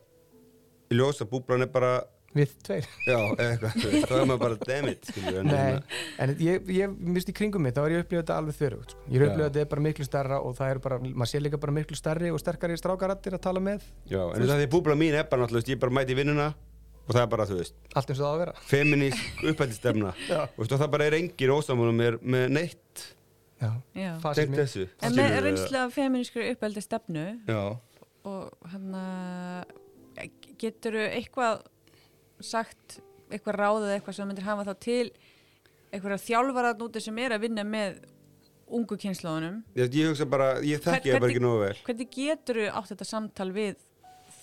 Í 0.93 0.95
ljós 0.99 1.23
að 1.25 1.31
búblan 1.33 1.63
er 1.63 1.67
bara 1.73 2.05
við 2.35 2.51
tveir 2.67 2.85
Já, 3.07 3.15
eða 3.39 3.71
eitthvað, 3.71 4.05
þá 4.11 4.15
er 4.19 4.25
maður 4.27 4.41
bara 4.43 4.57
damn 4.67 4.89
it 4.91 5.05
skilur, 5.07 5.37
en, 5.39 5.49
hérna, 5.55 5.83
en 6.19 6.33
ég, 6.43 6.67
ég 6.75 6.97
mist 6.99 7.29
í 7.31 7.33
kringum 7.33 7.63
mig, 7.63 7.73
þá 7.77 7.85
er 7.87 7.93
ég 7.95 8.03
upplifað 8.03 8.25
þetta 8.25 8.39
alveg 8.41 8.57
þörfugt 8.59 8.91
sko. 8.91 9.05
Ég 9.07 9.21
er 9.23 9.27
upplifað 9.29 9.53
þetta 9.53 9.61
er 9.63 9.69
bara 9.71 9.85
miklu 9.87 10.05
stærra 10.09 10.41
og 10.43 10.57
það 10.59 10.73
er 10.75 10.79
bara, 10.83 10.99
maður 10.99 11.31
sé 11.31 11.39
líka 11.41 11.61
bara 11.63 11.73
miklu 11.77 11.95
stærri 11.95 12.33
og 12.35 12.41
sterkari 12.43 12.75
strákarattir 12.77 13.37
að 13.39 13.45
tala 13.47 13.63
með 13.63 13.87
Já, 14.11 14.19
en 14.35 14.43
það 14.51 14.65
að 14.67 14.71
búbla 14.75 14.97
mín 14.99 15.15
er 15.15 15.29
bara 15.31 15.45
náttúrulega 15.47 15.71
Ég 15.77 15.81
bara 15.87 15.95
mæti 15.95 16.11
í 16.11 16.19
vinnuna 16.19 16.49
Og 17.05 17.13
það 17.13 17.21
er 17.21 17.31
bara, 17.35 17.45
þú 17.49 17.59
veist, 17.59 17.75
allt 17.93 18.11
eins 18.11 18.21
og 18.21 18.25
það 18.25 18.31
á 18.31 18.35
að 18.35 18.41
vera. 18.41 18.55
feminísk 18.71 19.43
upphældistefna 19.51 20.13
Já. 20.33 20.41
Og 20.57 20.71
það 20.73 20.87
bara 20.95 21.09
er 21.11 21.19
engin 21.19 21.53
ósamúnum 21.53 21.99
með, 22.01 22.17
með 22.23 22.47
neitt. 22.57 23.05
Já, 23.61 23.71
Já. 23.97 24.11
Tengt 24.35 24.57
þessu. 24.59 24.87
En 25.05 25.17
með 25.17 26.49
uppeldi 26.55 26.83
stefnu 26.85 27.27
Já, 27.49 27.63
og 28.25 28.71
hann 28.73 28.97
getur 30.61 30.97
eitthvað 31.05 31.63
sagt 32.45 32.99
eitthvað 33.33 33.59
ráðið 33.61 33.95
eitthvað 33.97 34.19
sem 34.19 34.29
myndir 34.31 34.47
hafa 34.47 34.67
þá 34.69 34.75
til 34.85 35.07
eitthvað 35.95 36.25
þjálfarat 36.25 36.85
úti 36.85 37.03
sem 37.05 37.19
er 37.23 37.37
að 37.37 37.47
vinna 37.47 37.65
með 37.67 38.01
ungu 38.75 38.97
kynslaðunum 39.01 39.61
ég, 39.77 39.91
ég 39.93 40.11
hugsa 40.11 40.27
bara, 40.29 40.55
ég 40.65 40.83
þekki 40.83 41.13
það 41.13 41.21
bara 41.23 41.35
ekki 41.35 41.45
nógu 41.45 41.61
vel. 41.63 41.75
hvernig 41.87 42.15
getur 42.15 42.61
þú 42.63 42.69
átt 42.81 42.95
þetta 42.95 43.09
samtal 43.09 43.51
við 43.55 43.75
Að 43.75 43.94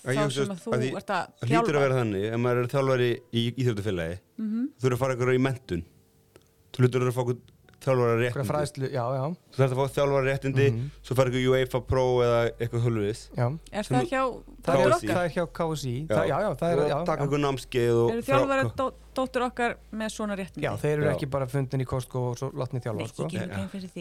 þá 0.02 0.30
sem 0.34 0.52
að 0.52 0.62
þú 0.66 0.72
að 0.76 0.86
ert 0.97 1.12
að 1.16 1.32
Það 1.41 1.49
hlýtur 1.52 1.78
að 1.78 1.84
vera 1.86 1.97
þannig, 2.02 2.24
ef 2.34 2.39
maður 2.41 2.62
er 2.64 2.70
þjálfari 2.74 3.10
í 3.34 3.41
íþjóttufélagi 3.62 4.20
Mhm. 4.41 4.68
þú 4.78 4.82
þurfur 4.82 4.95
að 4.95 5.02
fara 5.04 5.16
ykkur 5.18 5.34
í 5.36 5.41
mentun 5.47 5.84
þú 6.72 6.78
hlutur 6.82 7.08
að 7.08 7.18
fá 7.18 7.24
Hverja 7.82 8.17
réttindi 8.21 8.47
fræðslu, 8.47 8.88
já, 8.93 9.03
já, 9.17 9.23
þú 9.51 9.57
þarf 9.57 9.71
að 9.71 9.79
fá 9.82 9.93
þjálfara 9.95 10.25
réttindi 10.27 10.65
Mhm. 10.71 10.89
svo 11.01 11.15
fara 11.17 11.29
ykkur 11.32 11.45
UEFA 11.51 11.79
Pro 11.88 12.03
eða 12.21 12.41
eitthvað 12.61 12.82
hulvis 12.86 13.21
já 13.36 13.45
er 13.73 13.84
það 13.89 14.03
hjá 14.11 14.21
Það 14.61 14.75
er, 14.75 14.86
KSÍ. 14.86 14.93
okkar? 14.93 15.15
það 15.15 15.25
er 15.25 15.32
hjá 15.34 15.45
KSI 15.57 15.95
er 16.71 16.77
já. 16.91 16.97
ykkur 17.25 17.41
námskeið 17.41 17.95
og 18.03 18.11
eru 18.11 18.21
þjálfarar 18.21 18.69
dó, 18.77 18.86
dóttur 19.17 19.41
okkar 19.49 19.75
með 19.91 20.09
svona 20.13 20.36
réttindi 20.38 20.61
já, 20.67 20.71
þeir 20.77 20.93
eru 20.93 21.05
Já. 21.09 21.13
ekki 21.15 21.29
bara 21.32 21.47
fundin 21.47 21.82
í 21.82 21.86
Costco 21.89 22.19
og 22.29 22.38
svo 22.38 22.51
þjálfa 22.86 23.01
ég 23.01 23.07
sko. 23.09 23.23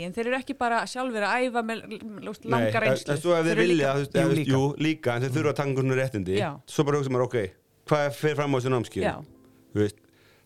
en 0.04 0.12
þeir 0.12 0.26
eru 0.26 0.36
ekki 0.36 0.58
bara 0.58 0.82
sjálfur 0.84 1.24
að 1.24 1.32
æfa 1.48 1.62
með 1.64 1.76
l- 1.80 1.88
l- 2.20 2.34
Nei, 2.44 2.50
langa 2.50 2.80
reynslu 2.84 3.10
en 3.14 3.16
svo 3.24 3.32
ef 3.40 3.44
þeir 3.46 3.56
eru 3.56 3.62
vilja, 3.64 3.94
líka- 3.96 4.34
líka. 4.36 4.52
jú, 4.52 4.76
líka 4.76 5.16
en 5.16 5.22
þeir 5.22 5.32
þurfa 5.40 5.50
að 5.50 5.56
taka 5.56 5.70
ykkur 5.72 5.84
réttindi 5.96 6.36
svo 6.66 6.84
bara 6.84 6.98
hugsa 7.00 7.10
maður, 7.10 7.24
ok, 7.24 7.50
hvað 7.88 8.12
fer 8.12 8.34
fram 8.36 8.52
á 8.52 8.56
þessu 8.60 8.70
námskeið 8.76 9.02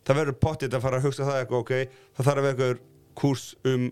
það 0.07 0.17
verður 0.21 0.39
pottitt 0.39 0.71
að 0.73 0.81
fara 0.85 0.99
að 1.01 1.03
hugsa 1.03 1.25
það 1.25 1.39
eitthvað, 1.43 1.61
ok 1.61 1.73
það 2.15 2.25
þarf 2.25 2.39
að 2.39 2.43
vera 2.45 2.55
eitthvað 2.55 2.79
kúrs 3.19 3.53
um 3.65 3.91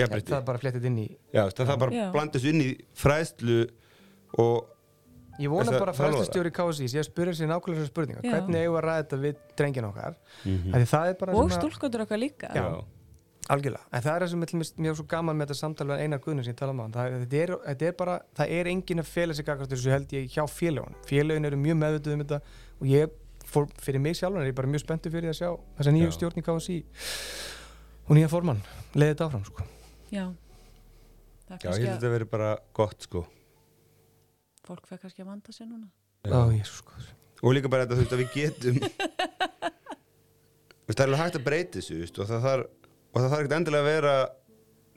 Já, 0.00 0.06
jafnrétti. 0.06 0.30
Það 0.32 0.38
er 0.40 0.44
bara 0.48 0.60
flettið 0.62 0.84
inn 0.90 1.00
í 1.02 1.06
Já, 1.34 1.42
það 1.50 1.64
þarf 1.64 1.80
bara 1.82 1.96
Já. 1.96 2.04
að 2.06 2.12
blanda 2.14 2.38
þessu 2.38 2.52
inn 2.54 2.62
í 2.64 2.68
fræðslu 2.96 3.58
og 4.40 4.76
Ég 5.40 5.48
vona 5.48 5.72
bara 5.72 5.92
fræðslustjóri 5.96 6.52
KSI 6.52 6.86
sé 6.92 7.00
að 7.00 7.06
spyrja 7.08 7.34
sér 7.38 7.48
nákvæmlega 7.48 7.80
þessar 7.80 7.92
spurningar. 7.94 8.24
Já. 8.24 8.32
hvernig 8.34 8.60
eigum 8.60 8.74
við 8.74 8.80
að 8.80 8.86
ræða 8.86 9.02
þetta 9.02 9.18
við 9.22 9.44
drengin 9.56 9.86
okkar? 9.88 10.16
Mm 10.44 10.88
það 10.90 11.12
er 11.12 11.14
bara 11.20 11.36
og 11.36 11.46
svona, 11.46 11.60
stúlkotur 11.60 12.04
okkar 12.04 12.20
líka. 12.20 12.50
Já. 12.54 12.66
algjörlega, 13.50 13.86
en 13.90 14.02
það 14.04 14.14
er 14.14 14.22
það 14.22 14.30
sem 14.30 14.42
er 14.42 14.82
mjög 14.84 14.98
svo 14.98 15.06
gaman 15.10 15.38
með 15.38 15.48
þetta 15.48 15.58
samtal 15.58 15.86
við 15.88 16.02
Einar 16.04 16.20
Guðnir 16.22 16.44
sem 16.44 16.52
ég 16.52 16.58
tala 16.60 16.74
um 16.74 16.82
á 16.84 16.86
það, 16.92 17.16
þetta, 17.24 17.38
er, 17.40 17.52
þetta 17.64 17.86
er 17.88 17.94
bara, 17.98 18.18
það 18.36 18.52
er 18.58 18.70
engin 18.70 19.02
að 19.02 19.08
fela 19.10 19.34
sig 19.34 19.46
gagast 19.48 19.72
þessu 19.72 19.90
held 19.90 20.12
ég 20.14 20.28
hjá 20.30 20.44
félagun 20.46 20.94
félagin 21.08 21.48
eru 21.48 21.58
mjög 21.58 21.80
meðvituð 21.80 22.14
um 22.14 22.22
þetta 22.22 22.38
og 22.78 22.86
ég, 22.92 23.16
fór, 23.50 23.66
fyrir 23.80 24.04
mig 24.04 24.20
sjálfan 24.20 24.44
er 24.44 24.52
ég 24.52 24.58
bara 24.60 24.70
mjög 24.70 24.84
spenntu 24.84 25.10
fyrir 25.10 25.32
að 25.32 25.40
sjá 25.40 25.48
þessa 25.80 25.96
nýju 25.96 26.12
stjórn 26.14 26.38
í 26.38 26.46
KSI 26.46 26.78
og 28.10 28.16
nýja 28.18 28.30
formann, 28.30 28.58
leiði 28.98 29.12
þetta 29.12 29.28
áfram 29.28 29.44
sko. 29.46 29.66
já. 30.10 30.24
Það 31.50 31.64
Já, 31.64 31.70
ég 31.70 31.74
held 31.74 31.86
að 31.86 31.94
þetta 31.96 32.10
veri 32.12 32.26
bara 32.30 32.48
gott 32.78 33.06
sko. 33.06 33.24
Fólk 34.66 34.84
fær 34.86 35.00
kannski 35.02 35.22
að 35.24 35.30
vanda 35.32 35.54
sér 35.54 35.66
núna. 35.66 35.88
Ó, 36.30 36.50
Jesús, 36.54 36.82
sko. 36.82 36.98
og 37.40 37.54
líka 37.56 37.70
bara 37.72 37.86
þetta 37.86 37.96
þú 37.96 38.02
veist 38.04 38.14
að 38.14 38.20
við 38.20 38.34
getum 38.34 38.76
það 40.90 41.00
er 41.00 41.06
alveg 41.06 41.22
hægt 41.22 41.38
að 41.38 41.46
breyta 41.46 41.78
þessu 41.78 41.94
þú 41.94 42.02
veist, 42.02 42.18
og 42.20 42.28
það 42.28 42.44
þarf 42.46 42.66
og 43.10 43.16
það 43.16 43.30
þarf 43.30 43.40
ekkert 43.40 43.56
endilega 43.56 43.82
að 43.82 43.90
vera 43.90 44.14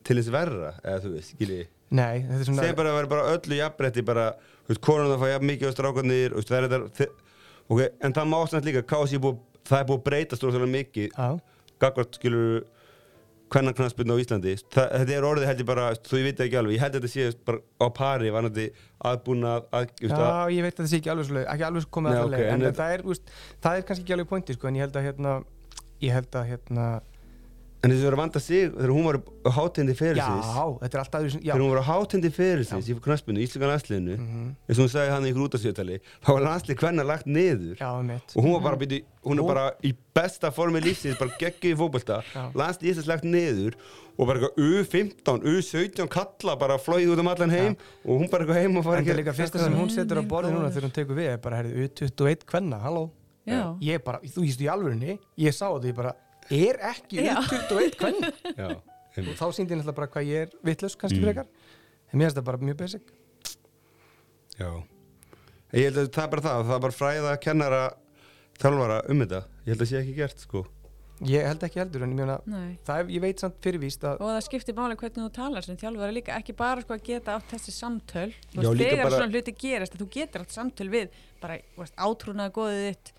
til 0.03 0.17
þess 0.19 0.33
verra 0.33 0.73
eða 0.83 1.03
þú 1.05 1.13
veist, 1.13 1.33
skilji. 1.37 1.63
Nei, 1.93 2.25
þetta 2.25 2.39
er 2.39 2.47
svona 2.49 2.65
segjum 2.65 2.79
bara 2.81 2.91
að 2.91 2.97
vera 2.99 3.11
bara 3.13 3.33
öllu 3.37 3.59
jafnbretti 3.59 4.05
bara, 4.09 4.27
þú 4.65 4.73
veist, 4.73 4.83
konan 4.89 5.11
það 5.13 5.23
fá 5.23 5.27
jafn 5.31 5.49
mikið 5.49 5.69
á 5.69 5.75
strákarnir 5.77 6.33
þú 6.33 6.41
veist, 6.41 6.51
það 6.51 6.59
er 6.59 6.69
þetta 6.73 7.09
ok, 7.69 7.81
en 8.03 8.15
það 8.17 8.29
má 8.29 8.37
ástæðan 8.41 8.69
líka, 8.69 8.83
er 8.83 9.23
búið 9.23 9.41
það 9.63 9.79
er 9.79 9.87
búið 9.89 9.99
að 9.99 10.05
breyta 10.09 10.39
stóðslega 10.39 10.71
mikið. 10.73 11.13
Já, 11.13 11.27
gagvart, 11.79 12.17
skilur 12.19 12.65
hvernig 13.53 13.75
knastbyrna 13.77 14.17
á 14.17 14.21
Íslandi. 14.23 14.55
Það, 14.73 14.89
þetta 14.99 15.15
er 15.17 15.27
orðið 15.29 15.49
held 15.49 15.61
ég 15.63 15.69
bara, 15.69 15.85
þú 16.09 16.23
veit 16.25 16.43
ekki 16.45 16.59
alveg. 16.59 16.75
Ég 16.75 16.83
held 16.83 16.97
að 16.97 17.05
þetta 17.05 17.13
sé 17.13 17.45
bara 17.47 17.61
á 17.77 17.87
pari 17.93 18.33
aðbúnað 19.03 19.65
að, 19.75 19.89
veist, 19.99 20.15
að, 20.15 20.23
Já, 20.23 20.53
ég 20.55 20.65
veit 20.65 20.73
að 20.73 20.81
það 20.83 20.89
sé 20.91 20.99
ekki 21.01 21.11
alveg 21.13 21.27
svo 21.27 21.41
ekki 21.43 21.65
alveg 21.67 21.87
komið 21.97 22.13
Nei, 22.13 22.15
að 22.15 22.21
það 22.21 22.29
ok, 22.29 22.35
leið, 22.35 22.51
en, 22.53 22.67
en 22.69 22.77
það, 22.77 22.93
er, 22.93 23.01
það 23.65 23.79
er 23.79 23.87
kannski 23.89 24.05
ekki 24.05 24.15
alveg 24.15 24.29
pointi 24.29 24.55
sko, 24.55 24.69
en 24.69 24.77
ég 24.77 24.85
held 24.85 24.99
að 24.99 25.07
hérna, 25.09 25.33
ég 26.03 26.15
held 26.17 26.37
að 26.39 26.47
hérna, 26.53 26.85
en 27.83 27.91
þessu 27.91 28.05
verður 28.05 28.15
að 28.15 28.21
vanda 28.23 28.39
sig 28.39 28.69
þegar 28.71 28.91
hún 28.95 29.03
var 29.09 29.17
á 29.43 29.49
hátindi 29.57 29.91
já, 29.93 29.99
ferilsins 29.99 30.51
þetta 30.79 30.93
er 30.95 31.01
alltaf 31.03 31.23
öðru 31.25 31.39
já, 31.43 31.51
þegar 31.51 31.63
hún 31.63 31.71
var 31.73 31.81
á 31.83 31.87
hátindi 31.89 32.29
ferilsins 32.31 32.87
í 32.87 32.95
knastbyrnu, 33.07 33.41
Íslika 33.43 33.67
landsliðinu 33.67 34.15
Mhm. 34.17 34.45
eins 34.69 34.77
og 34.79 34.83
hún 34.85 34.91
sagði 34.93 35.11
hann 35.11 35.25
í 35.27 35.31
ykkur 35.33 35.47
útasjötali 35.49 35.97
þá 36.23 36.29
var 36.33 36.45
landslið 36.47 36.77
hvernig 36.79 37.05
lagt 37.09 37.25
niður. 37.27 37.75
Já, 37.75 37.89
og 37.91 38.39
hún 38.43 38.53
var 38.53 38.61
bara, 38.69 38.77
byrju, 38.77 39.01
hún 39.25 39.39
er 39.39 39.43
bara 39.43 39.65
í 39.83 39.91
besta 40.15 40.51
formi 40.51 40.79
lífsins, 40.79 41.19
bara 41.19 41.31
geggið 41.39 41.73
í 41.73 41.77
fótbolta. 41.77 42.21
Já. 42.33 42.51
landslið 42.55 42.89
Íslands 42.93 43.07
lagt 43.11 43.23
niður 43.27 43.75
og 44.17 44.27
bara 44.27 44.39
eitthvað 44.39 44.55
U15, 44.63 45.41
U17 45.43 46.07
kalla 46.07 46.55
bara 46.55 46.77
flóið 46.77 47.11
út 47.15 47.19
um 47.19 47.27
allan 47.27 47.49
heim 47.49 47.75
og 48.05 48.21
hún 48.21 48.29
bara 48.31 48.45
eitthvað 48.45 48.61
heim 48.61 48.77
og 48.77 48.83
fara 48.85 48.97
en 49.01 49.05
það 49.05 49.11
er 49.17 49.23
líka 49.23 49.33
fyrsta 49.35 49.59
sem 49.59 49.73
hún 49.73 49.89
setur 49.91 50.17
á 50.17 50.23
Minn 50.23 50.29
borðið 50.29 50.53
núna 50.55 50.69
þegar 50.71 50.87
hún 50.87 50.95
tekur 50.95 51.15
við 51.17 51.29
er 51.33 51.37
bara, 51.43 51.57
herrið, 51.63 51.89
U21 51.89 52.45
kvenna, 52.45 52.79
halló? 52.79 53.09
Já, 53.43 53.75
ég 53.81 54.03
bara, 54.05 54.19
þú 54.23 54.39
víst 54.45 54.61
í 54.63 54.69
alvörinni, 54.71 55.17
ég 55.37 55.51
sá 55.51 55.67
þetta 55.67 55.89
ég 55.89 55.95
bara, 55.97 56.13
er 56.51 56.79
ekki 56.91 57.23
Já. 57.23 57.35
U21 57.41 57.95
kvenna. 57.99 58.31
Já, 58.57 58.69
og 58.73 59.35
þá 59.39 59.45
síndi 59.53 59.73
ég 59.73 59.79
náttúrulega 59.79 59.95
bara 59.99 60.07
hvað 60.07 60.27
ég 60.29 60.41
er 60.47 60.49
vitlaus 60.63 60.95
kannski 60.97 61.19
Mm. 61.19 61.25
frekar, 61.27 61.47
en 62.11 62.19
mér 62.19 62.25
finnst 62.29 62.37
það 62.37 62.45
bara 62.49 62.57
mjög 62.57 62.77
basic. 62.77 63.01
Já. 64.59 64.69
Ég 65.73 65.87
held 65.89 65.97
að 66.03 66.09
það 66.13 66.23
er 66.23 66.31
bara 66.35 66.41
það, 66.45 66.63
það 66.69 66.75
er 66.77 66.83
bara 66.85 66.97
fræða 66.99 67.33
kennara 67.41 67.81
þjálfara 68.61 68.97
um 69.09 69.19
þetta. 69.23 69.43
Ég 69.65 69.73
held 69.73 69.81
að 69.85 69.89
sé 69.89 69.99
ekki 70.03 70.15
gert 70.19 70.39
sko. 70.45 70.65
Ég 71.23 71.45
held 71.47 71.61
ekki 71.63 71.79
heldur, 71.79 72.03
en 72.03 72.11
ég 72.11 72.17
meina 72.19 72.35
nei. 72.49 72.77
það 72.83 72.99
er, 72.99 73.09
ég 73.13 73.21
veit 73.23 73.39
samt 73.39 73.55
fyrirvíst 73.63 74.01
að 74.03 74.19
og 74.19 74.31
það 74.33 74.41
skiptir 74.47 74.75
máli 74.75 74.95
hvernig 74.99 75.21
þú 75.23 75.29
talar 75.37 75.63
sem 75.63 75.77
þjálfari 75.79 76.15
líka, 76.17 76.35
ekki 76.35 76.55
bara 76.57 76.81
sko 76.83 76.95
að 76.97 77.03
geta 77.05 77.35
átt 77.37 77.53
þessi 77.53 77.71
samtöl. 77.71 78.33
Þú 78.51 78.63
Já, 78.65 78.69
veist, 78.73 78.81
þegar 78.81 79.03
bara- 79.03 79.19
svona 79.21 79.31
hluti 79.37 79.53
gerist 79.61 79.93
að 79.95 80.01
þú 80.03 80.07
getur 80.17 80.41
átt 80.43 80.51
samtöl 80.57 80.89
við 80.89 81.09
bara, 81.39 81.59
átrúnaða 81.97 82.51
góðið 82.57 82.83
þitt 82.89 83.13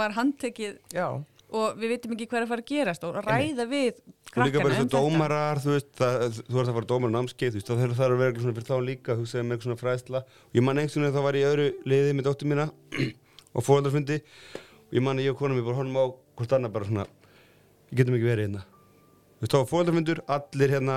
var 0.00 0.10
handtekið 0.16 0.78
já, 0.92 1.06
og 1.48 1.78
við 1.80 1.92
vitum 1.94 2.12
ekki 2.14 2.26
hvað 2.28 2.38
er 2.38 2.44
að 2.44 2.50
fara 2.52 2.62
að 2.64 2.68
gerast 2.68 3.04
og 3.08 3.16
ræða 3.24 3.64
við 3.70 3.94
krakkana 4.28 4.64
um 4.68 4.74
þetta. 4.74 4.98
dómarar 4.98 5.60
þú 5.62 5.70
veist, 5.72 5.90
það, 5.96 6.12
þú 6.44 6.56
ert 6.60 6.68
að 6.68 6.76
fara 6.76 6.90
dómar 6.92 7.12
námskeið 7.14 7.54
þú 7.54 7.58
veist, 7.58 7.68
þá 7.68 7.74
þarf 7.82 7.96
það 7.96 8.04
að 8.08 8.20
vera 8.20 8.28
eitthvað 8.28 8.44
svona 8.44 8.56
fyrir 8.58 8.68
þá 8.68 8.76
líka 8.88 9.16
þú 9.16 9.24
segir 9.30 9.46
með 9.46 9.54
eitthvað 9.56 9.68
svona 9.68 9.82
fræðsla. 9.82 10.20
Og 10.28 10.58
ég 10.58 10.66
man 10.66 10.80
einhvern 10.82 11.06
veginn 11.06 11.16
þá 11.16 11.22
var 11.24 11.38
ég 11.38 11.44
í 11.44 11.48
öðru 11.48 11.68
liði 11.88 12.12
með 12.18 12.28
dóttur 12.28 12.50
mína 12.52 12.66
og 13.56 13.64
fóröldarfundi 13.64 14.18
og 14.20 14.92
ég 14.98 15.04
man 15.08 15.16
að 15.16 15.24
ég 15.24 15.32
og 15.32 15.40
konum 15.40 15.56
mér 15.56 15.68
bara 15.70 15.80
honum 15.80 15.96
á 15.96 16.04
hvort 16.36 16.52
annað 16.58 16.74
bara 16.76 16.88
svona 16.90 17.06
við 17.88 18.02
getum 18.02 18.18
ekki 18.18 18.28
verið 18.28 18.44
hérna. 18.44 18.62
Þú 19.38 19.40
veist, 19.40 19.52
þá 19.52 19.58
var 19.58 19.70
fóröldarfundur, 19.72 20.24
allir 20.36 20.76
hérna 20.76 20.96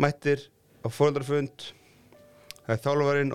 mættir 0.00 0.48
á 0.80 0.88
fóröldarfund 0.88 1.58
það 2.64 2.72
er 2.72 2.82
þjálfarinn 2.86 3.34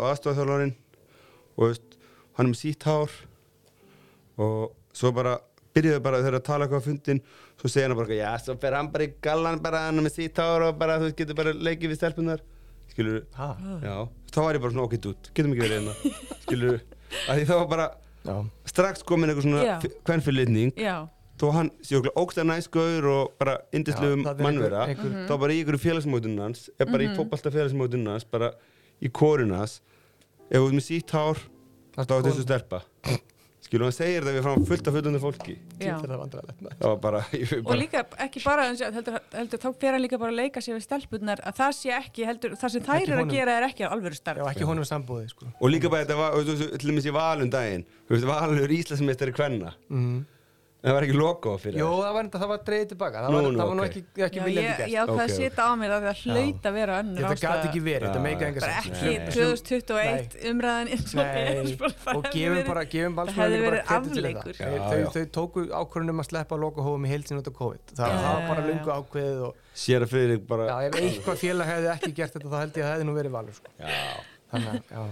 og 4.39 4.75
veist, 5.80 5.86
byrjuðu 5.88 6.03
bara 6.05 6.19
þegar 6.21 6.38
að 6.39 6.45
tala 6.51 6.65
eitthvað 6.67 6.84
á 6.84 6.88
fundin 6.88 7.21
svo 7.59 7.71
segja 7.73 7.88
hann 7.89 7.97
bara, 7.99 8.15
já, 8.19 8.30
svo 8.45 8.55
fer 8.61 8.75
hann 8.77 8.91
bara 8.93 9.07
í 9.07 9.13
gallan 9.25 9.59
bara 9.63 9.82
hann 9.88 10.03
með 10.05 10.13
sítt 10.19 10.38
hár 10.43 10.67
og 10.69 10.77
bara 10.80 10.99
þú 11.01 11.07
veist, 11.09 11.17
getur 11.23 11.36
bara 11.39 11.53
leikið 11.55 11.93
við 11.93 11.99
stelpunar 12.03 12.43
skilur, 12.93 13.21
ha, 13.39 13.49
já, 13.84 13.95
þá 14.34 14.39
var 14.43 14.57
ég 14.57 14.63
bara 14.65 14.73
svona 14.75 14.86
okkur 14.89 15.11
út, 15.13 15.30
getum 15.38 15.53
ekki 15.55 15.63
verið 15.65 15.77
hérna. 15.80 16.15
Skilur, 16.45 16.80
að 17.30 17.39
því 17.39 17.47
þá 17.49 17.53
var 17.59 17.67
bara 17.73 17.88
já. 18.27 18.36
strax 18.73 19.03
komin 19.07 19.30
eitthvað 19.32 19.47
svona 19.47 19.63
já, 20.80 20.95
þó 21.39 21.45
hann 21.55 21.69
sé 21.86 21.95
okkur 21.99 22.15
ógst 22.19 22.41
að 22.41 22.49
næskur 22.49 23.05
og 23.13 23.30
bara 23.39 23.53
indislegum 23.77 24.25
það 24.27 24.41
er 24.41 24.47
mannvera 24.47 24.82
einhver- 24.88 25.05
einhver- 25.13 25.30
þá 25.30 25.39
bara 25.45 25.55
í 25.55 25.61
ykkur 25.63 25.77
félagsmótunum 25.86 26.41
hans 26.43 26.65
er 26.75 26.89
bara 26.91 27.05
í 27.05 27.13
fótballta 27.15 27.53
félagsmótunum 27.53 28.11
hans 28.11 28.25
bara 28.27 28.49
í 28.99 29.07
kórun 29.15 29.53
hans 29.55 29.77
ef 30.49 30.57
þú 30.59 30.65
ert 30.67 30.75
með 30.82 30.88
sítt 30.89 31.13
hár 31.15 31.39
þá 31.95 32.11
er 32.17 32.25
þessu 32.27 32.43
stelpa 32.43 32.82
skilur 33.70 33.86
hann 33.86 33.93
segir 33.93 34.26
það 34.26 34.36
við 34.36 34.45
fram 34.47 34.63
fullt 34.65 34.88
af 34.89 34.95
fullundu 34.97 35.20
fólki? 35.22 35.55
Bara, 37.03 37.22
og 37.61 37.76
líka 37.78 38.01
ekki 38.26 38.41
bara 38.41 38.65
heldur, 38.65 39.20
heldur, 39.36 39.61
þá 39.61 39.70
fer 39.84 39.93
hann 39.93 40.01
líka 40.01 40.20
bara 40.22 40.34
að 40.34 40.39
leika 40.41 40.63
sér 40.65 40.80
við 40.80 40.88
stelpunnar 40.88 41.43
að 41.45 41.59
það 41.61 41.76
sé 41.78 41.93
ekki 41.99 42.26
heldur, 42.26 42.57
það 42.57 42.74
sem 42.76 42.88
þær 42.89 43.03
eru 43.03 43.22
að 43.22 43.36
gera 43.36 43.59
er 43.59 43.67
ekki 43.70 43.86
alvöru 43.86 44.17
starf. 44.17 44.41
Já, 44.41 44.49
ekki 44.55 44.67
honum 44.72 44.89
sambúði 44.89 45.30
sko. 45.30 45.51
og 45.53 45.70
líka 45.70 45.93
bara 45.93 46.07
þetta 46.07 46.17
var, 46.17 46.41
til 46.49 46.89
dæmis 46.89 47.05
í 47.05 47.13
valum 47.13 47.53
daginn 47.53 47.86
þú 48.09 48.17
veist, 48.17 48.30
valur 48.34 48.76
Íslandsmeistari 48.80 49.38
kvenna. 49.38 49.76
Mm. 49.93 50.20
Það 50.80 50.93
var 50.95 51.03
ekki 51.03 51.15
logo 51.19 51.53
fyrir 51.59 51.75
Jó, 51.82 51.88
það 51.91 52.03
það 52.05 52.13
var, 52.15 52.23
enda- 52.23 52.39
það 52.39 52.49
var 52.53 52.59
dreigð 52.69 52.88
tilbaka 52.93 53.19
það 53.19 53.30
Nú, 53.30 53.36
var, 53.39 53.43
nú, 53.43 53.59
það 53.59 53.67
var 53.69 53.75
nú 53.75 53.84
ok. 53.84 53.89
ekki, 53.89 54.01
ekki 54.27 54.39
Já, 54.39 54.43
viljandi 54.45 54.69
ég, 54.69 54.77
gert 54.80 54.89
ég 54.93 54.99
ákvað 54.99 55.09
Ok, 55.09 55.19
að 55.19 55.30
ok. 55.30 55.36
setja 55.39 55.63
á 55.67 55.71
mér 55.80 55.89
það 55.93 56.05
það 56.09 56.19
hlaut 56.23 56.67
að 56.69 56.73
vera 56.80 56.93
önnur 57.03 57.19
Þetta 57.19 57.34
ástæða. 57.36 57.49
gæti 57.59 57.67
ekki 57.69 57.82
verið, 57.89 58.05
þetta 58.07 58.19
Já, 58.19 58.25
meika 58.30 58.39
já. 58.39 58.47
enga 58.49 58.59
bara 58.63 58.77
sens. 58.80 58.88
ekki 58.89 59.11
Nei. 59.19 59.34
2021 59.36 60.38
umræðan 60.49 60.91
eins 60.93 61.11
og 61.13 61.19
er 61.19 61.59
Nei, 61.59 61.75
bara, 61.80 61.93
það 61.99 62.15
og 62.15 62.23
hefði 62.23 62.39
gefum 62.39 62.55
verið- 62.55 62.69
bara, 62.71 62.84
gefum 62.93 63.13
það 63.13 63.19
valsmönnum 63.19 63.49
hefði 63.49 63.59
bara 63.59 63.75
verið 63.75 63.86
kredit 63.89 64.13
til 64.13 64.23
afleikur. 64.23 64.53
þetta. 64.53 64.59
Já, 64.59 64.69
Þeir- 64.69 64.80
já. 64.80 65.09
þau, 65.09 65.11
þau 65.19 65.25
tóku 65.39 65.59
ákvörðunum 65.80 66.19
að 66.23 66.27
sleppa 66.30 66.55
logohófum 66.63 67.03
í 67.03 67.09
heilsin 67.11 67.39
út 67.43 67.47
af 67.51 67.55
COVID 67.59 67.86
það, 67.99 68.07
Já, 68.09 68.15
það 68.19 68.34
var 68.39 68.47
bara 68.49 68.61
já, 68.61 68.63
já. 68.63 68.69
lungu 68.71 68.89
ákveðið 68.99 69.41
og 69.49 69.55
sér 69.75 70.01
að 70.07 70.09
fyrir 70.15 70.39
bara 70.47 70.63
já, 70.69 70.75
ef 70.88 70.93
einhvað 71.03 71.38
félag 71.43 71.67
hefði 71.73 71.89
ekki 71.97 72.11
gert 72.15 72.34
þetta 72.39 72.49
þá 72.49 72.57
held 72.63 72.73
ég 72.73 72.84
að 72.84 72.88
það 72.88 72.95
hefði 72.95 73.05
nú 73.09 73.15
verið 73.19 73.32
valur 73.36 73.53
sko. 73.59 73.69
já, 73.80 73.89
þannig 74.53 74.69
að, 74.69 74.82
já, 74.95 75.03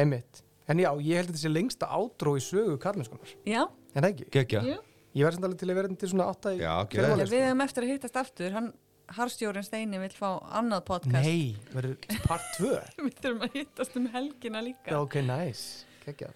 einmitt 0.00 0.42
en 0.68 0.78
já, 0.80 0.90
ég 0.96 1.14
held 1.20 1.28
að 1.28 1.32
þetta 1.34 1.44
sé 1.44 1.52
lengsta 1.52 1.86
átró 1.92 2.34
í 2.36 2.40
sögu 2.40 2.78
Karlinssonar, 2.80 3.34
já, 3.44 3.62
en 3.94 4.02
það 4.02 4.10
ekki 4.14 4.30
geggja 4.32 4.62
jú. 4.64 4.78
Ég 5.14 5.24
verði 5.26 5.36
samt 5.38 5.46
alveg 5.48 5.58
til 5.62 5.70
að 5.70 5.78
vera 5.80 5.88
til 6.02 6.08
svona 6.12 6.26
átta 6.32 6.52
í 6.54 6.58
Já, 6.60 6.72
hver 6.84 6.90
gerðu 6.94 7.12
mánuð, 7.14 7.22
við 7.24 7.38
sko. 7.38 7.44
hefum 7.48 7.64
eftir 7.66 7.82
að 7.86 7.92
hittast 7.94 8.16
aftur 8.22 8.56
hann, 8.58 8.72
harstjórin 9.18 9.66
Steini 9.66 9.98
vil 10.00 10.10
fá 10.16 10.28
annað 10.60 10.84
podcast. 10.88 11.24
Nei, 11.28 11.56
verður 11.74 11.96
part 12.24 12.46
2 12.58 12.70
við 13.04 13.14
þurfum 13.20 13.46
að 13.48 13.56
hittast 13.60 13.96
um 14.00 14.06
helgina 14.14 14.62
líka. 14.64 14.98
Ok, 14.98 15.18
nice, 15.22 15.84
kekkja 16.04 16.30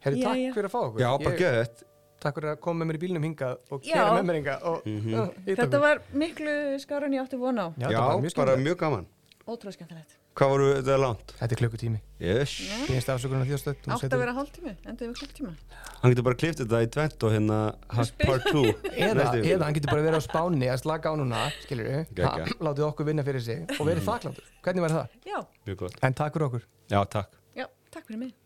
herri, 0.00 0.20
Já, 0.22 0.28
takk 0.30 0.40
já. 0.40 0.52
fyrir 0.56 0.68
að 0.70 0.74
fá 0.76 0.80
okkur. 0.86 1.00
Já, 1.04 1.10
bara 1.24 1.36
geðið 1.42 1.86
takk 2.20 2.36
fyrir 2.36 2.50
að 2.54 2.58
koma 2.60 2.82
með 2.84 2.88
mér 2.90 2.96
í 2.96 3.00
bílnum 3.00 3.24
hingað 3.24 3.58
og 3.72 3.84
Já. 3.84 3.92
kera 3.96 4.16
með 4.18 4.24
mér 4.30 4.36
hingað 4.40 4.64
og 4.70 4.86
Mhm. 4.86 5.14
uh, 5.14 5.26
hitta 5.46 5.62
þetta 5.62 5.66
okkur. 5.68 5.80
var 5.86 6.00
miklu 6.22 6.54
skár 6.82 7.04
en 7.06 7.12
ég 7.16 7.22
átti 7.24 7.38
von 7.40 7.56
á. 7.60 7.66
Já, 7.80 7.88
já, 7.90 8.34
bara 8.36 8.56
mjög 8.60 8.76
gaman. 8.76 9.06
Ótrúlega 9.48 9.72
skemmtilegt 9.76 10.16
hvað 10.40 10.52
voru 10.54 10.68
þetta 10.78 10.98
langt? 11.04 11.34
þetta 11.36 11.56
er 11.56 11.60
klukkutími. 11.60 12.00
Yes. 12.20 12.56
Finnst 12.88 13.12
afsökunar 13.12 13.48
þjóðstöð 13.48 13.92
átti 13.92 14.08
að 14.10 14.22
vera 14.24 14.34
hálftími, 14.36 14.74
endaði 14.88 15.10
við 15.10 15.20
klukktíma 15.20 15.52
hann 16.00 16.14
getur 16.14 16.26
bara 16.26 16.40
klift 16.40 16.62
þetta 16.62 16.82
í 16.84 16.90
tvent 16.96 17.26
og 17.28 17.34
hérna 17.36 17.60
part 18.24 18.48
2 18.48 18.64
eða, 19.08 19.28
eða 19.36 19.68
hann 19.68 19.76
getur 19.76 19.92
bara 19.92 20.06
verið 20.08 20.20
á 20.20 20.22
spáni 20.24 20.70
að 20.72 20.82
slaka 20.84 21.12
á 21.12 21.14
núna 21.20 21.46
skilur 21.64 21.90
við, 21.92 22.12
látið 22.60 22.86
okkur 22.88 23.10
vinna 23.12 23.26
fyrir 23.26 23.44
sig 23.44 23.64
og 23.76 23.88
verið 23.88 24.06
þakkláttur, 24.08 24.52
hvernig 24.64 24.86
var 24.86 24.96
það? 24.98 25.18
já, 25.28 25.40
en 26.08 26.20
takk 26.22 26.36
fyrir 26.36 26.50
okkur. 26.50 26.68
Já, 26.90 27.00
takk. 27.16 27.42
Já, 27.56 27.68
takk 27.92 28.08
fyrir 28.08 28.24
mig 28.24 28.39